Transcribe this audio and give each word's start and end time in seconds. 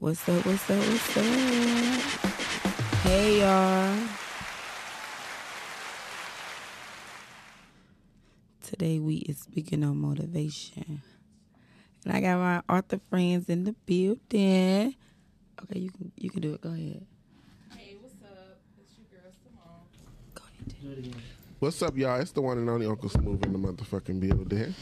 What's 0.00 0.26
up? 0.30 0.46
What's 0.46 0.70
up? 0.70 0.78
What's 0.78 1.16
up? 1.18 1.24
Hey 3.02 3.40
y'all. 3.40 3.98
Today 8.62 8.98
we 8.98 9.16
is 9.16 9.40
speaking 9.40 9.84
on 9.84 9.98
motivation. 9.98 11.02
And 12.06 12.14
I 12.14 12.22
got 12.22 12.38
my 12.38 12.62
author 12.74 12.98
friends 13.10 13.50
in 13.50 13.64
the 13.64 13.74
building. 13.84 14.94
Okay, 15.62 15.78
you 15.78 15.90
can 15.90 16.12
you 16.16 16.30
can 16.30 16.40
do 16.40 16.54
it. 16.54 16.62
Go 16.62 16.70
ahead. 16.70 17.04
Hey, 17.76 17.98
what's 18.00 18.22
up? 18.22 18.56
It's 18.80 18.92
your 18.96 19.20
girl 19.20 19.30
Simone. 19.44 19.84
Go 20.34 20.44
ahead. 20.46 21.02
do 21.02 21.10
it. 21.10 21.14
What's 21.58 21.82
up, 21.82 21.94
y'all? 21.98 22.18
It's 22.22 22.32
the 22.32 22.40
one 22.40 22.56
and 22.56 22.70
only 22.70 22.86
Uncle 22.86 23.10
Smooth 23.10 23.44
in 23.44 23.52
the 23.52 23.58
motherfucking 23.58 24.18
building. 24.18 24.74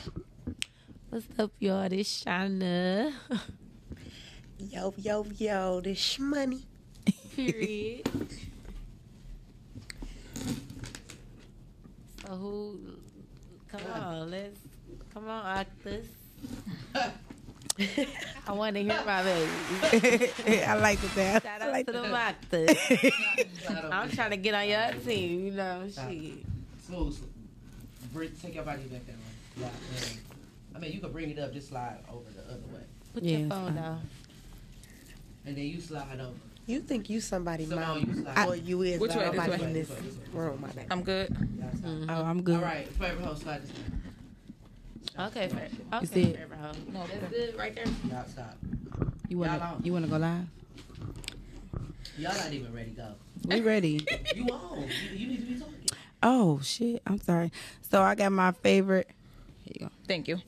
What's 1.11 1.27
up, 1.41 1.51
y'all? 1.59 1.89
This 1.89 2.23
Shana. 2.23 3.13
Yo, 4.59 4.93
yo, 4.99 5.25
yo, 5.37 5.81
this 5.81 6.19
money. 6.19 6.63
Period. 7.35 8.03
so 12.27 12.35
who? 12.35 12.81
Come 13.69 13.81
on, 13.95 14.31
let's 14.31 14.59
come 15.15 15.29
on, 15.29 15.65
Octus. 15.65 16.07
I 18.49 18.53
want 18.53 18.75
to 18.75 18.83
hear 18.83 19.01
my 19.07 19.23
baby. 19.23 19.51
I 20.67 20.75
like 20.75 21.01
the 21.01 21.09
dance. 21.15 21.45
Shout 21.45 21.63
out 21.63 21.87
to 21.87 21.93
the 21.93 22.03
Octus. 22.03 23.93
I'm 23.93 24.11
trying 24.11 24.31
to 24.31 24.37
get 24.37 24.55
on 24.55 24.69
your 24.69 24.91
team. 25.05 25.47
You 25.47 25.53
know, 25.53 25.85
shit. 25.87 26.45
Smooth. 26.87 27.17
Bring, 28.13 28.31
take 28.43 28.55
your 28.57 28.65
body 28.65 28.83
back 28.85 29.07
that 29.07 29.13
way. 29.13 29.23
Yeah, 29.61 29.69
yeah. 29.95 30.07
I 30.75 30.79
mean, 30.81 30.93
you 30.93 30.99
can 31.01 31.13
bring 31.13 31.31
it 31.31 31.39
up, 31.39 31.53
just 31.53 31.69
slide 31.69 31.99
over 32.11 32.29
the 32.35 32.43
other 32.53 32.67
way. 32.75 32.81
Put 33.15 33.23
Yeah, 33.23 33.39
your 33.39 33.49
phone 33.51 33.75
down. 33.77 34.01
And 35.47 35.57
then 35.57 35.65
you 35.65 35.81
slide 35.81 36.21
over. 36.21 36.33
You 36.67 36.81
think 36.81 37.09
you 37.09 37.21
somebody 37.21 37.65
Simone, 37.65 37.81
mom, 37.87 38.15
you 38.17 38.23
slide. 38.23 38.49
or 38.49 38.55
you 38.57 38.83
is 38.83 39.01
Which 39.01 39.15
way, 39.15 39.25
this 39.25 39.33
nobody 39.33 39.51
way? 39.63 39.69
in 39.69 39.73
this 39.73 39.89
This 39.89 39.97
way, 39.97 40.03
this 40.07 40.17
way. 40.17 40.25
room, 40.41 40.61
my 40.61 40.69
bad. 40.69 40.87
I'm 40.91 41.03
good. 41.03 41.37
Yeah, 41.59 41.71
slide. 41.81 42.07
Oh, 42.11 42.25
I'm 42.25 42.43
good. 42.43 42.57
All 42.57 42.63
right, 42.63 42.87
favorite 42.89 43.25
host, 43.25 43.43
slide 43.43 43.63
this 43.63 43.71
way. 43.71 45.25
Okay, 45.27 45.49
fair. 45.49 45.69
Okay, 45.95 46.07
Stop. 46.07 46.09
fair, 46.09 46.25
You 46.25 46.47
bro. 46.47 46.73
No, 46.93 47.07
That's 47.07 47.33
good 47.33 47.57
right 47.59 47.75
there. 47.75 47.85
Y'all 48.11 48.27
stop. 48.29 48.57
You 49.29 49.39
Y'all 49.39 49.49
wanna 49.49 49.59
on. 49.77 49.81
you 49.83 49.93
wanna 49.95 50.07
go 50.09 50.17
live? 50.19 50.47
Y'all 52.19 52.35
not 52.35 52.53
even 52.53 52.73
ready 52.75 52.91
to 52.91 52.97
go. 52.97 53.09
We 53.47 53.61
ready. 53.61 54.07
You 54.37 54.45
on. 54.49 54.83
You, 54.83 55.17
you 55.17 55.27
need 55.29 55.37
to 55.41 55.47
be 55.55 55.59
talking. 55.59 55.75
Oh 56.23 56.61
shit! 56.63 57.01
I'm 57.07 57.21
sorry. 57.21 57.51
So 57.91 58.03
I 58.03 58.15
got 58.15 58.31
my 58.33 58.53
favorite. 58.53 59.09
Here 59.65 59.73
you 59.81 59.87
go. 59.87 59.93
Thank 60.07 60.29
you. 60.29 60.39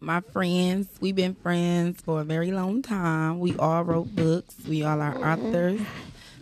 My 0.00 0.20
friends. 0.20 0.88
We've 1.00 1.16
been 1.16 1.34
friends 1.34 2.02
for 2.02 2.20
a 2.20 2.24
very 2.24 2.52
long 2.52 2.82
time. 2.82 3.40
We 3.40 3.56
all 3.56 3.82
wrote 3.82 4.14
books. 4.14 4.54
We 4.68 4.82
all 4.82 5.00
are 5.00 5.14
mm-hmm. 5.14 5.46
authors. 5.46 5.80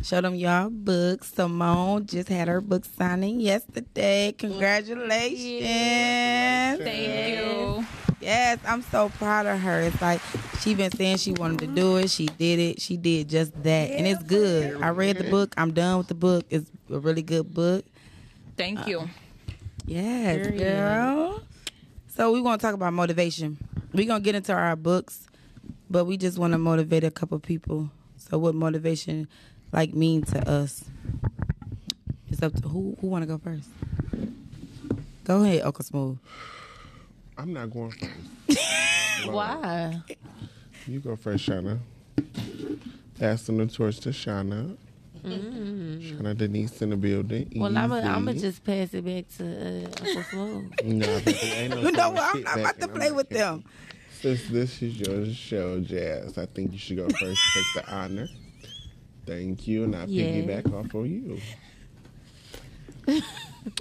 Show 0.02 0.20
them 0.20 0.34
y'all 0.34 0.70
books. 0.70 1.32
Simone 1.32 2.04
just 2.06 2.28
had 2.28 2.48
her 2.48 2.60
book 2.60 2.84
signing 2.84 3.40
yesterday. 3.40 4.34
Congratulations! 4.36 5.64
Thank 6.84 7.38
you. 7.38 7.86
Yes, 8.20 8.58
I'm 8.66 8.82
so 8.82 9.08
proud 9.10 9.46
of 9.46 9.60
her. 9.60 9.80
It's 9.82 10.02
like 10.02 10.20
she 10.60 10.74
been 10.74 10.90
saying 10.90 11.18
she 11.18 11.32
wanted 11.32 11.60
to 11.60 11.66
do 11.68 11.96
it. 11.98 12.10
She 12.10 12.26
did 12.26 12.58
it. 12.58 12.80
She 12.80 12.96
did 12.96 13.28
just 13.28 13.62
that, 13.62 13.90
and 13.92 14.06
it's 14.06 14.22
good. 14.24 14.82
I 14.82 14.88
read 14.88 15.16
the 15.16 15.30
book. 15.30 15.54
I'm 15.56 15.72
done 15.72 15.98
with 15.98 16.08
the 16.08 16.14
book. 16.14 16.44
It's 16.50 16.68
a 16.90 16.98
really 16.98 17.22
good 17.22 17.54
book. 17.54 17.84
Thank 18.56 18.86
you. 18.86 19.00
Uh, 19.00 19.06
yes, 19.86 20.48
Period. 20.48 20.58
girl. 20.58 21.40
So 22.16 22.30
we 22.30 22.40
want 22.40 22.60
to 22.60 22.64
talk 22.66 22.74
about 22.74 22.92
motivation. 22.92 23.58
We're 23.92 24.06
gonna 24.06 24.22
get 24.22 24.36
into 24.36 24.52
our 24.52 24.76
books, 24.76 25.26
but 25.90 26.04
we 26.04 26.16
just 26.16 26.38
want 26.38 26.52
to 26.52 26.58
motivate 26.58 27.02
a 27.02 27.10
couple 27.10 27.36
people. 27.40 27.90
So 28.16 28.38
what 28.38 28.54
motivation 28.54 29.26
like 29.72 29.94
mean 29.94 30.22
to 30.26 30.48
us? 30.48 30.84
It's 32.30 32.40
up 32.40 32.54
to 32.62 32.68
who 32.68 32.96
who 33.00 33.08
want 33.08 33.22
to 33.22 33.26
go 33.26 33.38
first. 33.38 33.68
Go 35.24 35.42
ahead, 35.42 35.62
Uncle 35.62 35.84
Smooth. 35.84 36.18
I'm 37.36 37.52
not 37.52 37.70
going 37.70 37.90
first. 37.90 39.26
Why? 39.26 40.00
You 40.86 41.00
go 41.00 41.16
first, 41.16 41.48
Shana. 41.48 41.78
Passing 43.18 43.58
the 43.58 43.66
torch 43.66 43.98
to 44.00 44.10
Shauna. 45.24 46.18
Shauna 46.18 46.36
Denise 46.36 46.82
in 46.82 46.90
the 46.90 46.96
building. 46.96 47.46
Mm-hmm. 47.46 47.60
Well, 47.60 47.76
I'm 47.78 48.24
gonna 48.24 48.34
just 48.34 48.64
pass 48.64 48.92
it 48.94 49.04
back 49.04 49.24
to 49.38 49.44
uh, 49.44 50.06
Uncle 50.06 50.22
Smooth. 50.24 50.72
No, 50.84 51.06
but 51.24 51.24
there 51.24 51.62
ain't 51.64 51.74
no 51.74 51.80
you 51.80 51.92
know 51.92 52.10
what? 52.10 52.34
I'm 52.36 52.42
not 52.42 52.58
about 52.58 52.80
to 52.80 52.88
play 52.88 53.10
with 53.10 53.28
them. 53.28 53.64
Since 54.20 54.48
this 54.48 54.82
is 54.82 54.96
your 54.98 55.26
show, 55.34 55.80
Jazz, 55.80 56.38
I 56.38 56.46
think 56.46 56.72
you 56.72 56.78
should 56.78 56.96
go 56.96 57.08
first. 57.08 57.40
Take 57.54 57.84
the 57.84 57.92
honor. 57.94 58.28
Thank 59.26 59.66
you, 59.66 59.84
and 59.84 59.96
I 59.96 60.04
Yeah. 60.04 60.24
piggyback 60.24 60.72
off 60.72 60.94
of 60.94 61.06
you. 61.06 61.38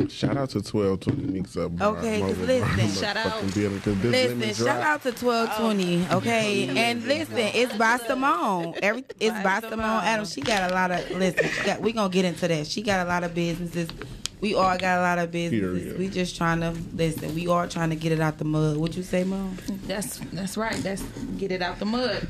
Shout 0.09 0.37
out 0.37 0.49
to 0.51 0.59
1220 0.59 1.23
Mix 1.33 1.57
Up. 1.57 1.75
Bar. 1.77 1.97
Okay, 1.97 2.19
'cause 2.21 2.29
Mobile 2.37 2.45
listen. 2.45 2.77
Bar, 2.77 2.87
Shout 2.89 3.17
out. 3.17 3.25
motherfucking 3.43 3.53
Building, 3.53 3.79
'cause 3.81 3.97
this 4.01 4.11
Listen, 4.39 4.65
shout 4.65 4.81
out 4.81 5.03
to 5.03 5.11
twelve 5.11 5.57
twenty. 5.57 6.05
Oh. 6.09 6.17
Okay, 6.17 6.67
and 6.69 7.03
listen, 7.05 7.37
it's 7.37 7.73
by 7.77 7.97
Simone. 7.97 8.75
Every 8.81 9.03
it's 9.19 9.43
by 9.43 9.59
Simone 9.59 10.03
Adams. 10.03 10.31
She 10.33 10.41
got 10.41 10.71
a 10.71 10.73
lot 10.73 10.91
of 10.91 11.11
listen. 11.11 11.49
She 11.49 11.63
got, 11.65 11.81
we 11.81 11.91
gonna 11.91 12.09
get 12.09 12.23
into 12.25 12.47
that. 12.47 12.65
She 12.67 12.81
got 12.81 13.05
a 13.05 13.09
lot 13.09 13.23
of 13.23 13.35
businesses. 13.35 13.89
We 14.39 14.55
all 14.55 14.77
got 14.77 14.99
a 14.99 15.01
lot 15.01 15.19
of 15.19 15.31
businesses. 15.31 15.81
Period. 15.83 15.99
We 15.99 16.07
just 16.09 16.35
trying 16.37 16.59
to 16.61 16.73
listen. 16.95 17.33
We 17.35 17.47
all 17.47 17.67
trying 17.67 17.89
to 17.91 17.95
get 17.95 18.11
it 18.11 18.19
out 18.21 18.37
the 18.37 18.45
mud. 18.45 18.77
What 18.77 18.95
you 18.95 19.03
say, 19.03 19.23
Mom? 19.23 19.57
That's 19.87 20.17
that's 20.31 20.55
right. 20.57 20.75
That's 20.83 21.01
get 21.37 21.51
it 21.51 21.61
out 21.61 21.79
the 21.79 21.85
mud. 21.85 22.27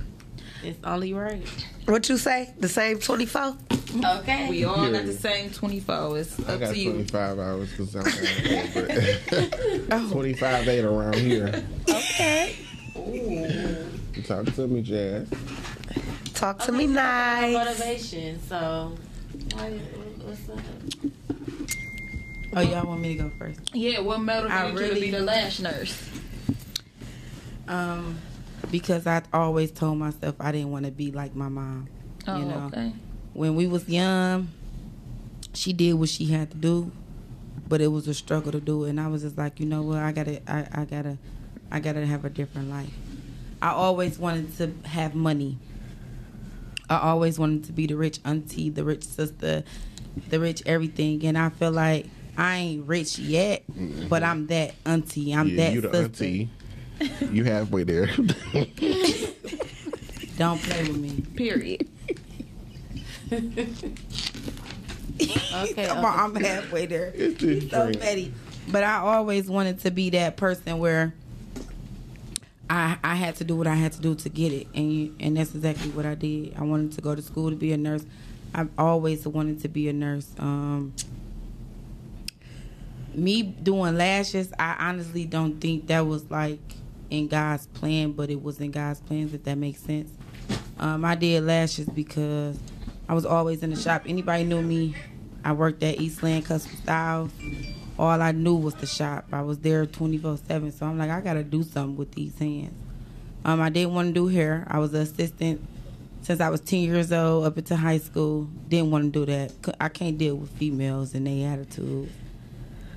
It's 0.64 0.80
only 0.84 1.14
right. 1.14 1.46
What 1.86 2.08
you 2.10 2.18
say? 2.18 2.54
The 2.60 2.70
same 2.70 3.00
24? 3.00 3.58
Okay. 4.20 4.50
We 4.50 4.64
all 4.64 4.76
got 4.76 4.92
Period. 4.92 5.08
the 5.08 5.14
same 5.14 5.52
24. 5.52 6.18
It's 6.20 6.40
I 6.40 6.54
up 6.54 6.60
got 6.62 6.74
to 6.74 6.80
you. 6.80 6.92
25 6.94 7.40
hours 7.40 7.70
because 7.72 7.96
I'm 7.96 8.04
kind 9.90 10.12
25 10.12 10.68
8 10.68 10.86
around 10.86 11.16
here. 11.16 11.64
okay. 11.90 12.56
Ooh. 12.98 14.22
Talk 14.24 14.46
to 14.56 14.68
me, 14.68 14.82
Jazz. 14.82 15.28
Talk 16.34 16.60
to 16.60 16.72
me 16.72 16.88
nice. 16.88 17.54
Motivation. 17.54 18.40
So, 18.48 18.94
what's 19.54 20.50
up? 20.50 20.60
Oh, 22.56 22.62
y'all 22.62 22.86
want 22.88 23.02
me 23.02 23.18
to 23.18 23.24
go 23.24 23.32
first? 23.38 23.60
Yeah, 23.74 24.00
what 24.00 24.22
motivated 24.22 24.52
I 24.52 24.70
you 24.70 24.94
to 24.94 25.02
be 25.02 25.12
the 25.12 25.22
lash 25.22 25.60
nurse? 25.60 26.10
Um, 27.68 28.18
because 28.72 29.08
I 29.08 29.22
always 29.32 29.72
told 29.72 29.98
myself 29.98 30.36
I 30.40 30.52
didn't 30.52 30.72
want 30.72 30.86
to 30.86 30.92
be 30.92 31.12
like 31.12 31.36
my 31.36 31.50
mom. 31.50 31.88
Oh, 32.28 32.38
you 32.38 32.46
know, 32.46 32.70
okay. 32.74 32.94
when 33.34 33.56
we 33.56 33.68
was 33.68 33.88
young, 33.90 34.50
she 35.54 35.74
did 35.74 35.94
what 35.94 36.10
she 36.10 36.26
had 36.26 36.52
to 36.52 36.58
do, 36.58 36.92
but 37.68 37.82
it 37.82 37.88
was 37.88 38.08
a 38.08 38.14
struggle 38.14 38.52
to 38.52 38.62
do 38.62 38.86
it. 38.86 38.92
And 38.92 39.00
I 39.00 39.08
was 39.08 39.24
just 39.24 39.38
like, 39.38 39.60
you 39.60 39.66
know 39.66 39.82
what, 39.82 40.00
I 40.00 40.12
gotta, 40.12 40.42
I, 40.50 40.68
I 40.72 40.86
gotta, 40.86 41.18
I 41.72 41.80
gotta 41.80 42.06
have 42.06 42.26
a 42.26 42.30
different 42.30 42.70
life. 42.70 42.92
I 43.62 43.70
always 43.70 44.20
wanted 44.20 44.58
to 44.58 44.88
have 44.88 45.16
money. 45.16 45.58
I 46.90 47.00
always 47.00 47.40
wanted 47.40 47.64
to 47.66 47.72
be 47.72 47.88
the 47.88 47.96
rich 47.96 48.20
auntie, 48.26 48.70
the 48.70 48.84
rich 48.84 49.04
sister, 49.06 49.64
the 50.30 50.40
rich 50.40 50.62
everything. 50.66 51.26
And 51.26 51.38
I 51.38 51.50
feel 51.50 51.72
like 51.72 52.08
I 52.38 52.58
ain't 52.58 52.88
rich 52.88 53.20
yet, 53.20 53.64
but 53.68 53.76
mm-hmm. 53.78 54.24
I'm 54.24 54.48
that 54.48 54.76
auntie. 54.86 55.34
I'm 55.34 55.50
yeah, 55.50 55.56
that 55.58 55.74
you 55.74 55.82
the 55.82 55.92
sister. 55.92 56.04
auntie. 56.04 56.50
You 57.32 57.44
halfway 57.44 57.84
there. 57.84 58.08
Don't 60.38 60.62
play 60.62 60.88
with 60.88 60.98
me. 60.98 61.22
Period. 61.36 61.88
Okay, 65.54 65.86
come 65.88 66.06
on, 66.06 66.20
I'm 66.20 66.36
halfway 66.36 66.86
there. 66.86 67.12
It's 67.16 67.40
just 67.40 67.70
so 67.70 67.86
drink. 67.86 68.02
petty. 68.02 68.34
But 68.72 68.84
I 68.84 68.98
always 68.98 69.50
wanted 69.50 69.80
to 69.82 69.92
be 69.92 70.10
that 70.12 70.38
person 70.38 70.80
where 70.80 71.14
I 72.70 72.98
I 73.04 73.16
had 73.16 73.36
to 73.38 73.44
do 73.44 73.56
what 73.56 73.68
I 73.68 73.76
had 73.76 73.92
to 73.94 74.02
do 74.02 74.16
to 74.16 74.30
get 74.30 74.52
it, 74.52 74.68
and 74.74 74.92
you, 74.92 75.16
and 75.20 75.38
that's 75.38 75.54
exactly 75.54 75.90
what 75.92 76.06
I 76.06 76.16
did. 76.16 76.56
I 76.58 76.64
wanted 76.64 76.94
to 76.94 77.02
go 77.02 77.14
to 77.16 77.22
school 77.22 77.50
to 77.50 77.56
be 77.56 77.72
a 77.74 77.78
nurse. 77.78 78.06
I've 78.56 78.70
always 78.78 79.28
wanted 79.28 79.62
to 79.62 79.68
be 79.68 79.90
a 79.90 79.94
nurse. 79.94 80.30
Um, 80.40 80.94
me 83.14 83.44
doing 83.44 83.98
lashes, 83.98 84.52
I 84.58 84.76
honestly 84.80 85.26
don't 85.26 85.60
think 85.60 85.88
that 85.88 86.08
was 86.08 86.30
like 86.32 86.60
in 87.14 87.28
God's 87.28 87.68
plan, 87.68 88.12
but 88.14 88.32
it 88.32 88.42
was 88.42 88.60
in 88.60 88.72
God's 88.72 89.00
plans. 89.00 89.34
If 89.34 89.44
that 89.44 89.58
makes 89.58 89.82
sense. 89.82 90.10
Um, 90.80 91.06
I 91.06 91.14
did 91.14 91.44
lashes 91.44 91.88
because 91.88 92.58
I 93.08 93.14
was 93.14 93.26
always 93.26 93.62
in 93.62 93.70
the 93.70 93.76
shop. 93.76 94.04
Anybody 94.08 94.44
knew 94.44 94.62
me. 94.62 94.96
I 95.46 95.52
worked 95.54 95.84
at 95.84 96.02
Eastland 96.02 96.46
Custom 96.46 96.76
Styles. 96.78 97.32
All 98.00 98.20
I 98.20 98.32
knew 98.32 98.56
was 98.56 98.74
the 98.76 98.88
shop. 98.88 99.28
I 99.32 99.44
was 99.44 99.60
there 99.60 99.86
24 99.86 100.38
7. 100.38 100.72
So 100.72 100.88
I'm 100.88 100.98
like, 100.98 101.12
I 101.12 101.22
got 101.22 101.34
to 101.34 101.44
do 101.44 101.62
something 101.62 101.96
with 101.96 102.14
these 102.14 102.38
hands. 102.40 102.74
Um, 103.46 103.62
I 103.62 103.70
didn't 103.70 103.94
want 103.94 104.08
to 104.08 104.14
do 104.14 104.28
hair. 104.28 104.66
I 104.68 104.80
was 104.80 104.94
an 104.96 105.02
assistant 105.02 105.68
since 106.24 106.42
I 106.42 106.50
was 106.50 106.62
10 106.62 106.80
years 106.80 107.12
old 107.12 107.46
up 107.46 107.58
into 107.60 107.76
high 107.76 108.00
school. 108.00 108.46
Didn't 108.70 108.90
want 108.90 109.14
to 109.14 109.20
do 109.20 109.32
that. 109.32 109.76
I 109.80 109.90
can't 109.90 110.18
deal 110.18 110.36
with 110.36 110.50
females 110.52 111.14
and 111.14 111.28
their 111.28 111.54
attitudes. 111.54 112.12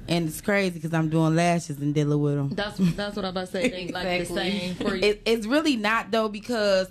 And 0.08 0.29
it's 0.29 0.41
crazy 0.41 0.70
because 0.75 0.94
I'm 0.94 1.08
doing 1.08 1.35
lashes 1.35 1.79
and 1.79 1.94
dealing 1.94 2.20
with 2.20 2.35
them. 2.37 2.50
That's 2.50 2.79
that's 2.94 3.17
what 3.17 3.25
I'm 3.25 3.31
about 3.32 3.47
to 3.47 3.53
say. 3.53 3.69
They 3.69 3.88
like 3.88 4.05
the 4.05 4.14
Exactly. 4.20 4.50
same 4.50 4.75
for 4.76 4.94
you. 4.94 5.03
It, 5.03 5.23
it's 5.25 5.47
really 5.47 5.76
not 5.76 6.11
though 6.11 6.29
because 6.29 6.88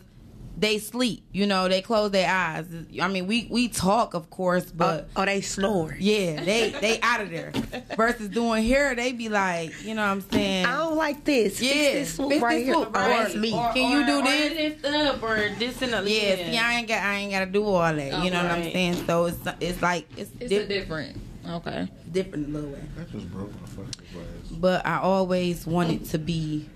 they 0.58 0.78
sleep. 0.78 1.26
You 1.34 1.48
know, 1.48 1.68
they 1.68 1.82
close 1.82 2.12
their 2.12 2.30
eyes. 2.30 2.66
I 3.02 3.08
mean, 3.10 3.28
we 3.28 3.48
we 3.52 3.68
talk, 3.68 4.14
of 4.14 4.30
course, 4.30 4.66
oh, 4.68 4.74
but 4.76 5.10
oh, 5.18 5.26
they 5.26 5.42
snore. 5.42 5.96
yeah, 6.00 6.44
they 6.44 6.70
they 6.80 7.00
out 7.02 7.20
of 7.22 7.30
there. 7.30 7.52
Versus 7.98 8.30
doing 8.30 8.64
hair, 8.66 8.96
they 8.96 9.12
be 9.12 9.28
like, 9.30 9.74
you 9.84 9.96
know 9.96 10.02
what 10.02 10.12
I'm 10.12 10.22
saying? 10.22 10.66
I 10.66 10.78
don't 10.78 10.96
like 10.96 11.24
this. 11.26 11.62
Yeah, 11.62 11.72
Fix 11.74 11.94
this 11.94 12.14
swoop 12.16 12.30
fix 12.30 12.42
right 12.42 12.56
this 12.58 12.66
here. 12.66 12.74
swoop. 12.76 12.88
Oh, 12.88 12.92
that's 12.94 13.36
Or- 13.36 13.40
me. 13.40 13.54
or- 13.54 13.74
Can 13.74 13.92
you 13.92 14.06
do 14.06 14.20
or 14.20 14.24
this? 14.24 14.54
lift 14.56 14.86
up 14.86 15.24
or 15.24 15.36
this 15.60 15.82
and 15.82 15.94
a 15.94 16.10
yeah, 16.10 16.36
see, 16.36 16.58
I 16.58 16.74
ain't 16.76 16.88
got 16.88 17.02
I 17.04 17.16
ain't 17.16 17.32
got 17.34 17.40
to 17.40 17.46
do 17.48 17.66
all 17.66 17.94
that. 17.94 18.24
You 18.24 18.32
know 18.32 18.42
what 18.44 18.52
I'm 18.52 18.64
saying? 18.64 19.06
So 19.06 19.26
it's 19.26 19.38
it's 19.60 19.82
like 19.82 20.08
it's, 20.18 20.32
It's 20.40 20.50
di- 20.50 20.58
a 20.58 20.68
different. 20.68 21.18
Okay. 21.48 21.88
different 22.12 22.48
a 22.48 22.52
little 22.52 22.70
way. 22.72 22.82
I 23.00 23.04
just 23.12 23.32
broke 23.32 23.52
my 23.62 23.68
fucking 23.68 23.92
glass. 24.14 24.26
But 24.52 24.86
I 24.86 24.98
always 25.00 25.66
wanted 25.68 26.06
to 26.06 26.18
be 26.18 26.70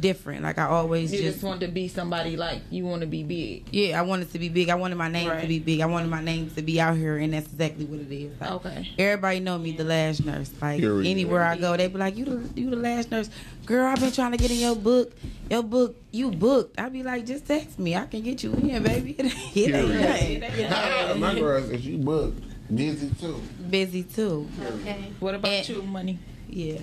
different. 0.00 0.42
Like 0.42 0.58
I 0.58 0.64
always 0.66 1.12
You 1.12 1.20
just, 1.22 1.34
just 1.34 1.44
want 1.44 1.60
to 1.60 1.68
be 1.68 1.86
somebody 1.86 2.36
like 2.36 2.62
you 2.70 2.84
want 2.84 3.00
to 3.02 3.06
be 3.06 3.22
big. 3.22 3.64
yeah, 3.70 3.98
I 3.98 4.02
wanted 4.02 4.32
to 4.32 4.38
be 4.38 4.48
big. 4.48 4.68
I 4.70 4.74
wanted 4.74 4.96
my 4.96 5.08
name 5.08 5.30
to 5.40 5.46
be 5.46 5.60
big. 5.60 5.80
I 5.80 5.86
wanted 5.86 6.08
my 6.10 6.20
name 6.22 6.50
to 6.50 6.62
be 6.62 6.80
out 6.80 6.96
here, 6.96 7.16
and 7.18 7.32
that's 7.32 7.46
exactly 7.46 7.84
what 7.84 8.00
it 8.00 8.12
is. 8.12 8.40
Like, 8.40 8.50
Okay. 8.50 8.88
Everybody 8.98 9.40
know 9.40 9.58
me, 9.58 9.72
the 9.72 9.84
lash 9.84 10.18
nurse. 10.20 10.50
Like 10.60 10.80
Period. 10.80 11.08
anywhere 11.08 11.42
I 11.44 11.56
go, 11.56 11.76
they 11.76 11.86
be 11.88 11.96
like, 11.98 12.16
"You 12.16 12.24
the 12.24 12.60
you 12.60 12.70
the 12.70 12.76
lash 12.76 13.08
nurse, 13.10 13.30
girl. 13.64 13.86
I've 13.86 14.00
been 14.00 14.12
trying 14.12 14.32
to 14.32 14.38
get 14.38 14.50
in 14.50 14.58
your 14.58 14.74
book. 14.76 15.12
Your 15.48 15.62
book, 15.62 15.96
you 16.10 16.30
booked." 16.32 16.78
I 16.80 16.88
be 16.88 17.02
like, 17.04 17.24
"Just 17.26 17.46
text 17.46 17.78
me. 17.78 17.94
I 17.94 18.06
can 18.06 18.22
get 18.22 18.42
you 18.42 18.52
in, 18.54 18.82
baby." 18.82 19.14
It 19.54 19.74
ain't 19.74 20.40
nothing. 20.40 20.66
Ah, 20.70 21.14
My 21.18 21.34
girl 21.38 21.62
said 21.62 21.80
you 21.80 21.98
booked. 21.98 22.42
Busy 22.74 23.10
too. 23.20 23.40
Busy 23.68 24.02
too. 24.02 24.48
Okay. 24.60 25.12
What 25.20 25.34
about 25.34 25.50
And- 25.52 25.68
you, 25.68 25.82
money? 25.82 26.18
Yeah. 26.48 26.80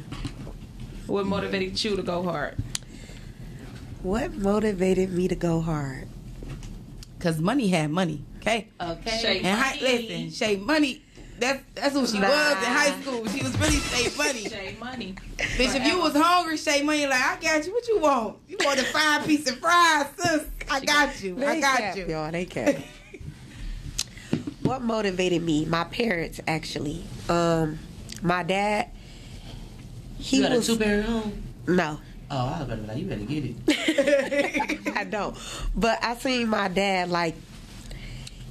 What 1.08 1.26
motivated 1.26 1.84
you 1.84 1.96
to 1.96 2.04
go 2.04 2.22
hard? 2.24 2.56
What 4.04 4.34
motivated 4.34 5.12
me 5.12 5.28
to 5.28 5.36
go 5.36 5.62
hard? 5.62 6.08
Cause 7.20 7.40
money 7.40 7.68
had 7.68 7.90
money. 7.92 8.24
Okay. 8.38 8.68
Okay. 8.80 9.18
Shay 9.22 9.38
And 9.42 9.60
hi, 9.60 9.76
Money. 9.76 9.82
listen, 9.82 10.32
Shay 10.32 10.56
Money. 10.58 11.02
That's 11.40 11.62
that's 11.74 11.94
who 11.94 12.06
she 12.06 12.20
Nah. 12.20 12.28
was 12.30 12.58
in 12.58 12.64
high 12.72 13.02
school. 13.02 13.26
She 13.28 13.42
was 13.44 13.58
really 13.60 13.78
Shay 13.80 14.10
Money. 14.18 14.44
Shay 14.50 14.76
money. 14.80 15.16
Bitch, 15.38 15.76
if 15.76 15.86
you 15.86 16.00
was 16.00 16.14
hungry, 16.16 16.58
Shay 16.58 16.82
Money, 16.84 17.08
like 17.08 17.22
I 17.22 17.38
got 17.42 17.66
you. 17.66 17.74
What 17.74 17.88
you 17.88 18.00
want? 18.00 18.38
You 18.48 18.58
want 18.64 18.80
a 18.80 18.84
five 18.84 19.26
piece 19.26 19.50
of 19.50 19.58
fries, 19.58 20.06
sis? 20.18 20.44
I 20.70 20.80
got 20.82 21.22
you. 21.24 21.44
I 21.44 21.60
got 21.60 21.78
cap, 21.80 21.98
you. 21.98 22.08
y'all. 22.08 22.32
They 22.32 22.46
cap. 22.46 22.76
What 24.70 24.82
motivated 24.82 25.42
me? 25.42 25.66
My 25.66 25.84
parents, 25.84 26.40
actually. 26.48 27.04
Um, 27.28 27.80
my 28.22 28.44
dad. 28.44 28.90
He 30.20 30.38
You 30.38 30.44
got 30.44 30.52
a 30.52 30.62
two 30.62 30.78
parent 30.78 31.06
home? 31.08 31.44
no. 31.68 32.00
Oh, 32.32 32.38
I 32.56 32.60
was 32.60 32.68
to 32.70 32.76
be 32.76 32.88
like, 32.88 32.98
you 32.98 33.06
better 33.06 33.22
get 33.22 33.44
it. 33.44 34.88
I 34.96 35.04
don't. 35.04 35.36
But 35.76 36.04
I 36.04 36.16
seen 36.16 36.48
my 36.48 36.68
dad 36.68 37.10
like 37.10 37.34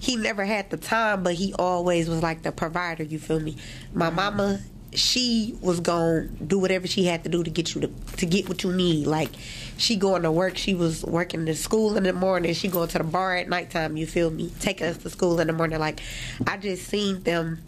he 0.01 0.17
never 0.17 0.45
had 0.45 0.71
the 0.71 0.77
time, 0.77 1.23
but 1.23 1.35
he 1.35 1.55
always 1.57 2.09
was 2.09 2.21
like 2.21 2.43
the 2.43 2.51
provider. 2.51 3.05
You 3.05 3.21
feel 3.21 3.39
me? 3.39 3.57
My 3.93 4.11
mama, 4.11 4.61
she 4.95 5.57
was 5.61 5.81
gonna 5.81 6.27
do 6.27 6.59
whatever 6.59 6.87
she 6.87 7.05
had 7.05 7.23
to 7.25 7.29
do 7.29 7.45
to 7.45 7.51
get 7.51 7.75
you 7.75 7.83
to 7.83 7.89
to 8.17 8.27
get 8.27 8.49
what 8.49 8.63
you 8.65 8.73
need. 8.73 9.07
Like 9.07 9.31
she 9.77 9.97
going 9.97 10.23
to 10.23 10.33
work. 10.33 10.57
She 10.57 10.75
was 10.75 11.05
working 11.05 11.47
to 11.47 11.55
school 11.55 11.97
in 11.97 12.05
the 12.05 12.13
morning. 12.13 12.55
She 12.55 12.69
going 12.69 12.89
to 12.89 12.99
the 12.99 13.05
bar 13.05 13.37
at 13.37 13.49
nighttime. 13.49 13.97
You 13.97 14.07
feel 14.07 14.31
me? 14.31 14.51
Taking 14.61 14.87
us 14.89 14.97
to 14.99 15.11
school 15.11 15.41
in 15.41 15.47
the 15.47 15.53
morning. 15.53 15.79
Like 15.79 16.01
I 16.47 16.57
just 16.57 16.89
seen 16.89 17.23
them 17.23 17.63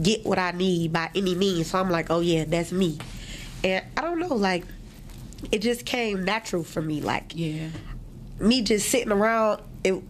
get 0.00 0.24
what 0.24 0.38
I 0.38 0.50
need 0.50 0.92
by 0.92 1.10
any 1.14 1.34
means. 1.34 1.70
So 1.70 1.78
I'm 1.80 1.90
like, 1.90 2.10
oh 2.10 2.20
yeah, 2.20 2.44
that's 2.44 2.72
me. 2.72 2.98
And 3.62 3.84
I 3.96 4.02
don't 4.02 4.18
know, 4.18 4.34
like 4.34 4.64
it 5.50 5.58
just 5.60 5.84
came 5.86 6.24
natural 6.24 6.62
for 6.62 6.82
me. 6.82 7.00
Like 7.00 7.32
Yeah. 7.34 7.68
me 8.38 8.62
just 8.62 8.88
sitting 8.90 9.12
around 9.12 9.62
it 9.82 10.02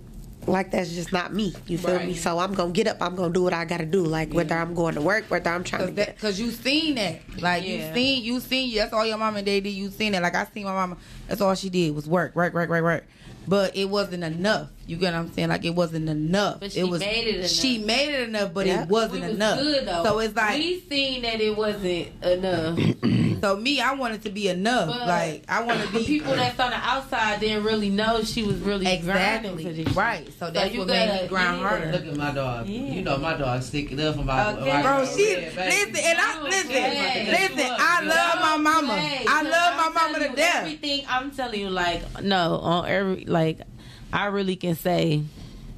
like 0.46 0.70
that's 0.70 0.90
just 0.92 1.12
not 1.12 1.32
me. 1.32 1.54
You 1.66 1.78
feel 1.78 1.98
me? 2.00 2.14
So 2.14 2.38
I'm 2.38 2.54
gonna 2.54 2.72
get 2.72 2.86
up. 2.86 2.98
I'm 3.00 3.14
gonna 3.16 3.32
do 3.32 3.42
what 3.42 3.52
I 3.52 3.64
gotta 3.64 3.86
do. 3.86 4.04
Like 4.04 4.32
whether 4.32 4.54
I'm 4.54 4.74
going 4.74 4.94
to 4.94 5.00
work, 5.00 5.24
whether 5.30 5.50
I'm 5.50 5.64
trying 5.64 5.82
to 5.82 5.86
Cause, 5.88 5.96
get. 5.96 6.06
that, 6.06 6.18
Cause 6.18 6.40
you 6.40 6.50
seen 6.50 6.96
that, 6.96 7.20
like 7.40 7.64
you 7.64 7.80
seen, 7.94 8.24
you 8.24 8.40
seen. 8.40 8.74
That's 8.74 8.92
all 8.92 9.06
your 9.06 9.18
mama 9.18 9.38
and 9.38 9.46
daddy 9.46 9.60
did. 9.60 9.70
You 9.70 9.90
seen 9.90 10.14
it. 10.14 10.22
Like 10.22 10.34
I 10.34 10.44
seen 10.46 10.64
my 10.64 10.72
mama. 10.72 10.96
That's 11.28 11.40
all 11.40 11.54
she 11.54 11.70
did 11.70 11.94
was 11.94 12.08
work, 12.08 12.34
work, 12.34 12.54
work, 12.54 12.68
work, 12.70 12.82
work. 12.82 13.04
But 13.46 13.76
it 13.76 13.86
wasn't 13.86 14.24
enough. 14.24 14.70
You 14.86 14.96
get 14.96 15.12
what 15.14 15.20
I'm 15.20 15.32
saying? 15.32 15.48
Like 15.48 15.64
it 15.64 15.74
wasn't 15.74 16.08
enough. 16.08 16.60
But 16.60 16.72
she 16.72 16.80
it 16.80 16.84
was. 16.88 17.00
made 17.00 17.26
it 17.26 17.36
enough. 17.36 17.50
She 17.50 17.78
made 17.78 18.08
it 18.14 18.28
enough, 18.28 18.52
but 18.52 18.66
Yeah. 18.66 18.82
it 18.82 18.88
wasn't 18.88 19.20
We 19.22 19.26
was 19.28 19.30
enough. 19.36 19.58
good 19.60 19.86
though. 19.88 20.04
So 20.04 20.18
it's 20.18 20.36
like 20.36 20.58
we 20.58 20.80
seen 20.88 21.22
that 21.22 21.40
it 21.40 21.56
wasn't 21.56 22.08
enough. 22.24 22.78
So 23.44 23.56
me, 23.56 23.78
I 23.78 23.92
wanted 23.92 24.22
to 24.22 24.30
be 24.30 24.48
enough. 24.48 24.88
But 24.88 25.06
like 25.06 25.44
I 25.50 25.62
want 25.64 25.78
to 25.82 25.92
the 25.92 25.98
be 25.98 26.04
people 26.06 26.34
that's 26.34 26.58
on 26.58 26.70
the 26.70 26.76
outside 26.76 27.40
didn't 27.40 27.64
really 27.64 27.90
know 27.90 28.22
she 28.22 28.42
was 28.42 28.56
really 28.60 28.84
grinding 29.02 29.52
for 29.52 29.58
exactly 29.60 29.84
this. 29.84 29.94
right. 29.96 30.32
So 30.38 30.50
that's 30.50 30.72
you 30.72 30.78
what 30.78 30.88
made 30.88 31.08
gotta- 31.08 31.22
me 31.24 31.28
grind 31.28 31.60
yeah. 31.60 31.68
harder. 31.68 31.92
Look 31.92 32.06
at 32.06 32.16
my 32.16 32.30
dog. 32.32 32.66
Yeah. 32.66 32.80
You 32.80 33.02
know 33.02 33.18
my 33.18 33.36
dog 33.36 33.62
sticking 33.62 34.00
up 34.00 34.14
for 34.16 34.22
my, 34.22 34.52
Okay. 34.54 34.72
my 34.72 34.80
Bro, 34.82 35.04
she 35.14 35.36
listen, 35.36 35.58
and 35.58 36.18
I 36.18 36.42
listen, 36.42 36.70
Okay. 36.70 37.26
listen. 37.30 37.70
I 37.78 38.00
love 38.02 38.40
my 38.40 38.56
mama. 38.56 38.96
Hey, 38.98 39.26
I 39.28 39.42
love 39.42 39.76
my 39.76 39.88
mama 39.90 40.14
telling 40.18 40.30
to 40.30 40.36
death. 40.36 40.56
Everything 40.62 41.04
I'm 41.06 41.30
telling 41.30 41.60
you, 41.60 41.68
like 41.68 42.22
no, 42.22 42.56
on 42.60 42.88
every 42.88 43.24
like, 43.26 43.60
I 44.14 44.26
really 44.26 44.54
can 44.54 44.76
say 44.76 45.24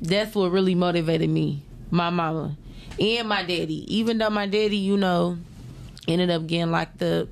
that's 0.03 0.35
what 0.35 0.53
really 0.53 0.75
motivated 0.75 1.31
me. 1.31 1.63
My 1.91 2.11
mama 2.11 2.55
and 3.01 3.29
my 3.29 3.43
daddy. 3.43 3.85
Even 3.97 4.19
though 4.19 4.29
my 4.29 4.47
daddy, 4.47 4.77
you 4.77 4.99
know, 4.99 5.39
ended 6.07 6.29
up 6.29 6.47
getting 6.47 6.71
locked 6.71 7.01
up, 7.03 7.29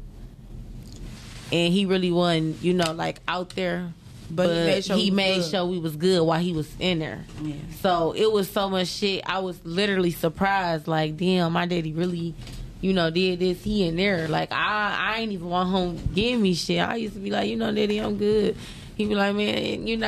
and 1.53 1.73
he 1.73 1.85
really 1.85 2.11
wasn't, 2.11 2.63
you 2.63 2.73
know, 2.73 2.93
like 2.93 3.21
out 3.29 3.51
there. 3.51 3.93
But 4.31 4.49
he 4.49 4.65
made 4.65 4.85
sure 4.85 4.97
he 4.97 5.03
we 5.03 5.11
was 5.11 5.17
made 5.17 5.37
good. 5.37 5.51
sure 5.51 5.67
we 5.67 5.79
was 5.79 5.97
good 5.97 6.23
while 6.23 6.41
he 6.41 6.53
was 6.55 6.73
in 6.81 7.01
there. 7.01 7.25
Yeah. 7.43 7.55
So 7.83 8.15
it 8.17 8.33
was 8.33 8.51
so 8.51 8.71
much 8.71 8.89
shit. 8.89 9.23
I 9.27 9.41
was 9.41 9.61
literally 9.65 10.11
surprised. 10.11 10.89
Like, 10.89 11.19
damn, 11.19 11.53
my 11.53 11.67
daddy 11.67 11.93
really, 11.93 12.35
you 12.81 12.95
know, 12.95 13.11
did 13.11 13.41
this. 13.41 13.63
He 13.63 13.87
in 13.87 13.97
there. 13.97 14.27
Like, 14.27 14.51
I, 14.51 15.15
I 15.15 15.21
ain't 15.21 15.33
even 15.33 15.51
want 15.51 15.69
home 15.69 16.01
give 16.15 16.41
me 16.41 16.55
shit. 16.55 16.81
I 16.81 16.97
used 16.97 17.15
to 17.15 17.21
be 17.21 17.31
like, 17.31 17.49
you 17.51 17.57
know, 17.57 17.73
daddy, 17.73 17.99
I'm 17.99 18.17
good. 18.17 18.57
He 18.97 19.07
be 19.07 19.15
like, 19.17 19.35
man, 19.35 19.87
you 19.89 19.97
know, 19.97 20.07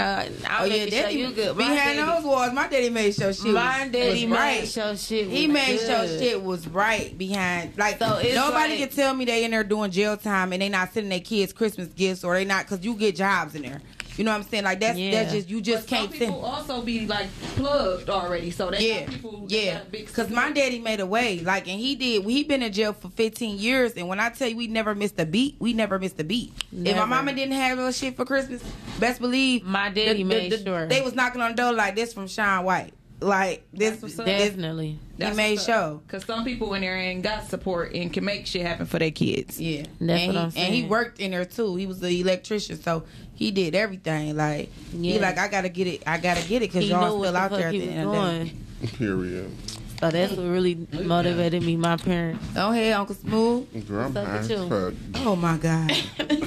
I'll 0.49 0.63
Oh 0.63 0.65
yeah, 0.67 0.83
sure 0.83 0.91
daddy 0.91 1.15
you 1.17 1.31
good. 1.33 1.57
My 1.57 1.69
Behind 1.69 1.99
daddy, 1.99 1.99
those 2.23 2.25
walls, 2.25 2.53
my 2.53 2.69
daddy 2.69 2.89
made 2.91 3.15
sure 3.15 3.33
shit 3.33 3.47
my 3.47 3.83
was, 3.85 3.93
daddy 3.93 4.11
was 4.11 4.21
made 4.23 4.31
right. 4.31 4.69
sure 4.69 4.97
shit. 4.97 5.27
He 5.29 5.47
made 5.49 5.81
sure 5.81 6.07
shit 6.07 6.41
was 6.43 6.69
right 6.69 7.17
behind. 7.19 7.77
Like 7.77 7.99
So 7.99 8.07
nobody 8.07 8.71
like- 8.75 8.79
can 8.79 8.89
tell 8.91 9.13
me 9.15 9.25
they 9.25 9.45
in 9.45 9.51
there 9.51 9.65
doing 9.65 9.91
jail 9.91 10.17
time 10.17 10.53
and 10.53 10.63
they 10.63 10.69
not 10.69 10.93
sending 10.93 11.11
their 11.11 11.19
kids 11.21 11.53
Christmas 11.53 11.89
gifts 11.89 12.23
or 12.23 12.35
they 12.35 12.45
not 12.45 12.65
because 12.67 12.85
you 12.85 12.95
get 12.95 13.17
jobs 13.17 13.57
in 13.57 13.63
there. 13.63 13.81
You 14.17 14.25
know 14.25 14.31
what 14.33 14.39
I'm 14.39 14.43
saying? 14.45 14.65
Like 14.65 14.81
that's 14.81 14.99
Yeah. 14.99 15.11
that's 15.11 15.33
just 15.33 15.49
you 15.51 15.61
just 15.61 15.89
But 15.89 15.97
can't 15.97 16.11
think 16.11 16.23
people 16.25 16.43
send. 16.43 16.55
also 16.55 16.83
be 16.83 17.07
like 17.07 17.29
plugged 17.57 18.09
already, 18.09 18.51
so 18.51 18.71
they 18.71 18.89
Yeah, 19.01 19.07
people. 19.07 19.47
they 19.47 19.67
yeah. 19.67 19.81
Cause 20.15 20.31
my 20.31 20.51
daddy 20.53 20.79
made 20.79 21.01
a 21.01 21.07
way, 21.07 21.41
like, 21.41 21.69
and 21.69 21.79
he 21.79 21.95
did. 21.95 22.25
He 22.25 22.43
been 22.45 22.63
in 22.63 22.73
jail 22.73 22.93
for 22.95 23.09
15 23.11 23.59
years, 23.59 23.93
and 23.95 24.09
when 24.09 24.19
I 24.21 24.31
tell 24.31 24.49
you 24.49 24.57
we 24.57 24.67
never 24.69 24.95
missed 24.95 25.19
a 25.21 25.27
beat, 25.27 25.57
we 25.59 25.73
never 25.73 25.99
missed 25.99 26.19
a 26.21 26.25
beat. 26.25 26.53
If 26.73 26.97
my 26.97 27.05
mama 27.05 27.33
didn't 27.35 27.55
have 27.55 27.77
no 27.79 27.91
shit 27.91 28.17
for 28.17 28.25
Christmas, 28.25 28.63
best 28.99 29.21
believe 29.21 29.63
My 29.65 29.91
daddy 29.91 30.25
made 30.25 30.53
sure. 30.65 30.87
they 30.87 31.03
was 31.03 31.15
knocking 31.15 31.41
on 31.43 31.51
the 31.51 31.57
door 31.57 31.73
like 31.73 31.95
this 31.95 32.13
from 32.15 32.27
Sean 32.29 32.65
White, 32.65 32.95
like 33.21 33.67
this. 33.73 33.91
That's 33.93 34.03
what's 34.03 34.19
up. 34.19 34.27
this 34.27 34.51
Definitely. 34.51 34.99
he 35.19 35.31
made 35.33 35.61
sure. 35.61 36.01
Because 36.07 36.25
some 36.25 36.45
people 36.45 36.75
in 36.75 36.83
there 36.83 36.97
ain't 36.97 37.23
got 37.23 37.45
support 37.49 37.95
and 37.95 38.13
can 38.13 38.25
make 38.25 38.47
shit 38.47 38.63
happen 38.63 38.87
for 38.87 38.99
their 38.99 39.11
kids. 39.11 39.61
Yeah, 39.61 39.85
That's 40.01 40.23
and 40.23 40.27
what 40.29 40.35
he, 40.35 40.39
I'm 40.39 40.51
saying. 40.51 40.67
And 40.67 40.75
he 40.75 40.85
worked 40.85 41.21
in 41.21 41.31
there 41.31 41.45
too. 41.45 41.77
He 41.77 41.87
was 41.87 42.01
the 42.01 42.21
electrician, 42.21 42.81
so 42.81 43.05
he 43.35 43.51
did 43.51 43.75
everything. 43.75 44.37
Like 44.37 44.71
he 44.93 45.19
like 45.19 45.39
I 45.39 45.49
gotta 45.49 45.69
get 45.69 45.87
it. 45.87 46.03
I 46.07 46.19
gotta 46.19 46.47
get 46.47 46.63
it 46.63 46.73
because 46.73 46.89
y'all 46.89 47.01
knew 47.01 47.25
still 47.25 47.33
what 47.33 47.35
out 47.35 47.51
there 47.53 47.69
at 47.69 47.73
the 47.73 47.89
end 47.89 48.09
of 48.09 48.13
the 48.15 48.19
day. 48.19 48.53
doing. 48.81 48.89
Period. 48.99 49.51
So 50.01 50.11
that's 50.11 50.33
what 50.35 50.47
really 50.47 50.87
motivated 50.93 51.63
me. 51.63 51.77
My 51.77 51.97
parents. 51.97 52.45
Go 52.55 52.71
ahead, 52.71 52.93
Uncle 52.93 53.15
Smooth. 53.15 53.89
Girl, 53.89 54.05
I'm 54.05 54.15
What's 54.15 54.17
up 54.17 54.27
high 54.27 54.33
with 54.41 54.51
as 54.51 54.51
you? 54.51 54.69
fuck. 54.69 54.95
Oh 55.27 55.37
my 55.37 55.57
God, 55.57 55.91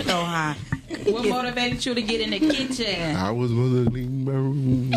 so 0.05 0.23
high. 0.23 0.55
What 1.05 1.25
motivated 1.27 1.83
you 1.85 1.93
to 1.95 2.01
get 2.01 2.21
in 2.21 2.29
the 2.31 2.39
kitchen? 2.39 3.15
I 3.15 3.31
was 3.31 3.51
modeling 3.51 4.23
my 4.25 4.31
room. 4.33 4.91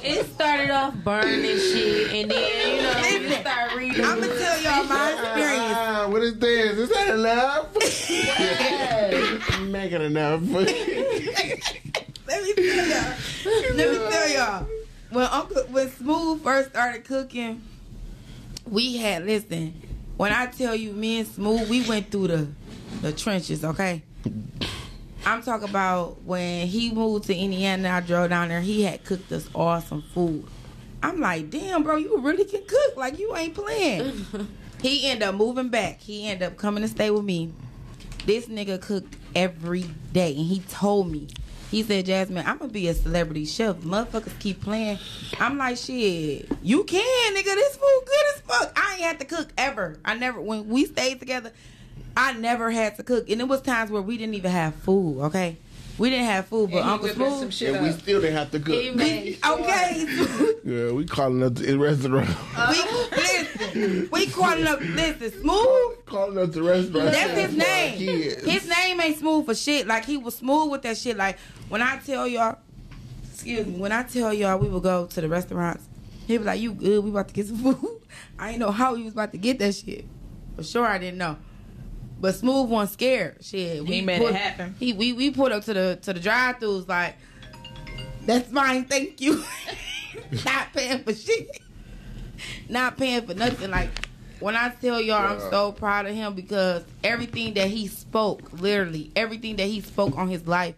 It 0.00 0.24
started 0.26 0.70
off 0.70 0.94
burning 1.04 1.42
shit, 1.58 2.12
and 2.12 2.30
then 2.30 2.76
you 2.76 2.82
know 2.82 3.28
we 3.28 3.34
start 3.36 3.74
reading. 3.76 4.04
I'm 4.04 4.20
gonna 4.20 4.38
tell 4.38 4.60
y'all 4.62 4.84
my 4.84 5.12
experience. 5.12 5.74
Ah, 5.76 6.06
what 6.08 6.22
is 6.22 6.38
this? 6.38 6.78
Is 6.78 6.88
that 6.90 7.08
enough? 7.14 7.66
Make 9.68 9.92
it 9.92 10.00
enough. 10.00 10.40
Let 10.50 12.42
me 12.42 12.54
tell 12.54 12.86
y'all. 12.86 13.14
Let 13.74 13.76
me 13.76 13.98
tell 14.10 14.28
y'all. 14.30 14.66
When 15.10 15.24
Uncle 15.24 15.62
when 15.70 15.90
Smooth 15.90 16.42
first 16.42 16.70
started 16.70 17.04
cooking, 17.04 17.62
we 18.66 18.98
had 18.98 19.24
listen. 19.24 19.74
When 20.16 20.32
I 20.32 20.46
tell 20.46 20.74
you, 20.74 20.92
me 20.92 21.20
and 21.20 21.28
Smooth, 21.28 21.68
we 21.70 21.88
went 21.88 22.10
through 22.10 22.28
the 22.28 22.48
the 23.00 23.12
trenches. 23.12 23.64
Okay. 23.64 24.02
I'm 25.24 25.42
talking 25.42 25.68
about 25.68 26.22
when 26.22 26.66
he 26.66 26.90
moved 26.90 27.26
to 27.26 27.34
Indiana. 27.34 27.90
I 27.90 28.00
drove 28.00 28.30
down 28.30 28.48
there. 28.48 28.60
He 28.60 28.82
had 28.82 29.04
cooked 29.04 29.30
us 29.32 29.48
awesome 29.54 30.02
food. 30.14 30.46
I'm 31.02 31.20
like, 31.20 31.50
damn, 31.50 31.82
bro, 31.82 31.96
you 31.96 32.18
really 32.18 32.44
can 32.44 32.62
cook. 32.66 32.96
Like 32.96 33.18
you 33.18 33.34
ain't 33.36 33.54
playing. 33.54 34.26
he 34.82 35.06
ended 35.06 35.28
up 35.28 35.34
moving 35.34 35.68
back. 35.68 36.00
He 36.00 36.26
ended 36.26 36.48
up 36.48 36.56
coming 36.56 36.82
to 36.82 36.88
stay 36.88 37.10
with 37.10 37.24
me. 37.24 37.52
This 38.26 38.46
nigga 38.46 38.80
cooked 38.80 39.16
every 39.34 39.84
day, 40.12 40.34
and 40.34 40.44
he 40.46 40.60
told 40.60 41.10
me 41.10 41.28
He 41.70 41.82
said, 41.82 42.06
Jasmine, 42.06 42.46
I'm 42.46 42.58
gonna 42.58 42.72
be 42.72 42.88
a 42.88 42.94
celebrity 42.94 43.44
chef. 43.44 43.76
Motherfuckers 43.76 44.38
keep 44.40 44.62
playing. 44.62 44.98
I'm 45.38 45.58
like, 45.58 45.76
shit, 45.76 46.50
you 46.62 46.84
can, 46.84 47.34
nigga. 47.34 47.44
This 47.44 47.76
food 47.76 48.02
good 48.06 48.34
as 48.34 48.40
fuck. 48.40 48.72
I 48.74 48.94
ain't 48.94 49.02
had 49.02 49.20
to 49.20 49.26
cook 49.26 49.48
ever. 49.58 49.98
I 50.04 50.14
never 50.14 50.40
when 50.40 50.68
we 50.68 50.86
stayed 50.86 51.20
together, 51.20 51.52
I 52.16 52.32
never 52.32 52.70
had 52.70 52.96
to 52.96 53.02
cook. 53.02 53.28
And 53.28 53.40
it 53.40 53.48
was 53.48 53.60
times 53.60 53.90
where 53.90 54.02
we 54.02 54.16
didn't 54.16 54.34
even 54.34 54.50
have 54.50 54.74
food, 54.76 55.20
okay? 55.24 55.58
We 55.98 56.10
didn't 56.10 56.26
have 56.26 56.46
food, 56.46 56.70
but 56.70 56.84
Uncle 56.84 57.08
whipping 57.08 57.24
some 57.24 57.38
Smooth. 57.40 57.52
shit 57.52 57.74
And 57.74 57.84
we 57.84 57.90
still 57.92 58.20
didn't 58.20 58.36
have 58.36 58.50
to 58.52 58.60
cook. 58.60 58.94
made 58.94 59.38
Okay. 59.44 60.06
Yeah, 60.64 60.92
we 60.92 61.06
calling 61.06 61.42
up 61.42 61.54
the 61.56 61.76
restaurant. 61.76 62.28
we 62.28 62.82
listen. 63.16 64.08
We 64.12 64.26
calling 64.26 64.66
up 64.66 64.80
listen, 64.80 65.40
smooth. 65.40 66.04
calling 66.06 66.38
up 66.38 66.52
the 66.52 66.62
restaurant. 66.62 67.10
That's 67.12 67.30
his 67.32 67.56
name. 67.56 67.98
kids. 67.98 68.44
His 68.44 68.68
name 68.68 69.00
ain't 69.00 69.18
smooth 69.18 69.46
for 69.46 69.54
shit. 69.54 69.86
Like 69.86 70.04
he 70.04 70.16
was 70.18 70.36
smooth 70.36 70.70
with 70.70 70.82
that 70.82 70.96
shit. 70.98 71.16
Like 71.16 71.38
when 71.68 71.82
I 71.82 71.96
tell 71.98 72.28
y'all, 72.28 72.58
excuse 73.32 73.66
me, 73.66 73.78
when 73.78 73.92
I 73.92 74.02
tell 74.02 74.32
y'all 74.32 74.58
we 74.58 74.68
would 74.68 74.82
go 74.82 75.06
to 75.06 75.20
the 75.20 75.28
restaurants, 75.28 75.88
he 76.26 76.36
was 76.38 76.46
like, 76.46 76.60
"You 76.60 76.72
good? 76.74 77.02
We 77.02 77.10
about 77.10 77.28
to 77.28 77.34
get 77.34 77.46
some 77.46 77.56
food." 77.58 78.00
I 78.38 78.50
ain't 78.50 78.58
know 78.58 78.70
how 78.70 78.94
he 78.94 79.02
was 79.04 79.14
about 79.14 79.32
to 79.32 79.38
get 79.38 79.58
that 79.60 79.74
shit. 79.74 80.04
For 80.56 80.62
sure, 80.62 80.86
I 80.86 80.98
didn't 80.98 81.18
know. 81.18 81.36
But 82.20 82.34
smooth 82.34 82.68
wasn't 82.68 82.92
scared. 82.94 83.36
Shit, 83.44 83.86
He 83.86 84.00
made 84.00 84.20
it 84.22 84.34
happen. 84.34 84.74
He 84.78 84.92
we 84.92 85.12
we 85.12 85.30
put 85.30 85.52
up 85.52 85.64
to 85.64 85.74
the 85.74 85.98
to 86.02 86.12
the 86.12 86.20
drive-throughs 86.20 86.88
like, 86.88 87.16
that's 88.26 88.50
mine. 88.50 88.84
Thank 88.84 89.20
you. 89.20 89.44
Not 90.44 90.72
paying 90.72 91.04
for 91.04 91.14
shit. 91.14 91.60
Not 92.68 92.96
paying 92.96 93.26
for 93.26 93.34
nothing. 93.34 93.70
Like 93.70 93.90
when 94.40 94.56
I 94.56 94.70
tell 94.70 95.00
y'all, 95.00 95.32
I'm 95.32 95.40
so 95.50 95.72
proud 95.72 96.06
of 96.06 96.14
him 96.14 96.34
because 96.34 96.84
everything 97.02 97.54
that 97.54 97.68
he 97.68 97.86
spoke, 97.86 98.52
literally 98.60 99.10
everything 99.16 99.56
that 99.56 99.66
he 99.66 99.80
spoke 99.80 100.16
on 100.16 100.28
his 100.28 100.46
life, 100.46 100.74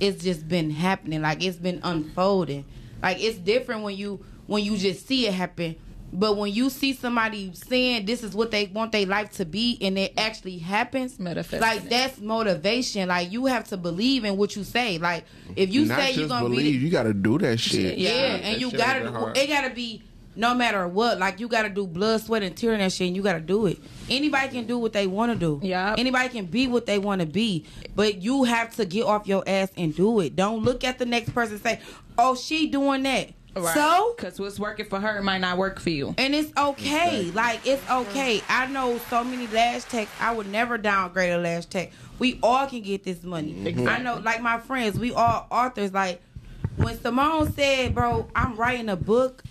it's 0.00 0.22
just 0.22 0.48
been 0.48 0.70
happening. 0.70 1.22
Like 1.22 1.42
it's 1.44 1.56
been 1.56 1.80
unfolding. 1.82 2.64
Like 3.02 3.22
it's 3.22 3.38
different 3.38 3.82
when 3.82 3.96
you 3.96 4.24
when 4.46 4.64
you 4.64 4.76
just 4.76 5.06
see 5.06 5.26
it 5.26 5.34
happen. 5.34 5.76
But 6.14 6.36
when 6.36 6.52
you 6.52 6.68
see 6.68 6.92
somebody 6.92 7.52
saying 7.54 8.04
this 8.04 8.22
is 8.22 8.34
what 8.34 8.50
they 8.50 8.66
want 8.66 8.92
their 8.92 9.06
life 9.06 9.30
to 9.32 9.46
be 9.46 9.78
and 9.80 9.96
it 9.98 10.12
actually 10.18 10.58
happens, 10.58 11.18
like 11.18 11.88
that's 11.88 12.20
motivation. 12.20 13.08
Like 13.08 13.32
you 13.32 13.46
have 13.46 13.64
to 13.68 13.76
believe 13.76 14.24
in 14.24 14.36
what 14.36 14.54
you 14.54 14.64
say. 14.64 14.98
Like 14.98 15.24
if 15.56 15.72
you 15.72 15.86
Not 15.86 15.98
say 15.98 16.06
just 16.08 16.18
you're 16.18 16.28
gonna 16.28 16.48
believe, 16.48 16.64
be 16.72 16.78
the- 16.78 16.84
you 16.84 16.90
got 16.90 17.04
to 17.04 17.14
do 17.14 17.38
that 17.38 17.58
shit. 17.58 17.96
yeah, 17.98 18.10
Yeah, 18.10 18.16
and 18.34 18.44
That 18.56 18.60
you 18.60 18.70
gotta 18.72 19.00
do, 19.04 19.12
hard. 19.12 19.36
it 19.38 19.48
gotta 19.48 19.70
be 19.70 20.02
no 20.36 20.54
matter 20.54 20.86
what. 20.86 21.18
Like 21.18 21.40
you 21.40 21.48
gotta 21.48 21.70
do 21.70 21.86
blood, 21.86 22.20
sweat, 22.20 22.42
and 22.42 22.54
tear 22.54 22.72
and 22.72 22.82
that 22.82 22.92
shit, 22.92 23.06
and 23.06 23.16
you 23.16 23.22
gotta 23.22 23.40
do 23.40 23.64
it. 23.66 23.78
Anybody 24.10 24.48
can 24.48 24.66
do 24.66 24.78
what 24.78 24.92
they 24.92 25.06
want 25.06 25.32
to 25.32 25.38
do. 25.38 25.60
Yeah. 25.66 25.94
Anybody 25.96 26.28
can 26.28 26.44
be 26.46 26.66
what 26.66 26.84
they 26.84 26.98
want 26.98 27.20
to 27.22 27.26
be, 27.26 27.64
but 27.96 28.20
you 28.20 28.44
have 28.44 28.74
to 28.76 28.84
get 28.84 29.04
off 29.04 29.26
your 29.26 29.42
ass 29.46 29.70
and 29.78 29.94
do 29.96 30.20
it. 30.20 30.36
Don't 30.36 30.62
look 30.62 30.84
at 30.84 30.98
the 30.98 31.06
next 31.06 31.30
person 31.34 31.54
and 31.54 31.62
say, 31.62 31.80
"Oh, 32.18 32.34
she 32.34 32.66
doing 32.68 33.02
that." 33.04 33.30
So 33.54 34.14
because 34.16 34.40
what's 34.40 34.58
working 34.58 34.86
for 34.86 34.98
her 35.00 35.20
might 35.22 35.38
not 35.38 35.58
work 35.58 35.78
for 35.80 35.90
you. 35.90 36.14
and 36.18 36.34
it's 36.34 36.52
okay. 36.56 37.30
Like 37.32 37.66
it's 37.66 37.88
okay. 37.90 38.42
I 38.48 38.66
know 38.66 38.98
so 39.10 39.22
many 39.24 39.46
lash 39.48 39.84
tech. 39.84 40.08
I 40.20 40.34
would 40.34 40.48
never 40.48 40.78
downgrade 40.78 41.32
a 41.32 41.38
lash 41.38 41.66
tech. 41.66 41.92
We 42.18 42.38
all 42.42 42.66
can 42.66 42.80
get 42.82 43.04
this 43.04 43.22
money. 43.22 43.52
Mm-hmm. 43.52 43.88
I 43.88 43.98
know, 43.98 44.16
like 44.16 44.40
my 44.42 44.58
friends, 44.58 44.98
we 44.98 45.12
all 45.12 45.46
authors. 45.50 45.92
Like 45.92 46.20
when 46.76 46.98
Simone 47.00 47.52
said, 47.52 47.94
"Bro, 47.94 48.28
I'm 48.34 48.56
writing 48.56 48.88
a 48.88 48.96
book," 48.96 49.42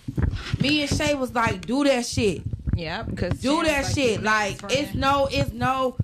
me 0.59 0.81
and 0.81 0.89
Shay 0.89 1.13
was 1.13 1.33
like, 1.35 1.65
"Do 1.65 1.83
that 1.83 2.05
shit. 2.05 2.41
Yeah, 2.75 3.03
because 3.03 3.39
Do 3.39 3.61
that 3.63 3.85
shit. 3.93 4.23
Like 4.23 4.59
it's 4.69 4.95
no, 4.95 5.27
it's 5.31 5.51
no." 5.53 5.95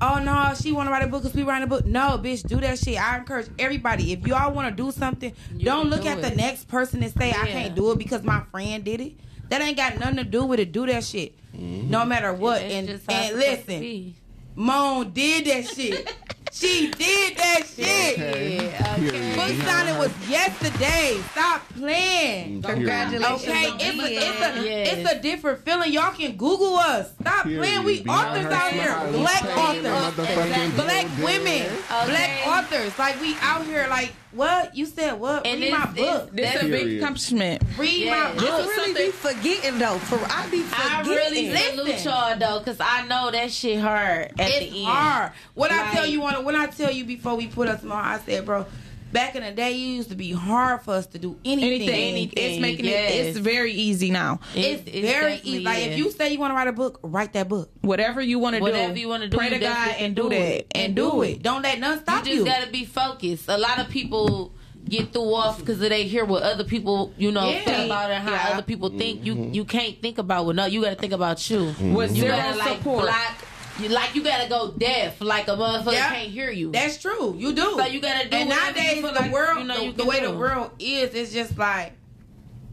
Oh 0.00 0.18
no, 0.18 0.52
she 0.60 0.72
want 0.72 0.88
to 0.88 0.92
write 0.92 1.02
a 1.02 1.06
book 1.06 1.22
because 1.22 1.36
we 1.36 1.42
writing 1.42 1.64
a 1.64 1.66
book. 1.66 1.86
No, 1.86 2.18
bitch, 2.18 2.46
do 2.46 2.60
that 2.60 2.78
shit. 2.78 3.00
I 3.00 3.18
encourage 3.18 3.48
everybody. 3.58 4.12
If 4.12 4.26
y'all 4.26 4.52
want 4.52 4.68
to 4.68 4.82
do 4.82 4.90
something, 4.90 5.32
don't 5.58 5.88
look 5.88 6.02
do 6.02 6.08
at 6.08 6.22
the 6.22 6.30
next 6.30 6.68
person 6.68 7.02
and 7.02 7.12
say 7.12 7.30
I 7.30 7.46
can't 7.46 7.74
do 7.74 7.92
it 7.92 7.98
because 7.98 8.22
my 8.22 8.42
friend 8.50 8.84
did 8.84 9.00
it. 9.00 9.14
That 9.48 9.62
ain't 9.62 9.76
got 9.76 9.98
nothing 9.98 10.16
to 10.16 10.24
do 10.24 10.44
with 10.44 10.60
it. 10.60 10.72
Do 10.72 10.86
that 10.86 11.04
shit, 11.04 11.34
mm-hmm. 11.54 11.88
no 11.88 12.04
matter 12.04 12.32
what. 12.32 12.62
And 12.62 12.72
and 12.72 12.90
it's 12.90 13.04
supposed 13.04 13.28
to 13.30 13.36
listen. 13.36 14.14
Moan 14.56 15.12
did 15.12 15.46
that 15.46 15.68
shit. 15.68 16.14
she 16.58 16.90
did 16.90 17.36
that 17.36 17.62
shit. 17.76 18.18
Okay. 18.18 19.34
Book 19.36 19.66
signing 19.66 19.98
was 19.98 20.10
yesterday. 20.28 21.20
Stop 21.32 21.62
playing. 21.76 22.62
Mm, 22.62 22.64
Congratulations. 22.64 23.42
Okay, 23.42 23.64
it's 23.78 24.02
a, 24.02 24.06
it's 24.06 24.40
a 24.40 24.64
Yes. 24.64 24.96
it's 24.96 25.12
a 25.12 25.18
different 25.20 25.64
feeling. 25.64 25.92
Y'all 25.92 26.12
can 26.12 26.36
Google 26.36 26.76
us. 26.76 27.12
Stop 27.20 27.44
Period. 27.44 27.60
playing. 27.60 27.84
We 27.84 28.02
Be 28.02 28.10
out 28.10 28.28
authors 28.28 28.46
out 28.46 28.72
here. 28.72 29.12
Black 29.12 29.44
authors. 29.44 30.74
Black 30.74 31.08
women. 31.22 31.66
damn. 31.88 32.08
Black 32.08 32.46
authors. 32.46 32.98
Like 32.98 33.20
we 33.20 33.36
out 33.40 33.64
here 33.66 33.86
like 33.90 34.12
what? 34.36 34.76
You 34.76 34.86
said 34.86 35.18
what? 35.18 35.46
And 35.46 35.60
Read 35.60 35.68
it's- 35.68 35.86
my 35.86 35.92
book. 35.92 36.30
This 36.32 36.54
is 36.54 36.56
a 36.62 36.64
Period. 36.66 36.84
big 36.86 36.98
accomplishment. 37.02 37.62
Read 37.78 38.04
Yeah. 38.04 38.10
my 38.10 38.32
This 38.34 38.42
book. 38.42 38.52
I 38.52 38.66
really 38.66 38.94
be 39.06 39.10
forgetting 39.10 39.78
though. 39.78 39.98
For 39.98 40.16
I 40.30 40.46
be 40.50 40.62
forgetting. 40.62 40.92
I 40.92 41.02
forgetting. 41.02 41.14
really 41.34 41.48
Listen. 41.50 41.76
salute 41.78 42.04
y'all 42.04 42.38
though, 42.38 42.60
cause 42.64 42.76
I 42.80 43.06
know 43.06 43.30
that 43.30 43.50
shit 43.50 43.78
hurt 43.80 44.32
at 44.38 44.50
it's 44.50 44.72
the 44.72 44.78
end. 44.78 44.86
hard. 44.86 45.32
What 45.54 45.72
I 45.72 45.92
tell 45.92 46.06
you 46.06 46.22
on 46.24 46.44
when 46.44 46.54
I 46.56 46.66
tell 46.66 46.90
you 46.90 47.04
before 47.04 47.34
we 47.34 47.46
put 47.46 47.68
us 47.68 47.82
on, 47.82 47.90
I 47.92 48.18
said, 48.24 48.44
bro, 48.44 48.66
back 49.12 49.34
in 49.36 49.42
the 49.42 49.52
day, 49.52 49.72
it 49.72 49.76
used 49.78 50.10
to 50.10 50.14
be 50.16 50.32
hard 50.32 50.82
for 50.82 50.94
us 50.94 51.06
to 51.08 51.18
do 51.18 51.36
anything. 51.44 51.88
Anything, 51.88 52.32
it's 52.36 52.60
making 52.60 52.84
yes. 52.86 53.12
it. 53.12 53.16
It's 53.26 53.38
very 53.38 53.72
easy 53.72 54.10
now. 54.10 54.40
It's, 54.54 54.82
It- 54.82 54.94
it 54.94 55.02
very 55.02 55.32
definitely 55.36 55.50
easy. 55.52 55.64
Like 55.64 55.82
if 55.84 55.98
you 55.98 56.10
say 56.10 56.32
you 56.32 56.38
want 56.38 56.50
to 56.52 56.54
write 56.56 56.68
a 56.68 56.72
book, 56.72 56.98
write 57.02 57.32
that 57.34 57.48
book 57.48 57.70
Whatever 57.82 58.20
you 58.20 58.38
want 58.38 58.54
to 58.54 58.60
do, 58.60 58.64
Whatever 58.64 58.96
you 58.98 59.08
wanna 59.08 59.28
do, 59.28 59.36
pray 59.36 59.48
to 59.50 59.58
God 59.58 59.68
definitely 59.68 60.04
and 60.06 60.16
do 60.16 60.22
do 60.24 60.28
that 60.30 60.36
it. 60.58 60.66
and 60.74 60.96
do 60.96 61.22
it. 61.22 61.42
Don't 61.42 61.62
let 61.62 61.78
none 61.78 62.00
stop 62.00 62.24
You 62.24 62.24
just 62.24 62.36
you. 62.38 62.44
Just 62.44 62.58
gotta 62.58 62.70
be 62.72 62.84
focused. 62.84 63.48
A 63.48 63.56
lot 63.56 63.78
of 63.78 63.88
people 63.88 64.52
get 64.88 65.12
threw 65.12 65.34
off 65.34 65.58
because 65.58 65.78
they 65.80 66.04
hear 66.04 66.24
what 66.24 66.42
other 66.44 66.62
people, 66.64 67.12
you 67.18 67.32
know, 67.32 67.48
Yeah. 67.48 67.60
think 67.64 67.86
about 67.86 68.10
it, 68.10 68.14
and 68.14 68.28
how 68.28 68.34
Yeah. 68.34 68.52
other 68.54 68.62
people 68.62 68.88
think. 68.90 69.24
You 69.24 69.34
mm-hmm. 69.34 69.54
you 69.54 69.64
can't 69.64 70.00
think 70.00 70.18
about 70.18 70.46
what 70.46 70.56
no. 70.56 70.66
You 70.66 70.82
gotta 70.82 70.94
think 70.96 71.12
about 71.12 71.48
you. 71.50 71.58
Mm-hmm. 71.58 71.94
With 71.94 72.10
You 72.16 72.22
zero 72.22 72.36
gotta 72.36 72.58
like 72.58 72.78
support. 72.78 73.02
block. 73.04 73.44
You 73.80 73.88
like 73.90 74.14
you 74.14 74.22
gotta 74.24 74.48
go 74.48 74.70
deaf, 74.72 75.20
like 75.20 75.48
a 75.48 75.52
motherfucker 75.52 75.92
Yeah. 75.92 76.08
can't 76.10 76.30
hear 76.30 76.50
you. 76.50 76.72
That's 76.72 76.96
true. 77.00 77.34
You 77.36 77.52
do. 77.52 77.62
So 77.76 77.84
you 77.86 78.00
gotta 78.00 78.28
do 78.28 78.36
it. 78.36 78.40
And 78.40 78.48
whatever 78.48 78.68
you 78.70 78.74
nowadays, 78.84 79.02
feel 79.02 79.12
the 79.12 79.20
like, 79.20 79.32
world, 79.32 79.58
you 79.58 79.64
know, 79.64 79.76
the, 79.78 79.84
you 79.84 79.92
the 79.92 79.98
can 80.02 80.06
way 80.08 80.20
do. 80.20 80.26
the 80.32 80.38
world 80.38 80.70
is, 80.78 81.14
it's 81.14 81.32
just 81.32 81.58
like, 81.58 81.92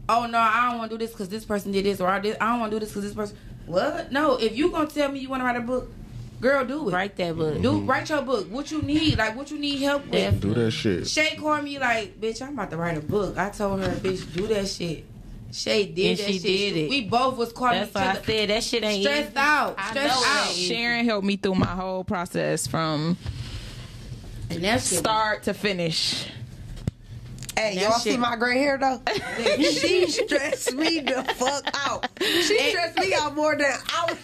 oh 0.08 0.26
no, 0.26 0.38
I 0.38 0.68
don't 0.70 0.78
want 0.78 0.90
to 0.90 0.96
do 0.98 1.04
this 1.04 1.12
because 1.12 1.28
this 1.28 1.44
person 1.44 1.72
did 1.72 1.84
this, 1.84 2.00
or 2.00 2.08
I 2.08 2.20
did. 2.20 2.36
I 2.40 2.50
don't 2.50 2.60
want 2.60 2.72
to 2.72 2.76
do 2.76 2.80
this 2.80 2.90
because 2.90 3.04
this 3.04 3.14
person. 3.14 3.36
What? 3.66 4.12
No. 4.12 4.36
If 4.36 4.56
you 4.56 4.70
gonna 4.70 4.86
tell 4.88 5.10
me 5.10 5.20
you 5.20 5.28
want 5.28 5.40
to 5.40 5.44
write 5.46 5.56
a 5.56 5.60
book, 5.60 5.90
girl, 6.40 6.64
do 6.64 6.88
it. 6.88 6.92
Write 6.92 7.16
that 7.16 7.36
book. 7.36 7.60
Do 7.60 7.80
write 7.80 8.08
your 8.08 8.22
book. 8.22 8.48
What 8.50 8.70
you 8.70 8.80
need, 8.82 9.18
like 9.18 9.36
what 9.36 9.50
you 9.50 9.58
need 9.58 9.80
help 9.80 10.06
with. 10.08 10.40
Do 10.40 10.54
that 10.54 10.70
shit. 10.70 11.06
Shay 11.06 11.36
called 11.36 11.64
me 11.64 11.78
like, 11.78 12.18
bitch, 12.20 12.40
I'm 12.42 12.54
about 12.54 12.70
to 12.70 12.76
write 12.78 12.96
a 12.96 13.02
book. 13.02 13.36
I 13.38 13.50
told 13.50 13.80
her, 13.80 13.88
bitch, 13.96 14.32
do 14.34 14.46
that 14.48 14.68
shit. 14.68 15.04
Shay 15.54 15.86
did 15.86 16.10
And 16.10 16.18
that 16.18 16.26
she 16.26 16.32
shit. 16.34 16.42
did 16.42 16.76
it. 16.76 16.90
We 16.90 17.02
both 17.02 17.36
was 17.36 17.52
calling 17.52 17.78
That's 17.78 17.90
each 17.90 17.94
why 17.94 18.10
I 18.10 18.22
said 18.22 18.50
that 18.50 18.62
shit 18.64 18.82
ain't 18.82 19.02
stressed 19.04 19.30
easy. 19.30 19.38
out, 19.38 19.74
I 19.78 19.90
stressed 19.90 20.14
know 20.14 20.20
it 20.22 20.26
out. 20.48 20.52
Sharon 20.54 21.04
helped 21.04 21.26
me 21.26 21.36
through 21.36 21.54
my 21.54 21.66
whole 21.66 22.02
process 22.02 22.66
from 22.66 23.16
And 24.50 24.64
that 24.64 24.80
shit. 24.82 24.98
start 24.98 25.44
to 25.44 25.54
finish. 25.54 26.26
Hey, 27.56 27.76
That 27.76 27.82
y'all 27.82 27.92
see 28.00 28.16
my 28.16 28.34
gray 28.34 28.58
hair 28.58 28.78
though? 28.78 29.00
she 29.56 30.10
stressed 30.10 30.72
me 30.74 30.98
the 31.00 31.22
fuck 31.36 31.64
out. 31.86 32.08
She 32.20 32.58
stressed 32.70 32.98
me 32.98 33.14
out 33.14 33.36
more 33.36 33.54
than 33.56 33.66
I 33.90 34.06
was. 34.08 34.18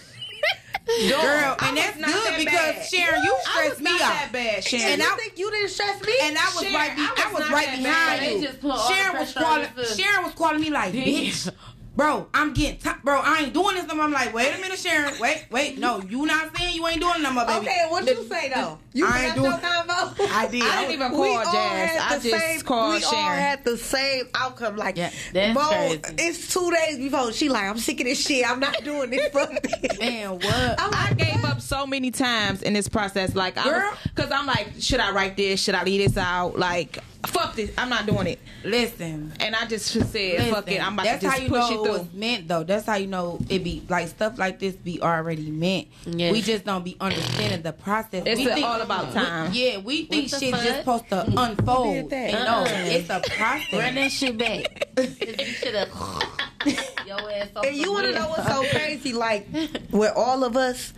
Girl, 0.87 1.57
I 1.61 1.69
and 1.69 1.77
was 1.77 1.85
that's 1.85 1.99
not 1.99 2.11
good 2.11 2.25
that 2.33 2.39
because 2.39 2.75
bad. 2.77 2.87
Sharon, 2.87 3.23
you 3.23 3.35
I 3.35 3.41
stressed 3.53 3.71
was 3.71 3.79
me 3.81 3.93
not 3.93 4.01
out. 4.01 4.09
that 4.11 4.29
bad, 4.33 4.65
Sharon. 4.65 4.85
And 4.87 4.93
And 4.95 5.03
I- 5.03 5.15
I 5.15 5.17
think 5.19 5.39
you 5.39 5.51
didn't 5.51 5.69
stress 5.69 6.03
me. 6.03 6.13
And 6.23 6.37
I 6.39 6.45
was 6.47 6.55
Sharon, 6.61 6.75
right. 6.75 6.97
Be- 6.97 7.03
I 7.03 7.25
I 7.29 7.33
was 7.33 7.41
was, 7.43 7.51
right 7.51 7.67
behind 7.67 7.85
bad. 7.85 8.23
you. 8.23 8.41
They 8.41 8.47
just 8.47 8.61
put 8.61 8.81
Sharon 8.89 9.17
was 9.19 9.33
calling. 9.33 9.51
on 9.53 9.61
your 9.61 9.69
foot. 9.87 9.99
Sharon 10.01 10.25
was 10.25 10.35
calling 10.35 10.61
me 10.61 10.71
like, 10.71 10.93
bitch, 10.93 11.53
bro, 11.97 12.29
I'm 12.33 12.53
getting, 12.55 12.79
t- 12.79 12.99
bro, 13.05 13.21
I 13.21 13.41
ain't 13.45 13.53
doing 13.55 13.75
this. 13.77 13.87
no 13.87 13.95
more." 13.95 14.05
I'm 14.05 14.13
like, 14.13 14.33
wait 14.33 14.55
a 14.57 14.61
minute, 14.61 14.79
Sharon, 14.79 15.13
wait, 15.21 15.47
wait, 15.51 15.79
no, 15.79 16.01
you 16.03 16.25
not 16.27 16.57
saying 16.57 16.75
you 16.75 16.87
ain't 16.89 17.01
doing 17.01 17.23
no 17.23 17.31
more, 17.33 17.45
baby. 17.47 17.67
Okay, 17.67 17.87
what 17.89 18.07
you 18.07 18.25
say 18.29 18.51
though? 18.55 18.79
You 18.93 19.07
I 19.07 19.27
ain't 19.27 19.35
doing- 19.37 19.51
convo. 19.53 20.17
I 20.33 20.49
did. 20.49 20.63
I 20.63 20.81
didn't 20.81 20.93
even 20.95 21.13
We 21.13 21.19
call 21.29 21.37
all 21.47 21.53
Jazz. 21.53 22.01
I 22.01 22.19
just 22.19 22.25
same, 22.45 22.61
called 22.63 22.95
we 23.01 23.05
all 23.05 23.13
had 23.13 23.65
the 23.65 23.77
same 23.77 24.25
outcome. 24.35 24.77
Like, 24.77 24.97
Yeah, 24.97 25.11
that's 25.33 25.55
Mo, 25.55 25.69
crazy. 25.69 26.01
it's 26.19 26.53
two 26.53 26.71
days 26.71 26.99
before. 26.99 27.33
She 27.33 27.49
like, 27.49 27.65
I'm 27.65 27.79
sick 27.79 28.01
of 28.01 28.07
this 28.07 28.25
shit. 28.27 28.49
I'm 28.49 28.59
not 28.61 28.83
doing 28.83 29.11
this. 29.11 29.29
Fuck 29.33 29.51
this. 29.63 29.99
Man, 30.01 30.31
what? 30.33 30.81
I'm 30.81 30.93
I 30.95 31.09
like, 31.09 31.19
gave 31.19 31.45
up 31.45 31.61
so 31.61 31.87
many 31.87 32.11
times 32.11 32.63
in 32.63 32.73
this 32.73 32.89
process. 32.89 33.35
Like, 33.37 33.59
I 33.59 33.65
Girl. 33.65 33.93
because 34.05 34.31
I'm 34.33 34.47
like, 34.47 34.73
should 34.81 35.01
I 35.01 35.13
write 35.13 35.37
this? 35.37 35.63
Should 35.63 35.75
I 35.77 35.85
leave 35.85 36.01
this 36.07 36.17
out? 36.17 36.59
Like, 36.59 36.99
fuck 37.27 37.55
this. 37.57 37.71
I'm 37.79 37.89
not 37.89 38.07
doing 38.07 38.27
it. 38.27 38.39
Listen. 38.65 39.33
And 39.41 39.55
I 39.57 39.67
just 39.67 39.87
said, 40.11 40.51
fuck 40.53 40.71
it. 40.71 40.85
I'm 40.85 40.95
about 40.95 41.05
That's 41.05 41.21
to 41.21 41.27
just 41.27 41.37
how 41.39 41.43
you 41.43 41.49
push 41.49 41.59
know 41.59 41.67
it 41.69 41.73
it 41.73 41.85
through. 41.85 41.99
was 41.99 42.13
meant, 42.15 42.49
though. 42.49 42.63
That's 42.65 42.87
how 42.87 42.97
you 42.97 43.07
know 43.07 43.39
it 43.49 43.65
be 43.65 43.83
like 43.89 44.09
stuff 44.09 44.39
like 44.39 44.59
this 44.59 44.75
be 44.75 45.01
already 45.03 45.51
meant. 45.51 45.89
Yes. 46.07 46.33
We 46.33 46.43
just 46.43 46.65
don't 46.65 46.85
be 46.85 46.97
understanding 47.01 47.63
the 47.63 47.73
process. 47.73 48.25
It's 48.27 48.41
we 48.41 48.51
a- 48.51 48.65
all 48.67 48.81
about 48.81 49.13
time. 49.13 49.53
We, 49.53 49.71
yeah, 49.73 49.79
we 49.79 50.05
think 50.07 50.31
the 50.31 50.39
shit's 50.39 50.51
fuck? 50.57 50.65
just 50.65 50.79
supposed 50.81 51.09
to 51.11 51.25
unfold. 51.41 51.95
did 51.95 52.11
that? 52.11 52.35
And 52.35 52.45
no, 52.45 52.55
Uh-uh. 52.61 52.85
it's 52.91 53.09
a 53.11 53.13
Run 53.15 53.23
process. 53.23 53.95
that 53.95 54.13
shit 54.13 54.39
back. 54.39 54.89
you 55.39 55.45
should 55.47 55.75
have 55.75 55.89
your 57.07 57.33
ass 57.33 57.49
And 57.65 57.77
you 57.77 57.93
want 57.93 58.07
to 58.07 58.13
know 58.13 58.29
what's 58.29 58.47
so 58.47 58.63
crazy? 58.77 59.13
Like 59.13 59.49
with 59.91 60.13
all 60.17 60.45
of 60.45 60.57
us, 60.57 60.93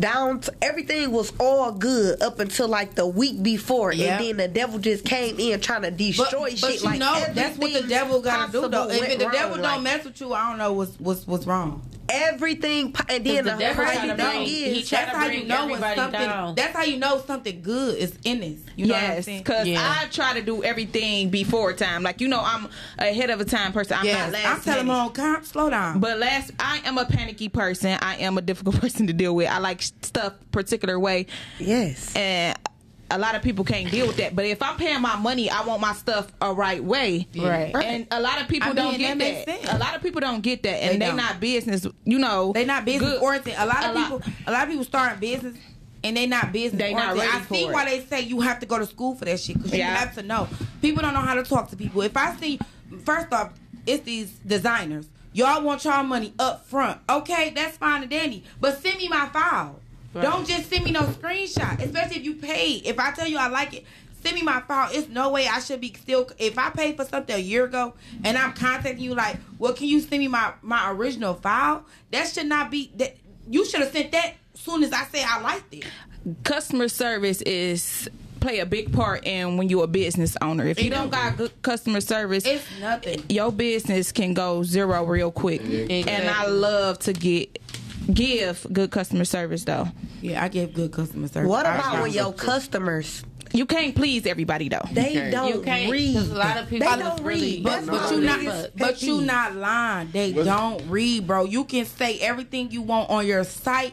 down 0.00 0.40
to 0.40 0.52
everything 0.62 1.10
was 1.12 1.32
all 1.38 1.72
good 1.72 2.20
up 2.22 2.40
until 2.40 2.68
like 2.68 2.94
the 2.94 3.06
week 3.06 3.42
before, 3.42 3.92
Yeah. 3.92 4.16
and 4.18 4.24
then 4.24 4.36
the 4.36 4.48
devil 4.48 4.78
just 4.78 5.04
came 5.04 5.38
in 5.38 5.60
trying 5.60 5.82
to 5.82 5.90
destroy 5.90 6.50
but 6.50 6.58
shit. 6.58 6.80
you 6.80 6.86
like 6.86 6.98
know 6.98 7.24
that's 7.32 7.58
what 7.58 7.72
the 7.72 7.82
devil 7.88 8.20
gotta 8.20 8.52
do 8.52 8.68
though. 8.68 8.88
If 8.90 9.18
the 9.18 9.26
devil 9.26 9.58
like, 9.58 9.74
don't 9.74 9.82
mess 9.82 10.04
with 10.04 10.20
you, 10.20 10.32
I 10.32 10.48
don't 10.50 10.58
know 10.58 10.72
what's 10.72 10.94
what's 11.00 11.26
what's 11.26 11.46
wrong. 11.46 11.82
Everything, 12.08 12.94
and 13.08 13.24
then 13.24 13.44
the 13.44 13.50
the, 13.56 13.72
crazy 13.74 13.98
thing 14.08 14.16
bring- 14.16 14.42
is, 14.46 14.90
That's 14.90 15.10
how 15.12 15.26
you 15.26 15.44
know 15.44 15.66
when 15.68 15.80
something. 15.80 16.20
down. 16.20 16.54
That's 16.54 16.76
how 16.76 16.82
you 16.84 16.98
know 16.98 17.18
something 17.26 17.62
good 17.62 17.98
is 17.98 18.18
in 18.24 18.40
this. 18.40 18.58
You 18.76 18.86
know 18.86 18.94
what 18.94 19.02
I'm 19.04 19.10
yes, 19.10 19.24
saying? 19.26 19.38
because 19.38 19.66
Yeah. 19.66 19.96
I 20.02 20.06
try 20.08 20.34
to 20.34 20.42
do 20.42 20.62
everything 20.64 21.30
before 21.30 21.72
time. 21.72 22.02
Like 22.02 22.20
you 22.20 22.28
know, 22.28 22.40
I'm 22.44 22.68
ahead 22.98 23.30
of 23.30 23.40
a 23.40 23.44
time 23.44 23.72
person. 23.72 23.98
I'm 23.98 24.04
Yes, 24.04 24.32
not 24.32 24.32
last 24.32 24.46
I'm 24.56 24.62
telling 24.62 24.86
minute. 24.86 25.02
him, 25.06 25.12
calm, 25.12 25.44
slow 25.44 25.70
down. 25.70 26.00
But 26.00 26.18
last, 26.18 26.50
I 26.58 26.80
am 26.84 26.98
a 26.98 27.04
panicky 27.04 27.48
person. 27.48 27.98
I 28.00 28.16
am 28.16 28.38
a 28.38 28.42
difficult 28.42 28.76
person 28.80 29.06
to 29.06 29.12
deal 29.12 29.34
with. 29.34 29.48
I 29.48 29.58
like 29.58 29.82
stuff 29.82 30.34
particular 30.52 30.98
way, 30.98 31.26
yes, 31.58 32.14
and 32.14 32.56
a 33.10 33.18
lot 33.18 33.34
of 33.34 33.42
people 33.42 33.64
can't 33.64 33.90
deal 33.90 34.06
with 34.06 34.16
that. 34.16 34.34
But 34.34 34.46
if 34.46 34.62
I'm 34.62 34.76
paying 34.76 35.00
my 35.00 35.16
money, 35.16 35.50
I 35.50 35.62
want 35.64 35.80
my 35.80 35.92
stuff 35.92 36.32
a 36.40 36.52
right 36.52 36.82
way. 36.82 37.26
Right. 37.36 37.74
And 37.74 38.06
a 38.10 38.20
lot 38.20 38.40
of 38.40 38.48
people 38.48 38.70
I 38.70 38.72
don't 38.72 38.98
mean, 38.98 39.18
get 39.18 39.46
that 39.46 39.62
that. 39.62 39.74
A 39.74 39.78
lot 39.78 39.94
of 39.94 40.02
people 40.02 40.20
don't 40.20 40.40
get 40.42 40.62
that, 40.64 40.82
and 40.82 41.00
they, 41.00 41.06
don't. 41.06 41.16
not 41.16 41.40
business. 41.40 41.86
You 42.04 42.18
know, 42.18 42.52
They 42.52 42.64
not 42.64 42.84
business 42.84 43.12
good. 43.12 43.22
oriented. 43.22 43.54
A 43.58 43.66
lot 43.66 43.84
of 43.84 43.90
A 43.90 43.94
lot- 43.98 44.02
people, 44.22 44.32
a 44.46 44.52
lot 44.52 44.62
of 44.64 44.68
people 44.68 44.84
starting 44.84 45.20
business 45.20 45.56
and 46.02 46.16
they 46.16 46.26
not 46.26 46.52
business 46.52 46.80
They 46.80 46.92
not 46.92 47.16
oriented. 47.16 47.32
ready 47.32 47.44
I 47.44 47.48
see 47.48 47.66
for 47.66 47.72
why 47.72 47.84
they 47.86 48.00
say 48.04 48.20
you 48.22 48.40
have 48.40 48.60
to 48.60 48.66
go 48.66 48.78
to 48.78 48.86
school 48.86 49.14
for 49.14 49.24
that 49.24 49.40
shit 49.40 49.56
because 49.56 49.72
Yeah. 49.72 49.90
you 49.90 49.96
have 49.96 50.14
to 50.16 50.22
know. 50.22 50.48
People 50.82 51.02
don't 51.02 51.14
know 51.14 51.20
how 51.20 51.34
to 51.34 51.42
talk 51.44 51.70
to 51.70 51.76
people. 51.76 52.02
If 52.02 52.16
I 52.16 52.34
see, 52.36 52.58
first 53.04 53.32
off, 53.32 53.52
it's 53.86 54.04
these 54.04 54.30
designers. 54.46 55.06
Y'all 55.32 55.62
want 55.62 55.84
y'all 55.84 56.04
money 56.04 56.32
up 56.38 56.64
front. 56.66 57.00
Okay, 57.08 57.52
that's 57.56 57.76
fine 57.76 58.02
and 58.02 58.10
dandy. 58.10 58.44
But 58.60 58.80
send 58.82 58.98
me 58.98 59.08
my 59.08 59.26
file. 59.30 59.80
Don't 60.14 60.46
just 60.46 60.68
send 60.70 60.84
me 60.84 60.90
no 60.92 61.02
screenshot. 61.02 61.80
Especially 61.82 62.16
if 62.16 62.24
you 62.24 62.34
paid. 62.34 62.86
If 62.86 62.98
I 62.98 63.12
tell 63.12 63.26
you 63.26 63.36
I 63.38 63.48
like 63.48 63.74
it, 63.74 63.84
send 64.22 64.34
me 64.36 64.42
my 64.42 64.60
file. 64.62 64.88
It's 64.92 65.08
no 65.08 65.30
way 65.30 65.46
I 65.48 65.60
should 65.60 65.80
be 65.80 65.92
still. 65.92 66.28
If 66.38 66.58
I 66.58 66.70
paid 66.70 66.96
for 66.96 67.04
something 67.04 67.34
a 67.34 67.38
year 67.38 67.64
ago 67.64 67.94
and 68.24 68.38
I'm 68.38 68.52
contacting 68.52 69.00
you 69.02 69.14
like, 69.14 69.36
well, 69.58 69.72
can 69.74 69.86
you 69.88 70.00
send 70.00 70.20
me 70.20 70.28
my 70.28 70.52
my 70.62 70.90
original 70.92 71.34
file? 71.34 71.84
That 72.10 72.28
should 72.28 72.46
not 72.46 72.70
be 72.70 72.90
that. 72.96 73.16
You 73.50 73.64
should 73.66 73.80
have 73.80 73.92
sent 73.92 74.12
that 74.12 74.34
soon 74.54 74.82
as 74.84 74.92
I 74.92 75.04
said 75.04 75.24
I 75.28 75.40
liked 75.40 75.74
it. 75.74 75.84
customer 76.44 76.88
service 76.88 77.42
is 77.42 78.08
play 78.40 78.58
a 78.60 78.66
big 78.66 78.92
part 78.92 79.26
in 79.26 79.56
when 79.56 79.68
you're 79.68 79.84
a 79.84 79.86
business 79.86 80.36
owner. 80.40 80.66
If 80.66 80.82
you 80.82 80.90
don't 80.90 81.10
got 81.10 81.36
good 81.36 81.50
customer 81.62 82.00
service, 82.00 82.44
It's 82.46 82.64
nothing. 82.80 83.22
your 83.28 83.50
business 83.52 84.12
can 84.12 84.32
go 84.34 84.62
zero 84.62 85.04
real 85.04 85.30
quick. 85.30 85.60
And 85.62 86.28
I 86.28 86.46
love 86.46 86.98
to 87.00 87.12
get 87.12 87.58
give 88.12 88.66
good 88.72 88.90
customer 88.90 89.24
service 89.24 89.64
though. 89.64 89.88
Yeah, 90.24 90.42
I 90.42 90.48
give 90.48 90.72
good 90.72 90.90
customer 90.90 91.28
service. 91.28 91.48
what 91.48 91.66
about 91.66 91.82
try. 91.82 92.02
when 92.02 92.12
your 92.12 92.32
customers 92.32 93.22
You 93.52 93.66
can't 93.66 93.94
please 93.94 94.24
everybody 94.26 94.68
though. 94.70 94.80
they 94.90 95.12
can't. 95.12 95.30
don't 95.32 95.48
You 95.54 95.60
can't, 95.60 95.90
read? 95.92 96.14
'cause 96.16 96.30
a 96.30 96.34
lot 96.34 96.56
of 96.56 96.68
people 96.70 96.88
they 96.90 96.96
don't 96.96 97.22
really- 97.22 97.40
read. 97.56 97.62
But, 97.64 97.70
That's 97.70 97.86
but 97.86 98.02
my 98.02 98.10
you 98.16 98.20
not, 98.22 98.38
biggest 98.40 98.76
but 98.76 98.86
pet 98.86 99.02
you 99.02 99.18
peeve. 99.18 99.26
not 99.26 99.54
lying. 99.56 100.08
They 100.12 100.32
What's- 100.32 100.46
don't 100.48 100.88
read, 100.90 101.26
bro. 101.26 101.44
You 101.44 101.64
can 101.64 101.84
say 101.84 102.18
everything 102.20 102.70
you 102.70 102.80
want 102.82 103.10
on 103.10 103.26
your 103.26 103.44
site, 103.44 103.92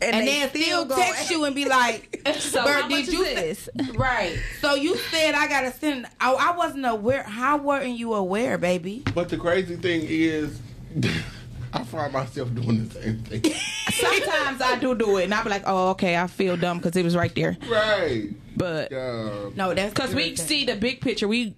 and, 0.00 0.14
And 0.16 0.26
they 0.26 0.40
then 0.40 0.48
still 0.48 0.62
still 0.62 0.84
go- 0.86 0.96
text 0.96 1.30
you 1.30 1.44
and 1.44 1.54
be 1.54 1.66
like, 1.66 2.22
So 2.40 2.64
"Bro, 2.64 2.72
how 2.72 2.88
did 2.88 3.04
much 3.06 3.08
you 3.14 3.22
is 3.22 3.28
say- 3.28 3.34
this? 3.34 3.68
right?" 3.96 4.36
So 4.62 4.74
you 4.76 4.96
said 5.12 5.34
I 5.34 5.46
gotta 5.46 5.72
send. 5.72 6.06
I, 6.18 6.32
I 6.32 6.56
wasn't 6.56 6.86
aware. 6.86 7.22
How 7.22 7.58
weren't 7.58 7.98
you 7.98 8.14
aware, 8.14 8.56
baby? 8.58 9.02
But 9.14 9.28
the 9.28 9.36
crazy 9.36 9.76
thing 9.76 10.00
is, 10.08 10.58
I 11.76 11.84
find 11.84 12.12
myself 12.12 12.54
doing 12.54 12.88
the 12.88 12.94
same 13.00 13.18
thing. 13.20 13.42
Sometimes 13.92 14.60
I 14.60 14.78
do 14.78 14.94
do 14.94 15.18
it, 15.18 15.24
and 15.24 15.34
I 15.34 15.42
be 15.42 15.50
like, 15.50 15.64
"Oh, 15.66 15.90
okay, 15.90 16.16
I 16.16 16.26
feel 16.26 16.56
dumb 16.56 16.78
because 16.78 16.96
it 16.96 17.04
was 17.04 17.14
right 17.16 17.34
there." 17.34 17.56
right. 17.68 18.30
But 18.56 18.90
God. 18.90 19.56
No, 19.56 19.74
that's 19.74 19.92
Because 19.92 20.14
we 20.14 20.34
see 20.34 20.64
the 20.64 20.76
big 20.76 21.02
picture, 21.02 21.28
we 21.28 21.54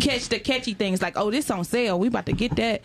catch 0.00 0.30
the 0.30 0.38
catchy 0.38 0.74
things 0.74 1.02
like, 1.02 1.16
"Oh, 1.16 1.30
this 1.30 1.50
on 1.50 1.64
sale, 1.64 1.98
we 1.98 2.08
about 2.08 2.26
to 2.26 2.32
get 2.32 2.56
that," 2.56 2.80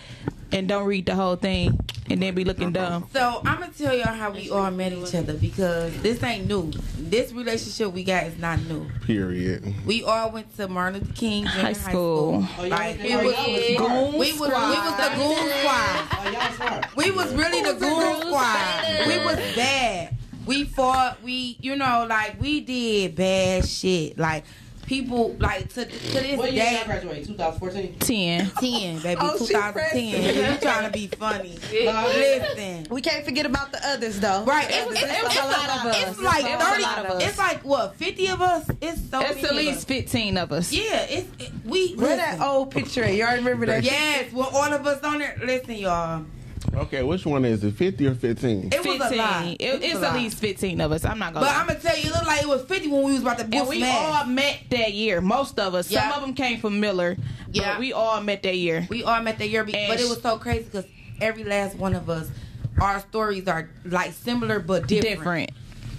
and 0.54 0.68
don't 0.68 0.86
read 0.86 1.06
the 1.06 1.16
whole 1.16 1.36
thing, 1.36 1.80
and 2.10 2.22
then 2.22 2.36
be 2.36 2.44
looking 2.46 2.72
dumb. 2.72 3.08
So 3.12 3.42
I'm 3.46 3.60
gonna 3.60 3.72
tell 3.74 3.94
y'all 3.96 4.08
how 4.14 4.32
we 4.32 4.50
all 4.50 4.70
met 4.72 4.94
each 4.94 5.16
other 5.16 5.34
because 5.34 6.00
this 6.02 6.22
ain't 6.24 6.48
new. 6.48 6.72
This 6.98 7.32
relationship 7.34 7.92
we 7.92 8.04
got 8.04 8.26
is 8.26 8.38
not 8.38 8.60
new. 8.62 8.88
Period. 9.02 9.74
We 9.86 10.04
all 10.04 10.32
went 10.32 10.56
to 10.58 10.68
Martin 10.68 11.02
Luther 11.02 11.14
King 11.14 11.46
Junior 11.46 11.62
High 11.62 11.74
school. 11.74 12.48
Oh, 12.58 12.62
y'all 12.64 12.70
Like, 12.70 12.98
was- 12.98 13.06
it 13.06 13.14
oh, 13.14 13.26
was, 13.26 13.70
y'all 13.70 14.06
was 14.06 14.14
we 14.14 14.32
was 14.32 14.40
we 14.40 14.48
was 14.50 14.98
the 14.98 15.10
goon 15.18 15.50
squad. 15.60 16.08
Oh, 16.12 16.32
y'all 16.32 16.54
smart. 16.54 16.96
We 16.96 17.12
was 17.12 17.34
really 17.36 17.62
the 17.62 17.80
goon 17.80 18.22
squad. 18.22 19.08
We 19.08 19.18
was 19.26 19.56
bad. 19.56 20.18
We 20.46 20.66
fought. 20.66 21.24
We, 21.24 21.58
you 21.62 21.76
know, 21.76 22.06
like 22.10 22.40
we 22.40 22.60
did 22.62 23.16
bad 23.16 23.66
shit. 23.68 24.18
Like 24.20 24.44
people, 24.86 25.36
like 25.40 25.70
to 25.74 25.86
to 25.86 25.92
this 26.14 26.38
What 26.38 26.54
year 26.54 26.64
y'all 26.64 26.74
day. 26.80 26.84
graduated? 26.86 27.28
2014? 27.28 28.00
Ten. 28.00 28.50
10, 28.60 29.00
baby, 29.02 29.20
Oh, 29.22 29.38
2010. 29.38 30.54
You 30.54 30.58
trying 30.60 30.86
to 30.86 30.92
be 30.92 31.08
funny. 31.08 31.58
Listen. 31.72 32.88
We 32.90 33.02
can't 33.02 33.26
forget 33.26 33.46
about 33.46 33.72
the 33.72 33.80
others 33.88 34.20
though. 34.20 34.44
Right, 34.44 34.68
it's, 34.70 34.92
It's 34.92 35.02
it's, 35.04 35.40
a 35.40 35.46
lot 35.46 35.70
of 35.70 35.86
us. 35.92 36.10
it's 36.10 36.20
like 36.22 36.46
It's 36.46 36.64
30, 36.64 36.84
of 36.84 37.06
us. 37.16 37.24
it's 37.24 37.38
like 37.38 37.64
what, 37.66 37.96
50 37.96 38.28
of 38.30 38.42
us? 38.42 38.70
It's 38.82 39.10
so 39.10 39.22
It's 39.22 39.36
many 39.42 39.48
at 39.48 39.56
least 39.56 39.78
us. 39.80 39.84
fifteen 39.86 40.38
of 40.38 40.52
us. 40.52 40.72
Yeah, 40.72 41.02
it's, 41.10 41.28
it, 41.44 41.52
we, 41.66 41.94
Where 41.96 42.16
that 42.18 42.40
old 42.42 42.72
picture 42.72 43.04
at? 43.04 43.14
Y'all 43.16 43.36
remember 43.36 43.66
that? 43.68 43.84
Yes, 43.84 44.32
well, 44.34 44.50
all 44.54 44.72
of 44.74 44.86
us 44.88 45.02
on 45.04 45.20
there. 45.20 45.38
Listen, 45.44 45.76
y'all. 45.76 46.26
Okay, 46.76 47.04
which 47.04 47.26
one 47.26 47.46
is 47.46 47.64
it? 47.64 47.74
50 47.76 48.08
or 48.08 48.16
15? 48.16 48.70
It 48.74 48.86
was 48.86 49.12
a 49.12 49.16
lot. 49.16 49.46
It- 49.46 49.62
It 49.62 49.84
it's 49.84 49.94
a 49.94 49.98
at 49.98 50.02
lot. 50.02 50.16
least 50.16 50.38
fifteen 50.38 50.80
of 50.82 50.92
us. 50.92 51.04
I'm 51.06 51.20
not 51.20 51.34
gonna. 51.34 51.46
But 51.46 51.52
lie. 51.54 51.60
I'm 51.62 51.68
gonna 51.68 51.80
tell 51.80 51.98
you, 51.98 52.10
it 52.10 52.14
looked 52.14 52.26
like 52.28 52.42
it 52.42 52.48
was 52.48 52.62
50 52.64 52.88
when 52.88 53.04
we 53.04 53.12
was 53.14 53.22
about 53.22 53.38
to 53.40 53.44
and 53.52 53.68
we 53.68 53.78
smash. 53.78 53.96
all 53.96 54.26
met 54.26 54.60
that 54.70 54.94
year. 54.94 55.22
Most 55.22 55.60
of 55.60 55.76
us. 55.76 55.92
Yeah. 55.92 56.10
Some 56.10 56.20
of 56.22 56.26
them 56.26 56.34
came 56.36 56.60
from 56.60 56.80
Miller. 56.80 57.18
Yeah. 57.52 57.74
But 57.74 57.80
we 57.80 57.94
all 57.94 58.22
met 58.22 58.44
that 58.44 58.56
year. 58.56 58.88
We 58.90 59.04
all 59.04 59.22
met 59.22 59.38
that 59.40 59.50
year, 59.50 59.62
And 59.62 59.72
but 59.88 60.00
it 60.00 60.08
was 60.10 60.22
so 60.22 60.38
crazy 60.38 60.64
because 60.64 60.86
every 61.22 61.44
last 61.44 61.76
one 61.76 61.94
of 61.94 62.10
us, 62.10 62.30
our 62.82 63.00
stories 63.02 63.48
are 63.48 63.70
like 63.86 64.14
similar 64.14 64.60
but 64.60 64.88
different. 64.88 65.18
Different. 65.18 65.50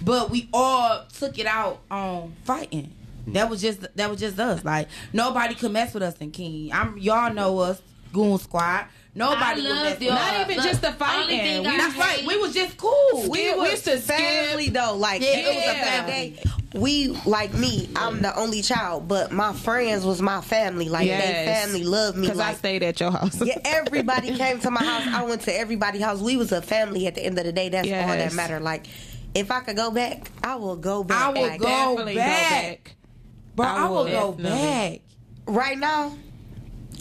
But 0.03 0.29
we 0.29 0.49
all 0.53 1.05
took 1.17 1.39
it 1.39 1.45
out 1.47 1.81
on 1.89 2.33
fighting. 2.43 2.91
That 3.27 3.49
was 3.49 3.61
just 3.61 3.81
that 3.95 4.09
was 4.09 4.19
just 4.19 4.37
us. 4.39 4.63
Like 4.65 4.87
nobody 5.13 5.55
could 5.55 5.71
mess 5.71 5.93
with 5.93 6.03
us 6.03 6.15
in 6.19 6.31
King. 6.31 6.71
I'm 6.73 6.97
y'all 6.97 7.33
know 7.33 7.57
us, 7.59 7.81
Goon 8.15 8.37
Squad. 8.39 8.85
Nobody 9.17 9.61
would 9.61 9.69
love 9.71 9.83
mess 9.99 10.01
y'all. 10.01 10.13
Not 10.15 10.41
even 10.41 10.57
Look, 10.57 10.65
just 10.65 10.81
the 10.81 10.87
only 10.87 10.99
fighting. 10.99 11.39
thing 11.39 11.61
We- 11.61 11.67
I 11.69 11.77
That's 11.77 11.97
right. 11.97 12.25
We 12.27 12.37
was 12.37 12.53
just 12.53 12.75
cool. 12.77 13.29
We, 13.29 13.39
It 13.47 13.53
we 13.55 13.61
was 13.61 13.71
used 13.71 13.85
to 13.85 13.97
family 13.99 14.69
though. 14.69 14.95
Like 14.97 15.21
Yeah, 15.21 15.27
it 15.37 15.47
was 15.55 15.63
a 15.63 15.67
yeah. 15.77 16.03
family. 16.05 16.39
We 16.73 17.07
like 17.25 17.53
me. 17.53 17.87
I'm 17.95 18.21
the 18.21 18.37
only 18.37 18.61
child, 18.61 19.07
but 19.07 19.31
my 19.31 19.53
friends 19.53 20.03
was 20.05 20.21
my 20.21 20.41
family. 20.41 20.89
Like 20.89 21.07
Yes. 21.07 21.21
they 21.23 21.45
family 21.45 21.83
loved 21.85 22.17
me. 22.17 22.27
Because 22.27 22.41
I 22.41 22.53
stayed 22.55 22.83
at 22.83 22.99
your 22.99 23.11
house. 23.11 23.41
yeah, 23.41 23.59
everybody 23.63 24.35
came 24.35 24.59
to 24.59 24.69
my 24.71 24.83
house. 24.83 25.07
I 25.07 25.23
went 25.23 25.41
to 25.43 25.57
everybody's 25.57 26.01
house. 26.03 26.19
We 26.19 26.35
was 26.35 26.51
a 26.51 26.61
family 26.61 27.07
at 27.07 27.15
the 27.15 27.23
end 27.25 27.37
of 27.39 27.45
the 27.45 27.53
day. 27.53 27.69
That's 27.69 27.87
all 27.87 27.93
that 27.93 28.17
Yes. 28.19 28.33
mattered. 28.33 28.63
Like 28.63 28.87
if 29.33 29.49
I 29.51 29.61
could 29.61 29.77
go 29.77 29.91
back, 29.91 30.29
I 30.43 30.55
will 30.55 30.75
go 30.75 31.05
back. 31.05 31.21
I 31.21 31.29
will 31.29 31.47
Like, 31.47 31.61
go 31.61 31.67
Definitely 31.67 32.15
back. 32.15 32.95
Bro, 33.55 33.65
I 33.67 33.77
I, 33.85 33.89
will 33.89 34.03
would. 34.03 34.11
go 34.11 34.31
back. 34.33 34.99
Right 35.47 35.77
now, 35.77 36.17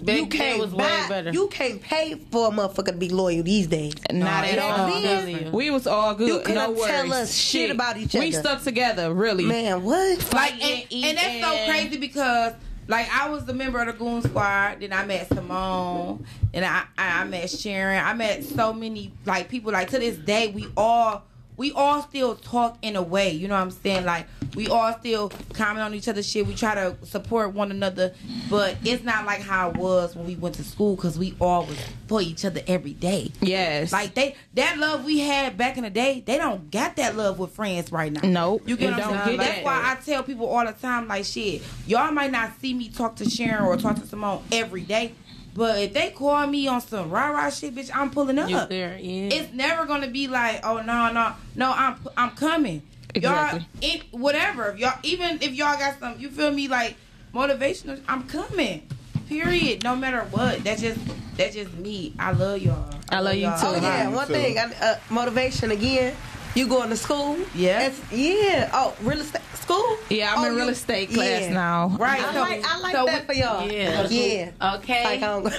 Back 0.05 0.17
you 0.17 0.27
can't 0.27 0.59
was 0.61 0.73
way 0.73 0.85
buy, 0.85 1.09
better. 1.09 1.33
You 1.33 1.49
can't 1.49 1.81
pay 1.81 2.15
for 2.31 2.49
a 2.49 2.51
motherfucker 2.51 2.87
to 2.87 2.93
be 2.93 3.09
loyal 3.09 3.43
these 3.43 3.67
days. 3.67 3.95
Not 4.13 4.45
at 4.45 4.59
all. 4.59 5.01
Then- 5.01 5.51
We 5.53 5.71
was 5.71 5.87
all 5.87 6.15
good. 6.15 6.29
You 6.29 6.39
couldn't 6.41 6.55
no 6.55 6.71
worries. 6.73 6.85
tell 6.87 7.13
us 7.13 7.35
shit 7.35 7.71
about 7.71 7.97
each 7.97 8.15
other. 8.15 8.25
We 8.25 8.33
stuck 8.33 8.63
together, 8.63 9.13
really. 9.15 9.45
Man, 9.47 9.83
what? 9.83 10.19
Like, 10.33 10.53
Fighting, 10.61 10.87
and, 10.93 11.05
and 11.05 11.19
that's 11.19 11.41
so 11.41 11.71
crazy 11.71 11.97
because, 11.97 12.53
like, 12.87 13.09
I 13.11 13.31
was 13.31 13.45
the 13.47 13.55
member 13.55 13.81
of 13.81 13.87
the 13.87 13.93
Goon 13.95 14.21
Squad. 14.23 14.81
Then 14.81 14.93
I 14.93 15.07
met 15.07 15.29
Simone, 15.29 16.27
and 16.53 16.65
I, 16.65 16.85
I 16.99 17.23
I 17.23 17.25
met 17.25 17.49
Sharon. 17.51 18.05
I 18.05 18.13
met 18.15 18.45
so 18.45 18.73
many 18.73 19.13
like 19.25 19.49
people. 19.49 19.73
Like 19.73 19.89
to 19.91 19.99
this 19.99 20.17
day, 20.17 20.49
we 20.49 20.67
all 20.77 21.23
we 21.57 21.73
all 21.73 22.03
still 22.03 22.35
talk 22.35 22.77
in 22.83 22.97
a 22.97 23.03
way. 23.03 23.31
You 23.31 23.49
know 23.49 23.55
what 23.55 23.61
I'm 23.63 23.71
saying? 23.71 24.05
Like 24.05 24.27
we 24.55 24.69
all 24.69 24.93
still 24.99 25.31
comment 25.53 25.81
on 25.81 25.95
each 25.95 26.09
other's 26.09 26.29
shit. 26.29 26.47
We 26.47 26.55
try 26.55 26.75
to 26.75 26.97
support 27.05 27.53
one 27.55 27.71
another, 27.71 28.15
but 28.49 28.77
it's 28.85 29.05
not 29.05 29.27
like 29.27 29.41
how 29.41 29.71
it 29.71 29.77
was 29.77 30.15
when 30.15 30.27
we 30.27 30.37
went 30.37 30.55
to 30.57 30.65
school 30.65 30.97
because 30.97 31.19
we 31.19 31.35
all 31.41 31.67
was 31.67 31.79
for 32.07 32.21
each 32.23 32.45
other 32.45 32.61
every 32.67 32.93
day. 32.93 33.33
Yes. 33.41 33.93
Like 33.93 34.15
they 34.15 34.37
that 34.55 34.79
love 34.79 35.05
we 35.05 35.21
had 35.21 35.57
back 35.57 35.77
in 35.77 35.85
the 35.85 35.91
day, 35.91 36.23
they 36.25 36.39
don't 36.39 36.71
got 36.71 36.97
that 36.97 37.17
love 37.17 37.39
with 37.39 37.53
friends 37.53 37.91
right 37.93 38.13
now. 38.13 38.21
Nope. 38.23 38.63
You 38.67 38.77
get 38.77 38.93
what 38.93 39.03
I'm 39.03 39.15
don't 39.15 39.25
saying? 39.25 39.39
That's 39.39 39.55
that. 39.57 39.65
why 39.65 39.93
I 39.93 40.03
tell 40.05 40.23
people 40.23 40.47
all 40.47 40.65
the 40.65 40.73
time, 40.73 41.09
like 41.09 41.25
shit, 41.25 41.63
y'all 41.87 42.13
might 42.13 42.31
not 42.31 42.59
see 42.61 42.75
me 42.75 42.89
talk 42.89 43.17
to 43.17 43.29
Sharon 43.29 43.65
or 43.65 43.77
talk 43.77 43.97
to 43.97 44.07
Simone 44.07 44.43
every 44.53 44.83
day, 44.83 45.15
but 45.55 45.79
if 45.79 45.93
they 45.93 46.11
call 46.11 46.47
me 46.47 46.67
on 46.67 46.81
some 46.81 47.11
rah 47.11 47.29
rah 47.31 47.51
shit, 47.51 47.75
bitch, 47.75 47.91
I'm 47.95 48.11
pulling 48.11 48.39
up. 48.39 48.51
You 48.51 48.67
there? 48.69 48.99
Yeah. 48.99 49.29
It's 49.33 49.53
never 49.53 49.87
gonna 49.87 50.09
be 50.09 50.27
like, 50.27 50.61
oh 50.65 50.83
no, 50.83 51.13
no, 51.13 51.33
no, 51.55 51.73
I'm 51.73 51.97
I'm 52.17 52.31
coming. 52.31 52.83
Exactly. 53.15 53.61
Y'all, 53.61 53.95
it, 53.97 54.03
whatever. 54.13 54.71
If 54.71 54.79
y'all, 54.79 54.99
even 55.03 55.39
if 55.41 55.53
y'all 55.53 55.79
got 55.79 55.99
some, 56.01 56.19
you 56.19 56.29
feel 56.31 56.51
me, 56.51 56.69
like 56.69 56.97
motivational, 57.35 58.01
I'm 58.09 58.25
coming. 58.25 58.87
Period. 59.29 59.83
No 59.85 59.97
matter 59.97 60.21
what. 60.31 60.63
That's 60.65 60.81
just 60.83 61.01
that's 61.37 61.55
just 61.55 61.73
me. 61.75 62.15
I 62.19 62.33
love 62.33 62.61
y'all. 62.61 62.91
I 63.11 63.21
love 63.21 63.35
you 63.35 63.43
y'all. 63.43 63.59
too. 63.59 63.67
Oh 63.67 63.81
yeah, 63.81 64.09
Me 64.09 64.15
one 64.15 64.27
too. 64.27 64.33
thing. 64.35 64.59
Uh, 64.59 64.99
motivation 65.11 65.71
again. 65.71 66.15
You 66.55 66.69
going 66.69 66.91
to 66.91 66.97
school? 66.97 67.37
Yeah. 67.55 67.87
It's- 67.87 68.01
yeah. 68.13 68.71
Oh, 68.73 68.95
real 69.03 69.19
estate 69.21 69.43
school? 69.55 69.97
Yeah, 70.09 70.33
I'm 70.33 70.39
Oh, 70.39 70.45
in 70.45 70.55
real 70.55 70.67
you- 70.67 70.71
estate 70.71 71.13
class 71.13 71.43
yeah. 71.43 71.53
now. 71.53 71.89
Right. 71.99 72.23
I 72.23 72.33
so, 72.33 72.41
like, 72.41 72.65
I 72.65 72.79
like 72.79 72.95
so 72.95 73.07
that 73.07 73.27
for 73.27 73.33
y'all. 73.33 73.69
Yeah. 73.69 74.07
Yeah. 74.09 74.75
Okay. 74.77 75.05
Like, 75.05 75.23
um, 75.23 75.43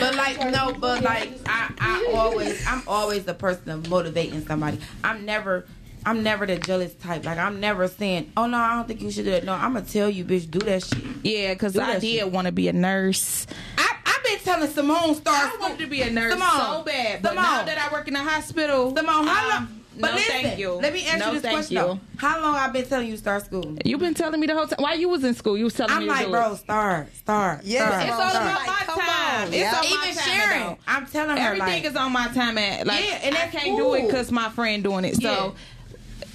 But 0.00 0.14
like 0.14 0.38
no, 0.50 0.74
but 0.78 1.02
like 1.02 1.30
I, 1.46 1.72
I 1.80 2.12
always 2.14 2.66
I'm 2.66 2.82
always 2.86 3.24
the 3.24 3.34
person 3.34 3.70
of 3.70 3.88
motivating 3.88 4.44
somebody. 4.46 4.78
I'm 5.02 5.24
never 5.24 5.64
I'm 6.06 6.22
never 6.22 6.46
the 6.46 6.56
jealous 6.58 6.94
type. 6.94 7.24
Like 7.24 7.38
I'm 7.38 7.60
never 7.60 7.88
saying, 7.88 8.32
"Oh 8.36 8.46
no, 8.46 8.56
I 8.58 8.74
don't 8.76 8.88
think 8.88 9.02
you 9.02 9.10
should 9.10 9.24
do 9.24 9.32
it." 9.32 9.44
No, 9.44 9.52
I'm 9.52 9.74
gonna 9.74 9.84
tell 9.84 10.08
you, 10.08 10.24
bitch, 10.24 10.50
do 10.50 10.58
that 10.60 10.84
shit. 10.84 10.98
Yeah, 11.22 11.52
because 11.54 11.76
I 11.78 11.98
did 11.98 12.32
want 12.32 12.46
to 12.46 12.52
be 12.52 12.68
a 12.68 12.72
nurse. 12.72 13.46
I 13.76 13.94
I've 14.06 14.24
been 14.24 14.38
telling 14.40 14.68
Simone 14.70 15.14
start. 15.14 15.52
I 15.54 15.56
wanted 15.60 15.78
to 15.80 15.86
be 15.86 16.02
a 16.02 16.10
nurse 16.10 16.32
Simone, 16.32 16.48
so 16.50 16.82
bad, 16.84 17.22
but 17.22 17.30
Simone. 17.30 17.44
now 17.44 17.64
that 17.64 17.78
I 17.78 17.92
work 17.92 18.08
in 18.08 18.16
a 18.16 18.22
hospital, 18.24 18.94
Simone, 18.96 19.26
how 19.26 19.48
long? 19.48 19.58
um, 19.58 19.74
But 20.00 20.10
no, 20.10 20.14
listen, 20.16 20.32
thank 20.42 20.58
you. 20.60 20.72
let 20.74 20.92
me 20.92 21.04
ask 21.06 21.18
No, 21.18 21.26
you 21.28 21.32
this 21.34 21.42
thank 21.42 21.54
question: 21.56 21.76
you. 21.76 21.82
though. 21.82 22.00
How 22.18 22.40
long 22.40 22.54
I've 22.54 22.72
been 22.72 22.86
telling 22.86 23.06
you 23.06 23.12
to 23.14 23.18
start 23.18 23.44
school? 23.44 23.76
You've 23.84 24.00
been 24.00 24.14
telling 24.14 24.38
me 24.40 24.46
the 24.46 24.54
whole 24.54 24.66
time. 24.66 24.78
While 24.80 24.96
you 24.98 25.08
was 25.08 25.24
in 25.24 25.34
school, 25.34 25.58
you 25.58 25.64
was 25.64 25.74
telling 25.74 25.90
me. 25.90 25.96
I'm 25.96 26.18
me 26.18 26.24
to 26.24 26.30
like, 26.30 26.42
bro, 26.44 26.52
it. 26.52 26.56
start, 26.58 27.16
start. 27.16 27.64
Yeah, 27.64 27.88
start, 27.88 28.02
It's 28.06 28.16
Bro, 28.16 28.24
all 28.24 28.30
start. 28.30 28.44
about 28.46 28.66
like, 28.66 28.88
my 28.88 28.94
time. 29.04 29.42
on. 29.42 29.48
It's 29.48 29.56
Yeah. 29.56 29.76
on 29.78 29.84
Even 29.84 29.98
my 29.98 30.04
time. 30.12 30.14
Sharon. 30.50 30.76
I'm 30.88 31.06
telling 31.06 31.36
her 31.36 31.46
Everything 31.48 31.68
like, 31.68 31.84
is 31.84 31.96
on 31.96 32.12
my 32.12 32.28
time. 32.28 32.58
At 32.58 32.86
like, 32.86 33.04
Yeah, 33.04 33.18
and 33.24 33.36
I 33.36 33.46
can't 33.48 33.76
do 33.76 33.94
it 33.94 34.06
because 34.06 34.30
my 34.32 34.48
friend 34.50 34.82
doing 34.82 35.04
it. 35.04 35.20
So. 35.20 35.54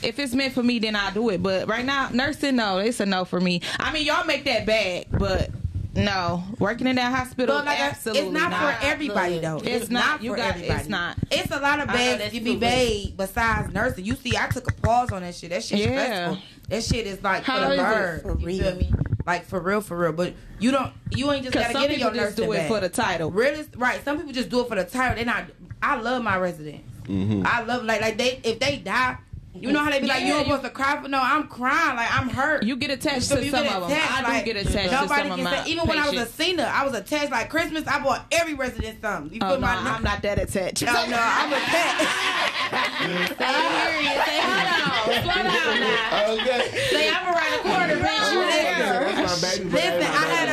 If 0.04 0.20
it's 0.20 0.34
meant 0.34 0.54
for 0.54 0.63
me, 0.63 0.80
then 0.80 0.96
I'll 0.96 1.13
do 1.13 1.30
it. 1.30 1.42
But 1.42 1.68
right 1.68 1.86
now, 1.86 2.10
nursing, 2.10 2.56
no, 2.56 2.78
it's 2.80 3.00
a 3.00 3.06
no 3.06 3.26
for 3.26 3.39
me. 3.39 3.62
I 3.80 3.92
mean, 3.94 4.06
y'all 4.06 4.26
make 4.26 4.44
that 4.46 4.66
bag, 4.66 5.08
but 5.12 5.50
no, 5.96 6.44
working 6.60 6.88
in 6.88 6.96
that 6.96 7.13
hospital, 7.13 7.56
But 7.58 7.66
like, 7.66 7.80
absolutely 7.80 8.24
it's 8.24 8.32
not, 8.34 8.80
for 8.80 8.86
everybody 8.86 9.39
though. 9.39 9.58
It's 9.58 9.68
It's, 9.84 9.89
not. 9.92 10.06
not, 10.06 10.24
You 10.24 10.32
for 10.32 10.38
got- 10.38 10.56
everybody. 10.56 10.80
it's 10.80 10.89
not. 10.89 11.18
It's 11.30 11.52
a 11.52 11.60
lot 11.60 11.80
of 11.80 11.88
bags 11.88 12.34
you 12.34 12.42
be 12.42 12.52
true, 12.52 12.60
made 12.62 13.13
besides 13.16 13.72
nursing. 13.74 14.04
You 14.06 14.16
see, 14.16 14.36
I 14.36 14.48
took 14.48 14.70
a 14.70 14.74
pause 14.74 15.12
on 15.12 15.22
that 15.22 15.36
shit. 15.36 15.52
That 15.52 15.63
shit 15.63 15.80
Yeah. 15.80 15.88
stressful. 16.06 16.38
That 16.70 16.84
shit 16.84 17.06
is 17.08 17.22
like 17.22 17.44
How 17.44 17.63
for 17.70 17.76
the 17.76 17.82
bird. 17.82 18.22
For 18.24 18.39
You 18.39 18.46
real. 18.48 18.63
feel 18.63 18.76
me? 18.78 18.94
Like 19.28 19.46
for 19.46 19.60
real, 19.60 19.82
for 19.82 19.96
real. 19.98 20.13
But 20.13 20.34
you 20.60 20.72
don't. 20.72 20.92
You 21.12 21.32
ain't 21.32 21.44
just 21.44 21.54
gotta 21.54 21.72
some 21.74 21.84
get 21.84 21.92
in 21.92 22.00
your 22.00 22.10
just 22.10 22.20
nursing 22.38 22.46
do 22.46 22.52
it 22.54 22.58
bag. 22.58 22.68
for 22.68 22.80
the 22.80 22.89
title. 22.89 23.30
Really, 23.32 23.63
right? 23.78 24.04
Some 24.04 24.18
people 24.18 24.34
just 24.34 24.50
do 24.50 24.62
it 24.62 24.68
for 24.68 24.76
the 24.76 24.84
title. 24.86 25.16
They 25.16 25.24
not. 25.24 25.46
I 25.82 25.98
love 26.00 26.24
my 26.24 26.38
residents. 26.38 26.89
Mm-hmm. 27.04 27.44
I 27.46 27.62
love 27.63 27.84
like 27.84 28.02
like 28.02 28.18
they 28.18 28.39
if 28.44 28.60
they 28.60 28.78
die. 28.78 29.18
You 29.56 29.72
know 29.72 29.82
how 29.84 29.92
they 29.92 30.00
be 30.02 30.08
like, 30.08 30.24
you 30.24 30.34
don't 30.34 30.46
supposed 30.46 30.63
to 30.63 30.70
cry 30.72 31.00
for 31.02 31.08
no. 31.08 31.20
I'm 31.22 31.48
crying 31.48 31.96
like 31.96 32.10
I'm 32.12 32.28
hurt. 32.28 32.63
You 32.63 32.76
get 32.76 32.89
attached 32.89 33.26
So 33.28 33.36
to 33.36 33.46
you 33.46 33.52
some 33.52 33.63
get 33.63 33.76
of 33.76 33.82
them. 33.88 33.92
attached, 33.92 34.12
I 34.12 34.22
like, 34.24 34.46
do 34.46 34.54
get 34.54 34.66
attached 34.68 34.89
to 34.89 34.96
nobody 35.02 35.22
some 35.22 35.32
of 35.32 35.36
can 35.36 35.44
my 35.46 35.63
say- 35.63 35.70
Even 35.72 35.88
when 35.88 35.98
I 36.00 36.02
was 36.06 36.10
a 36.10 36.16
patients. 36.16 36.34
senior, 36.34 36.72
I 36.74 36.84
was 36.86 36.94
attached. 36.96 37.32
Like 37.32 37.50
Christmas, 37.50 37.88
I 37.88 38.00
bought 38.04 38.26
every 38.32 38.56
resident 38.56 39.00
something. 39.02 39.32
You 39.34 39.39
oh, 39.44 39.46
feel 39.50 39.58
Oh, 39.58 39.60
no, 39.60 39.68
my? 39.68 39.76
I'm 39.76 40.04
not 40.04 40.22
that 40.24 40.39
attached. 40.39 40.84
Oh 40.84 41.06
no, 41.08 41.18
I'm 41.20 41.54
attached. 41.54 42.10
Say 42.74 43.38
serious. 43.38 44.26
Say 44.26 44.39
hold 44.42 44.68
on. 44.74 45.24
Slow 45.24 45.44
down 45.44 45.80
now. 45.80 46.32
Okay. 46.34 46.62
Say 46.89 47.10
I'm 47.10 47.26
around 47.28 47.52
the 47.54 47.60
corner, 47.70 47.96
bitch. 48.02 48.04
That's 48.10 49.42
my 49.44 49.50
baby. 49.50 49.70
Listen, 49.70 50.02
I 50.02 50.26
had 50.34 50.50
a 50.50 50.53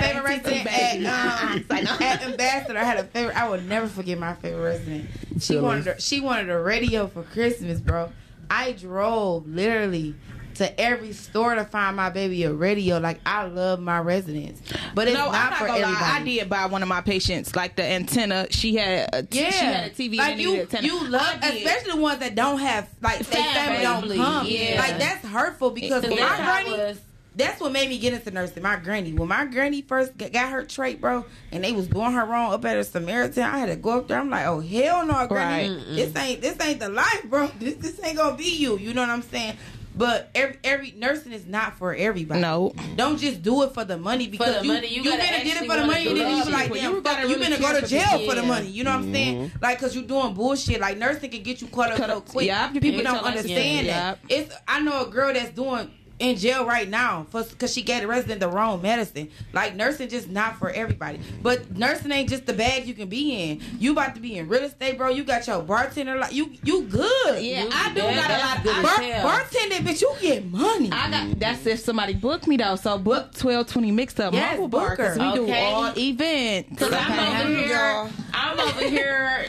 Listen, 0.00 0.66
I 0.66 0.70
had 0.70 1.00
a 1.00 1.04
favorite 1.04 1.04
resident 1.04 1.06
at 1.10 1.70
um, 1.70 2.02
at 2.02 2.22
Ambassador. 2.22 2.78
I 2.78 2.84
had 2.84 2.98
a 2.98 3.04
favorite. 3.04 3.36
I 3.36 3.48
will 3.48 3.60
never 3.62 3.86
forget 3.88 4.18
my 4.18 4.34
favorite 4.34 4.62
resident. 4.62 5.08
She 5.40 5.54
Phyllis. 5.54 5.62
wanted 5.62 5.86
a, 5.88 6.00
she 6.00 6.20
wanted 6.20 6.50
a 6.50 6.58
radio 6.58 7.06
for 7.06 7.22
Christmas, 7.22 7.80
bro. 7.80 8.10
I 8.50 8.72
drove 8.72 9.46
literally 9.48 10.14
to 10.54 10.80
every 10.80 11.12
store 11.12 11.54
to 11.54 11.64
find 11.64 11.96
my 11.96 12.08
baby 12.08 12.44
a 12.44 12.52
radio. 12.52 12.98
Like 12.98 13.20
I 13.26 13.46
love 13.46 13.78
my 13.78 13.98
residents, 13.98 14.62
but 14.94 15.06
it's 15.06 15.14
no, 15.18 15.26
not, 15.26 15.34
I'm 15.34 15.50
not 15.50 15.58
for 15.58 15.66
gonna 15.66 15.80
everybody. 15.80 16.02
lie. 16.04 16.16
I 16.20 16.22
did 16.24 16.48
buy 16.48 16.66
one 16.66 16.82
of 16.82 16.88
my 16.88 17.02
patients 17.02 17.54
like 17.54 17.76
the 17.76 17.82
antenna. 17.82 18.46
She 18.50 18.76
had 18.76 19.10
a, 19.12 19.26
Yeah, 19.30 19.50
she 19.50 19.64
had 19.64 19.90
a 19.90 19.94
TV 19.94 20.16
like 20.16 20.32
and 20.32 20.40
you, 20.40 20.60
antenna. 20.60 20.86
you 20.86 21.08
love, 21.08 21.38
I 21.42 21.50
especially 21.56 21.90
the 21.92 21.96
ones 22.00 22.20
that 22.20 22.34
don't 22.34 22.58
have 22.60 22.88
like 23.02 23.18
their 23.18 23.42
family 23.42 23.82
don't 24.16 24.16
come. 24.24 24.46
yeah. 24.46 24.78
Like 24.80 24.98
that's 24.98 25.26
hurtful 25.26 25.70
because 25.72 26.02
Because 26.02 26.08
when 26.18 26.26
that's 26.26 26.38
my 26.40 26.70
how 26.70 26.76
was. 26.86 27.00
That's 27.36 27.60
what 27.60 27.70
made 27.72 27.88
me 27.88 27.98
get 27.98 28.12
into 28.14 28.30
nursing. 28.30 28.62
My 28.62 28.76
granny, 28.76 29.12
when 29.12 29.28
my 29.28 29.44
granny 29.44 29.82
first 29.82 30.16
got- 30.16 30.32
got 30.32 30.50
her 30.50 30.64
trait, 30.64 31.00
bro, 31.00 31.24
and 31.52 31.62
they 31.62 31.72
was 31.72 31.86
doing 31.88 32.12
her 32.12 32.24
wrong 32.24 32.52
up 32.52 32.64
at 32.64 32.76
a 32.76 32.84
Samaritan, 32.84 33.42
I 33.44 33.58
had 33.58 33.66
to 33.66 33.76
go 33.76 33.98
up 33.98 34.08
there. 34.08 34.18
I'm 34.18 34.30
like, 34.30 34.46
oh 34.46 34.60
hell 34.60 35.04
no, 35.06 35.26
granny, 35.26 35.68
Right. 35.76 35.84
this 35.94 36.16
ain't 36.16 36.40
this 36.40 36.56
ain't 36.60 36.80
the 36.80 36.88
life, 36.88 37.24
bro. 37.24 37.50
This 37.60 37.74
this 37.74 38.00
ain't 38.04 38.16
gonna 38.16 38.36
be 38.36 38.44
you. 38.56 38.78
You 38.78 38.94
know 38.94 39.02
what 39.02 39.10
I'm 39.10 39.22
saying? 39.22 39.56
But 39.98 40.28
every 40.34 40.58
every 40.62 40.90
nursing 40.92 41.32
is 41.32 41.46
not 41.46 41.78
for 41.78 41.94
everybody. 41.94 42.40
No. 42.42 42.74
don't 42.96 43.16
just 43.18 43.42
do 43.42 43.62
it 43.62 43.72
for 43.72 43.82
the 43.82 43.96
money 43.96 44.28
because 44.28 44.58
the 44.58 44.66
you 44.66 44.72
money, 44.74 44.88
you 44.88 45.02
you 45.02 45.04
gotta 45.10 45.22
better 45.22 45.42
did 45.44 45.56
it 45.56 45.66
for 45.66 45.76
the 45.80 45.86
money, 45.86 46.04
do 46.04 46.10
and 46.10 46.18
then 46.20 46.26
it. 46.32 46.36
you 46.38 46.44
be 46.44 46.52
like, 46.52 46.62
People, 46.64 46.76
damn, 46.76 46.90
you 46.90 46.94
fuck, 46.96 47.04
gotta 47.04 47.22
you 47.28 47.36
really 47.36 47.48
better 47.56 47.62
go 47.62 47.80
to 47.80 47.86
jail 47.86 48.18
people. 48.18 48.28
for 48.28 48.34
the 48.34 48.42
money. 48.42 48.66
You 48.68 48.84
know 48.84 48.90
what 48.90 49.04
I'm 49.04 49.12
saying? 49.14 49.52
Like, 49.62 49.78
cause 49.80 49.94
you're 49.94 50.04
doing 50.04 50.34
bullshit. 50.34 50.80
Like 50.82 50.98
nursing 50.98 51.30
can 51.30 51.42
get 51.42 51.62
you 51.62 51.68
caught 51.68 51.92
up 51.92 51.96
Cut 51.96 52.10
so 52.10 52.20
quick. 52.20 52.46
yeah, 52.46 52.68
People 52.72 53.02
don't 53.04 53.24
understand 53.24 53.86
yeah, 53.86 53.92
that. 54.00 54.18
It's 54.28 54.54
I 54.68 54.80
know 54.80 55.06
a 55.06 55.08
girl 55.08 55.32
that's 55.32 55.50
doing 55.52 55.90
in 56.18 56.36
jail 56.36 56.64
right 56.64 56.88
now 56.88 57.26
for 57.30 57.42
because 57.44 57.72
she 57.72 57.82
gave 57.82 58.00
the 58.00 58.06
resident 58.06 58.40
the 58.40 58.48
wrong 58.48 58.80
medicine. 58.80 59.30
Like 59.52 59.74
nursing 59.76 60.08
just 60.08 60.30
not 60.30 60.56
for 60.58 60.70
everybody. 60.70 61.20
But 61.42 61.76
nursing 61.76 62.10
ain't 62.10 62.30
just 62.30 62.46
the 62.46 62.52
bag 62.54 62.86
you 62.86 62.94
can 62.94 63.08
be 63.08 63.32
in. 63.50 63.60
You 63.78 63.92
about 63.92 64.14
to 64.14 64.20
be 64.20 64.36
in 64.38 64.48
real 64.48 64.62
estate, 64.64 64.96
bro. 64.96 65.10
You 65.10 65.24
got 65.24 65.46
your 65.46 65.60
bartender. 65.62 66.16
Like 66.16 66.32
you, 66.32 66.52
you 66.64 66.84
good. 66.84 67.42
Yeah, 67.44 67.64
You- 67.64 67.70
I 67.72 67.88
do 67.92 68.00
that- 68.00 68.14
got 68.16 68.24
a 68.24 68.28
that's 68.28 68.42
lot. 68.42 68.62
good 68.64 68.76
I, 68.76 68.82
Bar- 68.82 69.02
hell. 69.02 69.28
bartending, 69.28 69.86
bitch, 69.86 70.00
you 70.00 70.12
get 70.20 70.44
money. 70.46 70.90
I 70.90 71.10
got 71.10 71.38
that's 71.38 71.66
if 71.66 71.80
somebody 71.80 72.14
booked 72.14 72.46
me 72.46 72.56
though. 72.56 72.76
So 72.76 72.96
book 72.98 73.34
twelve 73.34 73.66
twenty 73.66 73.90
mix 73.90 74.18
up 74.18 74.32
Yes, 74.32 74.52
mobile 74.58 74.68
bar 74.68 74.82
we 74.90 74.96
book 74.96 74.98
her. 75.06 75.14
do 75.16 75.42
Okay. 75.44 75.66
all 75.66 75.92
events. 75.98 76.78
Cause 76.78 76.92
I'm 76.94 77.46
over 77.46 77.58
here. 77.58 78.08
I'm 78.32 78.60
over 78.60 78.88
here 78.88 79.46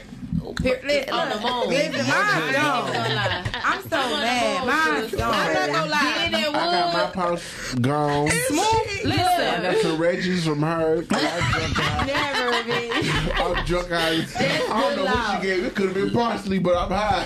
Here, 0.62 0.79
on 1.12 1.29
the 1.29 1.36
moon. 1.39 1.69
Listen, 1.69 2.07
mine's 2.07 2.55
gone. 2.55 3.45
I'm 3.63 3.81
so 3.89 3.97
I'm 3.97 4.13
on 4.13 4.19
the 4.19 4.25
mad. 4.25 4.60
moon, 4.60 4.67
Mine's 4.67 5.10
sis. 5.12 5.19
gone. 5.19 5.33
I'm 5.33 5.53
not 5.53 5.67
gonna 5.67 5.89
lie. 5.91 6.13
Get 6.17 6.25
in 6.25 6.31
that 6.31 6.49
I 6.49 6.53
got 6.53 6.93
my 6.93 7.03
wood. 7.05 7.13
purse 7.13 7.73
gone. 7.75 8.29
Smooth. 8.29 8.63
I 8.63 9.01
Listen, 9.03 9.63
got 9.63 9.77
some 9.81 9.97
Reggie's 10.01 10.45
from 10.45 10.62
her. 10.62 10.97
I 10.97 11.01
got 11.01 11.51
drunk 11.53 11.79
out. 11.79 12.07
never 12.07 12.69
bitch. 12.69 13.57
I'm 13.57 13.65
drunk 13.65 13.91
out. 13.91 14.01
I 14.71 14.81
don't 14.81 14.95
know 14.97 15.05
what 15.05 15.41
she 15.41 15.47
gave. 15.47 15.63
It 15.65 15.75
could 15.75 15.86
have 15.88 15.95
been 15.95 16.12
parsley, 16.12 16.60
but 16.60 16.75
I'm 16.77 16.89
high. 16.91 17.25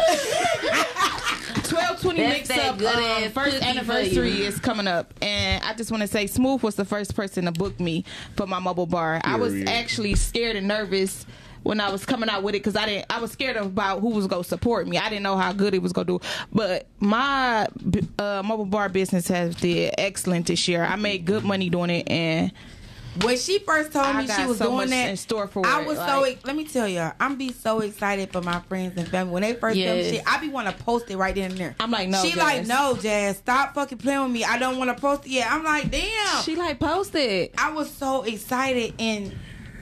Twelve 1.63 2.01
twenty 2.01 2.21
That's 2.21 2.49
mix 2.49 2.59
up. 2.65 2.77
good 2.77 3.23
Um, 3.25 3.31
first 3.31 3.63
anniversary 3.63 4.41
is 4.43 4.59
coming 4.59 4.87
up, 4.87 5.13
and 5.21 5.63
I 5.63 5.73
just 5.73 5.89
want 5.91 6.01
to 6.01 6.07
say, 6.07 6.27
Smooth 6.27 6.61
was 6.63 6.75
the 6.75 6.83
first 6.85 7.15
person 7.15 7.45
to 7.45 7.51
book 7.51 7.79
me 7.79 8.03
for 8.35 8.45
my 8.45 8.59
mobile 8.59 8.85
bar. 8.85 9.21
I 9.23 9.37
was 9.37 9.53
actually 9.67 10.15
scared 10.15 10.55
and 10.57 10.67
nervous. 10.67 11.25
When 11.63 11.79
I 11.79 11.91
was 11.91 12.05
coming 12.05 12.27
out 12.27 12.41
with 12.41 12.55
it, 12.55 12.59
because 12.63 12.75
I 12.75 12.85
didn't, 12.87 13.05
I 13.09 13.19
was 13.21 13.31
scared 13.31 13.55
about 13.55 13.99
who 13.99 14.09
was 14.09 14.25
gonna 14.27 14.43
support 14.43 14.87
me. 14.87 14.97
I 14.97 15.09
didn't 15.09 15.23
know 15.23 15.37
how 15.37 15.53
good 15.53 15.73
it 15.75 15.81
was 15.81 15.93
gonna 15.93 16.05
do. 16.05 16.19
But 16.51 16.87
my 16.99 17.67
uh, 18.17 18.41
mobile 18.43 18.65
bar 18.65 18.89
business 18.89 19.27
has 19.27 19.55
did 19.55 19.93
excellent 19.97 20.47
this 20.47 20.67
year. 20.67 20.83
I 20.83 20.95
made 20.95 21.25
good 21.25 21.43
money 21.43 21.69
doing 21.69 21.91
it, 21.91 22.09
and 22.09 22.51
When 23.23 23.37
she 23.37 23.59
first 23.59 23.91
told 23.91 24.05
I 24.07 24.21
me 24.21 24.27
she 24.27 24.45
was 24.45 24.57
so 24.57 24.71
doing 24.71 24.89
that, 24.89 25.09
in 25.09 25.17
store 25.17 25.45
for 25.45 25.63
I 25.65 25.81
it, 25.81 25.87
was 25.87 25.97
so. 25.97 26.25
Let 26.45 26.55
me 26.55 26.63
tell 26.65 26.87
you, 26.87 27.11
I'm 27.19 27.35
be 27.35 27.51
so 27.51 27.81
excited 27.81 28.31
for 28.31 28.41
my 28.41 28.59
friends 28.61 28.97
and 28.97 29.07
family 29.07 29.31
when 29.33 29.41
they 29.43 29.53
first 29.53 29.77
tell 29.77 29.95
me 29.95 30.01
Yes. 30.01 30.11
shit. 30.15 30.23
I 30.25 30.39
be 30.39 30.47
want 30.49 30.67
to 30.75 30.83
post 30.83 31.11
it 31.11 31.17
right 31.17 31.35
then 31.35 31.51
and 31.51 31.59
there. 31.59 31.75
I'm 31.79 31.91
like, 31.91 32.09
no, 32.09 32.23
She 32.23 32.33
like, 32.33 32.65
no, 32.65 32.97
Jazz, 32.99 33.37
stop 33.37 33.75
fucking 33.75 33.97
playing 33.99 34.23
with 34.23 34.31
me. 34.31 34.43
I 34.45 34.57
don't 34.57 34.77
want 34.79 34.95
to 34.95 34.99
post 34.99 35.25
it 35.25 35.31
yet. 35.31 35.51
I'm 35.51 35.63
like, 35.63 35.91
damn. 35.91 36.41
she 36.43 36.55
like 36.55 36.79
posted. 36.79 37.51
I 37.57 37.71
was 37.71 37.91
so 37.91 38.23
excited 38.23 38.95
and. 38.97 39.31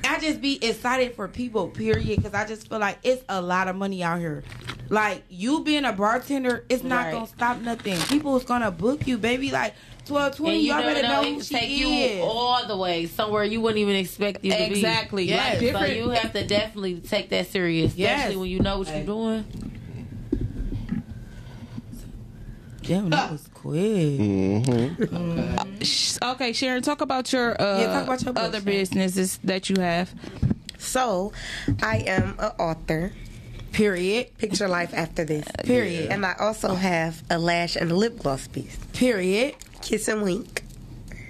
I 0.03 0.19
just 0.19 0.41
be 0.41 0.63
excited 0.63 1.15
for 1.15 1.27
people, 1.27 1.67
period, 1.67 2.17
because 2.17 2.33
I 2.33 2.45
just 2.45 2.67
feel 2.69 2.79
like 2.79 2.99
it's 3.03 3.23
a 3.29 3.41
lot 3.41 3.67
of 3.67 3.75
money 3.75 4.03
out 4.03 4.19
here. 4.19 4.43
Like 4.89 5.23
you 5.29 5.63
being 5.63 5.85
a 5.85 5.93
bartender, 5.93 6.65
it's 6.69 6.83
not 6.83 7.05
Right. 7.05 7.11
gonna 7.13 7.27
stop 7.27 7.61
nothing. 7.61 7.97
People's 8.07 8.43
gonna 8.43 8.71
book 8.71 9.05
you, 9.05 9.17
baby. 9.19 9.51
Like 9.51 9.75
twelve 10.05 10.35
twenty, 10.35 10.61
y'all 10.65 10.81
better 10.81 11.03
know 11.03 11.21
know, 11.21 11.33
who 11.35 11.43
she 11.43 11.53
take 11.53 11.69
is. 11.69 11.79
you 12.17 12.23
all 12.23 12.65
the 12.65 12.75
way 12.75 13.05
somewhere 13.05 13.43
you 13.43 13.61
wouldn't 13.61 13.77
even 13.79 13.95
expect 13.95 14.43
you 14.43 14.51
to 14.51 14.57
be. 14.57 14.63
Exactly. 14.63 15.23
Yes. 15.25 15.61
Like 15.61 15.73
So 15.75 15.85
you 15.93 16.09
have 16.09 16.33
to 16.33 16.47
definitely 16.47 17.01
take 17.01 17.29
that 17.29 17.47
serious, 17.51 17.91
especially 17.91 18.01
Yes. 18.31 18.35
when 18.35 18.49
you 18.49 18.59
know 18.61 18.79
what 18.79 18.87
you're 18.87 19.03
doing. 19.05 19.45
Damn, 22.89 23.09
that 23.11 23.31
was 23.31 23.47
quick. 23.53 23.77
Mm-hmm. 24.17 25.83
Sh- 25.83 26.17
Okay, 26.23 26.53
Sharon, 26.53 26.81
talk 26.81 27.01
about 27.01 27.31
your 27.31 27.51
uh, 27.61 27.79
Yeah, 27.81 27.93
talk 27.93 28.03
about 28.05 28.23
your 28.23 28.33
other 28.35 28.61
businesses 28.61 29.37
that 29.43 29.69
you 29.69 29.75
have. 29.79 30.11
So, 30.79 31.31
I 31.83 31.97
am 32.07 32.35
an 32.39 32.51
author. 32.57 33.13
Period. 33.73 34.35
Picture 34.39 34.67
life 34.67 34.91
after 34.95 35.23
this. 35.23 35.45
Period. 35.65 36.09
And 36.09 36.25
I 36.25 36.33
also 36.39 36.73
have 36.73 37.21
a 37.29 37.37
lash 37.37 37.75
and 37.75 37.91
a 37.91 37.95
lip 37.95 38.17
gloss 38.17 38.47
piece. 38.47 38.75
Period. 38.93 39.53
Kiss 39.83 40.07
and 40.07 40.23
wink. 40.23 40.63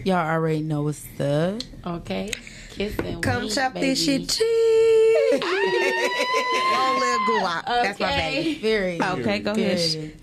Y'all 0.06 0.15
already 0.26 0.62
know 0.62 0.84
what's 0.84 1.06
up. 1.19 1.60
Okay, 1.86 2.32
kiss 2.69 2.98
and 3.00 3.06
wink. 3.08 3.22
Come 3.24 3.41
wink, 3.41 3.54
chop 3.54 3.74
this 3.74 4.02
shit 4.06 4.30
cheese. 4.30 5.43
Long 5.43 7.00
live 7.02 7.19
guap. 7.28 7.65
That's 7.65 8.00
my 8.00 8.08
Okay. 8.13 8.43
baby. 8.43 8.56
Period. 8.62 9.02
Okay, 9.02 9.39
go 9.39 9.52
ahead. 9.52 10.13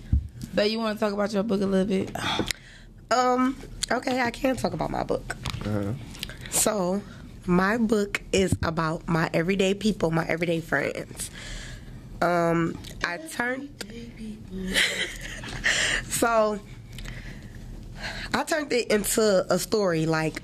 Period. 0.56 0.68
But 0.68 0.70
you 0.70 0.78
want 0.78 0.98
to 0.98 1.04
talk 1.04 1.12
about 1.12 1.32
your 1.32 1.42
book 1.42 1.60
a 1.60 1.66
little 1.66 1.86
bit? 1.86 2.16
Um. 3.08 3.56
Okay, 3.88 4.20
I 4.20 4.32
can 4.32 4.56
talk 4.56 4.72
about 4.72 4.90
my 4.90 5.04
book. 5.04 5.36
Uh-huh. 5.64 5.92
So, 6.50 7.00
my 7.46 7.76
book 7.76 8.20
is 8.32 8.52
about 8.64 9.06
my 9.06 9.30
everyday 9.32 9.74
people, 9.74 10.10
my 10.10 10.26
everyday 10.26 10.60
friends. 10.60 11.30
Um, 12.20 12.76
I 13.04 13.18
turned. 13.18 13.68
so 16.08 16.58
I 18.34 18.42
turned 18.42 18.72
it 18.72 18.88
into 18.88 19.46
a 19.48 19.58
story. 19.60 20.06
Like, 20.06 20.42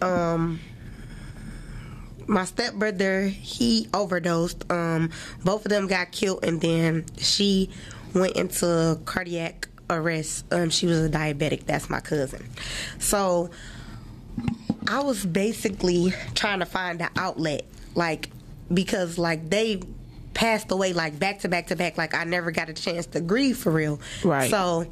um, 0.00 0.60
my 2.26 2.46
stepbrother 2.46 3.26
he 3.28 3.88
overdosed. 3.92 4.64
Um, 4.72 5.10
both 5.44 5.66
of 5.66 5.68
them 5.68 5.86
got 5.86 6.12
killed, 6.12 6.46
and 6.46 6.62
then 6.62 7.04
she 7.18 7.68
went 8.20 8.36
into 8.36 8.98
cardiac 9.04 9.68
arrest. 9.90 10.44
Um, 10.52 10.70
she 10.70 10.86
was 10.86 11.00
a 11.00 11.08
diabetic. 11.08 11.64
That's 11.66 11.88
my 11.88 12.00
cousin. 12.00 12.46
So 12.98 13.50
I 14.88 15.00
was 15.02 15.24
basically 15.24 16.12
trying 16.34 16.60
to 16.60 16.66
find 16.66 17.00
an 17.00 17.08
outlet, 17.16 17.64
like 17.94 18.30
because 18.72 19.18
like 19.18 19.48
they 19.50 19.80
passed 20.34 20.70
away 20.70 20.92
like 20.92 21.18
back 21.18 21.40
to 21.40 21.48
back 21.48 21.66
to 21.68 21.76
back. 21.76 21.98
Like 21.98 22.14
I 22.14 22.24
never 22.24 22.50
got 22.50 22.68
a 22.68 22.72
chance 22.74 23.06
to 23.06 23.20
grieve 23.20 23.56
for 23.58 23.72
real. 23.72 24.00
Right. 24.22 24.50
So 24.50 24.86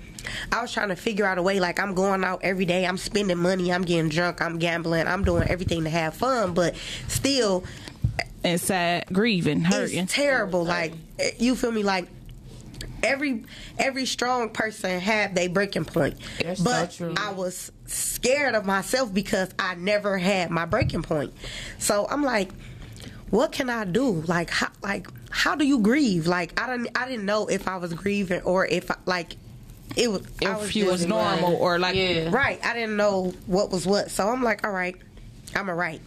I 0.51 0.61
was 0.61 0.73
trying 0.73 0.89
to 0.89 0.97
figure 0.97 1.25
out 1.25 1.39
a 1.39 1.43
way. 1.43 1.61
Like 1.61 1.79
I'm 1.79 1.95
going 1.95 2.25
out 2.25 2.41
every 2.43 2.65
day. 2.65 2.85
I'm 2.87 2.97
spending 2.99 3.39
money. 3.39 3.73
I'm 3.73 3.83
getting 3.83 4.09
drunk. 4.09 4.43
I'm 4.43 4.59
gambling. 4.59 5.07
I'm 5.07 5.23
doing 5.25 5.45
everything 5.49 5.85
to 5.85 5.91
have 5.91 6.15
fun. 6.15 6.53
But 6.53 6.75
still, 7.07 7.65
And 8.43 8.61
sad, 8.61 9.07
grieving, 9.13 9.61
hurting. 9.61 10.05
it's 10.05 10.15
terrible. 10.15 10.65
Like 10.65 10.95
you 11.39 11.55
feel 11.55 11.71
me? 11.71 11.83
Like 11.85 12.09
every 13.03 13.45
every 13.79 14.07
strong 14.07 14.51
person 14.51 15.01
have 15.01 15.35
their 15.35 15.49
breaking 15.49 15.85
point. 15.85 16.17
That's 16.41 16.61
so 16.61 16.65
but 16.65 16.91
true. 16.93 17.15
I 17.17 17.33
was 17.33 17.73
scared 17.87 18.55
of 18.55 18.65
myself 18.65 19.13
because 19.13 19.51
I 19.59 19.75
never 19.75 20.19
had 20.19 20.51
my 20.51 20.65
breaking 20.65 21.03
point. 21.03 21.33
So 21.79 22.07
I'm 22.09 22.23
like, 22.23 22.51
what 23.31 23.53
can 23.53 23.71
I 23.71 23.85
do? 23.85 24.23
Like 24.27 24.51
how 24.51 24.69
like 24.83 25.09
how 25.31 25.55
do 25.55 25.67
you 25.67 25.81
grieve? 25.81 26.27
Like 26.27 26.59
I 26.61 26.67
don't 26.67 26.89
I 26.97 27.09
didn't 27.09 27.27
know 27.27 27.47
if 27.47 27.69
I 27.69 27.77
was 27.77 27.93
grieving 27.95 28.43
or 28.43 28.67
if 28.67 28.91
I, 28.91 28.97
like 29.07 29.37
it 29.97 30.11
was 30.11 30.23
I 30.45 30.53
if 30.53 30.61
was 30.61 30.77
you 30.77 30.87
was 30.87 31.07
normal 31.07 31.55
or 31.57 31.79
like 31.79 31.97
Yeah. 31.97 32.31
Right. 32.33 32.65
I 32.65 32.75
didn't 32.75 32.97
know 32.97 33.33
what 33.47 33.71
was 33.71 33.87
what. 33.87 34.11
So 34.11 34.29
I'm 34.29 34.43
like, 34.43 34.67
all 34.67 34.73
right, 34.73 34.97
I'm 35.55 35.69
a 35.69 35.75
write. 35.75 36.01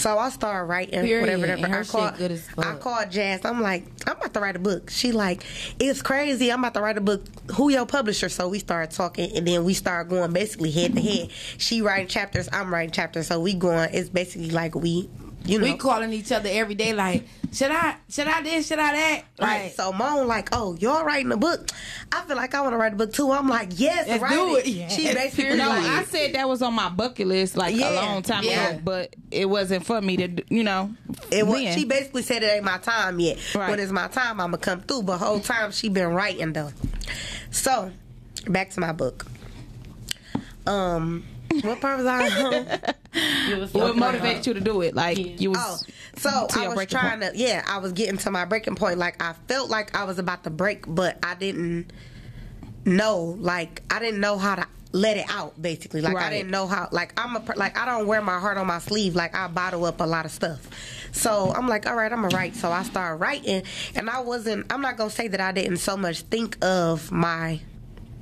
So 0.00 0.18
I 0.18 0.30
started 0.30 0.64
writing 0.64 1.02
Period. 1.02 1.38
whatever, 1.40 1.60
whatever. 1.60 1.80
I 1.80 1.84
called, 1.84 2.16
good 2.16 2.32
as 2.32 2.48
fuck. 2.48 2.64
I 2.64 2.74
called 2.76 3.10
Jazz. 3.10 3.44
I'm 3.44 3.60
like, 3.60 3.84
I'm 4.06 4.16
about 4.16 4.32
to 4.32 4.40
write 4.40 4.56
a 4.56 4.58
book. 4.58 4.88
She 4.88 5.12
like, 5.12 5.44
it's 5.78 6.00
crazy. 6.00 6.50
I'm 6.50 6.60
about 6.60 6.72
to 6.72 6.80
write 6.80 6.96
a 6.96 7.02
book. 7.02 7.26
Who 7.52 7.68
your 7.68 7.84
publisher? 7.84 8.30
So 8.30 8.48
we 8.48 8.60
started 8.60 8.96
talking, 8.96 9.36
and 9.36 9.46
then 9.46 9.62
we 9.62 9.74
started 9.74 10.08
going 10.08 10.32
basically 10.32 10.70
head 10.70 10.94
to 10.94 11.02
head. 11.02 11.30
She 11.58 11.82
writing 11.82 12.08
chapters. 12.08 12.48
I'm 12.50 12.72
writing 12.72 12.92
chapters. 12.92 13.26
So 13.26 13.40
we 13.40 13.52
going. 13.52 13.90
It's 13.92 14.08
basically 14.08 14.50
like 14.50 14.74
we, 14.74 15.10
you 15.44 15.58
know, 15.58 15.64
We 15.64 15.76
calling 15.76 16.12
each 16.12 16.32
other 16.32 16.48
every 16.50 16.74
day 16.74 16.92
like, 16.92 17.24
should 17.52 17.70
I, 17.70 17.96
should 18.08 18.28
I 18.28 18.42
this, 18.42 18.68
should 18.68 18.78
I 18.78 18.92
that? 18.92 19.24
Right. 19.40 19.62
Like, 19.64 19.72
So 19.72 19.92
Moan 19.92 20.28
like, 20.28 20.50
oh, 20.52 20.76
y'all 20.76 21.04
writing 21.04 21.32
a 21.32 21.36
book. 21.36 21.68
I 22.12 22.22
feel 22.22 22.36
like 22.36 22.54
I 22.54 22.60
want 22.60 22.74
to 22.74 22.76
write 22.76 22.92
a 22.92 22.96
book 22.96 23.12
too. 23.12 23.30
I'm 23.32 23.48
like, 23.48 23.70
yes, 23.74 24.06
Let's 24.06 24.22
write 24.22 24.30
do 24.30 24.56
it. 24.56 24.66
it. 24.66 24.70
Yes. 24.70 24.94
She 24.94 25.12
basically 25.12 25.56
No, 25.56 25.68
like, 25.68 25.84
I 25.84 26.04
said 26.04 26.34
that 26.34 26.48
was 26.48 26.62
on 26.62 26.74
my 26.74 26.88
bucket 26.88 27.26
list 27.26 27.56
like 27.56 27.74
a 27.74 27.94
long 27.94 28.22
time 28.22 28.44
yeah. 28.44 28.70
ago, 28.70 28.80
but 28.84 29.16
it 29.30 29.48
wasn't 29.48 29.84
for 29.84 30.00
me 30.00 30.16
to, 30.18 30.44
you 30.48 30.62
know. 30.62 30.94
It 31.30 31.46
was, 31.46 31.74
she 31.74 31.84
basically 31.84 32.22
said 32.22 32.42
it 32.42 32.46
ain't 32.46 32.64
my 32.64 32.78
time 32.78 33.18
yet. 33.18 33.38
Right. 33.54 33.70
When 33.70 33.80
it's 33.80 33.92
my 33.92 34.08
time, 34.08 34.40
I'ma 34.40 34.58
come 34.58 34.82
through. 34.82 35.02
But 35.02 35.18
whole 35.18 35.40
time 35.40 35.72
she 35.72 35.88
been 35.88 36.08
writing 36.08 36.52
though. 36.52 36.72
So, 37.50 37.90
back 38.46 38.70
to 38.70 38.80
my 38.80 38.92
book. 38.92 39.26
Um, 40.66 41.24
what 41.62 41.80
part 41.80 41.98
was 41.98 42.06
I 42.06 42.28
on? 42.44 42.52
Was 43.60 43.74
what 43.74 43.92
so 43.92 43.94
motivated 43.94 44.46
you 44.46 44.54
to 44.54 44.60
do 44.60 44.82
it? 44.82 44.94
Like 44.94 45.18
Yeah. 45.18 45.36
you 45.38 45.50
was 45.50 45.58
Oh, 45.60 45.92
so 46.16 46.46
I 46.60 46.68
was 46.68 46.74
breaking 46.76 46.98
trying 46.98 47.20
to, 47.20 47.32
yeah, 47.34 47.64
I 47.66 47.78
was 47.78 47.92
getting 47.92 48.18
to 48.18 48.30
my 48.30 48.44
breaking 48.44 48.76
point. 48.76 48.98
Like 48.98 49.22
I 49.22 49.34
felt 49.48 49.70
like 49.70 49.96
I 49.96 50.04
was 50.04 50.18
about 50.18 50.44
to 50.44 50.50
break, 50.50 50.84
but 50.86 51.18
I 51.22 51.34
didn't 51.34 51.92
know. 52.84 53.36
Like 53.38 53.82
I 53.90 53.98
didn't 53.98 54.20
know 54.20 54.38
how 54.38 54.56
to 54.56 54.66
let 54.92 55.16
it 55.16 55.26
out. 55.28 55.60
Basically, 55.60 56.00
like 56.00 56.16
I 56.16 56.30
didn't 56.30 56.50
know 56.50 56.66
how. 56.66 56.88
Like 56.90 57.18
I'm 57.18 57.36
a 57.36 57.44
like 57.56 57.78
I 57.78 57.86
don't 57.86 58.06
wear 58.06 58.20
my 58.20 58.38
heart 58.38 58.56
on 58.58 58.66
my 58.66 58.78
sleeve. 58.78 59.14
Like 59.14 59.34
I 59.34 59.46
bottle 59.48 59.84
up 59.84 60.00
a 60.00 60.04
lot 60.04 60.24
of 60.24 60.32
stuff. 60.32 60.68
So 61.12 61.52
I'm 61.54 61.68
like, 61.68 61.86
all 61.86 61.96
right, 61.96 62.12
I'm 62.12 62.22
gonna 62.22 62.36
write. 62.36 62.56
So 62.56 62.70
I 62.70 62.82
started 62.82 63.16
writing, 63.16 63.62
and 63.94 64.10
I 64.10 64.20
wasn't. 64.20 64.72
I'm 64.72 64.80
not 64.80 64.96
gonna 64.96 65.10
say 65.10 65.28
that 65.28 65.40
I 65.40 65.52
didn't 65.52 65.78
so 65.78 65.96
much 65.96 66.22
think 66.22 66.62
of 66.64 67.10
my. 67.12 67.60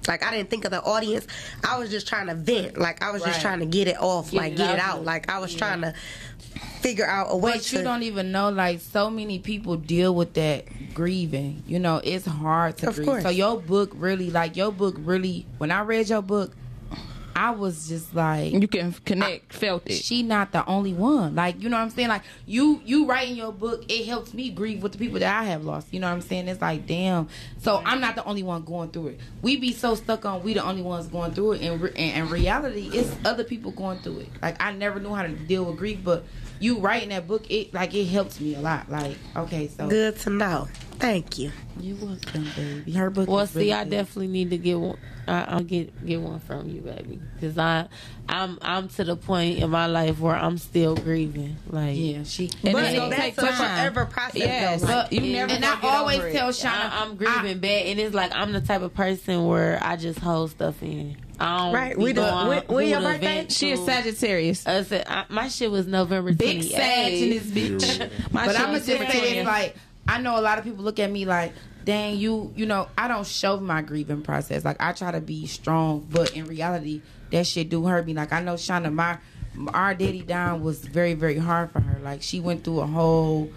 Like 0.08 0.24
I 0.24 0.30
didn't 0.30 0.50
think 0.50 0.64
of 0.64 0.70
the 0.70 0.82
audience. 0.82 1.26
I 1.62 1.78
was 1.78 1.90
just 1.90 2.08
trying 2.08 2.26
to 2.28 2.34
vent. 2.34 2.78
Like 2.78 3.02
I 3.02 3.10
was 3.12 3.22
just 3.22 3.40
trying 3.40 3.60
to 3.60 3.66
get 3.66 3.86
it 3.88 4.00
off. 4.00 4.30
Get 4.30 4.36
like 4.38 4.52
it 4.52 4.56
get 4.58 4.74
it 4.76 4.80
out. 4.80 4.98
out. 4.98 5.04
Like 5.04 5.30
I 5.30 5.38
was 5.38 5.54
trying 5.54 5.82
to 5.82 5.94
figure 6.80 7.06
out 7.06 7.26
a 7.30 7.36
way 7.36 7.52
But 7.52 7.62
to. 7.62 7.76
you 7.78 7.82
don't 7.84 8.04
even 8.04 8.30
know, 8.32 8.50
like, 8.50 8.80
so 8.80 9.10
many 9.10 9.40
people 9.40 9.76
deal 9.76 10.14
with 10.14 10.34
that 10.34 10.64
grieving. 10.94 11.62
You 11.66 11.78
know, 11.80 12.00
it's 12.02 12.24
hard 12.24 12.78
to 12.78 12.88
Of 12.88 12.94
grieve. 12.94 13.06
course. 13.08 13.22
So 13.24 13.28
your 13.30 13.60
book 13.60 13.90
really, 13.94 14.30
like, 14.30 14.56
your 14.56 14.70
book 14.72 14.94
really. 14.98 15.44
When 15.58 15.70
I 15.72 15.80
read 15.80 16.08
your 16.08 16.22
book, 16.22 16.54
I 17.38 17.50
was 17.52 17.86
just 17.88 18.16
like, 18.16 18.52
you 18.52 18.66
can 18.66 18.92
connect, 19.04 19.52
felt 19.52 19.86
it. 19.86 19.92
she 19.92 20.24
not 20.24 20.50
the 20.50 20.66
only 20.66 20.92
one. 20.92 21.36
Like, 21.36 21.62
you 21.62 21.68
know 21.68 21.76
what 21.76 21.84
I'm 21.84 21.90
saying? 21.90 22.08
Like, 22.08 22.22
you 22.46 22.82
you 22.84 23.06
writing 23.06 23.36
your 23.36 23.52
book, 23.52 23.84
it 23.88 24.06
helps 24.06 24.34
me 24.34 24.50
grieve 24.50 24.82
with 24.82 24.90
the 24.90 24.98
people 24.98 25.20
that 25.20 25.40
I 25.40 25.44
have 25.44 25.64
lost. 25.64 25.86
You 25.92 26.00
know 26.00 26.08
what 26.08 26.14
I'm 26.14 26.20
saying? 26.20 26.48
It's 26.48 26.60
like, 26.60 26.88
damn. 26.88 27.28
So 27.58 27.80
I'm 27.84 28.00
not 28.00 28.16
the 28.16 28.24
only 28.24 28.42
one 28.42 28.64
going 28.64 28.90
through 28.90 29.08
it. 29.08 29.20
We 29.40 29.56
be 29.56 29.72
so 29.72 29.94
stuck 29.94 30.24
on 30.24 30.42
we 30.42 30.54
the 30.54 30.64
only 30.64 30.82
ones 30.82 31.06
going 31.06 31.32
through 31.32 31.52
it, 31.52 31.62
and 31.62 31.80
re- 31.80 31.92
and, 31.94 32.22
and 32.22 32.30
reality, 32.30 32.90
it's 32.92 33.14
other 33.24 33.44
people 33.44 33.70
going 33.70 34.00
through 34.00 34.18
it. 34.20 34.30
Like, 34.42 34.60
I 34.60 34.72
never 34.72 34.98
knew 34.98 35.14
how 35.14 35.22
to 35.22 35.28
deal 35.28 35.64
with 35.64 35.76
grief, 35.76 36.00
but 36.02 36.24
you 36.58 36.78
writing 36.80 37.10
that 37.10 37.28
book, 37.28 37.48
it 37.50 37.72
like 37.72 37.94
it 37.94 38.06
helps 38.06 38.40
me 38.40 38.56
a 38.56 38.60
lot. 38.60 38.90
Like, 38.90 39.16
okay, 39.36 39.68
so 39.68 39.88
Good 39.88 40.18
to 40.20 40.30
know. 40.30 40.66
Thank 40.98 41.38
you. 41.38 41.52
You're 41.80 41.96
welcome, 41.96 42.46
baby. 42.56 42.92
Her 42.92 43.10
book. 43.10 43.28
Well, 43.28 43.40
is 43.40 43.50
see, 43.50 43.58
really 43.60 43.72
I 43.72 43.84
good. 43.84 43.90
definitely 43.90 44.28
need 44.28 44.50
to 44.50 44.58
get 44.58 44.78
one. 44.80 44.98
I, 45.28 45.42
I'll 45.44 45.62
get 45.62 46.04
get 46.06 46.20
one 46.20 46.40
from 46.40 46.68
you, 46.70 46.80
baby, 46.80 47.20
because 47.34 47.56
I, 47.58 47.86
I'm 48.28 48.58
I'm 48.62 48.88
to 48.88 49.04
the 49.04 49.14
point 49.14 49.58
in 49.58 49.68
my 49.70 49.86
life 49.86 50.18
where 50.18 50.34
I'm 50.34 50.56
still 50.58 50.96
grieving. 50.96 51.56
Like, 51.68 51.96
Yeah, 51.96 52.22
she. 52.24 52.50
And 52.64 52.72
But 52.72 52.84
it's 52.84 52.96
gonna 52.98 53.10
that's 53.10 53.22
take 53.22 53.38
a 53.38 53.40
time. 53.42 53.56
forever 53.92 54.06
process. 54.06 54.36
Yes, 54.36 54.80
though. 54.80 54.88
Like, 54.88 55.12
you 55.12 55.20
yeah. 55.20 55.46
never 55.46 55.52
and 55.52 55.64
I 55.64 55.78
always 55.82 56.18
tell 56.32 56.48
Shauna, 56.48 56.90
I, 56.90 57.04
I'm 57.04 57.16
grieving 57.16 57.58
bad, 57.60 57.86
and 57.86 58.00
it's 58.00 58.14
like 58.14 58.32
I'm 58.34 58.52
the 58.52 58.60
type 58.62 58.80
of 58.82 58.94
person 58.94 59.46
where 59.46 59.78
I 59.82 59.96
just 59.96 60.18
hold 60.18 60.50
stuff 60.50 60.82
in. 60.82 61.16
I 61.38 61.58
don't 61.58 61.74
Right, 61.74 61.96
be 61.96 62.02
we 62.02 62.12
do- 62.14 62.22
knowing 62.22 62.48
when- 62.48 62.62
when 62.66 62.88
your 62.88 63.00
birthday? 63.00 63.46
She 63.50 63.70
is. 63.70 63.84
Sagittarius. 63.84 64.66
I 64.66 64.82
said 64.82 65.04
I, 65.06 65.26
my 65.28 65.46
shit 65.48 65.70
was 65.70 65.86
November 65.86 66.32
big 66.32 66.62
28th. 66.62 66.70
sag 66.72 67.12
in 67.12 67.30
this 67.30 67.44
bitch. 67.44 68.10
My 68.32 68.46
but 68.46 68.52
shit 68.52 68.60
I'm 68.60 68.66
gonna 68.68 68.78
just 68.80 68.86
say 69.12 69.34
this: 69.36 69.46
like, 69.46 69.76
I 70.08 70.20
know 70.20 70.38
a 70.38 70.42
lot 70.42 70.58
of 70.58 70.64
people 70.64 70.82
look 70.82 70.98
at 70.98 71.10
me 71.10 71.24
like, 71.26 71.52
"Dang, 71.84 72.16
you, 72.16 72.52
you 72.56 72.66
know, 72.66 72.88
I 72.96 73.06
don't 73.08 73.26
show 73.26 73.60
my 73.60 73.82
grieving 73.82 74.22
process. 74.22 74.64
Like, 74.64 74.78
I 74.80 74.92
try 74.92 75.12
to 75.12 75.20
be 75.20 75.46
strong, 75.46 76.06
but 76.10 76.34
in 76.34 76.46
reality, 76.46 77.02
that 77.30 77.46
shit 77.46 77.68
do 77.68 77.84
hurt 77.86 78.06
me. 78.06 78.14
Like, 78.14 78.32
I 78.32 78.40
know 78.40 78.54
Shauna, 78.54 78.92
my 78.92 79.18
our 79.74 79.92
daddy 79.94 80.22
down 80.22 80.62
was 80.62 80.78
very, 80.80 81.14
very 81.14 81.36
hard 81.38 81.70
for 81.72 81.80
her. 81.80 82.00
Like, 82.00 82.22
she 82.22 82.40
went 82.40 82.64
through 82.64 82.80
a 82.80 82.86
whole. 82.86 83.50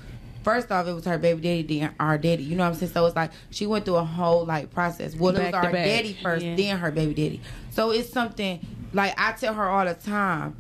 First 0.44 0.72
off, 0.72 0.88
it 0.88 0.94
was 0.94 1.06
her 1.06 1.20
baby 1.20 1.40
daddy, 1.42 1.80
then 1.80 1.94
our 2.00 2.18
daddy. 2.18 2.44
You 2.44 2.56
know 2.56 2.64
what 2.64 2.70
I'm 2.74 2.76
saying? 2.76 2.92
So 2.92 3.06
it's 3.06 3.16
like 3.16 3.32
she 3.52 3.68
went 3.68 3.86
through 3.86 3.98
a 3.98 4.04
whole 4.04 4.44
like 4.46 4.74
process. 4.74 5.16
Well, 5.16 5.36
it 5.38 5.44
was 5.46 5.54
our 5.54 5.62
back. 5.72 5.74
daddy 5.86 6.18
first, 6.22 6.44
Yeah. 6.44 6.56
then 6.56 6.78
her 6.80 6.90
baby 6.92 7.14
daddy. 7.14 7.42
So 7.70 7.92
it's 7.92 8.10
something 8.12 8.60
like 8.92 9.14
I 9.18 9.34
tell 9.34 9.54
her 9.54 9.70
all 9.70 9.86
the 9.86 9.94
time 9.94 10.56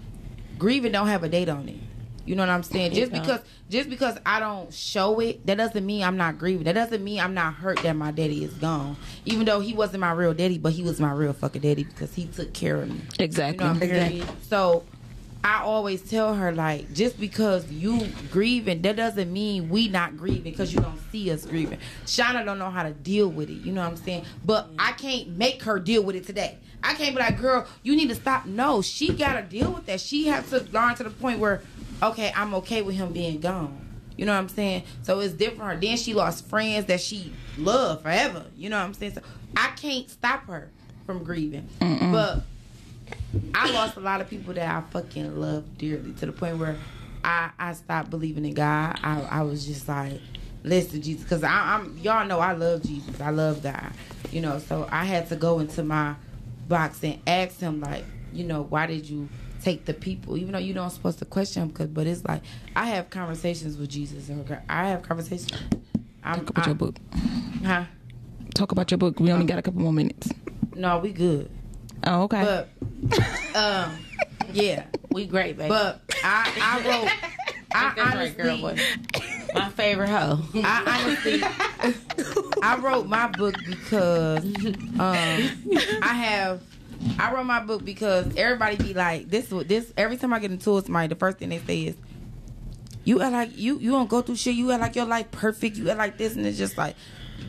grieving 0.59 0.91
don't 0.91 1.07
have 1.07 1.23
a 1.23 1.29
date 1.29 1.49
on 1.49 1.67
it. 1.67 1.79
You 2.25 2.35
know 2.35 2.43
what 2.43 2.49
I'm 2.49 2.63
saying? 2.63 2.93
Just 2.93 3.11
because 3.11 3.39
just 3.69 3.89
because 3.89 4.17
I 4.25 4.39
don't 4.39 4.73
show 4.73 5.19
it, 5.19 5.45
that 5.47 5.57
doesn't 5.57 5.85
mean 5.85 6.03
I'm 6.03 6.17
not 6.17 6.37
grieving. 6.37 6.65
That 6.65 6.73
doesn't 6.73 7.03
mean 7.03 7.19
I'm 7.19 7.33
not 7.33 7.55
hurt 7.55 7.79
that 7.83 7.95
my 7.95 8.11
daddy 8.11 8.43
is 8.43 8.53
gone. 8.53 8.95
Even 9.25 9.45
though 9.45 9.59
he 9.59 9.73
wasn't 9.73 10.01
my 10.01 10.11
real 10.11 10.33
daddy, 10.33 10.57
but 10.57 10.73
he 10.73 10.83
was 10.83 10.99
my 10.99 11.11
real 11.11 11.33
fucking 11.33 11.61
daddy 11.61 11.83
because 11.83 12.13
he 12.13 12.25
took 12.27 12.53
care 12.53 12.81
of 12.81 12.89
me. 12.89 13.01
Exactly. 13.19 13.65
You 13.65 13.73
know 13.73 13.79
what 13.79 13.83
I'm 13.83 13.89
saying? 13.89 14.23
So 14.43 14.83
I 15.43 15.61
always 15.63 16.01
tell 16.01 16.35
her 16.35 16.51
like, 16.51 16.93
just 16.93 17.19
because 17.19 17.71
you 17.71 18.07
grieving, 18.31 18.81
that 18.83 18.95
doesn't 18.95 19.31
mean 19.31 19.69
we 19.69 19.87
not 19.87 20.15
grieving 20.17 20.51
because 20.51 20.73
you 20.73 20.79
don't 20.79 20.99
see 21.11 21.31
us 21.31 21.45
grieving. 21.45 21.79
Shauna 22.05 22.45
don't 22.45 22.59
know 22.59 22.69
how 22.69 22.83
to 22.83 22.91
deal 22.91 23.27
with 23.27 23.49
it. 23.49 23.65
You 23.65 23.71
know 23.71 23.81
what 23.81 23.89
I'm 23.89 23.97
saying? 23.97 24.25
But 24.45 24.69
I 24.77 24.91
can't 24.91 25.29
make 25.29 25.63
her 25.63 25.79
deal 25.79 26.03
with 26.03 26.15
it 26.15 26.25
today. 26.25 26.57
I 26.83 26.93
can't 26.93 27.15
be 27.15 27.21
like, 27.21 27.39
girl, 27.39 27.67
you 27.83 27.95
need 27.95 28.09
to 28.09 28.15
stop. 28.15 28.45
No, 28.45 28.81
she 28.81 29.13
gotta 29.13 29.41
deal 29.41 29.71
with 29.71 29.85
that. 29.87 30.01
She 30.01 30.27
has 30.27 30.49
to 30.49 30.63
learn 30.71 30.95
to 30.95 31.03
the 31.03 31.09
point 31.09 31.39
where, 31.39 31.61
okay, 32.01 32.31
I'm 32.35 32.53
okay 32.55 32.81
with 32.81 32.95
him 32.95 33.11
being 33.11 33.39
gone. 33.39 33.79
You 34.17 34.25
know 34.25 34.33
what 34.33 34.39
I'm 34.39 34.49
saying? 34.49 34.83
So 35.01 35.19
it's 35.19 35.33
different. 35.33 35.81
Then 35.81 35.97
she 35.97 36.13
lost 36.13 36.47
friends 36.47 36.85
that 36.85 37.01
she 37.01 37.33
loved 37.57 38.03
forever. 38.03 38.45
You 38.55 38.69
know 38.69 38.77
what 38.77 38.85
I'm 38.85 38.93
saying? 38.93 39.13
So 39.13 39.21
I 39.55 39.71
can't 39.75 40.09
stop 40.09 40.45
her 40.47 40.69
from 41.05 41.23
grieving. 41.23 41.67
But 41.79 42.43
I 43.53 43.71
lost 43.71 43.97
a 43.97 43.99
lot 43.99 44.21
of 44.21 44.29
people 44.29 44.53
that 44.53 44.67
I 44.67 44.81
fucking 44.91 45.39
love 45.39 45.77
dearly 45.77 46.13
to 46.13 46.25
the 46.25 46.31
point 46.31 46.57
where 46.57 46.77
I 47.23 47.51
I 47.59 47.73
stopped 47.73 48.09
believing 48.09 48.45
in 48.45 48.53
God. 48.53 48.99
I 49.03 49.21
I 49.21 49.41
was 49.43 49.65
just 49.65 49.87
like, 49.87 50.19
listen, 50.63 51.01
Jesus, 51.01 51.23
because 51.23 51.43
I'm 51.43 51.97
y'all 51.99 52.25
know 52.27 52.39
I 52.39 52.53
love 52.53 52.83
Jesus. 52.83 53.19
I 53.21 53.29
love 53.29 53.61
God. 53.63 53.91
You 54.31 54.41
know, 54.41 54.59
so 54.59 54.87
I 54.91 55.05
had 55.05 55.27
to 55.29 55.35
go 55.35 55.59
into 55.59 55.83
my 55.83 56.15
box 56.67 57.03
and 57.03 57.19
ask 57.27 57.59
him 57.59 57.81
like, 57.81 58.05
you 58.33 58.43
know, 58.45 58.63
why 58.63 58.85
did 58.87 59.09
you 59.09 59.27
take 59.61 59.85
the 59.85 59.93
people, 59.93 60.37
even 60.37 60.53
though 60.53 60.59
you 60.59 60.73
don't 60.73 60.89
supposed 60.89 61.19
to 61.19 61.25
question 61.25 61.63
him? 61.63 61.71
Cause, 61.71 61.87
but 61.87 62.07
it's 62.07 62.23
like 62.25 62.41
I 62.75 62.87
have 62.87 63.09
conversations 63.09 63.77
with 63.77 63.89
Jesus, 63.89 64.29
and 64.29 64.57
I 64.69 64.87
have 64.89 65.01
conversations 65.03 65.51
I'm, 66.23 66.39
Talk 66.39 66.49
about 66.51 66.65
I- 66.65 66.69
your 66.69 66.75
book. 66.75 66.95
Huh? 67.63 67.85
Talk 68.53 68.71
about 68.71 68.91
your 68.91 68.97
book. 68.97 69.19
We 69.19 69.31
only 69.31 69.45
got 69.45 69.57
a 69.59 69.61
couple 69.61 69.81
more 69.81 69.93
minutes. 69.93 70.29
No, 70.75 70.99
we 70.99 71.11
good. 71.11 71.49
Oh, 72.05 72.23
okay. 72.23 72.41
But 72.41 73.55
um, 73.55 73.97
yeah. 74.53 74.85
We 75.11 75.25
great, 75.25 75.57
baby. 75.57 75.69
But 75.69 76.01
I 76.23 76.51
I 76.61 76.87
wrote. 76.87 77.11
I 77.73 77.93
That's 77.95 78.15
right, 78.15 78.37
girl, 78.37 78.65
honestly. 78.65 78.83
My 79.53 79.69
favorite 79.69 80.09
hoe. 80.09 80.39
I 80.55 81.03
honestly, 81.03 81.41
I 82.61 82.77
wrote 82.77 83.07
my 83.07 83.27
book 83.27 83.55
because 83.65 84.43
um, 84.99 85.99
I 86.01 86.13
have. 86.13 86.61
I 87.17 87.33
wrote 87.33 87.45
my 87.45 87.61
book 87.61 87.83
because 87.83 88.35
everybody 88.37 88.75
be 88.77 88.93
like 88.93 89.29
this. 89.29 89.47
This 89.65 89.91
every 89.97 90.17
time 90.17 90.33
I 90.33 90.39
get 90.39 90.51
into 90.51 90.77
it, 90.77 90.85
somebody 90.85 91.07
the 91.07 91.15
first 91.15 91.39
thing 91.39 91.49
they 91.49 91.59
say 91.59 91.87
is, 91.87 91.95
"You 93.03 93.21
act 93.21 93.33
like 93.33 93.57
you 93.57 93.79
you 93.79 93.91
don't 93.91 94.09
go 94.09 94.21
through 94.21 94.35
shit. 94.35 94.55
You 94.55 94.71
act 94.71 94.81
like 94.81 94.95
your 94.95 95.05
life 95.05 95.31
perfect. 95.31 95.77
You 95.77 95.89
act 95.89 95.99
like 95.99 96.17
this." 96.17 96.35
And 96.35 96.45
it's 96.45 96.57
just 96.57 96.77
like, 96.77 96.95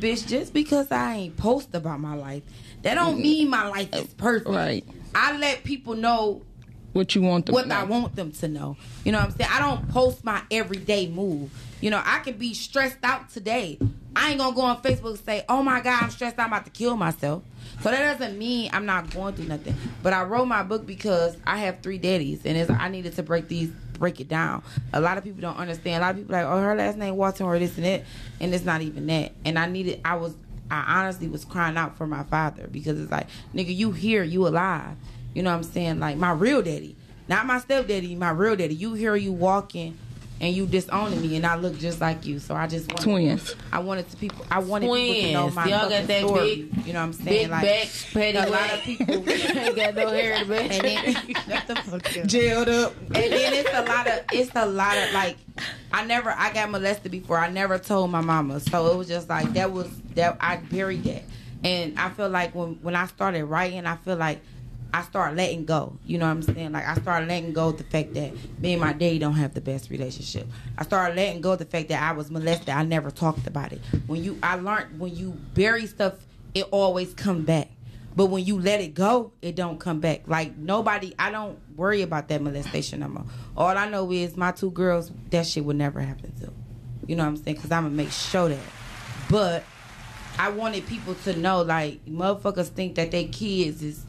bitch, 0.00 0.26
just 0.26 0.52
because 0.52 0.90
I 0.90 1.14
ain't 1.14 1.36
post 1.36 1.74
about 1.74 2.00
my 2.00 2.14
life, 2.14 2.42
that 2.82 2.94
don't 2.94 3.14
mm-hmm. 3.14 3.22
mean 3.22 3.50
my 3.50 3.68
life 3.68 3.92
is 3.94 4.06
perfect. 4.14 4.50
Right. 4.50 4.84
I 5.14 5.36
let 5.36 5.64
people 5.64 5.94
know 5.94 6.42
what 6.92 7.14
you 7.14 7.22
want 7.22 7.46
them 7.46 7.54
what 7.54 7.62
to 7.62 7.68
know. 7.68 7.76
I 7.76 7.84
want 7.84 8.16
them 8.16 8.32
to 8.32 8.48
know. 8.48 8.76
You 9.04 9.12
know 9.12 9.18
what 9.18 9.30
I'm 9.30 9.36
saying? 9.36 9.50
I 9.52 9.60
don't 9.60 9.88
post 9.88 10.24
my 10.24 10.42
everyday 10.50 11.08
move. 11.08 11.50
You 11.80 11.90
know, 11.90 12.02
I 12.04 12.20
can 12.20 12.36
be 12.36 12.54
stressed 12.54 12.98
out 13.02 13.30
today. 13.30 13.78
I 14.14 14.30
ain't 14.30 14.38
gonna 14.38 14.54
go 14.54 14.62
on 14.62 14.82
Facebook 14.82 15.10
and 15.10 15.18
say, 15.18 15.44
"Oh 15.48 15.62
my 15.62 15.80
God, 15.80 16.04
I'm 16.04 16.10
stressed. 16.10 16.38
out. 16.38 16.44
I'm 16.44 16.52
about 16.52 16.64
to 16.66 16.70
kill 16.70 16.96
myself." 16.96 17.42
So 17.80 17.90
that 17.90 18.18
doesn't 18.18 18.38
mean 18.38 18.70
I'm 18.72 18.86
not 18.86 19.10
going 19.10 19.34
through 19.34 19.46
nothing. 19.46 19.74
But 20.02 20.12
I 20.12 20.22
wrote 20.22 20.46
my 20.46 20.62
book 20.62 20.86
because 20.86 21.36
I 21.46 21.58
have 21.58 21.80
three 21.80 21.98
daddies, 21.98 22.44
and 22.44 22.56
it's, 22.56 22.70
I 22.70 22.88
needed 22.88 23.16
to 23.16 23.22
break 23.22 23.48
these, 23.48 23.70
break 23.98 24.20
it 24.20 24.28
down. 24.28 24.62
A 24.92 25.00
lot 25.00 25.18
of 25.18 25.24
people 25.24 25.40
don't 25.40 25.56
understand. 25.56 26.02
A 26.02 26.06
lot 26.06 26.10
of 26.10 26.18
people 26.18 26.32
like, 26.32 26.44
"Oh, 26.44 26.60
her 26.60 26.76
last 26.76 26.98
name 26.98 27.16
Walton 27.16 27.46
or 27.46 27.58
this 27.58 27.76
and 27.76 27.86
that," 27.86 28.04
and 28.40 28.54
it's 28.54 28.64
not 28.64 28.82
even 28.82 29.06
that. 29.06 29.32
And 29.44 29.58
I 29.58 29.66
needed. 29.66 30.00
I 30.04 30.16
was. 30.16 30.34
I 30.70 31.00
honestly 31.00 31.28
was 31.28 31.44
crying 31.44 31.76
out 31.76 31.96
for 31.96 32.06
my 32.06 32.22
father 32.24 32.68
because 32.70 33.00
it's 33.00 33.10
like, 33.10 33.26
nigga, 33.54 33.74
you 33.74 33.92
here, 33.92 34.22
you 34.22 34.46
alive. 34.46 34.96
You 35.34 35.42
know 35.42 35.50
what 35.50 35.56
I'm 35.56 35.62
saying? 35.62 35.98
Like 36.00 36.16
my 36.16 36.32
real 36.32 36.62
daddy, 36.62 36.96
not 37.28 37.46
my 37.46 37.58
stepdaddy, 37.58 38.14
my 38.14 38.30
real 38.30 38.56
daddy. 38.56 38.74
You 38.74 38.94
here, 38.94 39.16
you 39.16 39.32
walking, 39.32 39.98
and 40.42 40.54
you 40.54 40.66
disowning 40.66 41.22
me, 41.22 41.36
and 41.36 41.46
I 41.46 41.54
look 41.54 41.78
just 41.78 42.00
like 42.00 42.26
you. 42.26 42.38
So 42.40 42.54
I 42.54 42.66
just 42.66 42.88
wanted, 42.90 43.04
Twins. 43.04 43.54
I 43.72 43.78
wanted 43.78 44.10
to 44.10 44.16
people. 44.16 44.44
I 44.50 44.58
wanted 44.58 44.86
people 44.92 45.14
to 45.22 45.32
know 45.32 45.42
Twins. 45.42 45.54
my 45.54 45.64
Y'all 45.66 45.88
got 45.88 46.06
that 46.08 46.26
story. 46.26 46.54
big- 46.56 46.86
you 46.86 46.92
know 46.92 46.98
what 46.98 47.04
I'm 47.06 47.12
saying? 47.12 47.28
Big 47.44 47.50
like 47.50 47.62
back, 47.62 47.88
petty 48.12 48.38
a 48.38 48.46
lot 48.50 48.70
of 48.74 48.80
people. 48.80 49.14
ain't 49.30 49.76
got 49.76 49.94
no 49.94 50.08
hair 50.10 50.32
in 50.34 50.48
the 50.48 50.54
back. 50.54 50.70
and 50.72 50.82
then, 50.84 51.14
Shut 51.48 51.66
the 51.68 51.76
fuck. 51.76 52.26
Jailed 52.26 52.68
up. 52.68 52.92
And 53.00 53.14
then 53.14 53.52
it's 53.54 53.70
a 53.72 53.82
lot 53.84 54.08
of 54.08 54.20
it's 54.32 54.50
a 54.56 54.66
lot 54.66 54.98
of 54.98 55.12
like 55.14 55.36
I 55.92 56.04
never 56.04 56.30
I 56.30 56.52
got 56.52 56.70
molested 56.70 57.12
before. 57.12 57.38
I 57.38 57.48
never 57.48 57.78
told 57.78 58.10
my 58.10 58.20
mama. 58.20 58.58
So 58.60 58.92
it 58.92 58.96
was 58.96 59.06
just 59.08 59.28
like 59.28 59.52
that 59.52 59.70
was 59.72 59.88
that 60.16 60.36
I 60.40 60.56
buried 60.56 61.04
that. 61.04 61.22
And 61.64 61.96
I 61.96 62.08
feel 62.10 62.28
like 62.28 62.52
when 62.54 62.80
when 62.82 62.96
I 62.96 63.06
started 63.06 63.44
writing, 63.44 63.86
I 63.86 63.94
feel 63.96 64.16
like 64.16 64.40
I 64.94 65.02
started 65.02 65.36
letting 65.36 65.64
go. 65.64 65.96
You 66.04 66.18
know 66.18 66.26
what 66.26 66.32
I'm 66.32 66.42
saying? 66.42 66.72
Like 66.72 66.86
I 66.86 66.94
started 66.94 67.28
letting 67.28 67.52
go 67.52 67.68
of 67.68 67.78
the 67.78 67.84
fact 67.84 68.14
that 68.14 68.32
me 68.60 68.72
and 68.72 68.80
my 68.80 68.92
daddy 68.92 69.18
don't 69.18 69.34
have 69.34 69.54
the 69.54 69.60
best 69.60 69.90
relationship. 69.90 70.46
I 70.76 70.84
started 70.84 71.16
letting 71.16 71.40
go 71.40 71.52
of 71.52 71.58
the 71.58 71.64
fact 71.64 71.88
that 71.88 72.02
I 72.02 72.12
was 72.12 72.30
molested. 72.30 72.68
I 72.68 72.84
never 72.84 73.10
talked 73.10 73.46
about 73.46 73.72
it. 73.72 73.80
When 74.06 74.22
you 74.22 74.38
I 74.42 74.56
learned 74.56 75.00
when 75.00 75.14
you 75.16 75.30
bury 75.54 75.86
stuff, 75.86 76.14
it 76.54 76.66
always 76.70 77.14
come 77.14 77.42
back. 77.42 77.70
But 78.14 78.26
when 78.26 78.44
you 78.44 78.60
let 78.60 78.82
it 78.82 78.92
go, 78.92 79.32
it 79.40 79.56
don't 79.56 79.80
come 79.80 80.00
back. 80.00 80.24
Like 80.26 80.56
nobody, 80.58 81.14
I 81.18 81.30
don't 81.30 81.58
worry 81.76 82.02
about 82.02 82.28
that 82.28 82.42
molestation 82.42 83.00
no 83.00 83.08
more. 83.08 83.24
All 83.56 83.68
I 83.68 83.88
know 83.88 84.12
is 84.12 84.36
my 84.36 84.52
two 84.52 84.70
girls, 84.70 85.10
that 85.30 85.46
shit 85.46 85.64
would 85.64 85.76
never 85.76 86.00
happen 86.00 86.32
to. 86.40 86.52
You 87.06 87.16
know 87.16 87.24
what 87.24 87.30
I'm 87.30 87.36
saying? 87.36 87.56
Because 87.56 87.70
I'm 87.70 87.84
gonna 87.84 87.94
make 87.94 88.10
sure 88.10 88.50
that. 88.50 88.58
But 89.30 89.64
I 90.38 90.50
wanted 90.50 90.86
people 90.86 91.14
to 91.24 91.36
know, 91.38 91.62
like 91.62 92.04
motherfuckers 92.04 92.68
think 92.68 92.96
that 92.96 93.10
they 93.10 93.24
kids 93.24 93.82
is 93.82 94.04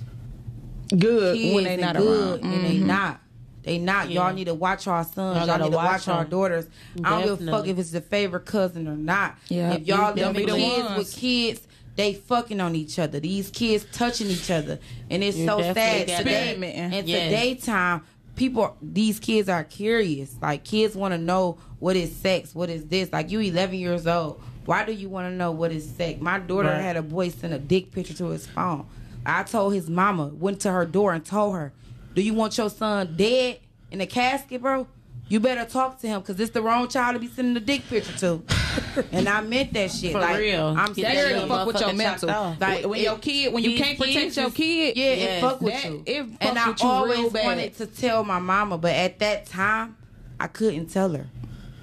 Good 0.97 1.37
kids 1.37 1.55
when 1.55 1.63
they 1.63 1.73
and 1.73 1.81
not 1.81 1.95
good, 1.97 2.41
around. 2.43 2.53
and 2.53 2.65
they 2.65 2.75
Mhm. 2.77 2.85
not. 2.85 3.19
They 3.63 3.77
not. 3.77 4.09
Yeah. 4.09 4.25
Y'all 4.25 4.33
need 4.33 4.45
to 4.45 4.53
watch 4.53 4.87
our 4.87 5.03
sons. 5.03 5.37
Y'all 5.37 5.47
Y'all, 5.47 5.57
need 5.59 5.71
to 5.71 5.75
watch, 5.77 5.85
watch 5.91 6.07
our 6.09 6.23
them. 6.23 6.31
daughters. 6.31 6.65
I 7.03 7.09
don't 7.21 7.39
give 7.39 7.47
a 7.47 7.51
fuck 7.51 7.67
if 7.67 7.79
it's 7.79 7.91
the 7.91 8.01
favorite 8.01 8.45
cousin 8.45 8.87
or 8.87 8.97
not. 8.97 9.35
Yeah. 9.47 9.73
If 9.73 9.87
y'all 9.87 10.13
Them 10.13 10.33
them 10.33 10.45
be 10.45 10.45
the 10.51 10.57
kids 10.57 10.83
ones. 10.85 10.97
with 10.97 11.15
kids, 11.15 11.61
they 11.95 12.13
fucking 12.13 12.59
on 12.59 12.75
each 12.75 12.99
other. 12.99 13.19
These 13.21 13.49
kids 13.51 13.85
touching 13.93 14.27
each 14.27 14.51
other, 14.51 14.79
and 15.09 15.23
it's 15.23 15.37
You 15.37 15.45
so 15.45 15.61
sad. 15.61 15.75
gotta- 16.07 16.17
Today, 16.23 16.49
Experimenting. 16.51 16.99
in 16.99 17.07
Yes. 17.07 17.23
today 17.29 17.55
time, 17.55 18.01
people, 18.35 18.75
these 18.81 19.19
kids 19.19 19.47
are 19.47 19.63
curious. 19.63 20.35
Like 20.41 20.63
kids 20.65 20.95
want 20.95 21.13
to 21.13 21.17
know 21.17 21.57
what 21.79 21.95
is 21.95 22.13
sex, 22.13 22.53
what 22.53 22.69
is 22.69 22.83
this. 22.85 23.13
Like 23.13 23.31
you, 23.31 23.39
11 23.39 23.77
years 23.79 24.05
old. 24.07 24.41
Why 24.65 24.83
do 24.85 24.91
you 24.91 25.07
want 25.09 25.27
to 25.31 25.35
know 25.35 25.51
what 25.51 25.71
is 25.71 25.89
sex? 25.89 26.19
My 26.21 26.39
daughter 26.39 26.69
Right. 26.69 26.81
had 26.81 26.97
a 26.97 27.01
boy 27.01 27.29
send 27.29 27.53
a 27.53 27.59
dick 27.59 27.91
picture 27.91 28.13
to 28.15 28.25
his 28.29 28.47
phone. 28.47 28.85
I 29.25 29.43
told 29.43 29.73
his 29.73 29.89
mama, 29.89 30.27
went 30.27 30.59
to 30.61 30.71
her 30.71 30.85
door 30.85 31.13
and 31.13 31.23
told 31.25 31.55
her, 31.55 31.71
"Do 32.13 32.21
you 32.21 32.33
want 32.33 32.57
your 32.57 32.69
son 32.69 33.15
dead 33.15 33.59
in 33.91 34.01
a 34.01 34.05
casket, 34.07 34.61
bro? 34.61 34.87
You 35.29 35.39
better 35.39 35.63
talk 35.65 35.99
to 36.01 36.07
him 36.07 36.19
because 36.21 36.39
it's 36.39 36.51
the 36.51 36.61
wrong 36.61 36.87
child 36.89 37.13
to 37.15 37.19
be 37.19 37.27
sending 37.27 37.55
a 37.55 37.59
dick 37.59 37.87
picture 37.87 38.11
to." 38.19 38.43
and 39.11 39.29
I 39.29 39.41
meant 39.41 39.73
that 39.73 39.91
shit. 39.91 40.11
For 40.11 40.19
like, 40.19 40.37
real. 40.37 40.67
I'm 40.77 40.93
Get 40.93 41.03
That 41.03 41.15
serious. 41.15 41.47
fuck 41.47 41.67
with 41.67 41.79
your 41.79 41.93
mental. 41.93 42.55
Like 42.59 42.85
when 42.85 42.99
it- 42.99 43.03
your 43.03 43.17
kid, 43.17 43.53
when 43.53 43.63
you 43.63 43.77
can't 43.77 43.97
protect 43.99 44.35
your 44.35 44.49
kid, 44.51 44.97
Yeah, 44.97 45.13
Yes. 45.13 45.37
it 45.37 45.41
fuck 45.41 45.61
with 45.61 45.73
that- 45.73 45.85
you. 45.91 46.03
it 46.05 46.25
and 46.41 46.57
I 46.59 46.69
with 46.69 46.81
you 46.81 46.87
real 46.87 46.93
always 46.95 47.33
wanted 47.33 47.77
to 47.77 47.85
tell 47.85 48.23
my 48.23 48.39
mama, 48.39 48.77
but 48.77 48.93
at 48.93 49.19
that 49.19 49.45
time, 49.45 49.95
I 50.39 50.47
couldn't 50.47 50.87
tell 50.87 51.13
her. 51.13 51.27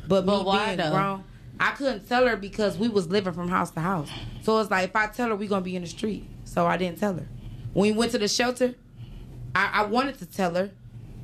But, 0.09 0.27
But 0.27 0.39
me 0.41 0.45
why 0.45 0.67
being 0.67 0.79
though? 0.79 0.91
grown, 0.91 1.25
I 1.61 1.71
couldn't 1.73 2.09
tell 2.09 2.27
her 2.27 2.37
because 2.37 2.77
we 2.77 2.89
was 2.89 3.07
living 3.09 3.33
from 3.33 3.49
house 3.49 3.71
to 3.73 3.81
house. 3.81 4.09
So 4.43 4.59
it's 4.59 4.71
like 4.71 4.89
if 4.89 4.97
I 4.97 5.07
tell 5.07 5.29
her, 5.29 5.37
we 5.37 5.47
gonna 5.47 5.61
be 5.63 5.77
in 5.77 5.83
the 5.83 5.89
street. 5.89 6.25
So 6.51 6.67
I 6.67 6.77
didn't 6.77 6.99
tell 6.99 7.15
her. 7.15 7.29
When 7.73 7.93
we 7.93 7.93
went 7.97 8.11
to 8.13 8.19
the 8.19 8.27
shelter, 8.27 8.75
I, 9.55 9.71
I 9.73 9.83
wanted 9.85 10.19
to 10.19 10.27
tell 10.27 10.53
her, 10.57 10.71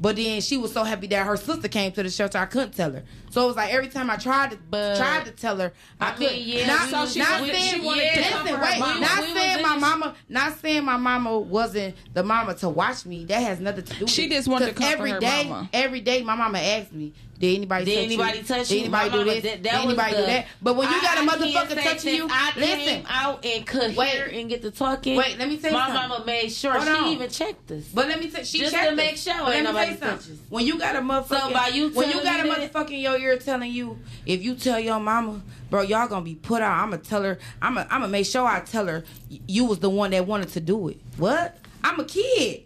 but 0.01 0.15
then 0.15 0.41
she 0.41 0.57
was 0.57 0.73
so 0.73 0.85
happy 0.85 1.09
that 1.09 1.27
her 1.27 1.37
sister 1.37 1.67
came 1.67 1.91
to 1.93 2.03
the 2.05 2.11
shelter. 2.11 2.39
I 2.39 2.47
couldn't 2.47 2.75
tell 2.77 2.93
her. 2.93 3.03
So 3.31 3.43
it 3.43 3.47
was 3.49 3.57
like 3.57 3.73
every 3.75 3.89
time 3.89 4.09
I 4.09 4.17
tried 4.19 4.53
to 4.53 4.59
But- 4.71 4.99
tried 4.99 5.25
to 5.25 5.33
tell 5.33 5.57
her, 5.57 5.73
I, 6.01 6.11
I 6.11 6.13
couldn't. 6.13 6.39
yeah, 6.39 6.67
not 6.69 6.89
so 6.91 7.07
she 7.07 7.19
not 7.19 7.43
we- 7.43 7.51
saying 7.51 7.75
she 7.75 7.81
to 7.81 7.87
listen, 7.89 8.61
wait, 8.61 8.79
mama. 8.79 9.01
not 9.01 9.21
We 9.21 9.35
saying 9.35 9.63
my 9.63 9.77
mama, 9.79 10.15
not 10.29 10.59
saying 10.61 10.85
my 10.85 10.97
mama 10.97 11.39
wasn't 11.41 11.97
the 12.15 12.23
mama 12.23 12.55
to 12.57 12.69
watch 12.69 13.05
me. 13.05 13.25
That 13.25 13.41
has 13.43 13.59
nothing 13.59 13.85
to 13.85 13.95
do. 13.95 14.05
with 14.05 14.11
She 14.11 14.29
just 14.29 14.47
wanted 14.47 14.67
to 14.67 14.75
comfort 14.75 14.93
every 14.93 15.11
her 15.11 15.19
day, 15.21 15.49
mama. 15.49 15.71
every 15.73 16.01
day, 16.03 16.23
my 16.23 16.37
mama 16.37 16.59
asked 16.59 16.93
me, 16.93 17.15
"Did 17.39 17.57
anybody 17.57 17.85
Did 17.85 17.95
touch 17.95 18.05
anybody 18.05 18.39
you? 18.39 18.45
touch 18.45 18.69
Did 18.69 18.75
you? 18.75 18.81
anybody 18.81 19.11
My 19.11 19.13
do 19.13 19.19
mama- 19.19 19.31
this? 19.35 19.43
that- 19.43 19.63
Did 19.63 19.63
that 19.65 19.75
was 19.75 19.85
anybody 19.85 20.17
do 20.17 20.27
that?" 20.27 20.47
But 20.63 20.77
when 20.77 20.91
you 20.91 20.97
I- 20.97 21.01
got 21.03 21.19
a 21.19 21.21
motherfucker 21.45 21.83
touching 21.83 22.15
you, 22.15 22.29
I 22.31 22.53
listen. 22.57 23.05
out 23.09 23.45
and 23.45 23.67
could 23.67 23.97
Wait. 23.97 24.11
hear 24.11 24.27
and 24.33 24.49
get 24.49 24.63
to 24.63 24.71
talking. 24.71 25.17
Wait, 25.17 25.39
let 25.39 25.49
me 25.49 25.57
tell 25.57 25.71
you 25.71 25.77
My 25.77 25.87
something. 25.89 26.09
mama 26.09 26.25
made 26.25 26.49
sure 26.53 26.73
Hold 26.73 26.85
she 26.85 26.91
on. 26.91 27.07
even 27.13 27.31
checked 27.31 27.71
us. 27.71 27.85
But 27.93 28.09
let 28.09 28.21
me 28.21 28.29
tell 28.31 28.45
she 28.45 28.59
Just 28.61 28.73
checked 28.73 28.91
to 28.91 28.97
make 28.97 29.17
sure 29.17 29.35
But 29.39 29.55
ain't 29.55 29.65
let 29.65 29.75
me 29.75 29.81
tell 29.81 29.91
you 29.91 29.99
something. 29.99 30.19
touches. 30.19 30.39
When 30.49 30.67
you 30.67 30.79
got 30.79 30.97
a 30.97 31.01
motherfucker, 31.01 31.41
So 31.49 31.53
by 31.53 31.69
you 31.69 31.89
when 31.91 32.09
you 32.09 32.15
got 32.23 32.23
a 32.41 32.43
telling 32.43 32.43
me 32.61 32.67
that- 32.67 32.73
motherfucker 32.73 32.91
in 32.91 33.01
your 33.01 33.19
ear 33.19 33.37
telling 33.39 33.73
you, 33.73 33.99
if 34.25 34.43
you 34.43 34.55
tell 34.55 34.81
your 34.81 34.99
mama, 35.01 35.43
bro, 35.71 35.83
y'all 35.83 36.09
gonna 36.09 36.25
be 36.25 36.35
put 36.37 36.63
out. 36.63 36.79
I'm 36.79 36.91
gonna 36.91 37.03
tell 37.03 37.23
her. 37.23 37.39
I'm 37.61 37.75
gonna 37.75 37.87
I'm 37.91 38.01
gonna 38.01 38.13
make 38.13 38.27
sure 38.27 38.47
I 38.47 38.61
tell 38.61 38.87
her 38.87 39.05
you 39.47 39.65
was 39.65 39.79
the 39.81 39.91
one 39.91 40.11
that 40.13 40.27
wanted 40.27 40.49
to 40.53 40.61
do 40.61 40.89
it. 40.89 40.99
What? 41.17 41.59
I'm 41.85 42.01
a 42.01 42.05
kid. 42.05 42.63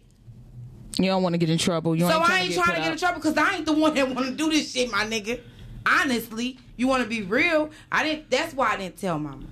You 1.01 1.11
don't 1.11 1.23
want 1.23 1.33
to 1.35 1.39
get 1.39 1.51
in 1.51 1.59
trouble. 1.59 1.95
You 1.97 2.03
So 2.03 2.13
ain't 2.13 2.23
I 2.23 2.27
trying 2.27 2.43
ain't 2.45 2.53
to 2.53 2.55
trying 2.59 2.67
get 2.69 2.75
to 2.77 2.81
get 2.83 2.93
in 2.93 2.99
trouble 2.99 3.21
because 3.21 3.37
I 3.39 3.57
ain't 3.57 3.67
the 3.67 3.73
one 3.73 3.95
that 3.95 4.09
want 4.15 4.27
to 4.29 4.35
do 4.35 4.51
this 4.51 4.73
shit, 4.73 4.91
my 4.91 5.05
nigga. 5.05 5.41
Honestly, 5.87 6.59
you 6.77 6.87
want 6.89 7.03
to 7.03 7.09
be 7.09 7.23
real. 7.23 7.71
I 7.91 8.05
didn't. 8.05 8.31
That's 8.31 8.53
why 8.55 8.73
I 8.73 8.77
didn't 8.77 8.99
tell 8.99 9.19
mama. 9.19 9.47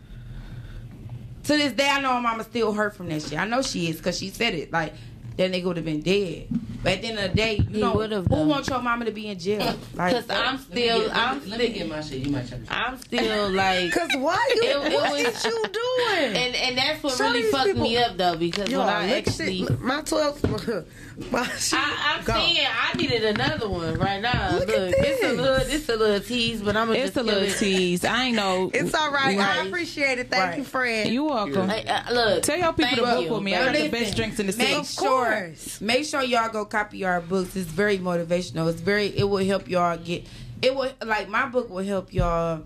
To 1.45 1.57
this 1.57 1.73
day, 1.73 1.89
I 1.89 2.01
know 2.03 2.13
my 2.15 2.21
mama 2.21 2.45
still 2.45 2.73
hurt 2.75 2.95
from 2.95 3.09
that 3.09 3.23
shit. 3.23 3.39
I 3.39 3.47
know 3.47 3.63
she 3.63 3.89
is 3.89 3.97
because 3.97 4.19
she 4.19 4.29
said 4.29 4.55
it. 4.55 4.71
Like 4.71 4.93
that 5.39 5.51
nigga 5.51 5.65
would 5.65 5.77
have 5.77 5.87
been 5.87 6.03
dead. 6.03 6.49
But 6.83 6.93
at 6.93 7.03
the 7.03 7.09
end 7.09 7.19
of 7.19 7.31
the 7.31 7.37
day, 7.37 7.57
you 7.57 7.69
He 7.71 7.81
know, 7.81 7.93
would've, 7.95 8.27
who 8.27 8.37
though. 8.37 8.45
wants 8.45 8.69
your 8.69 8.81
mama 8.81 9.05
to 9.07 9.11
be 9.11 9.27
in 9.29 9.39
jail? 9.39 9.77
Like, 9.95 10.13
Cause 10.13 10.31
I'm 10.31 10.45
Let 10.45 10.53
me 10.55 10.59
still, 10.71 11.01
get- 11.09 11.17
I'm 11.17 11.35
me- 11.35 11.41
still, 11.41 11.51
Let 11.51 11.59
me 11.61 11.69
get 11.71 11.89
my 11.89 12.01
shit. 12.03 12.19
You 12.19 12.31
might 12.31 12.49
check 12.49 12.59
it. 12.63 12.71
I'm 12.71 12.99
still 12.99 13.51
like, 13.51 13.93
Cause 13.93 14.11
why 14.17 14.51
you? 14.55 14.63
It- 14.63 14.93
it 14.93 14.93
what 14.93 15.11
was- 15.25 15.45
you 15.45 15.51
doing? 15.73 16.37
and 16.37 16.55
and 16.55 16.79
that's 16.79 17.03
what 17.03 17.15
Show 17.17 17.25
really 17.25 17.43
these 17.43 17.51
fucked 17.51 17.77
me 17.77 17.97
up 17.97 18.17
though 18.17 18.37
because 18.37 18.71
Yo, 18.71 18.79
when 18.81 18.89
I 18.89 19.07
look 19.07 19.27
at 19.27 19.29
actually. 19.29 19.67
my 19.81 20.03
twelve. 20.03 20.87
My 21.33 21.45
shit 21.59 21.79
I, 21.79 22.17
I'm 22.19 22.25
gone. 22.25 22.37
saying 22.41 22.67
I 22.71 22.95
needed 22.97 23.25
another 23.25 23.69
one 23.69 23.95
right 23.99 24.23
now. 24.23 24.53
Look 24.59 24.69
Look, 24.69 24.77
at 24.77 24.95
it's 24.99 25.25
a 25.25 25.33
little, 25.33 25.57
it's 25.75 25.89
a 25.89 25.97
little 25.97 26.21
tease, 26.21 26.63
but 26.63 26.77
I'm 26.77 26.87
gonna 26.87 26.99
It's 27.01 27.15
just 27.15 27.17
a 27.17 27.23
little 27.25 27.43
it. 27.43 27.57
tease. 27.57 28.05
I 28.05 28.25
ain't 28.27 28.37
know. 28.37 28.71
It's 28.75 28.95
all 28.95 29.11
right. 29.11 29.37
I 29.37 29.67
appreciate 29.67 30.21
it. 30.21 30.31
Thank 30.31 30.43
Right. 30.45 30.59
you, 30.59 30.65
friend. 30.65 31.11
You're 31.13 31.25
welcome. 31.25 31.69
Hey, 31.69 31.85
uh, 31.87 32.13
look, 32.13 32.45
Tell 32.45 32.57
your 32.57 32.73
people 32.73 32.97
to 32.99 33.03
book 33.03 33.25
you. 33.25 33.33
with 33.35 33.43
me. 33.43 33.57
I 33.57 33.65
But 33.67 33.73
got 33.75 33.83
the 33.83 33.89
best 33.89 34.17
drinks 34.17 34.39
in 34.39 34.47
the 34.47 34.57
make 34.57 34.85
city. 34.85 34.85
sure, 34.85 35.25
course. 35.25 35.81
make 35.81 36.05
sure 36.05 36.23
y'all 36.23 36.51
go 36.51 36.65
copy 36.65 37.05
our 37.05 37.21
books. 37.21 37.57
It's 37.57 37.67
very 37.67 37.99
motivational. 37.99 38.71
It's 38.71 38.81
very. 38.81 39.07
It 39.09 39.25
will 39.25 39.45
help 39.45 39.69
y'all 39.69 39.97
get. 39.99 40.25
It 40.63 40.75
will 40.75 40.93
like 41.05 41.29
my 41.29 41.47
book 41.47 41.69
will 41.69 41.85
help 41.85 42.13
y'all 42.13 42.63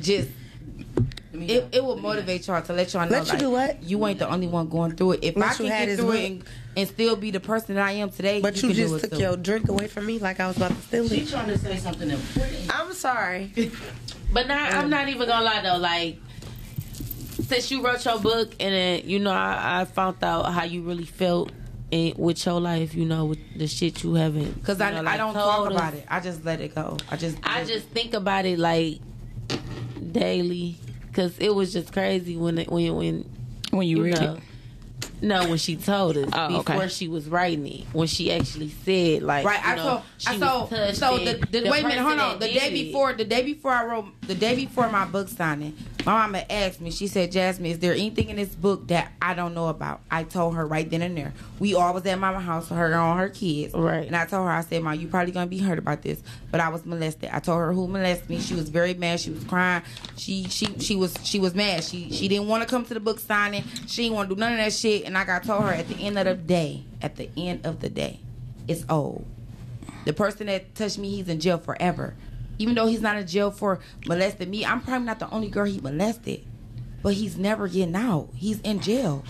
just 0.00 0.28
it, 1.34 1.68
it 1.72 1.84
will 1.84 1.96
motivate 1.98 2.46
y'all 2.46 2.62
to 2.62 2.72
let 2.72 2.92
y'all 2.94 3.04
know 3.04 3.18
Let 3.18 3.26
you 3.26 3.32
like, 3.32 3.38
do 3.40 3.50
what? 3.50 3.82
you 3.82 4.06
ain't 4.06 4.18
the 4.18 4.28
only 4.28 4.46
one 4.46 4.68
going 4.68 4.96
through 4.96 5.12
it. 5.12 5.20
If 5.24 5.36
Let 5.36 5.50
I 5.50 5.54
can 5.54 5.66
get 5.66 5.96
through 5.98 6.12
it 6.12 6.24
and, 6.30 6.44
and 6.76 6.88
still 6.88 7.16
be 7.16 7.30
the 7.30 7.40
person 7.40 7.74
that 7.74 7.84
I 7.86 7.92
am 7.92 8.10
today, 8.10 8.40
But 8.40 8.62
you, 8.62 8.68
you, 8.68 8.74
just 8.74 9.00
took 9.00 9.12
too. 9.12 9.18
your 9.18 9.36
drink 9.36 9.68
away 9.68 9.88
from 9.88 10.06
me 10.06 10.18
like 10.18 10.38
I 10.40 10.46
was 10.48 10.56
about 10.56 10.70
to 10.70 10.76
steal 10.82 11.08
She 11.08 11.16
it. 11.22 11.28
trying 11.28 11.48
to 11.48 11.58
say 11.58 11.76
something 11.78 12.08
important. 12.10 12.76
I'm 12.78 12.92
sorry. 12.92 13.52
But 14.30 14.46
not, 14.46 14.74
I'm 14.74 14.90
not 14.90 15.08
even 15.08 15.26
gonna 15.26 15.42
lie 15.44 15.62
though. 15.62 15.78
Like, 15.78 16.18
since 17.46 17.70
you 17.70 17.82
wrote 17.82 18.04
your 18.04 18.18
book, 18.20 18.52
and 18.60 18.74
then 18.74 19.02
you 19.08 19.18
know, 19.18 19.30
I, 19.30 19.80
I 19.80 19.84
found 19.86 20.22
out 20.22 20.52
how 20.52 20.64
you 20.64 20.82
really 20.82 21.06
felt 21.06 21.50
in, 21.90 22.12
with 22.18 22.44
your 22.44 22.60
life. 22.60 22.94
You 22.94 23.06
know, 23.06 23.24
with 23.24 23.38
the 23.56 23.66
shit 23.66 24.02
you 24.04 24.14
haven't. 24.14 24.52
Because 24.60 24.78
you 24.80 24.84
I, 24.84 25.00
know, 25.00 25.08
I 25.10 25.16
don't 25.16 25.32
told 25.32 25.46
talk 25.46 25.66
us. 25.68 25.72
about 25.74 25.94
it. 25.94 26.04
I 26.10 26.20
just 26.20 26.44
let 26.44 26.60
it 26.60 26.74
go. 26.74 26.98
I 27.10 27.16
just 27.16 27.38
I 27.42 27.64
just 27.64 27.86
think 27.88 28.12
about 28.12 28.44
it 28.44 28.58
like 28.58 28.98
daily, 30.12 30.76
because 31.06 31.38
it 31.38 31.54
was 31.54 31.72
just 31.72 31.92
crazy 31.92 32.36
when 32.36 32.58
it, 32.58 32.70
when 32.70 32.94
when 32.96 33.24
When 33.70 33.86
you, 33.86 33.98
you 33.98 34.04
read 34.04 34.20
know. 34.20 34.34
it. 34.34 34.40
No, 35.20 35.48
when 35.48 35.58
she 35.58 35.76
told 35.76 36.16
us 36.16 36.28
Oh, 36.32 36.58
before 36.58 36.76
okay. 36.76 36.88
she 36.88 37.08
was 37.08 37.28
writing 37.28 37.66
it, 37.66 37.86
when 37.92 38.06
she 38.08 38.30
actually 38.32 38.70
said 38.84 39.22
like, 39.22 39.44
Right, 39.44 39.62
you 39.64 39.70
I 39.72 39.76
know, 39.76 39.82
told. 39.88 40.02
she 40.18 40.26
I 40.28 40.32
was 40.32 40.40
told. 40.40 40.70
touched 40.70 40.96
So 40.98 41.16
and 41.16 41.26
the, 41.26 41.60
the, 41.60 41.70
wait 41.70 41.84
a 41.84 41.88
minute, 41.88 42.02
hold 42.04 42.18
on. 42.18 42.38
The 42.38 42.46
did 42.46 42.54
day 42.60 42.68
it- 42.68 42.72
before, 42.84 43.12
the 43.14 43.24
day 43.24 43.42
before 43.42 43.72
I 43.72 43.84
wrote, 43.84 44.06
the 44.22 44.34
day 44.34 44.54
before 44.54 44.88
my 44.90 45.04
book 45.06 45.28
signing, 45.28 45.76
my 46.06 46.12
mama 46.12 46.44
asked 46.48 46.80
me. 46.80 46.90
She 46.90 47.06
said, 47.06 47.32
"Jasmine, 47.32 47.70
is 47.70 47.78
there 47.80 47.92
anything 47.92 48.30
in 48.30 48.36
this 48.36 48.54
book 48.54 48.86
that 48.88 49.12
I 49.20 49.34
don't 49.34 49.52
know 49.54 49.68
about?" 49.68 50.00
I 50.10 50.22
told 50.22 50.54
her 50.54 50.66
right 50.66 50.88
then 50.88 51.02
and 51.02 51.16
there. 51.16 51.34
We 51.58 51.74
all 51.74 51.92
was 51.92 52.06
at 52.06 52.18
mama 52.18 52.40
house, 52.40 52.70
with 52.70 52.78
her 52.78 52.86
and 52.86 52.94
all 52.94 53.16
her 53.16 53.28
kids. 53.28 53.74
Right. 53.74 54.06
And 54.06 54.14
I 54.16 54.24
told 54.24 54.46
her, 54.46 54.52
I 54.52 54.60
said, 54.62 54.82
"Mom, 54.82 54.98
you 54.98 55.08
probably 55.08 55.32
gonna 55.32 55.46
be 55.48 55.58
hurt 55.58 55.78
about 55.78 56.02
this, 56.02 56.22
but 56.50 56.60
I 56.60 56.68
was 56.68 56.86
molested." 56.86 57.30
I 57.32 57.40
told 57.40 57.58
her 57.58 57.72
who 57.72 57.88
molested 57.88 58.30
me. 58.30 58.38
She 58.40 58.54
was 58.54 58.68
very 58.70 58.94
mad. 58.94 59.20
She 59.20 59.30
was 59.30 59.44
crying. 59.44 59.82
She 60.16 60.44
she 60.44 60.66
she 60.78 60.94
was 60.96 61.14
she 61.24 61.40
was 61.40 61.54
mad. 61.54 61.84
She 61.84 62.10
she 62.10 62.28
didn't 62.28 62.48
want 62.48 62.62
to 62.62 62.68
come 62.68 62.84
to 62.86 62.94
the 62.94 63.00
book 63.00 63.18
signing. 63.18 63.64
She 63.86 64.02
didn't 64.04 64.14
want 64.16 64.28
to 64.30 64.34
do 64.34 64.38
none 64.40 64.52
of 64.52 64.58
that 64.58 64.72
shit. 64.72 65.04
And 65.08 65.14
like 65.14 65.30
I 65.30 65.38
told 65.38 65.62
her, 65.62 65.72
at 65.72 65.88
the 65.88 65.94
end 66.06 66.18
of 66.18 66.26
the 66.26 66.34
day, 66.34 66.84
at 67.00 67.16
the 67.16 67.30
end 67.34 67.64
of 67.64 67.80
the 67.80 67.88
day, 67.88 68.20
it's 68.68 68.84
old. 68.90 69.24
The 70.04 70.12
person 70.12 70.48
that 70.48 70.74
touched 70.74 70.98
me, 70.98 71.08
he's 71.16 71.28
in 71.30 71.40
jail 71.40 71.56
forever. 71.56 72.14
Even 72.58 72.74
though 72.74 72.86
he's 72.86 73.00
not 73.00 73.16
in 73.16 73.26
jail 73.26 73.50
for 73.50 73.80
molesting 74.06 74.50
me, 74.50 74.66
I'm 74.66 74.82
probably 74.82 75.06
not 75.06 75.18
the 75.18 75.30
only 75.30 75.48
girl 75.48 75.64
he 75.64 75.80
molested. 75.80 76.44
But 77.02 77.14
he's 77.14 77.38
never 77.38 77.68
getting 77.68 77.96
out. 77.96 78.28
He's 78.34 78.60
in 78.60 78.80
jail. 78.80 79.24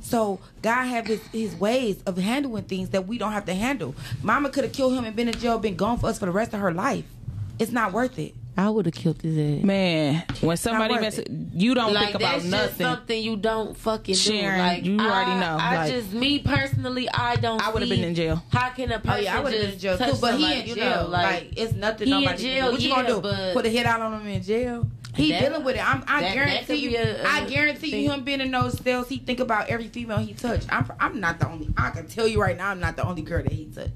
So 0.00 0.40
God 0.62 0.86
have 0.86 1.06
his, 1.06 1.22
his 1.28 1.54
ways 1.54 2.02
of 2.04 2.18
handling 2.18 2.64
things 2.64 2.88
that 2.88 3.06
we 3.06 3.18
don't 3.18 3.30
have 3.30 3.44
to 3.44 3.54
handle. 3.54 3.94
Mama 4.20 4.50
could 4.50 4.64
have 4.64 4.72
killed 4.72 4.94
him 4.94 5.04
and 5.04 5.14
been 5.14 5.28
in 5.28 5.38
jail, 5.38 5.60
been 5.60 5.76
gone 5.76 5.98
for 5.98 6.08
us 6.08 6.18
for 6.18 6.26
the 6.26 6.32
rest 6.32 6.54
of 6.54 6.58
her 6.58 6.74
life. 6.74 7.04
It's 7.60 7.70
not 7.70 7.92
worth 7.92 8.18
it. 8.18 8.34
I 8.56 8.68
would 8.68 8.84
have 8.86 8.94
killed 8.94 9.22
his 9.22 9.36
ass. 9.38 9.64
Man, 9.64 10.24
when 10.42 10.56
somebody 10.58 10.92
worth 10.94 11.02
messes, 11.02 11.24
you 11.54 11.74
don't 11.74 11.94
like 11.94 12.04
think 12.12 12.16
about 12.16 12.32
that's 12.32 12.42
just 12.42 12.50
nothing. 12.50 12.86
something 12.86 13.22
you 13.22 13.36
don't 13.36 13.74
fucking 13.76 14.14
Sharon, 14.14 14.56
do. 14.58 14.58
Like 14.62 14.84
you 14.84 14.98
already 15.00 15.30
I- 15.30 15.40
know, 15.40 15.56
I 15.58 15.76
like- 15.78 15.92
just 15.92 16.12
me 16.12 16.38
personally, 16.40 17.08
I 17.08 17.36
don't. 17.36 17.62
I 17.66 17.70
would've 17.72 17.88
been 17.88 18.04
in 18.04 18.14
jail. 18.14 18.42
How 18.52 18.68
can 18.70 18.92
a 18.92 18.96
Oh 18.96 18.98
person 18.98 19.24
yeah, 19.24 19.38
I 19.38 19.40
would 19.40 19.52
have 19.54 19.62
been 19.62 19.72
in 19.72 19.78
jail 19.78 19.96
too. 19.98 20.04
touch 20.04 20.20
But 20.20 20.34
he 20.34 20.42
somebody, 20.42 20.60
in 20.60 20.66
you 20.68 20.74
jail. 20.74 21.02
know, 21.04 21.08
like, 21.08 21.52
it's 21.56 21.72
nothing 21.72 22.08
he 22.08 22.12
in 22.14 22.20
nobody 22.24 22.42
jail, 22.42 22.54
can 22.54 22.66
do. 22.66 22.72
What 22.72 22.80
you 22.82 22.88
yeah, 22.90 22.94
gonna 22.96 23.08
do? 23.08 23.20
but- 23.22 23.52
Put 23.54 23.66
a 23.66 23.68
hit 23.70 23.86
out 23.86 24.00
on 24.02 24.20
him 24.20 24.26
in 24.26 24.42
jail? 24.42 24.86
He 25.14 25.30
That- 25.30 25.40
dealing 25.42 25.64
with 25.64 25.76
it. 25.76 25.86
I'm, 25.86 26.04
I 26.06 26.20
that- 26.20 26.28
that 26.28 26.34
guarantee 26.34 26.64
could 26.66 26.78
you. 26.80 26.88
be 26.90 26.96
a- 26.96 27.22
a 27.22 27.26
I 27.28 27.44
guarantee 27.46 27.90
thing. 27.90 28.04
you, 28.04 28.10
him 28.10 28.22
being 28.24 28.40
in 28.42 28.50
those 28.50 28.78
cells, 28.78 29.08
he 29.08 29.18
think 29.18 29.40
about 29.40 29.68
every 29.68 29.88
female 29.88 30.18
he 30.18 30.34
touched. 30.34 30.66
I'm, 30.70 30.90
I'm 31.00 31.20
not 31.20 31.38
the 31.38 31.48
only. 31.48 31.68
I 31.76 31.90
can 31.90 32.06
tell 32.06 32.26
you 32.28 32.40
right 32.40 32.56
now, 32.56 32.68
I'm 32.68 32.80
not 32.80 32.96
the 32.96 33.04
only 33.06 33.22
girl 33.22 33.42
that 33.42 33.52
he 33.52 33.64
touched. 33.66 33.92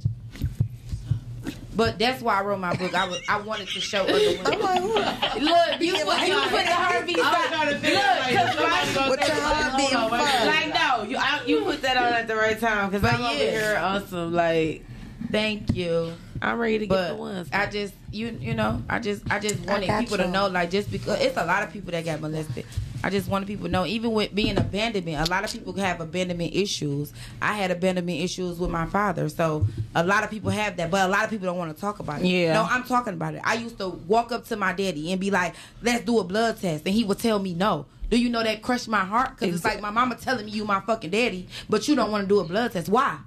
But 1.77 1.99
that's 1.99 2.23
why 2.23 2.41
I 2.41 2.43
wrote 2.43 2.59
my 2.59 2.75
book. 2.75 2.95
I 2.95 3.07
was, 3.07 3.21
I 3.29 3.39
wanted 3.41 3.69
to 3.69 3.81
show 3.81 4.03
other 4.03 4.13
women. 4.15 4.47
I'm 4.47 4.61
like, 4.61 4.83
what? 4.83 5.43
Look, 5.43 5.81
you, 5.83 5.93
put- 5.93 6.27
you 6.27 6.35
put 6.35 6.65
the 6.65 6.73
heartbeat 6.73 7.19
I 7.19 7.21
was 7.21 7.37
sign. 7.37 7.49
trying 7.53 7.69
to 7.69 7.79
figure 7.79 7.99
out, 8.01 8.19
like, 8.21 8.35
'cause 8.35 8.55
somebody 8.55 8.87
my- 8.87 8.95
gonna 8.95 9.09
What 9.11 9.25
say 9.25 9.27
your 9.35 9.43
heart 9.45 9.63
something. 9.63 9.77
beating 9.85 9.99
Hold 9.99 10.13
on, 10.13 10.19
wait 10.19 10.25
a 10.25 10.27
for? 10.27 10.47
minute. 10.47 10.73
Like 10.73 10.75
no, 10.75 11.03
you 11.11 11.17
I, 11.19 11.43
you 11.47 11.61
put 11.65 11.83
that 11.83 11.97
on 11.99 12.13
at 12.15 12.27
the 12.29 12.37
right 12.37 12.59
time 12.59 12.91
because 12.91 13.05
I'm 13.15 13.21
over 13.25 13.35
here 13.35 13.77
on 13.77 14.07
some 14.09 14.33
like 14.33 14.85
Thank 15.31 15.75
you. 15.75 16.13
I'm 16.43 16.59
ready 16.59 16.79
to 16.81 16.87
get 16.87 17.09
the 17.09 17.15
ones. 17.15 17.49
I 17.53 17.67
just 17.67 17.95
you 18.13 18.37
you 18.41 18.55
know 18.55 18.83
I 18.89 18.99
just 18.99 19.31
I 19.31 19.39
just 19.39 19.59
wanted 19.67 19.87
got 19.87 20.01
people 20.01 20.19
to 20.19 20.29
know 20.29 20.49
like 20.49 20.71
just 20.71 20.91
because 20.91 21.21
it's 21.21 21.37
a 21.37 21.45
lot 21.45 21.63
of 21.63 21.73
people 21.73 21.93
that 21.93 22.05
got 22.05 22.21
molested. 22.21 22.65
I 23.05 23.11
just 23.11 23.29
wanted 23.29 23.47
people 23.47 23.67
to 23.67 23.71
know 23.73 23.87
even 23.87 24.13
with 24.13 24.35
being 24.35 24.57
abandonment, 24.59 25.29
a 25.29 25.31
lot 25.31 25.45
of 25.45 25.53
people 25.53 25.73
have 25.75 26.01
abandonment 26.01 26.55
issues. 26.55 27.13
I 27.41 27.53
had 27.53 27.71
abandonment 27.71 28.21
issues 28.21 28.59
with 28.59 28.71
my 28.71 28.87
father, 28.87 29.29
so 29.29 29.67
a 29.95 30.03
lot 30.05 30.25
of 30.25 30.31
people 30.31 30.51
have 30.51 30.77
that, 30.79 30.91
but 30.91 31.07
a 31.07 31.09
lot 31.09 31.25
of 31.25 31.31
people 31.31 31.47
don't 31.47 31.59
want 31.59 31.75
to 31.75 31.81
talk 31.81 31.99
about 32.01 32.23
it. 32.23 32.27
Yeah. 32.27 32.55
no, 32.55 32.63
I'm 32.69 32.85
talking 32.85 33.13
about 33.15 33.35
it. 33.35 33.43
I 33.45 33.55
used 33.55 33.79
to 33.79 33.89
walk 33.89 34.33
up 34.33 34.47
to 34.47 34.57
my 34.57 34.73
daddy 34.73 35.13
and 35.13 35.21
be 35.21 35.31
like, 35.31 35.55
"Let's 35.83 36.05
do 36.05 36.19
a 36.19 36.25
blood 36.25 36.61
test," 36.61 36.85
and 36.87 36.95
he 36.95 37.05
would 37.05 37.19
tell 37.19 37.39
me 37.39 37.55
no. 37.55 37.87
Do 38.09 38.19
you 38.19 38.29
know 38.29 38.43
that 38.43 38.63
crushed 38.63 38.89
my 38.89 39.05
heart? 39.05 39.31
Because 39.39 39.55
it's 39.55 39.65
like 39.65 39.81
my 39.81 39.91
mama 39.91 40.15
telling 40.15 40.47
me 40.47 40.53
you 40.53 40.65
my 40.65 40.81
fucking 40.81 41.11
daddy, 41.11 41.49
but 41.69 41.89
you 41.89 41.97
don't 41.97 42.11
want 42.11 42.25
to 42.25 42.29
do 42.29 42.39
a 42.41 42.45
blood 42.45 42.73
test. 42.73 42.89
Why? 42.89 43.19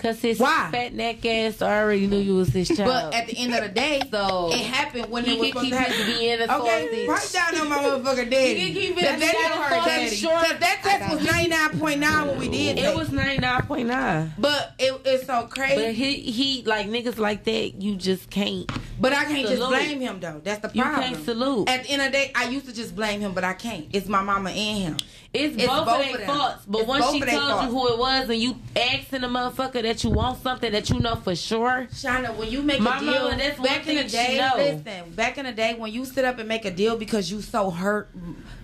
Cause 0.00 0.20
his 0.22 0.38
Why? 0.40 0.68
fat 0.72 0.94
neck 0.94 1.24
ass 1.26 1.60
already 1.60 2.06
knew 2.06 2.16
you 2.18 2.34
was 2.36 2.48
his 2.48 2.68
child. 2.68 2.86
But 2.88 3.14
at 3.14 3.26
the 3.26 3.36
end 3.36 3.54
of 3.54 3.62
the 3.62 3.68
day, 3.68 4.00
So, 4.10 4.50
it 4.50 4.58
happened 4.60 5.10
when 5.10 5.24
he 5.24 5.34
it 5.34 5.38
was 5.40 5.52
can 5.52 5.70
supposed 5.70 5.70
to 5.72 5.76
keep 5.76 5.78
happen. 5.78 6.06
his 6.06 6.48
DNA 6.48 6.60
Okay, 6.60 7.06
sausage. 7.06 7.08
write 7.08 7.52
down 7.52 7.60
on 7.60 7.68
my 7.68 7.76
motherfucker 7.78 8.30
daddy. 8.30 8.54
He 8.54 8.66
can 8.72 8.74
keep 8.82 8.94
his 8.94 9.02
that, 9.04 9.18
DNA 9.18 9.20
that, 9.20 9.68
sausage 9.84 10.10
that, 10.10 10.16
short. 10.16 10.42
that, 10.48 10.60
that 10.60 10.80
test 10.82 11.14
was 11.14 11.24
ninety 11.26 11.48
nine 11.50 11.78
point 11.78 12.00
nine 12.00 12.28
when 12.28 12.38
we 12.38 12.48
did 12.48 12.78
it 12.78 12.82
that. 12.82 12.96
was 12.96 13.12
ninety 13.12 13.38
nine 13.38 13.62
point 13.62 13.88
nine. 13.88 14.32
but 14.38 14.72
it, 14.78 15.00
it's 15.04 15.26
so 15.26 15.46
crazy. 15.48 15.76
But 15.84 15.94
he 15.94 16.14
he 16.16 16.62
like 16.62 16.86
niggas 16.86 17.18
like 17.18 17.44
that 17.44 17.80
you 17.82 17.96
just 17.96 18.30
can't. 18.30 18.70
But 18.98 19.12
I 19.12 19.24
can't 19.26 19.46
just 19.48 19.60
blame 19.68 20.00
him 20.00 20.18
though. 20.20 20.40
That's 20.42 20.60
the 20.60 20.68
problem. 20.68 20.76
You 20.78 20.82
problem. 20.82 21.12
can't 21.12 21.24
salute. 21.24 21.68
At 21.68 21.84
the 21.84 21.90
end 21.90 22.02
of 22.02 22.06
the 22.06 22.12
day, 22.12 22.32
I 22.34 22.44
used 22.48 22.66
to 22.66 22.74
just 22.74 22.96
blame 22.96 23.20
him, 23.20 23.32
but 23.34 23.44
I 23.44 23.52
can't. 23.52 23.86
It's 23.92 24.08
my 24.08 24.22
mama 24.22 24.50
and 24.50 24.78
him. 24.78 24.96
It's, 25.32 25.54
It's 25.54 25.66
both, 25.66 25.86
both 25.86 26.06
of 26.12 26.16
their 26.18 26.26
faults. 26.26 26.64
But 26.66 26.78
It's 26.80 26.88
once 26.88 27.10
she 27.12 27.20
tells 27.20 27.50
faults. 27.52 27.64
you 27.66 27.70
who 27.78 27.88
it 27.92 27.98
was 27.98 28.28
and 28.30 28.38
you 28.40 28.56
asking 28.76 29.20
the 29.20 29.28
motherfucker 29.28 29.82
that 29.82 30.02
you 30.02 30.10
want 30.10 30.42
something 30.42 30.72
that 30.72 30.90
you 30.90 30.98
know 30.98 31.14
for 31.14 31.36
sure. 31.36 31.86
Shana, 31.92 32.34
when 32.36 32.50
you 32.50 32.62
make 32.62 32.80
My 32.80 32.96
a 32.96 33.00
deal, 33.00 33.12
mama, 33.12 33.36
that's 33.36 33.60
back 33.60 33.86
in 33.86 33.96
the 33.96 34.04
day, 34.04 34.50
listen, 34.56 35.10
back 35.12 35.38
in 35.38 35.46
the 35.46 35.52
day 35.52 35.74
when 35.74 35.92
you 35.92 36.04
sit 36.04 36.24
up 36.24 36.38
and 36.40 36.48
make 36.48 36.64
a 36.64 36.70
deal 36.72 36.96
because 36.96 37.30
you 37.30 37.42
so 37.42 37.70
hurt, 37.70 38.08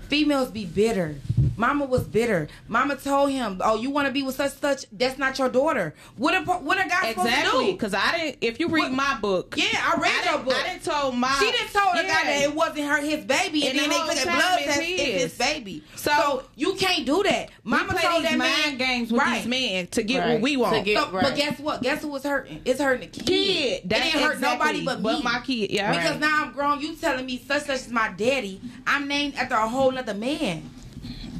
females 0.08 0.50
be 0.50 0.64
bitter. 0.64 1.16
Mama 1.56 1.86
was 1.86 2.04
bitter. 2.04 2.48
Mama 2.68 2.96
told 2.96 3.30
him, 3.30 3.60
"Oh, 3.64 3.76
you 3.76 3.90
want 3.90 4.06
to 4.08 4.12
be 4.12 4.22
with 4.22 4.34
such 4.36 4.52
such? 4.58 4.84
That's 4.92 5.18
not 5.18 5.38
your 5.38 5.48
daughter. 5.48 5.94
What 6.16 6.34
a 6.34 6.40
what 6.42 6.78
a 6.84 6.88
guy 6.88 7.10
supposed 7.12 7.28
Exactly, 7.28 7.64
to 7.64 7.66
do? 7.66 7.72
because 7.72 7.94
I 7.94 8.16
didn't. 8.18 8.36
If 8.42 8.60
you 8.60 8.68
read 8.68 8.82
What- 8.82 8.92
my 8.92 9.18
book, 9.20 9.54
Yeah, 9.56 9.64
I 9.72 9.98
read 10.00 10.12
I 10.26 10.30
your 10.32 10.38
book. 10.44 10.54
I 10.54 10.68
didn't 10.72 10.84
told 10.84 11.14
my. 11.16 11.32
She 11.38 11.50
didn't 11.50 11.72
told 11.72 11.94
the 11.96 12.02
Yeah. 12.02 12.08
guy 12.08 12.24
that 12.24 12.42
it 12.42 12.54
wasn't 12.54 12.86
her 12.88 12.98
his 12.98 13.24
baby, 13.24 13.66
and, 13.66 13.70
And 13.70 13.78
then 13.80 13.90
they 13.90 13.96
whole 13.96 14.08
took 14.08 14.22
a 14.22 14.26
blood 14.26 14.58
test. 14.58 14.80
his. 14.80 15.00
It's 15.00 15.22
his 15.22 15.32
baby. 15.34 15.82
So, 15.96 16.10
So- 16.10 16.42
you 16.56 16.74
can't 16.74 17.06
do 17.06 17.22
that. 17.22 17.48
We 17.64 17.70
Mama 17.70 17.92
play 17.94 18.02
told 18.02 18.22
these 18.22 18.30
that 18.30 18.38
mind 18.38 18.52
man 18.66 18.76
games 18.78 19.10
with 19.12 19.20
right. 19.22 19.38
these 19.38 19.46
men 19.46 19.86
to 19.88 20.02
get 20.02 20.18
Right. 20.20 20.32
what 20.34 20.40
we 20.42 20.52
To 20.52 20.58
want. 20.58 20.84
get- 20.84 20.98
So, 20.98 21.10
right. 21.10 21.22
But 21.24 21.36
guess 21.36 21.58
what? 21.58 21.82
Guess 21.82 22.02
who 22.02 22.08
was 22.08 22.22
hurting? 22.22 22.60
It's 22.66 22.80
hurting 22.80 23.08
the 23.10 23.16
kid. 23.18 23.26
kid, 23.26 23.72
it 23.84 23.88
that 23.88 24.02
didn't 24.02 24.20
hurt 24.22 24.34
exactly, 24.34 24.82
nobody 24.82 24.84
but 25.02 25.16
me. 25.18 25.22
my 25.22 25.40
kid. 25.40 25.70
Yeah, 25.70 25.90
Because 25.90 26.20
now 26.20 26.42
I'm 26.44 26.52
grown. 26.52 26.80
You 26.80 26.94
telling 26.94 27.24
me 27.24 27.42
such 27.46 27.64
such 27.64 27.76
is 27.76 27.88
my 27.90 28.08
daddy. 28.16 28.60
I'm 28.86 29.08
named 29.08 29.34
after 29.36 29.54
a 29.54 29.66
whole 29.68 29.95
other 29.98 30.14
man. 30.14 30.70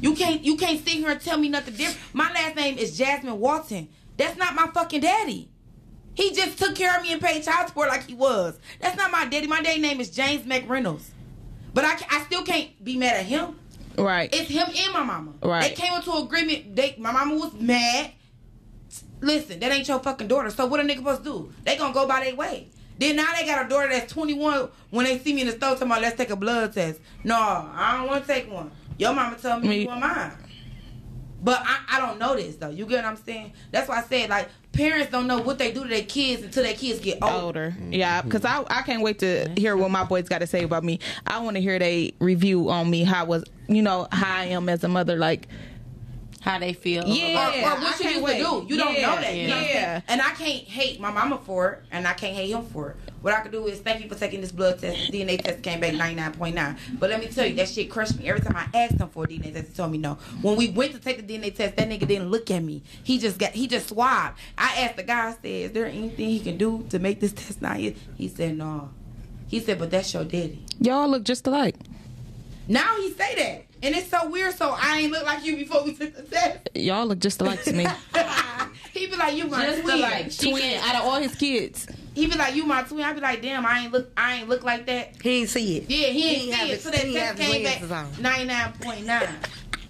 You 0.01 0.13
can't 0.13 0.43
you 0.43 0.57
can't 0.57 0.79
sit 0.79 0.95
here 0.97 1.09
and 1.09 1.21
tell 1.21 1.37
me 1.37 1.49
nothing 1.49 1.75
different. 1.75 2.13
My 2.13 2.31
last 2.31 2.55
name 2.55 2.77
is 2.77 2.97
Jasmine 2.97 3.39
Walton. 3.39 3.89
That's 4.17 4.37
not 4.37 4.55
my 4.55 4.67
fucking 4.67 5.01
daddy. 5.01 5.49
He 6.15 6.33
just 6.33 6.57
took 6.57 6.75
care 6.75 6.95
of 6.97 7.03
me 7.03 7.13
and 7.13 7.21
paid 7.21 7.43
child 7.43 7.67
support 7.67 7.89
like 7.89 8.07
he 8.07 8.13
was. 8.13 8.59
That's 8.79 8.97
not 8.97 9.11
my 9.11 9.25
daddy. 9.25 9.47
My 9.47 9.61
daddy 9.61 9.79
name 9.79 9.99
is 9.99 10.09
James 10.09 10.43
McReynolds. 10.43 11.03
But 11.73 11.85
I, 11.85 11.97
I 12.09 12.23
still 12.23 12.43
can't 12.43 12.83
be 12.83 12.97
mad 12.97 13.17
at 13.17 13.25
him. 13.25 13.59
right. 13.97 14.33
It's 14.33 14.49
him 14.49 14.67
and 14.67 14.93
my 14.93 15.03
mama. 15.03 15.33
Right. 15.43 15.61
They 15.61 15.81
came 15.81 15.93
into 15.93 16.11
agreement. 16.11 16.75
They 16.75 16.95
my 16.97 17.11
mama 17.11 17.35
was 17.35 17.53
mad. 17.53 18.11
Listen, 19.21 19.59
that 19.59 19.71
ain't 19.71 19.87
your 19.87 19.99
fucking 19.99 20.27
daughter. 20.27 20.49
So 20.49 20.65
what 20.67 20.79
a 20.79 20.83
nigga 20.83 20.97
supposed 20.97 21.23
to 21.23 21.29
do? 21.29 21.53
They 21.63 21.77
gonna 21.77 21.93
go 21.93 22.07
by 22.07 22.23
their 22.23 22.35
way. 22.35 22.69
Then 22.99 23.15
now 23.15 23.31
they 23.37 23.45
got 23.45 23.65
a 23.65 23.69
daughter 23.69 23.89
that's 23.89 24.11
21. 24.11 24.69
When 24.89 25.05
they 25.05 25.19
see 25.19 25.33
me 25.33 25.41
in 25.41 25.47
the 25.47 25.53
store, 25.53 25.71
talking 25.71 25.87
about 25.87 26.01
let's 26.01 26.17
take 26.17 26.29
a 26.29 26.35
blood 26.35 26.73
test. 26.73 26.99
No, 27.23 27.35
I 27.35 27.97
don't 27.97 28.07
want 28.07 28.25
to 28.25 28.33
take 28.33 28.51
one. 28.51 28.71
Your 28.97 29.13
mama 29.13 29.35
told 29.37 29.61
me 29.61 29.69
Me- 29.69 29.81
you 29.81 29.87
want 29.87 30.01
mine. 30.01 30.31
But 31.39 31.61
I, 31.63 31.77
I 31.91 31.99
don't 31.99 32.17
know 32.17 32.35
this 32.35 32.55
though. 32.55 32.69
You 32.69 32.85
get 32.87 33.03
what 33.03 33.05
I'm 33.05 33.15
saying? 33.17 33.53
That's 33.71 33.87
why 33.87 33.99
I 33.99 34.03
said 34.03 34.29
like 34.29 34.49
parents 34.73 35.11
don't 35.11 35.27
know 35.27 35.39
what 35.39 35.59
they 35.59 35.71
do 35.71 35.83
to 35.83 35.89
their 35.89 36.03
kids 36.03 36.41
until 36.43 36.63
their 36.63 36.73
kids 36.73 36.99
get 36.99 37.19
older. 37.21 37.35
older. 37.35 37.75
Yeah, 37.91 38.21
because 38.23 38.43
I 38.43 38.63
I 38.69 38.81
can't 38.81 39.03
wait 39.03 39.19
to 39.19 39.47
hear 39.55 39.77
what 39.77 39.91
my 39.91 40.03
boys 40.03 40.27
got 40.27 40.39
to 40.39 40.47
say 40.47 40.63
about 40.63 40.83
me. 40.83 40.99
I 41.27 41.39
want 41.39 41.55
to 41.55 41.61
hear 41.61 41.77
they 41.77 42.13
review 42.19 42.69
on 42.69 42.89
me 42.89 43.03
how 43.03 43.25
was 43.25 43.43
you 43.67 43.83
know 43.83 44.07
how 44.11 44.35
I 44.37 44.45
am 44.45 44.67
as 44.67 44.83
a 44.83 44.87
mother. 44.87 45.15
Like 45.15 45.47
How 46.47 46.59
they 46.59 46.71
feel. 46.71 47.05
Yeah. 47.05 47.49
or, 47.49 47.73
or 47.73 47.77
I 47.77 47.97
you 47.99 48.09
used 48.09 48.23
wait. 48.23 48.37
to 48.37 48.43
do. 48.43 48.65
You 48.69 48.77
don't 48.77 48.93
know 48.93 49.15
that. 49.15 49.35
You 49.35 49.47
know 49.49 49.59
yeah. 49.59 49.83
saying? 49.99 50.03
And 50.07 50.21
I 50.21 50.29
can't 50.29 50.63
hate 50.63 50.97
my 50.97 51.11
mama 51.11 51.37
for 51.43 51.71
it, 51.71 51.83
and 51.91 52.07
I 52.07 52.13
can't 52.13 52.33
hate 52.33 52.51
him 52.51 52.63
for 52.67 52.91
it. 52.91 52.95
What 53.21 53.33
I 53.33 53.41
could 53.41 53.51
do 53.51 53.67
is 53.67 53.79
thank 53.79 54.01
you 54.01 54.07
for 54.07 54.15
taking 54.15 54.39
this 54.39 54.53
blood 54.53 54.79
test. 54.79 55.11
DNA 55.11 55.43
test 55.43 55.61
came 55.61 55.81
back 55.81 55.91
99.9. 55.91 56.77
But 56.99 57.09
let 57.09 57.19
me 57.19 57.27
tell 57.27 57.45
you, 57.45 57.53
that 57.55 57.67
shit 57.67 57.89
crushed 57.89 58.17
me. 58.17 58.29
Every 58.29 58.39
time 58.39 58.55
I 58.55 58.69
asked 58.77 58.97
him 58.97 59.09
for 59.09 59.25
a 59.25 59.27
DNA 59.27 59.51
test, 59.51 59.67
he 59.67 59.73
told 59.73 59.91
me 59.91 59.97
no. 59.97 60.13
When 60.41 60.55
we 60.55 60.69
went 60.69 60.93
to 60.93 60.99
take 60.99 61.17
the 61.17 61.37
DNA 61.37 61.53
test, 61.53 61.75
that 61.75 61.89
nigga 61.89 62.07
didn't 62.07 62.29
look 62.29 62.49
at 62.49 62.63
me. 62.63 62.81
He 63.03 63.19
just 63.19 63.37
got, 63.37 63.51
he 63.51 63.67
just 63.67 63.89
swabbed. 63.89 64.39
I 64.57 64.83
asked 64.83 64.95
the 64.95 65.03
guy, 65.03 65.27
I 65.27 65.31
said, 65.31 65.45
is 65.45 65.71
there 65.73 65.87
anything 65.87 66.29
he 66.29 66.39
can 66.39 66.57
do 66.57 66.85
to 66.91 66.99
make 66.99 67.19
this 67.19 67.33
test 67.33 67.61
not 67.61 67.75
here? 67.75 67.93
He 68.15 68.29
said, 68.29 68.57
no. 68.57 68.91
He 69.49 69.59
said, 69.59 69.79
but 69.79 69.91
that's 69.91 70.13
your 70.13 70.23
daddy. 70.23 70.63
y'all 70.79 71.09
look 71.09 71.25
just 71.25 71.45
alike. 71.45 71.75
Now 72.69 72.95
he 72.97 73.11
say 73.11 73.35
that, 73.35 73.65
and 73.87 73.95
it's 73.95 74.09
so 74.09 74.29
weird. 74.29 74.53
So 74.53 74.75
I 74.79 74.99
ain't 74.99 75.11
look 75.11 75.25
like 75.25 75.43
you 75.45 75.55
before 75.55 75.83
we 75.83 75.93
took 75.93 76.13
the 76.15 76.23
test. 76.23 76.69
Y'all 76.75 77.05
look 77.07 77.19
just 77.19 77.41
alike 77.41 77.63
to 77.63 77.73
me. 77.73 77.87
he 78.93 79.07
be 79.07 79.15
like, 79.15 79.35
"You 79.35 79.45
my 79.47 79.65
Just 79.65 79.81
twin." 79.83 79.97
alike. 79.97 80.37
Twin 80.37 80.79
out 80.83 80.95
of 80.95 81.01
all 81.03 81.15
his 81.19 81.33
kids. 81.35 81.87
He 82.13 82.27
be 82.27 82.37
like, 82.37 82.53
"You 82.53 82.65
my 82.65 82.83
twin." 82.83 83.03
I 83.03 83.13
be 83.13 83.21
like, 83.21 83.41
"Damn, 83.41 83.65
I 83.65 83.79
ain't 83.79 83.93
look, 83.93 84.11
I 84.17 84.35
ain't 84.35 84.49
look 84.49 84.63
like 84.63 84.85
that." 84.87 85.21
He 85.21 85.41
ain't 85.41 85.49
see 85.49 85.77
it. 85.77 85.89
Yeah, 85.89 86.07
he 86.07 86.21
He 86.21 86.51
ain't 86.51 86.59
ain't 86.59 86.67
see 86.67 86.71
it. 86.73 86.81
So 86.81 86.91
that 86.91 87.01
test 87.01 87.37
came 87.39 87.63
back 87.63 88.19
ninety 88.19 88.45
nine 88.45 88.73
point 88.81 89.05
nine. 89.05 89.29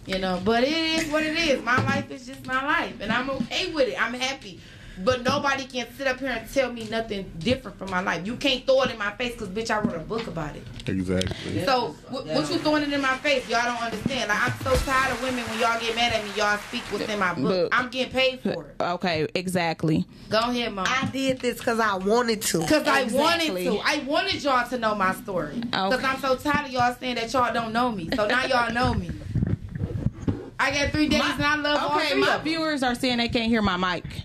You 0.05 0.19
know, 0.19 0.41
but 0.45 0.63
it 0.63 0.69
is 0.69 1.11
what 1.11 1.23
it 1.23 1.35
is. 1.35 1.61
My 1.63 1.83
life 1.83 2.09
is 2.11 2.25
just 2.25 2.45
my 2.45 2.65
life, 2.65 2.95
and 3.01 3.11
I'm 3.11 3.29
okay 3.29 3.73
with 3.73 3.89
it. 3.89 4.01
I'm 4.01 4.13
happy. 4.13 4.61
But 5.03 5.23
nobody 5.23 5.65
can 5.65 5.87
sit 5.95 6.07
up 6.07 6.19
here 6.19 6.29
and 6.29 6.51
tell 6.51 6.71
me 6.71 6.87
nothing 6.89 7.31
different 7.39 7.77
from 7.77 7.91
my 7.91 8.01
life. 8.01 8.25
You 8.25 8.35
can't 8.35 8.65
throw 8.65 8.81
it 8.83 8.91
in 8.91 8.97
my 8.97 9.11
face 9.11 9.33
because, 9.33 9.49
bitch, 9.49 9.69
I 9.69 9.79
wrote 9.79 9.95
a 9.95 9.99
book 9.99 10.25
about 10.27 10.55
it. 10.55 10.63
Exactly. 10.87 11.63
So, 11.65 11.95
what, 12.09 12.25
what 12.25 12.49
you 12.49 12.57
throwing 12.57 12.83
it 12.83 12.91
in 12.91 13.01
my 13.01 13.15
face? 13.17 13.47
Y'all 13.47 13.63
don't 13.65 13.81
understand. 13.81 14.29
Like, 14.29 14.41
I'm 14.41 14.59
so 14.61 14.75
tired 14.85 15.11
of 15.13 15.21
women 15.21 15.43
when 15.45 15.59
y'all 15.59 15.79
get 15.79 15.95
mad 15.95 16.13
at 16.13 16.23
me. 16.23 16.31
Y'all 16.35 16.57
speak 16.57 16.81
what's 16.91 17.07
in 17.07 17.19
my 17.19 17.33
book. 17.35 17.69
But- 17.71 17.77
I'm 17.77 17.89
getting 17.89 18.11
paid 18.11 18.39
for 18.41 18.65
it. 18.65 18.75
Okay, 18.81 19.27
exactly. 19.35 20.05
Go 20.29 20.39
ahead, 20.39 20.73
mom. 20.73 20.87
I 20.89 21.05
did 21.11 21.39
this 21.41 21.59
because 21.59 21.79
I 21.79 21.95
wanted 21.95 22.41
to. 22.43 22.61
Because 22.61 22.87
I 22.87 23.03
wanted 23.03 23.55
to. 23.55 23.79
I 23.83 24.03
wanted 24.07 24.43
y'all 24.43 24.67
to 24.69 24.77
know 24.79 24.95
my 24.95 25.13
story. 25.13 25.59
Because 25.59 25.93
Okay. 25.93 26.05
I'm 26.07 26.19
so 26.19 26.35
tired 26.37 26.65
of 26.67 26.71
y'all 26.71 26.95
saying 26.99 27.15
that 27.15 27.31
y'all 27.33 27.53
don't 27.53 27.71
know 27.73 27.91
me. 27.91 28.09
So 28.15 28.25
now 28.27 28.45
y'all 28.45 28.73
know 28.73 28.93
me. 28.95 29.11
I 30.59 30.71
got 30.71 30.91
three 30.91 31.07
days 31.07 31.21
and 31.21 31.43
I 31.43 31.55
love 31.55 31.79
all 31.91 31.97
Okay, 31.99 32.09
three 32.09 32.21
my 32.21 32.27
of 32.29 32.33
them. 32.37 32.43
viewers 32.43 32.81
are 32.81 32.95
saying 32.95 33.19
they 33.19 33.29
can't 33.29 33.47
hear 33.47 33.61
my 33.61 33.77
mic. 33.77 34.23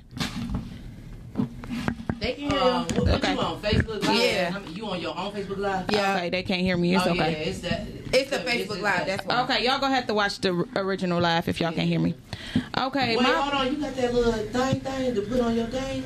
They 2.22 2.34
can 2.34 2.50
hear 2.52 2.60
Um, 2.60 2.86
you. 2.88 2.94
what, 3.00 3.08
what 3.08 3.08
Okay. 3.14 3.32
you 3.32 3.40
on 3.40 3.60
Facebook 3.60 4.06
Live? 4.06 4.16
Yeah. 4.16 4.52
I 4.54 4.58
mean, 4.60 4.76
you 4.76 4.86
on 4.86 5.00
your 5.00 5.18
own 5.18 5.32
Facebook 5.32 5.58
Live? 5.58 5.86
Yeah. 5.90 6.14
Okay, 6.16 6.30
they 6.30 6.42
can't 6.44 6.60
hear 6.60 6.76
me. 6.76 6.94
It's 6.94 7.04
oh, 7.04 7.10
okay. 7.10 7.32
yeah, 7.32 7.48
it's 7.48 7.58
that. 7.60 7.86
It's 8.12 8.30
the 8.30 8.36
Facebook 8.38 8.80
Live. 8.80 9.06
That's 9.06 9.26
why. 9.26 9.42
Okay, 9.42 9.64
y'all 9.64 9.80
gonna 9.80 9.92
have 9.94 10.06
to 10.06 10.14
watch 10.14 10.38
the 10.38 10.64
original 10.76 11.20
live 11.20 11.48
if 11.48 11.60
y'all 11.60 11.72
can't 11.72 11.88
hear 11.88 11.98
me. 11.98 12.14
Okay, 12.78 13.16
Wait, 13.16 13.22
my, 13.24 13.30
hold 13.30 13.54
on. 13.54 13.74
You 13.74 13.80
got 13.80 13.96
that 13.96 14.14
little 14.14 14.32
thing 14.32 14.80
thing 14.80 15.14
to 15.16 15.22
put 15.22 15.40
on 15.40 15.56
your 15.56 15.66
game? 15.66 16.04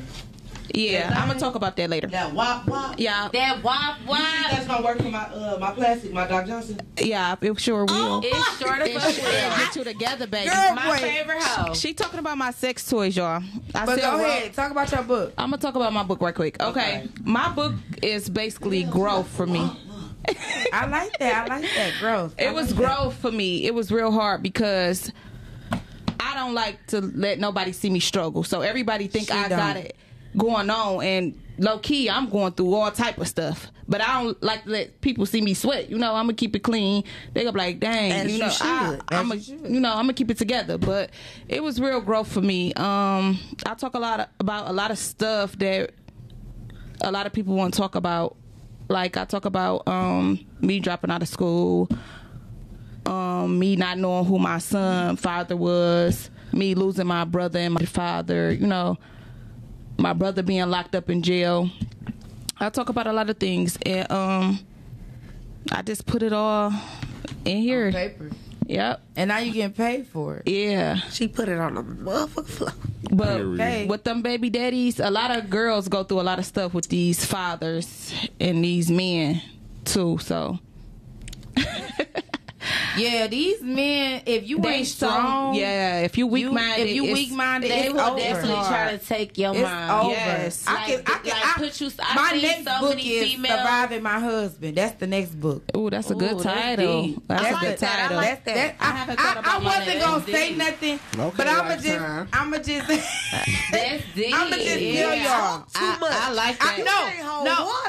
Yeah, 0.73 1.13
I'm 1.17 1.27
gonna 1.27 1.39
talk 1.39 1.55
about 1.55 1.75
that 1.77 1.89
later. 1.89 2.07
That 2.07 2.33
wop 2.33 2.67
wop? 2.67 2.95
Yeah, 2.99 3.29
That 3.33 3.63
wop 3.63 3.97
You 4.01 4.07
wop. 4.09 4.19
that's 4.51 4.67
gonna 4.67 4.83
work 4.85 4.97
for 4.97 5.03
my 5.09 5.25
uh 5.25 5.57
my 5.59 5.71
plastic, 5.71 6.11
my 6.13 6.27
Doc 6.27 6.45
Johnson? 6.47 6.79
yeah, 6.99 7.35
it 7.41 7.59
sure 7.59 7.85
will. 7.85 8.21
It's 8.23 8.59
short 8.59 8.81
of 8.81 8.87
It 8.87 8.99
sure 9.01 9.23
will. 9.23 9.57
Get 9.57 9.75
you 9.75 9.83
together, 9.83 10.27
baby. 10.27 10.49
Girl, 10.49 10.75
My 10.75 10.91
Wait. 10.91 10.99
favorite 11.01 11.41
hoe. 11.41 11.73
She 11.73 11.93
talking 11.93 12.19
about 12.19 12.37
my 12.37 12.51
sex 12.51 12.87
toys, 12.89 13.15
y'all. 13.15 13.41
I 13.75 13.85
But 13.85 13.99
said, 13.99 14.01
go 14.01 14.17
well, 14.17 14.25
ahead. 14.25 14.53
Talk 14.53 14.71
about 14.71 14.91
your 14.91 15.03
book. 15.03 15.33
I'm 15.37 15.49
gonna 15.51 15.61
talk 15.61 15.75
about 15.75 15.93
my 15.93 16.03
book 16.03 16.21
right 16.21 16.35
quick. 16.35 16.61
Okay. 16.61 16.79
Okay. 16.99 17.07
my 17.23 17.49
book 17.53 17.73
is 18.01 18.29
basically 18.29 18.83
growth 18.83 19.27
for 19.27 19.45
me. 19.47 19.69
I 20.73 20.85
like 20.87 21.17
that. 21.19 21.49
I 21.49 21.59
like 21.59 21.69
that 21.75 21.93
growth. 21.99 22.35
I 22.37 22.43
It 22.43 22.53
was 22.53 22.67
like 22.73 22.81
that. 22.81 22.97
growth 22.97 23.13
for 23.15 23.31
me. 23.31 23.65
It 23.65 23.73
was 23.73 23.91
real 23.91 24.11
hard 24.11 24.43
because 24.43 25.11
I 26.19 26.33
don't 26.35 26.53
like 26.53 26.85
to 26.87 26.99
let 27.01 27.39
nobody 27.39 27.71
see 27.71 27.89
me 27.89 27.99
struggle. 27.99 28.43
So 28.43 28.61
everybody 28.61 29.07
think 29.07 29.27
She 29.27 29.31
I 29.33 29.47
don't. 29.47 29.57
got 29.57 29.77
it 29.77 29.95
going 30.37 30.69
on, 30.69 31.03
and 31.03 31.41
low 31.57 31.79
key 31.79 32.09
I'm 32.09 32.29
going 32.29 32.53
through 32.53 32.73
all 32.73 32.91
type 32.91 33.17
of 33.17 33.27
stuff. 33.27 33.67
But 33.87 34.01
I 34.01 34.21
don't 34.21 34.41
like 34.43 34.65
to 34.65 34.69
let 34.69 35.01
people 35.01 35.25
see 35.25 35.41
me 35.41 35.53
sweat. 35.53 35.89
You 35.89 35.97
know, 35.97 36.13
I'm 36.13 36.25
gonna 36.25 36.33
keep 36.33 36.55
it 36.55 36.59
clean. 36.59 37.03
They 37.33 37.41
gonna 37.41 37.53
be 37.53 37.59
like, 37.59 37.79
dang, 37.79 38.11
As 38.11 38.31
you 38.31 38.39
know, 38.39 38.49
should. 38.49 38.65
I, 38.65 38.99
I'm 39.11 39.31
a, 39.31 39.35
you 39.35 39.59
you 39.63 39.79
know, 39.79 39.91
I'm 39.91 40.03
gonna 40.03 40.13
keep 40.13 40.29
it 40.29 40.37
together. 40.37 40.77
But 40.77 41.11
it 41.47 41.63
was 41.63 41.79
real 41.79 42.01
growth 42.01 42.31
for 42.31 42.41
me. 42.41 42.73
Um, 42.73 43.39
I 43.65 43.73
talk 43.75 43.95
a 43.95 43.99
lot 43.99 44.29
about 44.39 44.69
a 44.69 44.73
lot 44.73 44.91
of 44.91 44.97
stuff 44.97 45.57
that 45.59 45.91
a 47.01 47.11
lot 47.11 47.25
of 47.25 47.33
people 47.33 47.55
want 47.55 47.73
to 47.73 47.79
talk 47.79 47.95
about. 47.95 48.35
Like 48.89 49.17
I 49.17 49.25
talk 49.25 49.45
about 49.45 49.87
um, 49.87 50.45
me 50.61 50.79
dropping 50.79 51.11
out 51.11 51.21
of 51.21 51.27
school, 51.27 51.89
um, 53.05 53.59
me 53.59 53.75
not 53.75 53.97
knowing 53.97 54.25
who 54.25 54.39
my 54.39 54.59
son 54.59 55.17
father 55.17 55.57
was, 55.57 56.29
me 56.53 56.73
losing 56.75 57.07
my 57.07 57.25
brother 57.25 57.59
and 57.59 57.73
my 57.73 57.85
father, 57.85 58.51
you 58.51 58.67
know, 58.67 58.97
my 59.97 60.13
brother 60.13 60.43
being 60.43 60.69
locked 60.69 60.95
up 60.95 61.09
in 61.09 61.21
jail. 61.21 61.69
I 62.59 62.69
talk 62.69 62.89
about 62.89 63.07
a 63.07 63.13
lot 63.13 63.29
of 63.29 63.37
things, 63.37 63.77
and 63.85 64.11
um, 64.11 64.59
I 65.71 65.81
just 65.81 66.05
put 66.05 66.23
it 66.23 66.33
all 66.33 66.73
in 67.45 67.57
here. 67.57 67.91
paper. 67.91 68.29
Yep. 68.65 69.01
And 69.15 69.29
now 69.29 69.37
you 69.37 69.53
getting 69.53 69.73
paid 69.73 70.07
for 70.07 70.37
it. 70.37 70.47
Yeah. 70.49 70.95
She 71.11 71.29
put 71.29 71.47
it 71.47 71.57
on 71.57 71.75
the 71.75 71.83
motherfucking 71.83 72.45
floor. 72.47 72.73
But 73.11 73.37
Period. 73.37 73.89
with 73.89 74.03
them 74.03 74.21
baby 74.21 74.49
daddies, 74.49 74.99
a 74.99 75.09
lot 75.09 75.31
of 75.31 75.49
girls 75.49 75.87
go 75.87 76.03
through 76.03 76.19
a 76.19 76.23
lot 76.23 76.37
of 76.37 76.45
stuff 76.45 76.73
with 76.73 76.89
these 76.89 77.23
fathers 77.23 78.13
and 78.41 78.61
these 78.61 78.91
men 78.91 79.41
too. 79.85 80.17
So 80.17 80.59
Yeah, 82.97 83.27
these 83.27 83.61
men, 83.61 84.21
if 84.25 84.47
you 84.47 84.59
they 84.59 84.69
ain't 84.75 84.87
so 84.87 85.07
strong, 85.07 85.55
yeah. 85.55 85.99
If 86.01 86.17
you 86.17 86.27
weak 86.27 86.51
minded, 86.51 86.87
if 86.87 86.95
you 86.95 87.03
weak 87.13 87.31
minded, 87.31 87.71
They 87.71 87.89
will 87.89 87.99
over. 88.01 88.17
definitely 88.19 88.55
try 88.67 88.91
to 88.91 88.97
take 88.97 89.37
your 89.37 89.53
It's 89.53 89.61
mind. 89.63 89.91
over. 89.91 90.09
Yes. 90.11 90.65
I 90.67 90.75
can, 90.85 90.99
I 90.99 91.03
can, 91.19 91.25
like 91.25 91.45
I, 91.45 91.53
put 91.57 91.81
you- 91.81 91.91
I 91.99 92.15
my 92.15 92.39
next 92.41 92.63
so 92.65 92.79
book 92.79 92.89
many 92.89 93.09
is 93.09 93.31
females- 93.31 93.59
"Surviving 93.59 94.03
My 94.03 94.19
Husband." 94.19 94.77
That's 94.77 94.99
the 94.99 95.07
next 95.07 95.39
book. 95.39 95.63
Ooh, 95.75 95.89
that's 95.89 96.09
a 96.11 96.15
good 96.15 96.31
that's 96.39 96.43
title. 96.43 97.03
deep. 97.03 97.23
That's, 97.27 97.43
That's 97.43 97.55
a 97.55 97.59
good 97.59 97.69
it. 97.73 97.79
That- 97.79 97.93
I 97.99 98.01
title. 98.03 98.17
like 98.17 98.43
that. 98.45 98.75
I 98.79 98.85
haven't 98.85 99.17
thought 99.19 99.37
I, 99.37 99.39
about 99.39 99.61
I 99.61 99.63
wasn't 99.65 99.85
that. 99.85 99.99
gonna 100.01 100.19
That's 100.19 100.31
say 100.31 100.49
deep. 100.49 100.57
nothing, 100.57 100.99
Okay, 101.19 101.33
but 101.37 101.47
I'ma 101.47 101.75
just, 101.75 102.27
I'ma 102.33 102.57
just, 102.57 102.87
That's 103.71 104.03
deep. 104.15 104.33
I'ma 104.33 104.55
just 104.55 104.67
tell 104.79 105.15
y'all. 105.15 105.59
Too 105.73 105.99
much. 105.99 106.11
I 106.13 106.31
like 106.33 106.59
that. 106.59 106.75
can't 106.75 106.85
no, 107.43 107.43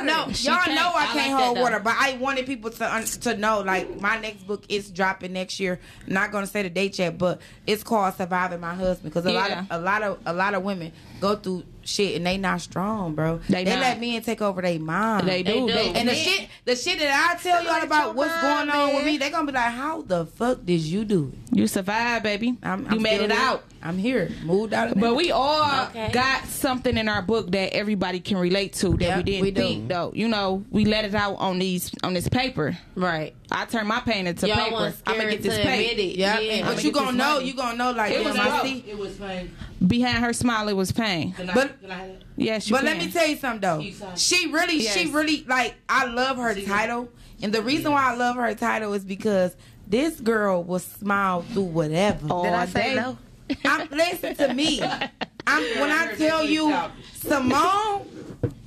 no, 0.05 0.27
y'all 0.33 0.75
know 0.75 0.93
I 0.95 1.07
I 1.09 1.13
can't 1.13 1.41
hold 1.41 1.59
water, 1.59 1.81
but 1.81 1.95
I 1.99 2.17
wanted 2.21 2.47
people 2.47 2.71
to 2.71 3.05
to 3.23 3.37
know 3.37 3.61
like 3.61 4.01
my 4.01 4.19
next 4.21 4.47
book 4.47 4.65
is 4.69 4.91
dropping 4.91 5.33
next 5.33 5.61
year. 5.61 5.81
Not 6.07 6.33
gonna 6.33 6.47
say 6.47 6.63
the 6.63 6.71
date 6.71 6.99
yet, 6.99 7.19
but 7.19 7.41
it's 7.67 7.83
called 7.83 8.15
"Surviving 8.15 8.61
My 8.61 8.75
Husband" 8.75 9.13
because 9.13 9.27
a 9.27 9.33
lot 9.33 9.51
of 9.51 9.67
a 9.71 9.79
lot 9.79 10.03
of 10.03 10.19
a 10.27 10.33
lot 10.33 10.55
of 10.55 10.63
women 10.63 10.93
go 11.21 11.37
through 11.37 11.65
shit 11.83 12.17
and 12.17 12.27
they 12.27 12.37
not 12.37 12.61
strong, 12.61 13.15
bro. 13.15 13.41
They 13.49 13.65
They, 13.65 13.71
not. 13.71 13.81
let 13.81 14.01
men 14.01 14.21
take 14.23 14.43
over 14.43 14.61
their 14.61 14.79
mind. 14.79 15.27
They 15.27 15.43
do. 15.43 15.67
They 15.67 15.85
do. 15.91 15.95
And 15.95 16.09
the 16.09 16.13
Men- 16.13 16.15
shit, 16.17 16.49
the 16.67 16.77
shit 16.77 16.99
that 16.99 17.31
I 17.35 17.43
tell 17.43 17.65
y'all 17.65 17.83
about 17.83 18.15
what's 18.15 18.31
mind, 18.43 18.69
going 18.71 18.81
on 18.91 18.95
with 18.97 19.05
me, 19.07 19.17
they 19.17 19.31
gonna 19.31 19.47
be 19.47 19.53
like, 19.53 19.73
"How 19.73 20.03
the 20.03 20.27
fuck 20.27 20.65
did 20.67 20.81
you 20.81 21.05
do 21.07 21.33
it?" 21.33 21.57
You 21.59 21.67
survived, 21.67 22.25
baby. 22.25 22.57
I'm, 22.63 22.83
you 22.85 22.89
I'm 22.91 23.03
made 23.03 23.21
it 23.23 23.31
here. 23.33 23.41
out. 23.41 23.65
I'm 23.81 23.97
here, 23.97 24.29
moved 24.45 24.75
out 24.75 24.91
of. 24.91 24.99
But 25.01 25.15
we 25.15 25.31
all 25.31 25.85
Okay. 25.87 26.11
got 26.13 26.47
something 26.47 26.97
in 26.97 27.09
our 27.09 27.23
book 27.23 27.53
that 27.53 27.73
everybody 27.75 28.19
can 28.19 28.37
relate 28.37 28.73
to 28.75 28.89
that 28.97 29.01
Yeah, 29.01 29.17
we 29.19 29.23
didn't 29.23 29.41
we 29.43 29.51
do. 29.53 29.61
think 29.63 29.89
though. 29.89 30.11
You 30.15 30.27
know, 30.29 30.65
we 30.71 30.85
let 30.85 31.05
it 31.05 31.15
out 31.15 31.37
on 31.37 31.59
these 31.61 31.91
on 32.03 32.13
this 32.13 32.29
paper. 32.29 32.77
Right. 32.97 33.35
I 33.53 33.65
turn 33.67 33.87
my 33.87 34.01
pain 34.01 34.27
into 34.27 34.47
Y'all 34.49 34.57
paper. 34.57 34.93
I'm 35.07 35.17
gonna 35.17 35.31
get 35.31 35.43
this 35.43 35.55
to 35.57 35.63
paper. 35.63 35.71
admit 35.93 35.99
it. 36.01 36.19
yeah, 36.19 36.39
Yeah. 36.41 36.55
I'ma 36.65 36.75
but 36.75 36.85
you 36.85 36.91
get 36.93 36.99
gonna 36.99 37.17
know, 37.17 37.35
money. 37.35 37.47
you 37.47 37.55
gonna 37.55 37.77
know 37.79 37.93
like 37.93 38.13
It 38.13 38.25
was 38.25 38.37
I 38.37 38.47
rough. 38.49 38.67
It 38.67 38.99
was 38.99 39.17
fine. 39.17 39.51
Behind 39.87 40.19
her 40.19 40.33
smile, 40.33 40.69
it 40.69 40.73
was 40.75 40.91
pain. 40.93 41.33
Can 41.33 41.51
I, 41.51 41.55
But- 41.55 41.81
can 41.81 41.91
I? 41.91 42.17
Yes, 42.37 42.69
you 42.69 42.77
But 42.77 42.85
let 42.85 42.99
me 42.99 43.11
tell 43.11 43.27
you 43.27 43.37
something 43.37 43.61
though. 43.61 44.15
She 44.17 44.47
really, 44.51 44.81
she 44.81 45.07
really 45.11 45.45
like. 45.49 45.75
I 45.89 46.07
love 46.07 46.37
her 46.37 46.55
title, 46.55 47.09
and 47.43 47.53
the 47.53 47.63
reason 47.63 47.93
why 47.93 48.13
I 48.13 48.17
love 48.17 48.37
her 48.37 48.55
title 48.55 48.93
is 48.95 49.05
because 49.05 49.57
this 49.87 50.21
girl 50.21 50.63
will 50.63 50.79
smile 50.79 51.43
through 51.43 51.63
whatever. 51.63 52.27
All 52.31 52.45
Did 52.45 52.53
I 52.53 52.67
say 52.67 52.95
no? 52.95 53.19
I'm, 53.65 53.89
listen 53.91 54.35
to 54.37 54.53
me. 54.55 54.83
I'm, 55.47 55.81
when 55.81 55.91
I 55.91 56.15
tell 56.17 56.45
you, 56.45 56.77
Simone, 57.15 58.07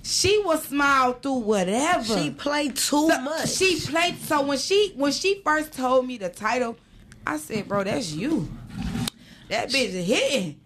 she 0.04 0.40
will 0.40 0.58
smile 0.58 1.14
through 1.14 1.34
whatever. 1.40 2.18
She 2.20 2.32
played 2.32 2.76
too 2.76 3.10
So, 3.10 3.22
much. 3.22 3.50
She 3.50 3.80
played. 3.80 4.20
So 4.22 4.42
when 4.42 4.58
she 4.58 4.94
when 4.96 5.12
she 5.12 5.42
first 5.44 5.74
told 5.74 6.08
me 6.08 6.18
the 6.18 6.30
title, 6.30 6.78
I 7.26 7.38
said, 7.38 7.68
"Bro, 7.68 7.84
that's 7.86 8.12
you. 8.12 8.50
That 9.50 9.70
bitch 9.70 9.94
is 9.94 10.08
hitting." 10.08 10.61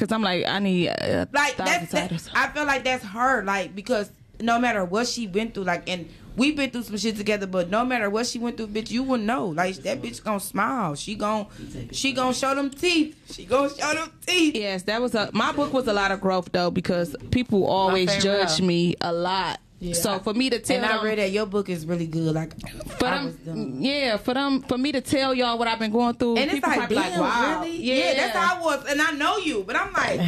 Cause 0.00 0.12
I'm 0.12 0.22
like, 0.22 0.46
I 0.46 0.60
need 0.60 0.86
a 0.86 1.28
like 1.30 1.58
that's 1.58 1.92
that. 1.92 2.10
I 2.34 2.48
feel 2.48 2.64
like 2.64 2.84
that's 2.84 3.04
her 3.04 3.44
like 3.44 3.74
because 3.74 4.10
no 4.40 4.58
matter 4.58 4.82
what 4.82 5.06
she 5.06 5.26
went 5.26 5.52
through 5.52 5.64
like 5.64 5.86
and 5.90 6.08
we've 6.38 6.56
been 6.56 6.70
through 6.70 6.84
some 6.84 6.96
shit 6.96 7.18
together 7.18 7.46
but 7.46 7.68
no 7.68 7.84
matter 7.84 8.08
what 8.08 8.26
she 8.26 8.38
went 8.38 8.56
through 8.56 8.68
bitch 8.68 8.90
you 8.90 9.02
will 9.02 9.18
know. 9.18 9.48
Like 9.48 9.76
that 9.82 10.00
bitch 10.00 10.24
gonna 10.24 10.40
smile. 10.40 10.94
She 10.94 11.16
gon' 11.16 11.48
she 11.92 12.14
gonna 12.14 12.32
show 12.32 12.54
them 12.54 12.70
teeth. 12.70 13.14
She 13.30 13.44
gonna 13.44 13.68
show 13.68 13.92
them 13.92 14.10
teeth. 14.26 14.54
Yes, 14.56 14.84
that 14.84 15.02
was 15.02 15.14
a 15.14 15.28
my 15.34 15.52
book 15.52 15.74
was 15.74 15.86
a 15.86 15.92
lot 15.92 16.12
of 16.12 16.22
growth 16.22 16.48
though 16.50 16.70
because 16.70 17.14
people 17.30 17.66
always 17.66 18.08
judge 18.22 18.62
me 18.62 18.96
a 19.02 19.12
lot. 19.12 19.60
So 19.92 20.18
for 20.18 20.34
me 20.34 20.50
to 20.50 20.58
tell 20.58 20.76
and 20.76 20.84
I 20.84 21.02
read 21.02 21.18
that 21.18 21.30
your 21.30 21.46
book 21.46 21.70
is 21.70 21.86
really 21.86 22.06
good 22.06 22.34
like 22.34 22.52
for 22.98 23.04
them, 23.04 23.78
yeah, 23.80 24.18
for 24.18 24.34
them, 24.34 24.60
for 24.62 24.76
me 24.76 24.92
to 24.92 25.00
tell 25.00 25.32
y'all 25.32 25.56
what 25.58 25.68
I've 25.68 25.78
been 25.78 25.90
going 25.90 26.14
through, 26.16 26.36
and 26.36 26.50
it's 26.50 26.66
like, 26.66 26.88
damn, 26.90 26.96
like, 26.98 27.18
wow, 27.18 27.60
really? 27.62 27.76
yeah, 27.78 27.94
Yeah. 27.94 28.14
that's 28.14 28.36
how 28.36 28.56
I 28.58 28.60
was, 28.62 28.84
and 28.86 29.00
I 29.00 29.12
know 29.12 29.38
you, 29.38 29.64
but 29.66 29.76
I'm 29.76 29.90
like, 29.94 30.20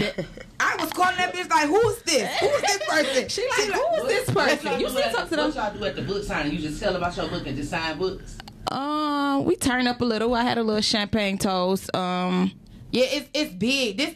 I 0.59 0.76
was 0.82 0.90
calling 0.94 1.16
that 1.16 1.34
bitch 1.34 1.50
like, 1.50 1.68
who's 1.68 2.03
this? 2.03 2.34
Who's 2.38 2.61
this 2.62 2.78
person? 2.88 3.28
She 3.28 3.46
like, 3.50 3.72
who 3.78 3.94
is 3.96 4.09
this 4.09 4.30
person? 4.30 4.80
You 4.80 4.88
still 4.88 5.00
y'all 5.03 5.12
talk 5.12 5.28
to 5.28 5.36
them? 5.36 5.46
What 5.48 5.55
y'all 5.55 5.74
do 5.78 5.84
at 5.84 5.96
the 5.96 6.03
book 6.03 6.24
signing? 6.24 6.53
You 6.53 6.59
just 6.59 6.80
tell 6.80 6.96
about 6.96 7.14
your 7.16 7.28
book 7.28 7.46
and 7.46 7.55
just 7.57 7.70
sign 7.70 7.98
books. 7.98 8.38
Um, 8.70 9.44
we 9.44 9.57
turn 9.57 9.86
up 9.86 10.00
a 10.00 10.05
little. 10.05 10.32
I 10.34 10.44
had 10.44 10.57
a 10.57 10.62
little 10.62 10.80
champagne 10.80 11.36
toast. 11.36 11.94
Um, 11.94 12.53
Yeah, 12.90 13.05
it's 13.09 13.28
it's 13.34 13.53
big. 13.53 13.98
This 13.98 14.14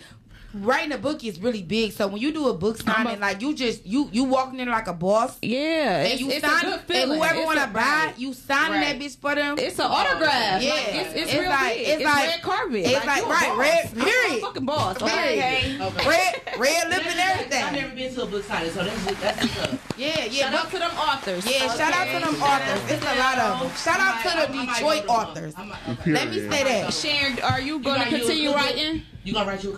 writing 0.64 0.92
a 0.92 0.98
book 0.98 1.24
is 1.24 1.38
really 1.40 1.62
big. 1.62 1.92
So 1.92 2.06
when 2.08 2.20
you 2.20 2.32
do 2.32 2.48
a 2.48 2.54
book 2.54 2.76
signing, 2.78 3.20
like 3.20 3.40
you 3.42 3.54
just 3.54 3.84
you 3.86 4.08
you 4.12 4.24
walking 4.24 4.60
in 4.60 4.68
like 4.68 4.86
a 4.88 4.92
boss. 4.92 5.38
Yeah, 5.42 6.04
And 6.04 6.20
you 6.20 6.30
it's 6.30 6.46
sign, 6.46 6.64
a 6.72 6.82
good 6.86 6.96
and 6.96 7.10
whoever 7.12 7.44
want 7.44 7.58
to 7.58 7.66
buy, 7.68 7.80
right. 7.80 8.14
you 8.18 8.32
signing 8.34 8.80
Right. 8.80 8.98
that 8.98 9.04
bitch 9.04 9.18
for 9.18 9.34
them. 9.34 9.56
It's 9.58 9.78
an 9.78 9.86
autograph. 9.88 10.62
Yeah. 10.62 10.70
Like, 10.74 10.88
it's, 10.94 11.14
it's, 11.14 11.32
It's 11.32 11.34
real 11.40 11.50
like- 11.50 11.74
big. 11.74 11.82
it's 11.88 11.90
It's, 11.96 12.04
like- 12.04 12.28
red 12.28 12.42
carpet. 12.42 12.74
it's 12.86 13.06
like, 13.06 13.16
you 13.18 13.24
a 13.24 13.28
right, 13.28 13.48
boss. 13.48 13.58
red- 13.58 13.90
I'm 13.92 14.00
a 14.00 14.04
period. 14.04 14.40
fucking 14.42 14.64
boss. 14.66 14.98
Period. 14.98 15.80
Okay. 15.80 16.08
red, 16.08 16.58
red 16.58 16.88
lip 16.90 17.06
and 17.06 17.20
everything. 17.20 17.62
I've 17.64 17.72
never 17.72 17.94
been 17.94 18.14
to 18.14 18.22
a 18.22 18.26
book 18.26 18.44
signing, 18.44 18.70
so 18.70 18.84
that's 18.84 19.04
that's 19.20 19.42
what's 19.42 19.58
up. 19.74 19.80
Yeah, 19.96 20.24
yeah. 20.24 20.50
Shout 20.50 20.54
out 20.54 20.70
to 20.70 20.78
them 20.78 20.90
authors. 20.96 21.46
Yeah, 21.50 21.74
shout 21.74 21.92
out 21.94 22.06
to 22.06 22.26
them 22.26 22.42
authors. 22.42 22.90
It's 22.90 23.04
a 23.06 23.14
lot 23.18 23.38
of 23.38 23.60
them. 23.60 23.70
Shout 23.76 24.00
out 24.00 24.22
to 24.22 24.28
the 24.28 24.34
I 24.34 24.36
might- 24.36 24.50
I 24.50 24.64
might 24.66 24.74
Detroit 24.74 25.00
go 25.00 25.06
to 25.06 25.08
one. 25.12 25.26
authors. 25.28 25.54
I 25.56 25.64
might- 25.64 25.88
okay. 25.88 26.10
Let 26.12 26.30
me 26.30 26.38
say 26.40 26.64
that. 26.64 26.92
Sharon, 26.92 27.38
are 27.40 27.60
you 27.60 27.78
going 27.78 28.00
to 28.00 28.04
write 28.04 28.10
you 28.10 28.16
a 28.16 28.20
continue 28.20 28.52
writing? 28.54 29.02
You 29.24 29.32
gonna 29.32 29.48
write 29.50 29.64
you 29.64 29.72
a 29.72 29.76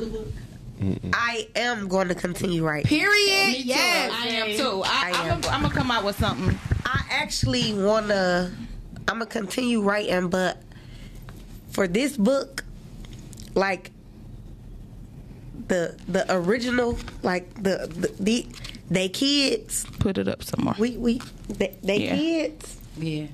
cookbook? 0.78 1.12
I 1.14 1.48
am 1.56 1.88
going 1.88 2.08
to 2.08 2.14
continue 2.14 2.64
writing. 2.64 2.88
Period. 2.88 3.64
Yes. 3.64 4.12
I 4.14 4.26
am 4.28 4.56
too. 4.56 4.82
I, 4.84 5.12
I 5.14 5.30
I'm 5.30 5.40
gonna 5.40 5.54
I'm 5.54 5.62
gonna 5.62 5.74
come 5.74 5.90
out 5.90 6.04
with 6.04 6.18
something. 6.18 6.58
I 6.86 7.04
actually 7.10 7.72
wanna. 7.74 8.52
I'm 9.08 9.18
gonna 9.18 9.26
continue 9.26 9.80
writing, 9.82 10.28
but 10.28 10.62
for 11.70 11.86
this 11.88 12.16
book, 12.16 12.64
like 13.54 13.90
the 15.68 15.96
the 16.08 16.24
original, 16.32 16.98
like 17.22 17.52
the 17.54 17.88
the, 17.94 18.12
the 18.22 18.46
they 18.90 19.08
kids, 19.08 19.84
Put 19.98 20.16
it 20.18 20.28
up 20.28 20.42
somewhere. 20.42 20.74
we 20.78 20.96
we 20.96 21.20
they, 21.48 21.76
they 21.82 21.98
Yeah. 22.04 22.14
kids. 22.16 22.76
Yeah. 22.98 23.26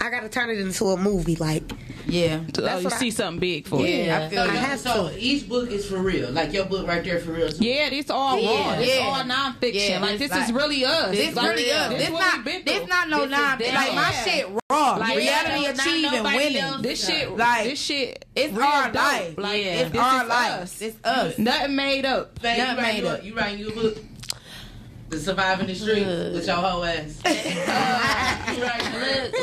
I 0.00 0.10
gotta 0.10 0.28
turn 0.28 0.50
it 0.50 0.58
into 0.58 0.86
a 0.86 0.96
movie. 0.96 1.36
Like 1.36 1.62
Yeah. 2.08 2.40
oh, 2.40 2.60
That's 2.62 2.80
you 2.80 2.84
what 2.84 2.92
I- 2.94 2.98
see 2.98 3.10
something 3.10 3.38
big 3.40 3.66
for 3.66 3.84
it. 3.84 4.06
Yeah, 4.06 4.24
I 4.24 4.28
feel 4.30 4.44
So, 4.46 4.50
you. 4.52 4.56
I 4.58 4.60
have 4.62 4.80
so 4.80 5.08
to. 5.10 5.18
each 5.20 5.48
book 5.48 5.70
is 5.70 5.86
for 5.86 5.98
real. 5.98 6.30
Like 6.30 6.52
your 6.54 6.64
book 6.64 6.86
right 6.86 7.04
there 7.04 7.20
for 7.20 7.32
real. 7.32 7.50
too. 7.50 7.64
Yeah, 7.64 7.90
this 7.90 8.08
all 8.10 8.38
Yeah, 8.40 8.70
raw. 8.72 8.76
This 8.78 8.98
yeah. 8.98 9.04
all 9.06 9.14
nonfiction. 9.24 9.88
Yeah, 9.90 10.00
like 10.00 10.18
this 10.18 10.30
this 10.30 10.46
is 10.46 10.52
really 10.52 10.84
us. 10.84 11.10
This 11.10 11.34
like, 11.36 11.48
really 11.50 11.70
us. 11.70 11.88
This, 11.90 11.98
This 12.00 12.10
not 12.10 12.44
this 12.44 12.88
not 12.88 13.08
no 13.10 13.16
This 13.18 13.24
is 13.26 13.30
non 13.30 13.58
them. 13.58 13.74
like 13.74 13.94
my 13.94 14.10
shit 14.24 14.46
raw. 14.70 14.96
Like, 14.96 15.16
Reality 15.16 15.62
yeah, 15.62 15.70
achieving 15.70 16.22
winning. 16.22 16.56
else. 16.62 16.82
This 16.82 17.06
shit, 17.06 17.36
Like, 17.36 17.64
this 17.64 17.78
shit, 17.80 18.24
It's 18.36 18.52
real 18.52 18.64
our 18.66 18.84
dope. 18.86 18.94
life. 18.94 19.34
Like, 19.38 19.64
Yeah. 19.64 19.70
It's 19.80 19.90
this 19.92 20.00
our 20.00 20.22
is 20.22 20.28
life. 20.28 20.50
us. 20.62 20.82
It's 20.82 20.96
us. 21.04 21.38
Nothing 21.38 21.76
made 21.76 22.04
up. 22.06 22.38
Fang, 22.38 22.58
Nothing 22.58 22.76
you 22.76 22.82
made 22.82 22.98
you, 23.02 23.08
up. 23.08 23.24
you 23.24 23.34
writing 23.34 23.58
you 23.58 23.68
a 23.68 23.72
book? 23.72 23.98
The 25.08 25.18
surviving 25.18 25.66
the 25.68 25.74
streets 25.74 26.04
with 26.06 26.46
your 26.46 26.56
whole 26.56 26.84
ass. 26.84 27.20
you 27.24 28.62
writing 28.62 28.92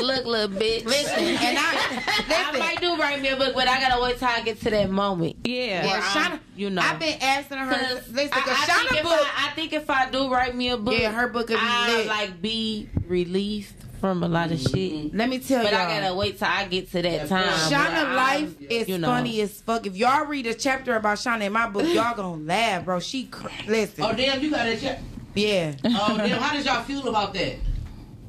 look, 0.00 0.24
little 0.26 0.56
bitch. 0.56 0.84
Listen, 0.84 1.24
and 1.24 1.58
I 1.58 2.52
I 2.54 2.58
might 2.58 2.80
do 2.80 2.96
write 2.96 3.20
me 3.20 3.28
a 3.28 3.36
book, 3.36 3.52
but 3.54 3.66
I 3.66 3.80
gotta 3.80 4.00
wait 4.00 4.18
till 4.18 4.28
I 4.28 4.42
get 4.42 4.60
to 4.60 4.70
that 4.70 4.90
moment. 4.90 5.36
Yeah. 5.44 5.56
Yeah, 5.66 5.86
Where 5.86 6.00
Shauna, 6.02 6.40
you 6.56 6.70
know. 6.70 6.82
I've 6.82 7.00
been 7.00 7.18
asking 7.20 7.58
her. 7.58 7.70
Listen, 7.70 8.14
I, 8.16 8.24
because 8.24 8.46
I 8.46 8.64
think 8.66 8.90
Shauna 8.90 8.96
if 8.98 9.02
book. 9.02 9.12
I, 9.12 9.48
I 9.48 9.50
think 9.54 9.72
if 9.72 9.90
I 9.90 10.10
do 10.10 10.30
write 10.30 10.54
me 10.54 10.68
a 10.70 10.76
book, 10.76 10.94
Yeah, 10.96 11.10
her 11.12 11.26
book 11.28 11.48
could 11.48 11.54
be 11.54 11.60
I 11.62 11.96
lit. 11.96 12.06
like 12.06 12.40
be 12.40 12.88
released 13.08 13.74
from 14.00 14.22
a 14.22 14.28
lot 14.28 14.52
of 14.52 14.58
mm-hmm. 14.58 15.02
shit. 15.06 15.14
Let 15.14 15.28
me 15.28 15.38
tell 15.40 15.64
But 15.64 15.72
y'all. 15.72 15.80
I 15.82 16.00
gotta 16.00 16.14
wait 16.14 16.38
till 16.38 16.46
I 16.48 16.66
get 16.68 16.92
to 16.92 17.02
that 17.02 17.12
Yeah, 17.12 17.26
time. 17.26 17.44
Shauna 17.44 17.70
where 17.70 17.78
Shauna 17.80 18.04
I- 18.04 18.14
life 18.14 18.60
is 18.60 18.88
you 18.88 18.98
know. 18.98 19.08
funny 19.08 19.40
as 19.40 19.60
fuck. 19.62 19.84
If 19.86 19.96
y'all 19.96 20.26
read 20.26 20.46
a 20.46 20.54
chapter 20.54 20.94
about 20.94 21.18
Shauna 21.18 21.42
in 21.46 21.52
my 21.52 21.68
book, 21.68 21.86
y'all 21.92 22.14
gonna 22.14 22.42
laugh, 22.44 22.84
bro. 22.84 23.00
She 23.00 23.24
cr- 23.24 23.48
listen. 23.66 24.04
Oh 24.04 24.12
damn, 24.12 24.40
you 24.40 24.50
got 24.50 24.64
that 24.64 24.80
check. 24.80 25.00
Yeah. 25.36 25.74
Oh 25.84 26.16
damn, 26.16 26.40
how 26.40 26.54
did 26.56 26.64
y'all 26.64 26.82
feel 26.84 27.06
about 27.08 27.32
that? 27.34 27.54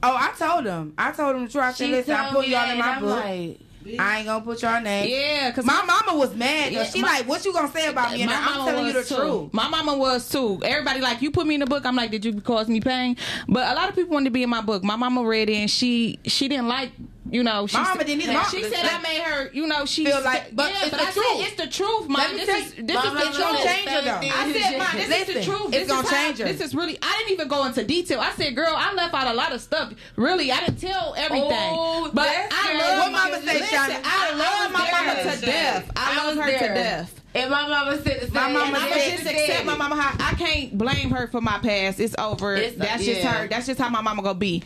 Oh, 0.03 0.15
I 0.15 0.31
told 0.37 0.65
him. 0.65 0.93
I 0.97 1.11
told 1.11 1.35
him 1.35 1.45
the 1.45 1.51
truth. 1.51 1.63
I 1.63 1.71
said, 1.71 1.85
She 1.87 1.91
listen, 1.91 2.13
I'm 2.15 2.23
told 2.25 2.35
putting 2.35 2.51
me 2.51 2.55
y'all 2.55 2.65
that, 2.67 2.73
in 2.73 2.79
my 2.79 2.85
and 2.85 2.95
I'm 2.95 3.01
book. 3.01 3.23
like, 3.25 3.99
I 3.99 4.17
ain't 4.17 4.25
gonna 4.27 4.43
put 4.45 4.61
y'all 4.61 4.81
name. 4.81 5.09
Yeah, 5.09 5.51
cause 5.51 5.65
My 5.65 5.81
mama 5.83 6.19
was 6.19 6.35
mad. 6.35 6.71
though. 6.73 6.77
Yeah, 6.79 6.83
she 6.85 7.01
my- 7.01 7.07
like, 7.19 7.27
what 7.27 7.43
you 7.45 7.53
gonna 7.53 7.71
say 7.71 7.87
about 7.87 8.11
me? 8.13 8.21
And 8.21 8.29
my 8.29 8.37
I'm 8.37 8.43
mama 8.57 8.71
telling 8.71 8.85
you 8.87 8.93
the 8.93 8.99
was 8.99 9.09
too. 9.09 9.15
truth. 9.15 9.53
My 9.53 9.67
mama 9.69 9.97
was 9.97 10.29
too. 10.29 10.59
Everybody 10.63 10.99
like 10.99 11.21
you 11.21 11.31
put 11.31 11.47
me 11.47 11.53
in 11.55 11.61
the 11.61 11.65
book. 11.65 11.85
I'm 11.85 11.95
like, 11.95 12.11
did 12.11 12.25
you 12.25 12.39
cause 12.41 12.67
me 12.67 12.81
pain? 12.81 13.15
But 13.47 13.65
a 13.71 13.75
lot 13.75 13.87
of 13.89 13.95
people 13.95 14.11
wanted 14.13 14.25
to 14.25 14.31
be 14.31 14.43
in 14.43 14.49
my 14.49 14.61
book. 14.61 14.83
My 14.83 14.97
mama 14.97 15.23
read 15.23 15.49
it 15.49 15.55
and 15.55 15.71
she 15.71 16.19
she 16.25 16.47
didn't 16.47 16.67
like. 16.67 16.91
You 17.29 17.43
know, 17.43 17.67
she 17.67 17.75
mama 17.77 17.95
said- 17.97 18.07
didn't 18.07 18.21
either. 18.23 18.43
She 18.49 18.61
Mama- 18.61 18.75
said 18.75 18.85
I 18.85 19.01
made 19.01 19.21
her. 19.21 19.49
You 19.53 19.67
know, 19.67 19.85
she 19.85 20.05
Feel 20.05 20.21
like- 20.21 20.55
but 20.55 20.71
yeah, 20.71 20.79
it's 20.81 20.89
but 20.91 20.99
the 21.01 21.07
I 21.07 21.11
truth. 21.11 21.25
said 21.37 21.47
it's 21.47 21.55
the 21.61 21.67
truth, 21.67 22.07
mom. 22.07 22.21
This 22.37 22.47
is 22.49 22.73
this 22.77 22.95
My 22.95 23.05
is 23.05 23.11
the 23.13 23.27
It's 23.27 23.37
gonna 23.37 23.57
truth. 23.57 23.65
change 23.67 23.89
her 23.89 24.01
though. 24.01 24.19
I 24.23 24.53
said, 24.53 24.77
"Mom, 24.77 24.87
this 24.95 25.09
is 25.29 25.35
the 25.35 25.43
truth. 25.43 25.61
it's 25.65 25.71
This 25.71 25.81
is 25.83 25.87
gonna 25.91 26.09
change 26.09 26.37
her. 26.39 26.45
This 26.45 26.61
is 26.61 26.73
really. 26.75 26.97
I 27.01 27.15
didn't 27.19 27.31
even 27.33 27.47
go 27.49 27.65
into 27.65 27.83
detail. 27.83 28.21
I 28.21 28.31
said, 28.31 28.55
"Girl, 28.55 28.73
I 28.75 28.93
left 28.93 29.13
out 29.13 29.27
a 29.27 29.33
lot 29.33 29.51
of 29.51 29.61
stuff. 29.61 29.91
Really, 30.15 30.51
I 30.51 30.59
didn't 30.61 30.79
tell 30.79 31.13
everything. 31.17 31.47
Oh, 31.51 32.09
but 32.13 32.29
I 32.29 32.73
love 32.77 32.99
What 32.99 33.11
my 33.11 33.29
mama 33.29 33.41
say, 33.45 33.59
listen, 33.59 33.77
Shawty? 33.77 34.01
I 34.05 34.33
love 34.33 34.71
my 34.71 34.91
mama 34.91 35.35
to 35.35 35.45
death. 35.45 35.91
I, 35.95 36.19
I 36.21 36.25
love 36.27 36.37
her 36.37 36.51
to 36.51 36.57
death. 36.73 37.13
And 37.37 37.51
my 37.51 37.67
mama 37.67 38.01
said 38.03 38.21
the 38.21 38.25
same. 38.25 38.33
My 38.33 38.51
mama 38.51 38.65
And 38.65 38.75
I'ma 38.77 38.93
said- 38.95 39.17
just 39.17 39.29
accept 39.29 39.65
my 39.65 39.75
mama. 39.75 39.95
How 39.95 40.31
I 40.31 40.33
can't 40.35 40.77
blame 40.77 41.09
her 41.11 41.27
for 41.27 41.41
my 41.41 41.57
past. 41.59 41.99
It's 41.99 42.15
over. 42.17 42.55
It's- 42.55 42.73
that's 42.77 43.03
just 43.05 43.21
yeah. 43.21 43.31
her. 43.33 43.47
That's 43.47 43.67
just 43.67 43.79
how 43.79 43.89
my 43.89 44.01
mama 44.01 44.21
gonna 44.21 44.33
be. 44.35 44.63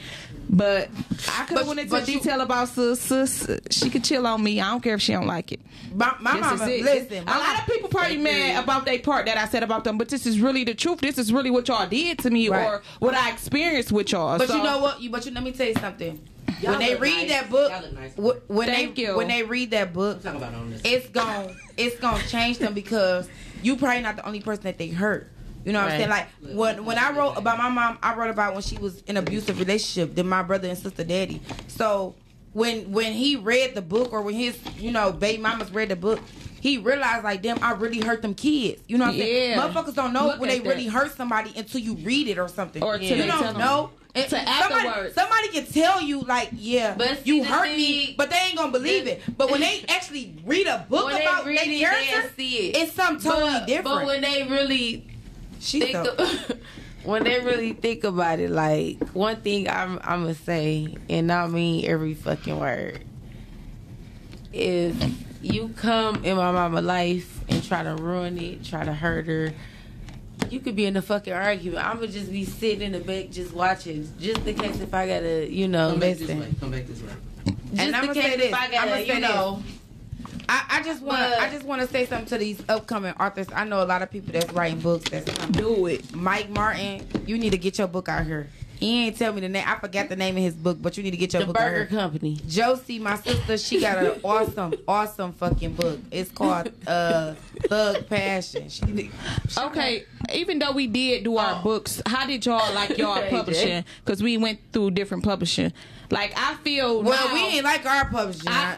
But 0.54 0.90
I 1.40 1.46
could 1.46 1.60
have 1.60 1.68
went 1.68 1.80
into 1.80 1.92
but 1.92 2.08
you- 2.10 2.20
detail 2.20 2.42
about 2.42 2.68
sis. 2.70 3.00
Sis, 3.00 3.48
she 3.70 3.90
could 3.90 4.04
chill 4.04 4.28
on 4.28 4.44
me. 4.44 4.60
I 4.60 4.70
don't 4.70 4.82
care 4.82 4.96
if 4.96 5.02
she 5.02 5.14
don't 5.14 5.28
like 5.28 5.52
it. 5.54 5.62
My, 5.94 6.14
my 6.20 6.38
mama, 6.40 6.68
it. 6.68 6.84
listen. 6.84 7.24
a 7.28 7.38
lot 7.38 7.60
of 7.60 7.66
people 7.68 7.90
probably 7.90 8.18
mad 8.18 8.62
about 8.64 8.86
their 8.86 9.00
part 9.00 9.26
that 9.28 9.38
I 9.38 9.46
said 9.48 9.64
about 9.64 9.84
them, 9.84 9.98
but 9.98 10.10
this 10.10 10.26
is 10.26 10.40
really 10.40 10.64
the 10.64 10.74
truth. 10.74 11.00
This 11.00 11.18
is 11.18 11.32
really 11.34 11.52
what 11.52 11.68
y'all 11.68 11.88
did 11.88 12.20
to 12.20 12.30
me, 12.30 12.50
Right. 12.50 12.66
or 12.66 12.82
what 13.00 13.14
I 13.14 13.30
experienced 13.32 13.92
with 13.92 14.12
y'all. 14.12 14.38
But 14.38 14.48
So- 14.50 14.58
you 14.58 14.64
know 14.64 14.80
what? 14.80 15.02
You 15.02 15.10
but 15.10 15.26
you 15.26 15.32
let 15.32 15.44
me 15.44 15.52
tell 15.52 15.68
you 15.68 15.76
something. 15.76 16.20
Y'all 16.62 16.72
when 16.72 16.80
they 16.80 16.96
read 16.96 17.28
nice. 17.28 17.30
that 17.30 17.50
book, 17.50 17.72
nice. 17.94 18.18
when 18.48 18.68
Thank 18.68 18.96
they 18.96 19.02
you. 19.04 19.16
when 19.18 19.28
they 19.28 19.44
read 19.44 19.72
that 19.72 19.94
book, 19.94 20.22
Talk 20.24 20.36
about 20.36 20.54
on 20.54 20.72
this. 20.72 20.82
it's 20.84 21.08
gon' 21.10 21.56
it's 21.78 22.00
gonna 22.00 22.24
change 22.28 22.58
them 22.58 22.74
because 22.74 23.30
you 23.64 23.78
probably 23.78 24.02
not 24.02 24.16
the 24.16 24.26
only 24.26 24.42
person 24.42 24.64
that 24.64 24.78
they 24.78 24.88
hurt. 24.90 25.32
You 25.64 25.74
know 25.74 25.82
what 25.84 25.92
I'm 25.92 25.98
saying? 26.00 26.10
Like 26.10 26.28
when 26.56 26.86
when 26.86 26.98
I 26.98 27.12
wrote 27.16 27.34
about 27.38 27.58
my 27.60 27.70
mom, 27.70 27.98
I 28.02 28.16
wrote 28.16 28.32
about 28.32 28.54
when 28.54 28.64
she 28.64 28.78
was 28.78 29.02
in 29.04 29.18
an 29.18 29.24
abusive 29.24 29.60
relationship, 29.60 30.16
then 30.16 30.28
my 30.28 30.42
brother 30.44 30.68
and 30.68 30.78
sister 30.78 31.04
daddy. 31.04 31.42
So 31.68 32.16
when 32.54 32.92
when 32.92 33.14
he 33.14 33.36
read 33.36 33.76
the 33.76 33.82
book 33.82 34.12
or 34.12 34.22
when 34.22 34.34
his 34.36 34.58
you 34.78 34.92
know 34.92 35.12
baby 35.12 35.42
mamas 35.42 35.72
read 35.72 35.90
the 35.90 35.96
book. 35.96 36.20
He 36.60 36.78
realized 36.78 37.24
like 37.24 37.42
damn, 37.42 37.58
I 37.64 37.72
really 37.72 38.02
hurt 38.02 38.22
them 38.22 38.36
kids. 38.36 38.84
You 38.88 39.00
know 39.00 39.06
what 39.06 39.16
I'm 39.16 39.20
saying? 39.20 39.58
Motherfuckers 39.60 39.96
don't 39.96 40.14
know 40.14 40.28
Look 40.28 40.40
when 40.40 40.48
they 40.50 40.60
that. 40.60 40.70
really 40.70 40.86
hurt 40.86 41.12
somebody 41.18 41.52
until 41.58 41.82
you 41.82 41.96
read 41.96 42.28
it 42.28 42.38
or 42.38 42.48
something. 42.48 42.84
Or 42.84 43.00
till 43.00 43.08
you 43.08 43.16
they 43.24 43.28
tell 43.28 43.42
don't 43.42 43.54
them. 43.54 43.62
know. 43.66 43.90
And 44.14 44.26
To 44.26 44.30
somebody, 44.36 44.88
afterwards. 44.88 45.16
somebody 45.16 45.48
can 45.50 45.66
tell 45.68 46.02
you 46.02 46.22
like, 46.22 46.50
yeah, 46.54 46.96
But 46.98 47.26
you 47.26 47.44
hurt 47.46 47.64
thing- 47.68 47.78
me, 47.78 48.16
but 48.18 48.30
they 48.30 48.36
ain't 48.48 48.58
gonna 48.58 48.72
believe 48.72 49.08
it. 49.08 49.22
But 49.38 49.50
when 49.52 49.62
they 49.62 49.86
actually 49.90 50.36
read 50.46 50.68
a 50.68 50.86
book 50.90 51.12
about 51.14 51.46
their 51.46 51.54
it, 51.54 51.80
character, 51.80 52.32
it. 52.38 52.76
it's 52.76 52.92
something 52.94 53.32
totally 53.32 53.52
but, 53.52 53.68
different. 53.68 53.86
But 54.00 54.06
when 54.08 54.22
they 54.22 54.44
really 54.44 55.08
She's 55.62 55.84
think, 55.84 55.96
of- 55.96 56.52
when 57.04 57.24
they 57.24 57.40
really 57.40 57.72
think 57.74 58.04
about 58.04 58.40
it, 58.40 58.50
like 58.52 59.00
one 59.12 59.38
thing 59.38 59.70
I'm, 59.70 59.98
I'm 60.04 60.24
gonna 60.24 60.34
say, 60.34 60.98
and 61.10 61.32
I 61.32 61.48
mean 61.48 61.86
every 61.86 62.14
fucking 62.14 62.60
word, 62.60 63.00
is 64.54 64.96
you 65.42 65.70
come 65.78 66.24
in 66.26 66.36
my 66.36 66.52
mama 66.52 66.82
life 66.82 67.40
and 67.50 67.64
try 67.64 67.84
to 67.84 67.96
ruin 67.96 68.38
it, 68.38 68.64
try 68.66 68.84
to 68.84 68.94
hurt 68.94 69.28
her. 69.28 69.54
You 70.50 70.60
could 70.60 70.76
be 70.76 70.86
in 70.86 70.98
a 70.98 71.02
fucking 71.02 71.32
argument. 71.34 71.86
I'm 71.86 71.96
gonna 71.96 72.08
just 72.08 72.32
be 72.32 72.44
sitting 72.46 72.82
in 72.82 72.92
the 72.92 73.00
back 73.00 73.30
just 73.32 73.54
watching, 73.54 74.08
just 74.20 74.46
in 74.46 74.56
case 74.58 74.80
if 74.82 74.94
I 74.94 75.08
gotta, 75.08 75.50
you 75.50 75.68
know, 75.68 75.92
Come 75.92 76.00
back 76.00 76.10
this 76.18 76.22
listen. 76.22 76.40
way. 76.42 76.54
Come 76.60 76.72
back 76.72 76.88
this 76.88 77.02
way. 77.02 77.10
just 77.46 77.82
And 77.82 77.96
I'ma 77.96 78.14
say 78.14 78.36
this. 78.38 78.48
if 78.48 78.54
I 78.54 78.66
I'ma 78.66 78.92
say 78.96 79.08
you 79.08 79.22
this. 79.22 79.64
I, 80.50 80.66
I 80.70 80.84
just 80.84 81.02
want 81.02 81.20
to 81.20 81.42
I 81.42 81.50
just 81.50 81.64
want 81.66 81.82
to 81.82 81.88
say 81.88 82.06
something 82.06 82.28
to 82.28 82.38
these 82.38 82.62
upcoming 82.68 83.14
authors. 83.20 83.48
I 83.56 83.64
know 83.64 83.82
a 83.82 83.86
lot 83.86 84.02
of 84.02 84.12
people 84.12 84.34
that's 84.34 84.52
writing 84.52 84.80
books. 84.80 85.10
That's 85.10 85.32
coming. 85.32 85.52
do 85.54 85.86
it. 85.86 86.14
Mike 86.14 86.50
Martin, 86.50 87.08
you 87.26 87.38
need 87.38 87.52
to 87.52 87.58
get 87.58 87.78
your 87.78 87.88
book 87.88 88.10
out 88.10 88.26
here. 88.26 88.48
He 88.82 89.06
ain't 89.06 89.16
tell 89.16 89.32
me 89.32 89.42
the 89.42 89.48
name. 89.48 89.64
I 89.66 89.76
forgot 89.80 90.10
the 90.10 90.16
name 90.16 90.36
of 90.38 90.44
his 90.44 90.56
book, 90.56 90.80
but 90.82 90.98
you 90.98 91.04
need 91.04 91.12
to 91.12 91.18
get 91.18 91.32
your 91.34 91.42
The 91.42 91.46
book 91.48 91.56
Burger. 91.58 91.86
Company. 91.86 92.40
Josie, 92.48 92.98
my 92.98 93.16
sister, 93.16 93.58
she 93.60 93.80
got 93.80 94.00
an 94.00 94.20
awesome, 94.24 94.74
awesome 94.88 95.34
fucking 95.34 95.76
book. 95.76 96.00
It's 96.10 96.32
called 96.32 96.72
uh, 96.88 97.36
Thug 97.68 98.08
Passion. 98.08 98.70
She, 98.70 99.12
Okay, 99.58 100.06
even 100.34 100.58
though 100.60 100.72
we 100.72 100.88
did 100.88 101.24
do 101.26 101.36
Oh. 101.36 101.38
our 101.38 101.62
books, 101.64 102.02
how 102.08 102.26
did 102.26 102.44
y'all 102.46 102.74
like 102.74 102.98
y'all 102.98 103.22
publishing? 103.30 103.86
Because 104.04 104.24
we 104.24 104.38
went 104.38 104.60
through 104.74 104.92
different 104.92 105.24
publishing. 105.24 105.72
Like 106.12 106.34
I 106.36 106.56
feel 106.56 107.02
well, 107.02 107.28
now- 107.28 107.34
we 107.34 107.40
ain't 107.40 107.64
like 107.64 107.86
our. 107.86 108.02
I, 108.48 108.78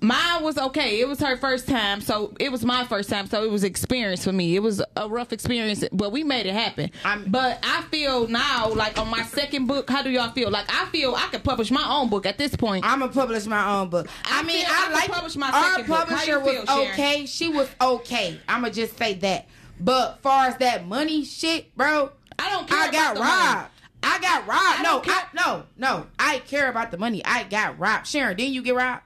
mine 0.00 0.42
was 0.42 0.58
okay. 0.58 1.00
It 1.00 1.08
was 1.08 1.18
her 1.20 1.36
first 1.36 1.66
time, 1.66 2.00
so 2.00 2.34
it 2.38 2.52
was 2.52 2.64
my 2.64 2.84
first 2.84 3.08
time, 3.08 3.26
so 3.26 3.42
it 3.42 3.50
was 3.50 3.64
experience 3.64 4.24
for 4.24 4.32
me. 4.32 4.54
It 4.56 4.60
was 4.60 4.82
a 4.96 5.08
rough 5.08 5.32
experience, 5.32 5.84
but 5.92 6.12
we 6.12 6.22
made 6.24 6.46
it 6.46 6.52
happen. 6.52 6.90
I'm- 7.04 7.24
but 7.28 7.58
I 7.62 7.82
feel 7.90 8.28
now, 8.28 8.68
like 8.68 8.98
on 8.98 9.08
my 9.08 9.22
second 9.22 9.66
book, 9.66 9.88
how 9.88 10.02
do 10.02 10.10
y'all 10.10 10.30
feel? 10.32 10.50
Like 10.50 10.66
I 10.68 10.86
feel 10.86 11.14
I 11.14 11.26
could 11.30 11.42
publish 11.44 11.70
my 11.70 11.84
own 11.88 12.08
book 12.10 12.26
at 12.26 12.38
this 12.38 12.54
point. 12.54 12.84
I'm 12.84 13.00
gonna 13.00 13.12
publish 13.12 13.46
my 13.46 13.78
own 13.80 13.88
book. 13.88 14.08
I, 14.24 14.40
I 14.40 14.42
mean, 14.42 14.64
I 14.68 14.88
I, 14.88 14.92
like 14.92 15.10
publish 15.10 15.36
my 15.36 15.50
our 15.50 15.72
second 15.74 15.86
book. 15.86 16.08
Publisher 16.08 16.40
was 16.40 16.50
feel, 16.68 16.80
okay. 16.92 17.26
She 17.26 17.48
was 17.48 17.68
okay. 17.80 18.38
I'm 18.48 18.60
gonna 18.62 18.72
just 18.72 18.98
say 18.98 19.14
that. 19.14 19.46
But 19.80 20.20
far 20.22 20.46
as 20.46 20.56
that 20.58 20.86
money 20.86 21.24
shit, 21.24 21.74
bro, 21.76 22.10
I 22.38 22.50
don't 22.50 22.68
care 22.68 22.78
I 22.78 22.90
got 22.90 23.16
about 23.16 23.16
the 23.16 23.20
money. 23.20 23.68
Robbed. 24.02 24.16
I 24.16 24.20
got 24.20 24.46
robbed. 24.46 24.78
I 24.78 24.82
no. 24.82 25.02
I, 25.04 25.24
no, 25.34 25.64
no. 25.76 26.06
I 26.18 26.38
care 26.40 26.68
about 26.70 26.90
the 26.90 26.98
money. 26.98 27.24
I 27.24 27.44
got 27.44 27.78
robbed. 27.78 28.06
Sharon, 28.06 28.36
didn't 28.36 28.54
you 28.54 28.62
get 28.62 28.74
robbed? 28.74 29.02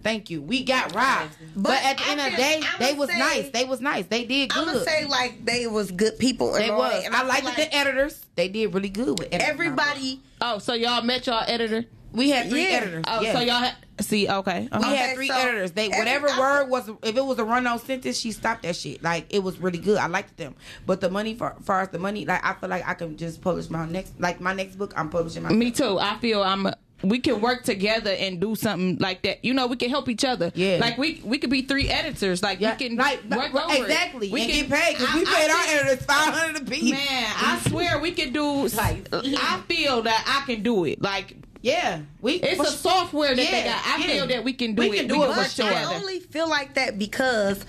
Thank 0.00 0.30
you. 0.30 0.40
We 0.40 0.62
got 0.62 0.94
robbed. 0.94 1.36
But, 1.56 1.62
But 1.64 1.84
at 1.84 1.98
the 1.98 2.04
I 2.04 2.10
end 2.12 2.20
of 2.20 2.30
the 2.30 2.36
day, 2.36 2.60
I'ma 2.62 2.78
they 2.78 2.92
was 2.94 3.10
say- 3.10 3.18
nice. 3.18 3.50
They 3.50 3.64
was 3.64 3.80
nice. 3.80 4.06
They 4.06 4.24
did 4.24 4.50
good. 4.50 4.58
I'm 4.60 4.66
gonna 4.66 4.84
say 4.84 5.04
like 5.06 5.44
they 5.44 5.66
was 5.66 5.90
good 5.90 6.18
people. 6.18 6.52
They 6.52 6.70
was. 6.70 6.92
that, 6.92 7.06
and 7.06 7.14
I 7.14 7.18
feel 7.20 7.28
liked 7.28 7.44
like 7.44 7.56
the 7.56 7.74
editors. 7.74 8.24
They 8.36 8.48
did 8.48 8.72
really 8.74 8.90
good 8.90 9.18
with 9.18 9.28
editors. 9.32 9.48
Everybody, 9.50 10.22
Oh, 10.40 10.58
so 10.60 10.74
y'all 10.74 11.02
met 11.02 11.26
y'all 11.26 11.42
editor? 11.46 11.84
We 12.12 12.30
had 12.30 12.48
three 12.48 12.62
Yeah. 12.68 12.76
editors. 12.76 13.04
Oh, 13.08 13.20
yeah. 13.20 13.32
so 13.32 13.40
y'all 13.40 13.56
had, 13.56 13.74
see? 14.00 14.28
Okay, 14.28 14.60
we 14.62 14.68
uh-huh. 14.70 14.82
had 14.94 15.04
Okay, 15.06 15.14
three 15.14 15.28
so 15.28 15.34
editors. 15.36 15.72
They 15.72 15.88
whatever 15.88 16.28
I- 16.28 16.38
word 16.38 16.68
was 16.70 16.88
if 17.02 17.16
it 17.16 17.24
was 17.24 17.38
a 17.38 17.44
run 17.44 17.66
on 17.66 17.78
sentence, 17.78 18.18
she 18.18 18.32
stopped 18.32 18.62
that 18.62 18.76
shit. 18.76 19.02
Like 19.02 19.26
it 19.30 19.42
was 19.42 19.58
really 19.58 19.78
good. 19.78 19.98
I 19.98 20.06
liked 20.06 20.36
them. 20.36 20.54
But 20.86 21.00
the 21.00 21.10
money 21.10 21.34
for 21.34 21.56
far 21.62 21.80
as 21.82 21.88
the 21.88 21.98
money, 21.98 22.24
like 22.26 22.44
I 22.44 22.54
feel 22.54 22.68
like 22.68 22.86
I 22.86 22.94
can 22.94 23.16
just 23.16 23.40
publish 23.40 23.70
my 23.70 23.86
next 23.86 24.18
like 24.20 24.40
my 24.40 24.54
next 24.54 24.76
book. 24.76 24.92
I'm 24.96 25.10
publishing 25.10 25.42
my 25.42 25.50
Me 25.50 25.70
too. 25.70 25.98
I 25.98 26.18
feel 26.18 26.42
I'm. 26.42 26.68
We 27.04 27.20
can 27.20 27.40
work 27.40 27.62
together 27.62 28.10
and 28.10 28.40
do 28.40 28.56
something 28.56 28.96
like 28.98 29.22
that. 29.22 29.44
You 29.44 29.54
know, 29.54 29.68
we 29.68 29.76
can 29.76 29.88
help 29.88 30.08
each 30.08 30.24
other. 30.24 30.50
Yeah. 30.56 30.78
Like 30.80 30.98
we 30.98 31.20
we 31.24 31.38
could 31.38 31.48
be 31.48 31.62
three 31.62 31.88
editors. 31.88 32.42
Like 32.42 32.58
Yeah, 32.60 32.72
we 32.76 32.88
can 32.88 32.96
like 32.96 33.22
work 33.30 33.54
right, 33.54 33.64
over 33.66 33.74
it. 33.74 33.80
exactly. 33.82 34.30
We 34.32 34.42
and 34.42 34.50
can 34.50 34.68
get 34.68 34.80
paid 34.80 34.98
because 34.98 35.14
we 35.14 35.20
I- 35.20 35.22
I 35.22 35.34
paid 35.36 35.50
our 35.50 35.62
think- 35.62 35.80
editors 35.86 36.06
five 36.06 36.34
hundred 36.34 36.62
a 36.62 36.64
piece. 36.68 36.90
Man, 36.90 37.32
I 37.36 37.60
swear 37.68 38.00
we 38.00 38.10
can 38.10 38.32
do. 38.32 38.66
Like 38.66 39.06
I 39.12 39.62
feel 39.68 40.02
that 40.02 40.24
I 40.26 40.44
can 40.52 40.64
do 40.64 40.86
it. 40.86 41.00
Like 41.00 41.36
Yeah, 41.62 42.00
we. 42.20 42.34
it's 42.34 42.56
for 42.56 42.62
a 42.62 42.70
software 42.70 43.34
that 43.34 43.36
they 43.36 43.64
got. 43.64 43.82
I 43.86 43.96
yeah. 43.98 44.06
feel 44.06 44.26
that 44.28 44.44
we 44.44 44.52
can 44.52 44.74
do 44.74 44.82
We 44.82 44.90
it. 44.90 45.00
can 45.00 45.08
do 45.08 45.18
we 45.18 45.24
it 45.24 45.26
can 45.26 45.34
for 45.34 45.40
work 45.40 45.48
sure. 45.50 45.66
I 45.66 45.84
only 45.96 46.20
feel 46.20 46.48
like 46.48 46.74
that 46.74 46.98
because 46.98 47.64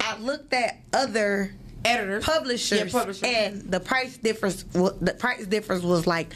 I 0.00 0.16
looked 0.18 0.52
at 0.52 0.78
other 0.92 1.52
editors, 1.84 2.24
publishers, 2.24 2.92
Yeah, 2.92 2.98
publishers. 3.00 3.22
and 3.24 3.62
the 3.70 3.80
price 3.80 4.16
difference. 4.18 4.62
The 4.72 5.16
price 5.18 5.46
difference 5.46 5.82
was 5.82 6.06
like 6.06 6.32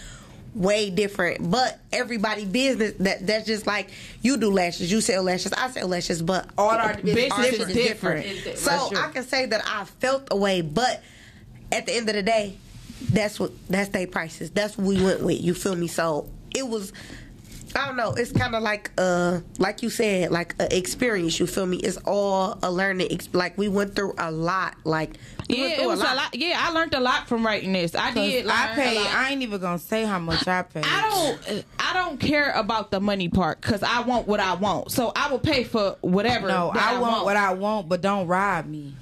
way 0.55 0.91
different. 0.91 1.49
But 1.49 1.79
everybody 1.93 2.45
business 2.45 2.95
that 2.99 3.25
that's 3.25 3.47
just 3.47 3.69
like 3.69 3.91
you 4.23 4.37
do 4.37 4.51
lashes, 4.51 4.91
you 4.91 5.01
sell 5.01 5.23
lashes, 5.23 5.53
I 5.53 5.71
sell 5.71 5.87
lashes, 5.87 6.23
but 6.23 6.49
All 6.59 6.71
our 6.71 6.95
Business 6.95 7.15
business 7.37 7.53
is 7.53 7.69
is 7.69 7.75
different. 7.75 8.27
different. 8.27 8.59
So 8.59 8.91
I 8.97 9.11
can 9.13 9.23
say 9.23 9.47
that 9.47 9.63
I 9.65 9.85
felt 9.85 10.27
a 10.33 10.37
way, 10.37 10.61
but 10.61 11.03
at 11.71 11.87
the 11.87 11.93
end 11.95 12.09
of 12.09 12.17
the 12.17 12.23
day, 12.25 12.57
that's 13.13 13.39
what 13.39 13.53
that's 13.69 13.91
their 13.91 14.09
prices. 14.09 14.51
That's 14.51 14.77
what 14.77 14.89
we 14.89 15.01
went 15.03 15.23
with. 15.23 15.41
You 15.41 15.55
feel 15.55 15.77
me? 15.77 15.87
So 15.87 16.29
it 16.55 16.67
was. 16.69 16.93
I 17.77 17.87
don't 17.87 17.97
know. 17.97 18.13
It's 18.15 18.33
kind 18.33 18.57
of 18.57 18.65
like 18.65 18.91
uh, 18.99 19.41
like 19.59 19.83
you 19.83 19.91
said, 19.91 20.33
like 20.33 20.57
an 20.59 20.69
experience. 20.73 21.39
You 21.39 21.47
feel 21.47 21.67
me? 21.67 21.77
It's 21.77 21.99
all 21.99 22.59
a 22.65 22.71
learning. 22.71 23.13
Ex- 23.13 23.29
like 23.33 23.57
we 23.57 23.69
went 23.69 23.95
through 23.95 24.15
a 24.19 24.31
lot. 24.33 24.75
Like 24.83 25.19
we 25.49 25.63
Yeah, 25.63 25.77
through 25.77 25.85
it 25.85 25.87
was 25.87 26.01
a 26.01 26.15
lot. 26.15 26.35
Yeah, 26.35 26.57
I 26.59 26.73
learned 26.73 26.95
a 26.95 27.01
lot 27.01 27.29
from 27.29 27.47
writing 27.47 27.73
this. 27.73 27.95
I 27.95 28.13
did. 28.13 28.45
Learn 28.45 28.57
I 28.57 28.75
paid. 28.75 28.97
A 28.97 29.01
lot. 29.05 29.15
I 29.15 29.31
ain't 29.31 29.43
even 29.43 29.61
gonna 29.61 29.79
say 29.79 30.05
how 30.05 30.19
much 30.19 30.49
I 30.49 30.63
paid. 30.63 30.85
I 30.85 31.39
don't. 31.47 31.65
I 31.79 31.93
don't 31.93 32.19
care 32.19 32.51
about 32.53 32.91
the 32.91 32.99
money 32.99 33.29
part 33.29 33.61
because 33.61 33.85
I 33.85 34.01
want 34.01 34.27
what 34.27 34.41
I 34.41 34.55
want. 34.55 34.91
So 34.91 35.13
I 35.15 35.31
will 35.31 35.39
pay 35.39 35.63
for 35.63 35.97
whatever. 36.01 36.49
No, 36.49 36.73
that 36.75 36.95
I, 36.95 36.99
want, 36.99 37.25
what 37.25 37.37
I 37.37 37.53
want, 37.55 37.89
but 37.89 38.01
don't 38.01 38.27
rob 38.27 38.67
me. 38.67 38.95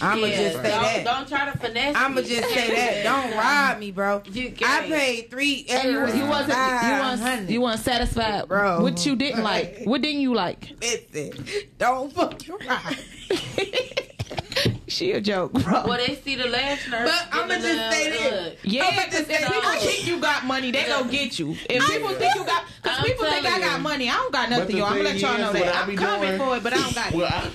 I'ma 0.00 0.26
Yeah, 0.26 0.36
just 0.36 0.56
say 0.56 0.62
don't, 0.70 0.82
that. 0.82 1.04
don't 1.04 1.28
try 1.28 1.50
to 1.50 1.58
finesse. 1.58 1.94
Me. 1.94 2.00
I'ma 2.00 2.20
just 2.22 2.48
say 2.54 2.74
that. 2.74 3.02
Don't 3.04 3.36
rob 3.38 3.78
me, 3.78 3.90
bro. 3.90 4.22
You 4.30 4.54
I 4.64 4.82
paid 4.88 5.30
three. 5.30 5.66
And 5.68 5.84
you, 5.84 5.98
you 6.22 6.26
wasn't. 6.26 6.58
You 6.58 6.98
wasn't. 7.00 7.50
You 7.50 7.60
weren't 7.62 7.80
satisfied. 7.80 8.48
Bro. 8.48 8.80
What 8.82 9.04
you 9.06 9.16
didn't 9.16 9.42
like? 9.42 9.82
What 9.86 10.02
didn't 10.02 10.20
you 10.20 10.34
like? 10.34 10.70
Listen, 10.80 11.32
don't 11.78 12.12
fucking 12.12 12.54
rob. 12.68 12.94
she 14.88 15.12
a 15.12 15.20
joke, 15.20 15.52
bro. 15.52 15.84
Well, 15.86 15.98
they 15.98 16.14
see 16.16 16.34
the 16.34 16.46
lash 16.48 16.88
nurse. 16.90 17.10
But 17.10 17.28
I'ma 17.32 17.54
just 17.54 17.62
them- 17.62 17.92
say 17.92 18.10
this. 18.10 18.44
look, 18.44 18.54
Yeah, 18.64 19.04
because 19.04 19.28
if 19.28 19.46
people 19.46 19.70
think 19.72 20.06
you 20.06 20.20
got 20.20 20.44
money, 20.44 20.70
they 20.70 20.84
gonna 20.86 21.10
get 21.10 21.38
you. 21.38 21.56
If 21.68 21.86
people 21.86 22.10
think 22.10 22.34
you 22.34 22.44
got, 22.44 22.64
because 22.82 23.04
people 23.04 23.24
think 23.26 23.46
I 23.46 23.60
got 23.60 23.80
money, 23.80 24.08
I 24.08 24.14
don't 24.14 24.32
got 24.32 24.50
nothing, 24.50 24.76
y'all. 24.76 24.86
I'm 24.86 24.96
gonna 24.96 25.04
let 25.10 25.18
y'all 25.18 25.38
know 25.38 25.52
that. 25.52 25.74
I 25.76 25.82
I'm 25.82 25.96
coming 25.96 26.28
doing- 26.30 26.38
for 26.40 26.56
it, 26.56 26.62
but 26.62 26.72
I 26.72 26.76
don't 26.78 26.94
got 26.94 27.10
it. 27.12 27.16
Well, 27.16 27.26
I, 27.26 27.50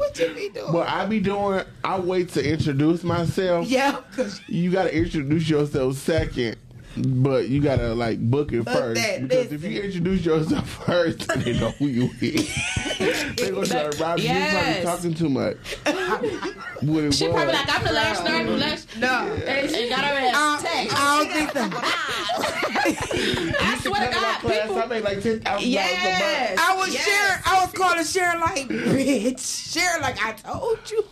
What 0.00 0.18
you 0.18 0.34
be 0.34 0.48
doing? 0.48 0.72
what 0.72 0.88
I 0.88 1.04
be 1.06 1.20
doing, 1.20 1.62
I 1.84 2.00
wait 2.00 2.30
to 2.30 2.42
introduce 2.44 3.04
myself. 3.04 3.66
yeah, 3.68 4.00
cause 4.16 4.40
You 4.48 4.70
gotta 4.70 4.94
introduce 4.96 5.48
yourself 5.48 5.96
second, 5.96 6.56
but 6.96 7.48
you 7.48 7.60
gotta 7.60 7.94
like 7.94 8.18
book 8.20 8.52
it 8.52 8.64
Book 8.64 8.74
first. 8.74 9.00
that, 9.00 9.28
because 9.28 9.52
if 9.52 9.62
you 9.64 9.80
introduce 9.82 10.24
yourself 10.24 10.68
first, 10.86 11.28
then 11.28 11.40
they 11.42 11.58
know 11.58 11.70
who 11.72 11.86
you 11.86 12.10
is. 12.20 12.52
they 13.36 13.50
gonna 13.50 13.64
start 13.66 13.98
robbing 14.00 14.24
you. 14.24 14.30
You 14.30 14.34
Yes. 14.36 14.84
probably 14.84 15.14
talking 15.14 15.14
too 15.14 15.28
much. 15.28 15.56
what 16.82 17.14
She 17.14 17.28
was. 17.28 17.34
probably 17.34 17.52
like, 17.52 17.74
I'm 17.78 17.84
the 17.84 17.92
lash 17.92 18.24
nurse. 18.24 18.46
the 18.46 18.56
last- 18.56 18.96
no. 18.98 19.42
And 19.46 19.70
she 19.70 19.88
got 19.88 20.04
her 20.04 20.12
I 20.14 20.26
ass 20.26 20.32
don't, 20.62 20.72
text. 20.72 20.96
I 20.98 21.18
don't 21.18 21.32
think 21.32 21.50
so. 21.52 21.70
I 23.60 23.78
swear 23.82 24.06
to 24.08 24.14
God, 24.14 24.40
class, 24.40 24.62
people. 24.62 24.78
I 24.82 24.86
make 24.86 25.04
like 25.04 25.22
ten 25.22 25.40
thousand 25.40 25.68
Yes. 25.68 26.58
I 26.60 26.76
was 26.76 26.92
Yes. 26.92 27.04
sharing. 27.04 27.42
I 27.46 27.64
was 27.64 27.72
calling 27.72 28.04
Sharon 28.04 28.40
like, 28.40 28.68
bitch. 28.68 29.72
Sharon 29.72 30.02
like, 30.02 30.18
I 30.24 30.32
told 30.32 30.78
you. 30.90 31.04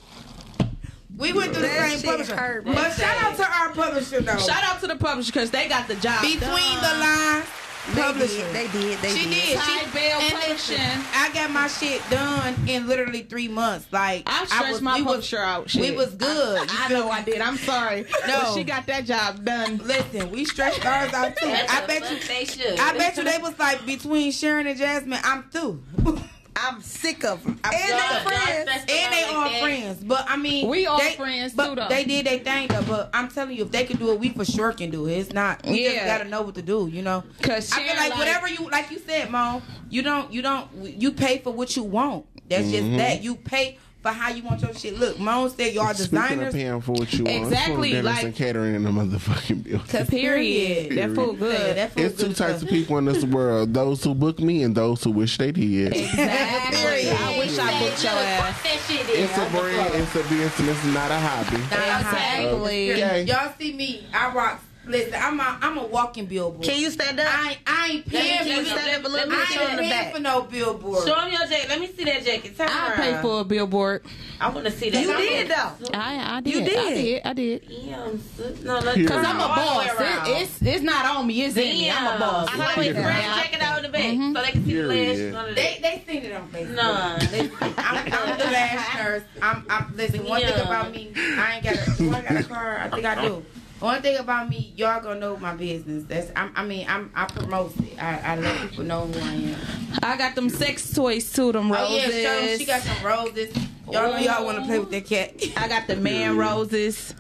We 1.19 1.33
went 1.33 1.53
through 1.53 1.63
the 1.63 1.69
That 1.69 1.91
same 1.99 2.09
publisher. 2.11 2.37
hurt, 2.37 2.65
But 2.65 2.93
shout 2.93 3.17
out 3.25 3.37
to 3.37 3.45
our 3.45 3.71
publisher 3.71 4.21
though. 4.21 4.39
Shout 4.39 4.63
out 4.65 4.81
to 4.81 4.87
the 4.87 4.97
publisher 4.97 5.33
because 5.33 5.51
they 5.51 5.69
got 5.69 5.89
the 5.89 5.97
job 5.97 6.23
Between 6.23 6.41
done. 6.41 6.51
the 6.51 7.01
lines, 7.01 7.47
They 7.95 8.03
publisher. 8.03 8.37
did. 8.37 8.55
They 8.55 8.69
did. 8.81 8.99
They 9.01 9.17
she 9.17 9.25
did. 9.25 9.31
did. 9.35 9.45
She 9.47 9.55
Ty 9.57 9.85
Bell 9.93 10.21
and 10.21 10.33
Publishing. 10.35 10.79
I 11.15 11.31
got 11.35 11.51
my 11.51 11.67
shit 11.69 12.03
done 12.11 12.55
in 12.69 12.87
literally 12.87 13.23
three 13.23 13.49
months. 13.49 13.87
Like 13.91 14.23
I 14.27 14.45
stretched 14.45 14.73
was, 14.75 14.83
my 14.83 14.95
we 14.97 15.03
was- 15.03 15.13
publisher 15.15 15.39
out. 15.39 15.75
We 15.75 15.91
was 15.91 16.15
good. 16.15 16.71
You 16.71 16.77
I, 16.79 16.85
I 16.85 16.89
feel 16.89 16.99
know? 17.01 17.11
I 17.11 17.23
did. 17.23 17.41
I'm 17.41 17.57
sorry. 17.57 18.05
No. 18.29 18.41
But 18.41 18.55
she 18.55 18.63
got 18.65 18.87
that 18.87 19.05
job 19.07 19.45
done. 19.45 19.79
Listen, 19.79 20.31
we 20.31 20.45
stretched 20.45 20.85
ours 20.87 21.13
out 21.15 21.37
too. 21.37 21.49
I 21.49 21.85
bet 21.87 22.09
you. 22.13 22.19
They 22.29 22.45
should. 22.45 22.79
I 22.79 22.97
bet 22.97 23.17
you 23.17 23.25
they 23.25 23.39
was 23.39 23.59
like 23.59 23.85
between 23.87 24.31
Sharon 24.33 24.67
and 24.69 24.79
Jasmine. 24.79 25.19
I'm 25.25 25.45
through. 25.51 25.83
I'm 26.61 26.81
sick 26.83 27.25
of 27.25 27.43
them. 27.43 27.61
I'm 27.65 27.73
And 27.75 27.83
they 27.83 28.17
of 28.17 28.23
friends. 28.23 28.71
and 28.89 29.13
they 29.13 29.25
all 29.25 29.61
friends. 29.61 30.05
But 30.05 30.27
I 30.29 30.37
mean, 30.37 30.69
We 30.69 30.87
all 30.87 30.99
they, 30.99 31.15
friends, 31.15 31.55
but 31.55 31.69
too, 31.69 31.75
though. 31.77 31.89
They 31.89 32.05
did 32.05 32.27
their 32.27 32.39
thing 32.39 32.69
though. 32.69 32.83
But 32.83 33.11
I'm 33.15 33.29
telling 33.29 33.57
you, 33.57 33.65
if 33.65 33.71
they 33.71 33.85
can 33.85 33.99
do 33.99 34.13
it, 34.13 34.21
we 34.21 34.31
for 34.31 34.45
sure 34.45 34.73
can 34.73 34.91
do 34.91 35.07
it. 35.07 35.19
It's 35.19 35.33
not. 35.33 35.65
We 35.65 35.85
just 35.85 35.97
Yeah. 35.97 36.07
gotta 36.19 36.29
know 36.29 36.43
what 36.43 36.55
to 36.57 36.63
do. 36.63 36.89
You 36.91 37.03
know. 37.03 37.25
Cause 37.43 37.73
I 37.73 37.77
feel 37.77 37.97
like, 37.97 38.11
like- 38.11 38.19
whatever 38.19 38.49
you 38.49 38.69
like, 38.71 38.91
you 38.91 38.99
said, 38.99 39.31
Mom. 39.31 39.63
You 39.91 40.03
don't. 40.03 40.33
You 40.33 40.43
don't. 40.43 40.71
You 40.75 41.13
pay 41.13 41.39
for 41.39 41.53
what 41.53 41.77
you 41.77 41.85
want. 41.85 42.27
That's 42.49 42.71
just 42.71 42.85
mm-hmm. 42.85 42.97
that. 42.97 43.23
You 43.23 43.37
pay 43.37 43.79
for 44.03 44.11
how 44.11 44.31
you 44.31 44.43
want 44.45 44.63
your 44.63 44.73
shit. 44.75 44.97
Look, 44.99 45.19
Mom 45.19 45.49
said 45.51 45.75
y'all 45.75 45.93
Speaking 45.93 46.19
of 46.19 46.29
designers. 46.29 46.55
paying 46.55 46.81
for 46.81 46.93
what 46.93 47.13
you 47.13 47.25
want, 47.25 47.37
Exactly, 47.37 47.93
it's 47.95 48.05
like- 48.07 48.23
and 48.25 48.35
catering 48.35 48.75
in 48.77 48.85
the 48.85 48.91
motherfucking 48.91 49.65
building. 49.65 50.07
Period. 50.07 50.97
That 50.97 51.15
food 51.17 51.33
Yeah, 51.35 51.39
good. 51.49 51.77
that 51.77 51.93
food 51.93 52.05
It's 52.05 52.17
two 52.21 52.27
types 52.29 52.37
stuff. 52.59 52.63
of 52.63 52.69
people 52.69 52.99
in 52.99 53.07
this 53.07 53.25
world: 53.25 53.75
those 53.75 54.05
who 54.05 54.15
book 54.15 54.39
me 54.39 54.63
and 54.63 54.75
those 54.75 55.03
who 55.03 55.11
wish 55.11 55.37
they 55.39 55.51
did. 55.53 55.97
Exactly. 55.97 57.11
I 57.11 57.39
wish 57.39 57.59
I 57.59 57.79
booked 57.81 58.03
your 58.05 58.13
ass. 58.13 58.63
that 58.63 58.79
shit 58.87 59.01
in. 59.17 59.25
It's 59.25 59.37
a 59.37 59.51
brand, 59.51 59.95
it's 59.95 60.15
a 60.15 60.23
business, 60.29 60.61
It's 60.61 60.85
not 60.87 61.11
a 61.11 61.19
hobby. 61.19 61.57
Exactly. 61.65 62.93
Okay. 62.93 63.23
Y'all 63.25 63.53
see 63.59 63.73
me? 63.73 64.07
I 64.15 64.33
rock. 64.33 64.63
Listen, 64.89 65.15
I'm 65.17 65.39
a 65.39 65.59
I'm 65.61 65.77
a 65.79 65.87
walking 65.87 66.25
billboard. 66.27 66.65
Can 66.65 66.81
you 66.81 66.91
stand 66.91 67.21
up? 67.21 67.27
I 67.29 67.59
I 67.67 67.89
ain't 67.93 68.07
paying 68.07 68.39
for 68.39 68.63
no, 68.63 68.77
stand 68.79 69.05
up 69.05 69.11
a 69.11 69.13
little 69.13 69.29
bit? 69.31 69.39
I 69.39 69.71
ain't 69.71 69.81
paying 69.81 70.15
for 70.15 70.21
no 70.21 70.43
billboard. 70.43 71.07
Show 71.07 71.15
him 71.21 71.31
your 71.33 71.47
jacket. 71.47 71.69
Let 71.69 71.81
me 71.81 71.89
see 71.89 72.05
that 72.05 72.25
jacket. 72.25 72.57
Turn 72.57 72.69
I 72.71 72.89
around. 72.89 72.97
paid 72.97 73.21
for 73.21 73.41
a 73.41 73.45
billboard. 73.45 74.03
I 74.41 74.49
want 74.49 74.65
to 74.67 74.71
see 74.71 74.89
that. 74.91 75.01
You 75.03 75.17
did 75.17 75.49
though. 75.49 75.73
I, 75.93 76.37
I 76.37 76.41
did. 76.41 76.55
You 76.55 76.61
I 76.61 76.65
did. 76.65 76.95
did. 76.95 77.23
I 77.25 77.33
did. 77.35 77.69
Damn. 77.69 78.21
No, 78.65 78.79
let 78.79 78.97
Here. 78.97 79.09
Cause 79.09 79.25
I'm 79.27 79.37
a 79.37 79.39
boss. 79.49 79.87
around. 79.89 80.27
It, 80.29 80.31
it's 80.43 80.63
it's 80.63 80.83
not 80.83 81.05
on 81.17 81.27
me. 81.27 81.43
It's 81.45 81.57
in 81.57 81.65
me. 81.65 81.91
I'm 81.91 82.17
a 82.17 82.19
boss. 82.19 82.49
I 82.51 82.57
like 82.57 82.75
to 82.77 82.85
Yeah. 82.87 83.03
fresh 83.03 83.43
check 83.43 83.55
it 83.55 83.61
out 83.63 83.77
in 83.79 83.83
the 83.83 83.89
back 83.91 84.03
mm-hmm. 84.03 84.35
so 84.37 84.43
they 84.43 84.51
can 84.53 84.65
see 84.65 84.75
the 84.75 84.83
Period. 84.89 85.09
lashes. 85.09 85.33
None 85.35 85.55
They 85.55 85.79
they 85.83 86.05
seen 86.07 86.23
it 86.23 86.33
on 86.35 86.49
Facebook. 86.49 86.75
Nah. 86.75 87.19
They- 87.19 87.51
I'm, 87.79 88.13
I'm 88.13 88.39
the 88.39 88.45
lash 88.45 88.97
nurse. 88.97 89.23
I'm, 89.43 89.67
I'm 89.69 89.97
listen. 89.97 90.25
One 90.25 90.41
thing 90.41 90.61
about 90.61 90.93
me, 90.93 91.13
I 91.17 91.57
ain't 91.57 91.65
got 91.65 91.75
a. 91.75 91.99
Do 91.99 92.13
I 92.15 92.21
got 92.23 92.37
a 92.37 92.43
car? 92.45 92.79
I 92.79 92.89
think 92.91 93.05
I 93.05 93.27
do. 93.27 93.45
One 93.81 94.03
thing 94.03 94.17
about 94.17 94.49
me, 94.49 94.73
y'all 94.77 95.01
gonna 95.01 95.21
know 95.21 95.37
my 95.37 95.55
business. 95.55 96.03
That's 96.05 96.33
I'm, 96.35 96.53
I 96.57 96.65
mean 96.65 96.85
I'm 96.89 97.13
I 97.15 97.27
promote 97.27 97.73
it. 97.81 98.03
I, 98.03 98.33
I 98.33 98.37
let 98.37 98.71
people 98.71 98.85
know 98.85 99.07
who 99.07 99.21
I 99.21 99.33
am. 99.35 99.57
I 100.03 100.17
got 100.17 100.35
them 100.35 100.49
sex 100.49 100.93
toys 100.93 101.33
too. 101.33 101.53
Them 101.53 101.71
roses. 101.71 101.89
Oh 101.91 101.97
yeah, 101.97 102.23
show 102.23 102.53
'em 102.53 102.59
she 102.59 102.65
got 102.65 102.83
some 102.83 103.07
roses. 103.07 103.57
Y'all 103.91 104.11
know 104.13 104.19
y'all 104.19 104.45
want 104.45 104.59
to 104.59 104.65
play 104.65 104.79
with 104.81 104.91
that 104.91 105.07
cat. 105.07 105.33
I 105.57 105.69
got 105.69 105.87
the 105.87 105.97
man 105.97 106.37
roses. 106.37 107.15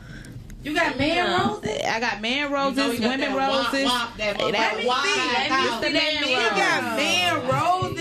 You 0.68 0.74
got 0.74 0.98
man 0.98 1.16
Yeah. 1.16 1.48
roses. 1.48 1.80
I 1.84 2.00
got 2.00 2.20
man 2.20 2.52
roses, 2.52 2.76
know 2.76 2.90
you 2.90 2.98
got 3.00 3.10
women 3.10 3.20
that 3.20 3.36
wop, 3.36 3.72
roses. 3.72 3.84
wop, 3.86 4.16
that 4.18 4.38
that 4.38 4.52
Let 4.52 4.78
me 4.78 4.86
wop, 4.86 5.04
see. 5.04 5.14
that 5.14 5.46
Let 5.50 5.50
me 5.50 5.56
house. 5.56 5.82
see 5.82 5.88
You 5.88 6.36
man 6.36 6.50
got 6.50 6.96
man 6.96 7.34
roses. 7.48 7.98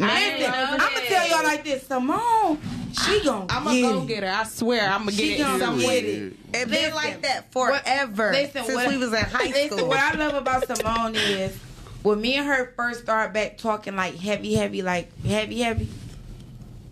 Man 0.00 0.38
Listen, 0.40 0.54
I'm 0.54 0.78
gonna 0.94 1.06
tell 1.06 1.28
y'all 1.28 1.44
like 1.44 1.64
this. 1.64 1.86
Simone, 1.86 2.58
she 3.04 3.24
gonna 3.24 3.46
I'm 3.48 3.64
get 3.64 3.82
gonna 3.82 3.94
go 3.94 4.02
it. 4.02 4.08
get 4.08 4.22
her. 4.24 4.28
I 4.30 4.44
swear, 4.44 4.88
I'm 4.90 5.00
gonna 5.00 5.12
She 5.12 5.28
get 5.28 5.40
it 5.40 5.42
gonna 5.42 5.58
somewhere. 5.64 5.86
get 6.00 6.04
it. 6.04 6.32
It 6.54 6.70
been 6.70 6.94
like 6.94 7.22
that 7.22 7.46
what- 7.52 7.84
forever 7.84 8.32
listen, 8.32 8.64
since 8.64 8.74
what- 8.74 8.88
we 8.88 8.96
was 8.96 9.12
in 9.12 9.24
high 9.24 9.50
school. 9.66 9.86
what 9.88 9.98
I 9.98 10.12
love 10.14 10.34
about 10.34 10.66
Simone 10.76 11.14
is 11.14 11.52
when 12.02 12.20
me 12.20 12.34
and 12.36 12.46
her 12.46 12.72
first 12.76 13.00
started 13.02 13.32
back 13.32 13.58
talking 13.58 13.96
like 13.96 14.16
heavy, 14.18 14.54
heavy, 14.54 14.82
like 14.82 15.10
heavy, 15.24 15.60
heavy. 15.62 15.88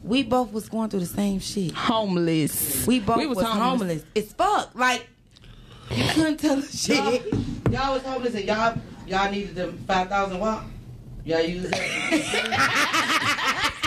We 0.04 0.22
both 0.22 0.52
was 0.52 0.68
going 0.68 0.88
through 0.90 1.00
the 1.00 1.06
same 1.06 1.40
shit. 1.40 1.72
Homeless. 1.72 2.86
We 2.86 3.00
both 3.00 3.18
We 3.18 3.26
was, 3.26 3.36
was 3.36 3.46
homeless. 3.46 3.68
homeless. 3.68 4.02
It's 4.14 4.32
fuck. 4.32 4.70
Like 4.74 5.06
you 5.90 6.04
couldn't 6.14 6.36
tell 6.38 6.58
us 6.58 6.84
shit. 6.86 7.24
y'all 7.70 7.94
was 7.94 8.02
homeless 8.02 8.34
and 8.34 8.44
y'all 8.44 8.76
y'all 9.06 9.30
needed 9.30 9.54
them 9.54 9.78
five 9.86 10.08
thousand 10.08 10.38
watt. 10.40 10.64
Y'all 11.24 11.40
use 11.40 11.68
that? 11.70 13.72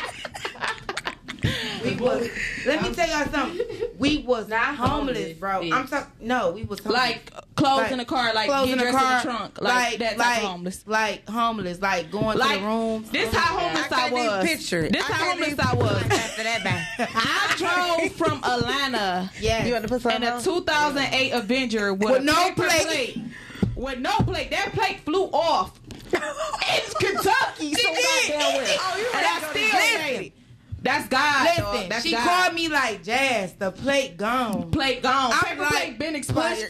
We 1.84 1.96
was. 1.96 2.30
Let 2.66 2.82
me 2.84 2.94
tell 2.94 3.08
y'all 3.08 3.32
something. 3.32 3.66
We 3.98 4.20
was 4.20 4.48
Not 4.48 4.76
homeless, 4.76 5.18
homeless, 5.18 5.34
bro. 5.38 5.62
bitch. 5.62 5.72
I'm 5.74 5.88
talking. 5.88 6.12
No, 6.28 6.52
we 6.52 6.64
was 6.64 6.80
homeless. 6.80 7.00
Like 7.02 7.34
clothes 7.56 7.78
Like, 7.84 7.92
in 7.92 7.98
the 8.00 8.06
car, 8.06 8.34
like 8.34 8.48
clothes 8.50 8.70
in 8.70 8.78
the 8.78 8.84
dressed 8.86 8.98
car, 8.98 9.12
in 9.12 9.18
the 9.18 9.24
trunk, 9.24 9.62
like, 9.62 9.98
that 10.00 10.10
type 10.12 10.18
like, 10.20 10.40
homeless. 10.42 10.84
like 10.88 11.30
homeless, 11.30 11.82
like 11.82 12.12
going 12.12 12.38
Like 12.38 12.56
to 12.56 12.60
the 12.62 12.66
rooms. 12.68 13.10
this 13.12 13.34
how 13.34 13.60
homeless 13.60 13.86
I, 13.92 13.96
can't 13.96 14.14
even 14.14 14.26
was. 14.28 14.46
picture 14.46 14.80
it. 14.86 14.94
This 14.94 15.04
I 15.10 15.14
how 15.14 15.30
homeless 15.32 15.48
even 15.50 15.66
I 15.68 15.74
was. 15.76 16.02
After 16.04 16.44
that, 16.44 16.64
back. 16.64 16.88
I 17.16 17.56
drove 18.00 18.12
from 18.14 18.44
Atlanta 18.44 19.32
Yeah, 19.40 19.66
You 19.66 19.74
want 19.74 19.84
to 19.84 19.90
put 19.90 19.96
in 19.98 20.02
something 20.02 20.24
a 20.24 20.32
on? 20.34 20.44
2008 20.44 21.32
Avenger 21.32 21.94
with, 21.94 22.10
With 22.12 22.22
a 22.22 22.24
no 22.26 22.50
paper 22.50 22.64
plate. 22.70 23.18
With 23.76 24.00
no 24.00 24.18
plate. 24.20 24.52
That 24.52 24.72
plate 24.74 25.00
flew 25.02 25.26
off. 25.34 25.80
It's 26.74 26.94
Kentucky. 26.94 27.74
so 27.74 27.94
did. 27.94 28.30
goddamn 28.30 28.64
well. 28.64 28.78
Oh, 28.80 28.98
you 28.98 29.08
and 29.14 29.26
I 29.26 29.40
still 29.50 29.72
go 29.72 29.78
made 29.78 30.26
it. 30.28 30.34
That's 30.82 31.08
God. 31.08 31.48
Listen, 31.58 31.90
That's 31.90 32.04
she 32.04 32.12
God. 32.12 32.28
called 32.28 32.56
me 32.56 32.68
like 32.68 33.04
Jazz. 33.04 33.54
The 33.54 33.72
plate 33.72 34.18
gone. 34.18 34.72
plate 34.72 35.04
gone. 35.04 35.32
I'm 35.34 35.40
Paper 35.40 35.62
like, 35.62 35.72
plate 35.72 36.00
been 36.00 36.16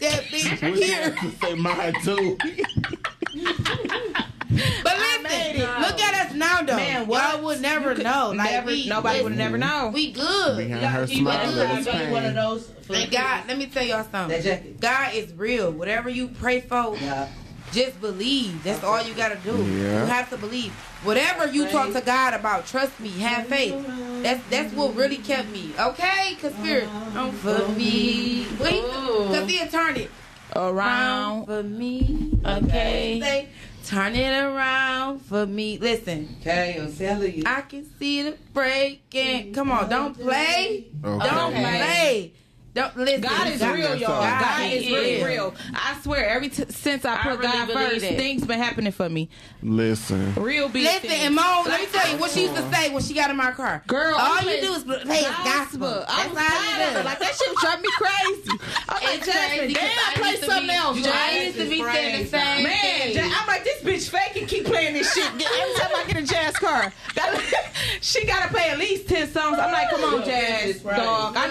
that 0.00 0.24
bitch 0.24 0.70
Wish 0.70 0.90
I 0.90 0.94
here. 0.94 1.10
could 1.12 1.40
say 1.40 1.54
mine 1.54 1.94
too. 2.02 2.38
But 4.52 4.98
listen, 4.98 5.60
look 5.80 5.98
at 6.00 6.26
us 6.26 6.34
now, 6.34 6.62
though. 6.62 6.76
Man, 6.76 7.06
what? 7.06 7.36
Y'all 7.36 7.44
would 7.44 7.62
never 7.62 7.94
could 7.94 8.04
know. 8.04 8.34
Like 8.36 8.50
never, 8.50 8.66
we, 8.66 8.86
nobody 8.86 9.22
would 9.22 9.36
never 9.36 9.58
mm-hmm. 9.58 9.86
know. 9.86 9.90
We 9.94 10.12
good. 10.12 10.58
Behind 10.58 10.84
her 10.84 11.06
smile 11.06 11.56
buy 11.56 11.78
is 11.78 11.86
me 11.86 12.12
one 12.12 12.24
of 12.26 12.34
those. 12.34 12.68
for 12.82 12.94
And 12.94 13.10
God, 13.10 13.44
let 13.48 13.56
me 13.56 13.66
tell 13.66 13.82
y'all 13.82 14.04
something. 14.10 14.76
God 14.78 15.14
is 15.14 15.32
real. 15.32 15.72
Whatever 15.72 16.10
you 16.10 16.28
pray 16.28 16.60
for, 16.60 16.96
Yeah. 16.98 17.28
Just 17.72 18.00
believe. 18.00 18.62
That's 18.62 18.84
all 18.84 19.02
you 19.02 19.14
gotta 19.14 19.36
do. 19.36 19.56
Yeah. 19.56 20.00
You 20.02 20.06
have 20.06 20.30
to 20.30 20.36
believe. 20.36 20.72
Whatever 21.04 21.48
you 21.52 21.66
talk 21.68 21.92
to 21.92 22.00
God 22.00 22.34
about, 22.34 22.66
trust 22.66 22.98
me, 23.00 23.08
have 23.20 23.46
faith. 23.46 23.74
That's 24.22 24.42
that's 24.50 24.72
what 24.74 24.94
really 24.94 25.18
kept 25.18 25.48
me. 25.50 25.72
Okay, 25.78 26.36
cause 26.40 26.52
spirit, 26.54 26.88
don't 27.14 27.32
for 27.32 27.66
me. 27.70 28.46
Wait, 28.60 28.82
cause 28.84 29.48
he 29.48 29.66
turned 29.66 29.98
it 29.98 30.10
around 30.54 30.74
Around. 30.74 31.46
for 31.46 31.62
me. 31.62 32.38
Okay, 32.44 33.18
say, 33.20 33.48
turn 33.84 34.14
it 34.14 34.30
around 34.44 35.20
for 35.20 35.46
me. 35.46 35.78
Listen, 35.78 36.36
Okay, 36.40 36.78
I'm 36.80 36.94
telling 36.94 37.34
you. 37.34 37.42
I 37.46 37.62
can 37.62 37.84
see 37.98 38.22
the 38.22 38.36
breaking. 38.52 39.54
Come 39.54 39.72
on, 39.72 39.88
don't 39.88 40.14
play. 40.16 40.86
Okay. 41.04 41.28
Don't 41.28 41.52
play. 41.52 42.32
Don't 42.74 42.96
listen. 42.96 43.20
God 43.20 43.48
is 43.48 43.60
God- 43.60 43.74
real, 43.74 43.94
y'all. 43.96 44.22
God 44.22 44.40
God 44.40 44.72
is 44.72 44.86
really 44.86 45.22
real. 45.22 45.54
I 45.74 45.98
swear, 46.02 46.26
every 46.26 46.48
t- 46.48 46.64
since 46.70 47.04
I 47.04 47.14
I 47.14 47.22
put 47.22 47.38
really 47.40 47.42
God 47.52 47.70
first, 47.70 48.00
that. 48.00 48.16
things 48.16 48.46
been 48.46 48.58
happening 48.58 48.92
for 48.92 49.10
me. 49.10 49.28
Listen. 49.62 50.34
Real 50.36 50.70
big 50.70 50.84
Listen, 50.84 51.00
things. 51.10 51.24
and 51.26 51.34
Mom, 51.34 51.66
let 51.66 51.80
me 51.80 51.86
tell 51.92 52.10
you 52.10 52.16
what 52.18 52.30
she 52.30 52.42
used 52.44 52.56
to 52.56 52.72
say 52.72 52.88
when 52.90 53.02
she 53.02 53.12
got 53.12 53.28
in 53.28 53.36
my 53.36 53.52
car. 53.52 53.82
Girl, 53.86 54.14
all 54.14 54.38
I'm 54.38 54.48
you 54.48 54.60
do 54.62 54.72
is 54.72 54.84
play 54.84 55.18
is 55.18 55.24
gospel. 55.44 55.84
I 55.86 55.92
was 55.92 56.06
That's 56.06 56.28
all 56.28 56.34
tired 56.34 56.92
you 56.94 56.98
do. 56.98 57.04
Like 57.04 57.18
that 57.18 57.34
shit 57.34 57.56
drive 57.56 57.80
me 57.82 57.88
crazy. 57.98 58.58
I'm 58.88 59.02
like, 59.04 59.14
It's 59.18 59.26
Jasmine, 59.26 59.58
crazy 59.58 59.74
'cause 59.74 59.82
damn, 59.82 60.08
I 60.08 60.14
play 60.14 60.30
used 60.30 60.42
to 60.42 60.48
something 60.48 60.66
be- 60.68 60.72
else. 60.74 60.98
I 60.98 61.02
Jazz. 61.02 61.44
used 61.44 61.58
to 61.58 61.68
be 61.68 61.82
saying 61.84 62.22
the 62.24 62.28
same 62.30 62.62
Man, 62.64 63.12
thing. 63.12 63.32
I'm 63.38 63.46
like, 63.48 63.64
this 63.64 63.82
bitch 63.82 64.08
fake 64.08 64.40
and 64.40 64.48
keep 64.48 64.64
playing 64.64 64.94
this 64.94 65.12
shit. 65.12 65.26
Every 65.26 65.74
time 65.76 65.90
I 65.94 66.04
get 66.08 66.16
a 66.16 66.22
jazz 66.26 66.56
car, 66.56 66.90
she 68.00 68.24
gotta 68.24 68.48
play 68.48 68.70
at 68.70 68.78
least 68.78 69.08
10 69.08 69.30
songs. 69.30 69.58
I'm 69.58 69.70
like, 69.72 69.90
come 69.90 70.02
on, 70.04 70.24
Jazz, 70.24 70.80
dog. 70.80 71.36
I 71.36 71.48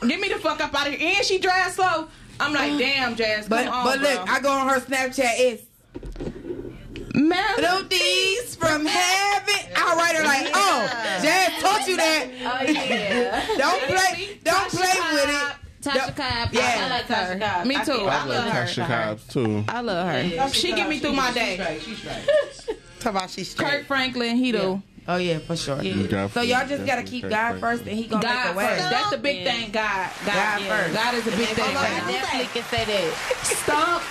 need, 0.00 0.08
give 0.10 0.18
me 0.20 0.28
the 0.28 0.38
fuck 0.38 0.60
up 0.62 0.74
out 0.74 0.88
of 0.88 0.94
here. 0.94 1.14
And 1.16 1.24
she 1.26 1.38
drives 1.38 1.74
slow. 1.74 2.08
I'm 2.40 2.52
like, 2.52 2.78
damn, 2.78 3.14
Jazz, 3.16 3.48
But 3.48 3.64
come 3.66 3.74
on, 3.74 3.84
but 3.84 4.00
look, 4.00 4.24
bro. 4.24 4.34
I 4.34 4.40
go 4.40 4.50
on 4.50 4.68
her 4.68 4.80
Snapchat. 4.80 5.34
It's 5.38 5.62
melodies 7.14 8.56
from 8.56 8.86
heaven. 8.86 9.72
I 9.76 9.94
write 9.96 10.16
her 10.16 10.24
like, 10.24 10.50
oh, 10.54 10.86
Jazz 11.22 11.62
taught 11.62 11.86
you 11.86 11.96
that. 11.96 12.26
Oh 12.44 12.70
yeah. 12.70 13.46
Don't 13.58 13.82
play, 13.82 14.38
don't 14.44 14.68
play 14.70 15.00
with 15.12 15.28
it. 15.28 15.54
Tasha 15.82 16.16
Cobb. 16.16 16.48
Yeah. 16.52 16.78
I 16.78 16.88
like 16.90 17.06
Tasha 17.06 17.40
Cobb. 17.40 17.66
Me 17.66 17.74
too. 17.84 18.06
I 18.06 18.22
I 18.22 18.24
love 18.24 18.28
love 18.28 18.44
her. 18.52 18.64
Tasha 18.64 18.86
Cobbs 18.86 19.26
too. 19.26 19.64
I 19.68 19.80
love 19.80 20.06
her. 20.08 20.48
She 20.50 20.72
get 20.72 20.88
me 20.88 20.98
through 21.00 21.12
my 21.14 21.32
day. 21.32 21.78
She's 21.82 21.98
straight. 21.98 22.22
She's 22.46 22.62
straight. 22.62 22.78
Talk 23.00 23.10
about 23.10 23.30
she's 23.30 23.50
straight. 23.50 23.68
Kirk 23.70 23.86
Franklin, 23.86 24.36
he 24.36 24.52
do. 24.52 24.80
Oh 25.08 25.16
yeah, 25.16 25.38
for 25.38 25.56
sure. 25.56 25.76
Definitely, 25.82 26.28
So 26.30 26.42
y'all 26.42 26.66
just 26.68 26.86
gotta 26.86 27.02
keep 27.02 27.22
God 27.28 27.58
Franklin. 27.58 27.60
first, 27.60 27.82
and 27.88 27.98
He 27.98 28.06
gonna 28.06 28.22
God 28.22 28.44
make 28.46 28.54
a 28.54 28.58
way. 28.58 28.66
first. 28.66 28.90
That's 28.90 29.10
the 29.10 29.18
big 29.18 29.36
Yeah. 29.44 29.52
thing. 29.52 29.70
God. 29.72 30.10
God, 30.24 30.34
God 30.34 30.60
yeah. 30.62 30.68
first. 30.82 30.94
God 30.94 31.14
is 31.14 31.26
a 31.26 31.30
big 31.36 31.48
thing. 31.48 31.76
I 31.76 32.12
definitely 32.12 32.46
can 32.52 32.64
say 32.70 32.84
that. 32.84 33.12
Stop. 33.42 34.02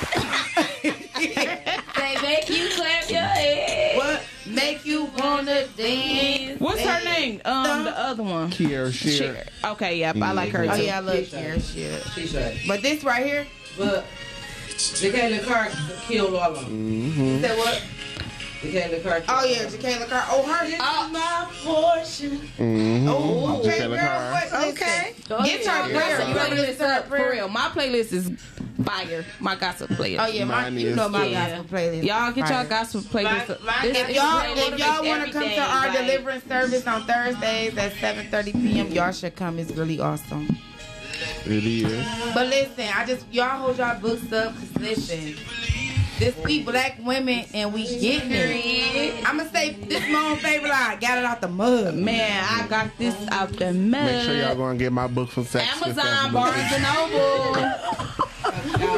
They 0.81 2.21
make 2.21 2.49
you 2.49 2.69
clap 2.75 3.09
your 3.09 3.21
hands. 3.21 3.97
What 3.97 4.23
make 4.47 4.85
you 4.85 5.05
wanna 5.17 5.65
dance? 5.77 6.59
What's 6.59 6.81
her 6.81 7.03
name? 7.05 7.41
Um, 7.45 7.83
the 7.85 7.97
other 7.97 8.23
one. 8.23 8.49
Kierra 8.51 8.91
Sheard. 8.91 9.47
Okay, 9.63 9.97
yep, 9.99 10.17
I 10.17 10.31
like 10.33 10.51
her 10.51 10.65
Too. 10.65 10.71
Oh 10.71 10.75
yeah, 10.75 10.97
I 10.97 10.99
love 10.99 11.15
Kierra 11.17 11.61
shit. 11.73 12.03
She's. 12.15 12.33
But 12.67 12.81
this 12.81 13.03
right 13.03 13.25
here, 13.25 13.45
But 13.77 14.05
the 14.99 15.11
guy 15.11 15.27
in 15.27 15.37
the 15.37 15.43
car 15.43 15.69
killed 16.07 16.33
all 16.35 16.55
of 16.55 16.65
them. 16.65 17.11
Mm-hmm. 17.11 17.41
said 17.41 17.57
what? 17.57 17.81
The 18.61 18.71
guy 18.71 18.79
in 18.81 18.91
the 18.91 18.99
car. 18.99 19.21
Oh 19.27 19.43
yeah, 19.45 19.63
Jekalyn 19.65 20.07
Carr. 20.07 20.23
Oh 20.29 20.43
her. 20.43 20.77
Oh, 20.79 21.09
my 21.11 21.47
portion. 21.63 22.37
Mm-hmm. 22.59 23.07
Oh, 23.09 23.59
okay, 23.59 23.79
Jekalyn 23.79 23.99
girl. 23.99 24.31
What? 24.31 24.67
Okay. 24.69 25.15
Listen, 25.29 25.45
Get 25.45 25.65
your 25.65 25.99
Gossip. 25.99 26.27
You 26.29 26.35
ever 26.35 26.55
listen 26.55 26.75
playlist 26.75 26.77
to 26.77 26.83
her 26.87 26.93
up 26.93 27.03
for 27.05 27.09
prayer? 27.09 27.31
real. 27.31 27.47
My 27.49 27.69
playlist 27.69 28.13
is 28.13 28.29
fire. 28.83 29.25
My 29.39 29.55
gospel 29.55 29.87
playlist. 29.87 30.19
Oh 30.19 30.27
yeah, 30.27 30.43
my, 30.45 30.61
Mine 30.63 30.77
you 30.77 30.89
is 30.89 30.95
know 30.95 31.09
my 31.09 31.27
too. 31.27 31.33
gospel 31.33 31.63
playlist. 31.65 32.03
Y'all 32.03 32.31
get 32.33 32.49
y'all 32.49 32.65
gospel 32.67 33.01
playlist. 33.01 33.23
My- 33.49 33.53
up. 33.55 33.63
my 33.63 33.79
This- 33.81 33.97
If 33.97 34.09
y'all 34.15 34.57
if 34.57 34.79
y'all 34.79 35.05
want 35.05 35.25
to 35.25 35.31
come 35.31 35.43
to 35.49 35.59
our 35.61 35.87
like- 35.87 35.97
deliverance 35.97 36.43
service 36.47 36.87
on 36.87 37.05
Thursdays 37.05 37.77
at 37.77 37.93
7:30 37.93 38.53
p.m., 38.53 38.87
y'all 38.91 39.11
should 39.11 39.35
come. 39.35 39.57
It's 39.57 39.71
really 39.71 39.99
awesome. 39.99 40.55
It 41.45 41.63
is. 41.63 42.33
But 42.33 42.47
listen, 42.47 42.87
I 42.95 43.05
just 43.05 43.25
y'all 43.31 43.57
hold 43.59 43.77
y'all 43.79 43.99
books 43.99 44.31
up. 44.31 44.53
Cause 44.55 44.75
listen, 44.79 45.35
this 46.21 46.37
we 46.45 46.61
black 46.61 46.97
women 47.03 47.45
and 47.51 47.73
we 47.73 47.83
getting 47.99 48.31
it. 48.31 49.27
I'ma 49.27 49.45
say 49.45 49.71
this 49.73 50.07
my 50.07 50.29
own 50.29 50.37
favorite 50.37 50.69
line. 50.69 50.99
Got 50.99 51.17
it 51.17 51.25
out 51.25 51.41
the 51.41 51.47
mud, 51.47 51.95
man. 51.95 52.43
I 52.47 52.67
got 52.67 52.95
this 52.99 53.15
out 53.29 53.51
the 53.53 53.73
mud. 53.73 54.05
Make 54.05 54.25
sure 54.25 54.35
y'all 54.35 54.55
go 54.55 54.67
and 54.67 54.77
get 54.77 54.93
my 54.93 55.07
book 55.07 55.29
from 55.29 55.45
Sex 55.45 55.67
Amazon, 55.75 56.31
Barnes 56.31 56.71
and 56.73 56.83
Noble. 56.83 58.27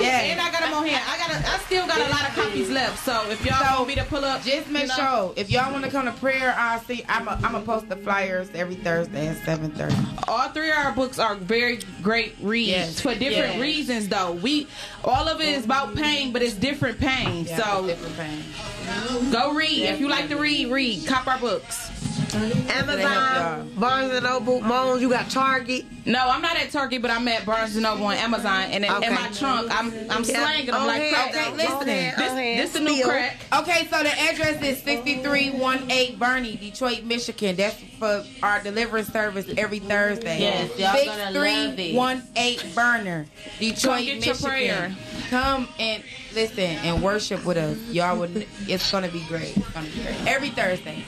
Yeah. 0.02 0.20
And 0.32 0.42
I 0.42 0.52
got 0.52 0.62
them 0.62 0.74
on 0.74 0.86
here. 0.86 1.00
I 1.08 1.18
got. 1.18 1.32
A, 1.32 1.36
I 1.54 1.58
still 1.60 1.86
got 1.88 1.98
a 1.98 2.10
lot 2.12 2.28
of 2.28 2.36
copies 2.36 2.70
left. 2.70 3.04
So 3.06 3.30
if 3.30 3.46
y'all 3.46 3.58
So, 3.64 3.76
want 3.78 3.88
me 3.88 3.96
to 3.96 4.04
pull 4.06 4.24
up, 4.26 4.42
Just 4.44 4.70
make 4.70 4.84
you 4.84 4.88
know, 4.90 4.96
sure 4.96 5.34
if 5.36 5.50
y'all 5.50 5.72
want 5.72 5.84
to 5.86 5.92
come 5.92 6.06
to 6.06 6.12
prayer, 6.14 6.54
I'll 6.58 6.80
see. 6.82 7.04
I'm 7.10 7.28
a, 7.28 7.32
I'm 7.32 7.52
gonna 7.54 7.62
post 7.62 7.90
the 7.90 7.96
flyers 7.96 8.50
every 8.54 8.76
Thursday 8.76 9.28
at 9.28 9.38
7:30. 9.38 10.28
all 10.28 10.50
three 10.50 10.70
of 10.72 10.78
our 10.78 10.92
books 10.92 11.20
are 11.20 11.36
very 11.36 11.80
great 12.02 12.36
reads 12.42 12.70
Yes. 12.70 13.00
for 13.02 13.14
different 13.14 13.54
Yes. 13.56 13.60
reasons. 13.62 14.08
Though 14.10 14.34
we, 14.34 14.68
all 15.04 15.28
of 15.28 15.42
it 15.42 15.50
is 15.50 15.66
about 15.66 15.96
pain, 15.96 16.32
but 16.32 16.42
it's 16.42 16.54
different 16.56 17.00
pain. 17.00 17.46
Yeah, 17.46 17.58
so 17.58 17.88
different 17.88 18.18
pain. 18.18 19.32
go 19.32 19.54
read 19.54 19.84
if 19.84 20.00
you 20.00 20.08
like 20.10 20.30
to 20.30 20.36
read. 20.38 20.70
Read, 20.72 21.06
cop 21.08 21.28
our 21.28 21.38
books. 21.40 21.90
Amazon, 22.36 23.72
Barnes 23.78 24.12
and 24.14 24.24
Noble, 24.24 24.62
Moans. 24.62 25.02
You 25.02 25.10
got 25.10 25.30
Target. 25.30 25.86
No, 26.06 26.20
I'm 26.28 26.42
not 26.42 26.58
at 26.58 26.70
Target, 26.72 27.02
but 27.02 27.12
I'm 27.12 27.26
at 27.28 27.46
Barnes 27.46 27.76
and 27.76 27.84
Noble 27.84 28.10
and 28.10 28.20
Amazon, 28.20 28.64
and 28.72 28.84
in, 28.84 28.92
Okay. 28.92 29.08
in 29.08 29.14
my 29.14 29.30
trunk, 29.30 29.70
I'm 29.72 29.94
I'm 30.10 30.24
slanging 30.26 30.66
them 30.68 30.76
On 30.82 30.88
like 30.88 31.02
hand, 31.02 31.14
crack. 31.14 31.30
Okay, 31.30 31.50
though. 31.52 31.56
listen. 31.56 31.74
On 31.80 31.86
This 31.86 32.32
on 32.32 32.38
hand. 32.38 32.60
this 32.60 32.74
the 32.74 32.80
new 32.82 32.96
Still. 32.96 33.08
crack. 33.10 33.38
Okay, 33.60 33.88
so 33.90 34.04
the 34.04 34.20
address 34.20 34.62
is 34.64 34.84
6318 34.84 36.18
Bernie, 36.18 36.56
Detroit, 36.58 37.04
Michigan. 37.04 37.56
That's 37.56 37.78
for 38.00 38.24
our 38.42 38.62
delivery 38.62 39.04
service 39.04 39.46
every 39.58 39.80
Thursday. 39.80 40.40
Yes, 40.42 40.78
y'all 40.78 41.06
gonna 41.06 41.32
love 41.32 41.80
it. 41.80 41.96
6318 41.96 42.74
Burner, 42.76 43.26
Detroit, 43.60 43.82
Come 43.84 44.06
get 44.06 44.26
your 44.26 44.36
Michigan. 44.36 44.50
prayer. 44.50 44.96
Come 45.30 45.68
and 45.80 46.04
listen 46.34 46.60
and 46.60 47.02
worship 47.02 47.46
with 47.46 47.58
us. 47.58 47.78
Y'all 47.92 48.18
would 48.20 48.46
it's 48.68 48.92
gonna 48.92 49.08
be 49.08 49.22
great. 49.30 49.56
It's 49.56 49.70
gonna 49.70 49.88
be 49.88 50.02
great. 50.04 50.28
Every 50.28 50.50
Thursday. 50.50 51.06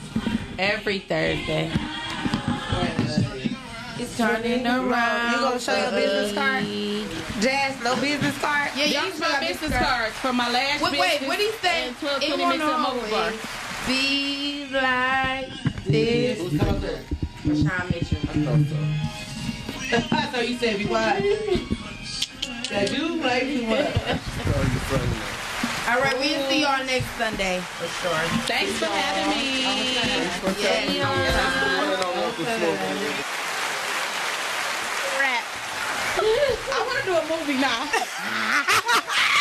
Every 0.57 0.99
Thursday. 0.99 1.71
It's 3.97 4.17
turning 4.17 4.65
around. 4.65 5.31
You 5.31 5.37
gonna 5.39 5.59
show 5.59 5.75
your 5.75 5.91
business 5.91 6.33
card? 6.33 6.63
Jazz, 7.41 7.83
no 7.83 7.95
business 7.99 8.37
card? 8.39 8.71
Yeah, 8.75 8.85
Y'all 8.85 9.01
you 9.03 9.07
use 9.07 9.15
still 9.15 9.29
my 9.31 9.39
business 9.39 9.71
card. 9.71 9.83
cards 9.85 10.15
for 10.15 10.33
my 10.33 10.49
last 10.51 10.81
Wait, 10.83 10.91
wait, 10.99 11.11
business. 11.19 11.27
what 11.27 11.39
he 11.39 11.51
say? 11.61 11.87
and 11.87 11.97
12 11.99 12.23
It 12.23 12.29
penny 12.29 12.43
won't 12.43 12.57
mix 12.57 12.63
of 12.71 12.79
mobile 12.79 13.09
bar. 13.09 13.21
always 13.21 13.39
be 13.87 14.67
like 14.71 15.49
this. 15.85 16.39
Who's 16.39 16.59
coming 16.59 16.81
there? 16.81 17.03
Rashawn 17.43 17.91
Mitchell. 17.91 18.19
I 20.11 20.31
so 20.33 20.39
you 20.47 20.57
said 20.57 20.77
be 20.77 20.85
quiet. 20.85 21.23
That 22.69 22.91
you 22.97 23.15
like 23.21 23.45
me 23.45 23.65
what? 23.67 23.85
All 25.87 26.01
right, 26.01 26.17
we'll 26.17 26.49
see 26.49 26.61
y'all 26.61 26.83
next 26.85 27.05
Sunday 27.17 27.59
for 27.77 27.85
sure. 28.01 28.17
Thanks 28.47 28.73
for 28.79 28.85
having 28.85 29.29
me. 29.29 29.95
Yeah. 30.61 30.95
I 36.17 36.83
want 36.85 36.99
to 36.99 37.05
do 37.11 37.13
a 37.13 37.21
movie 37.37 37.59
now. 37.61 39.31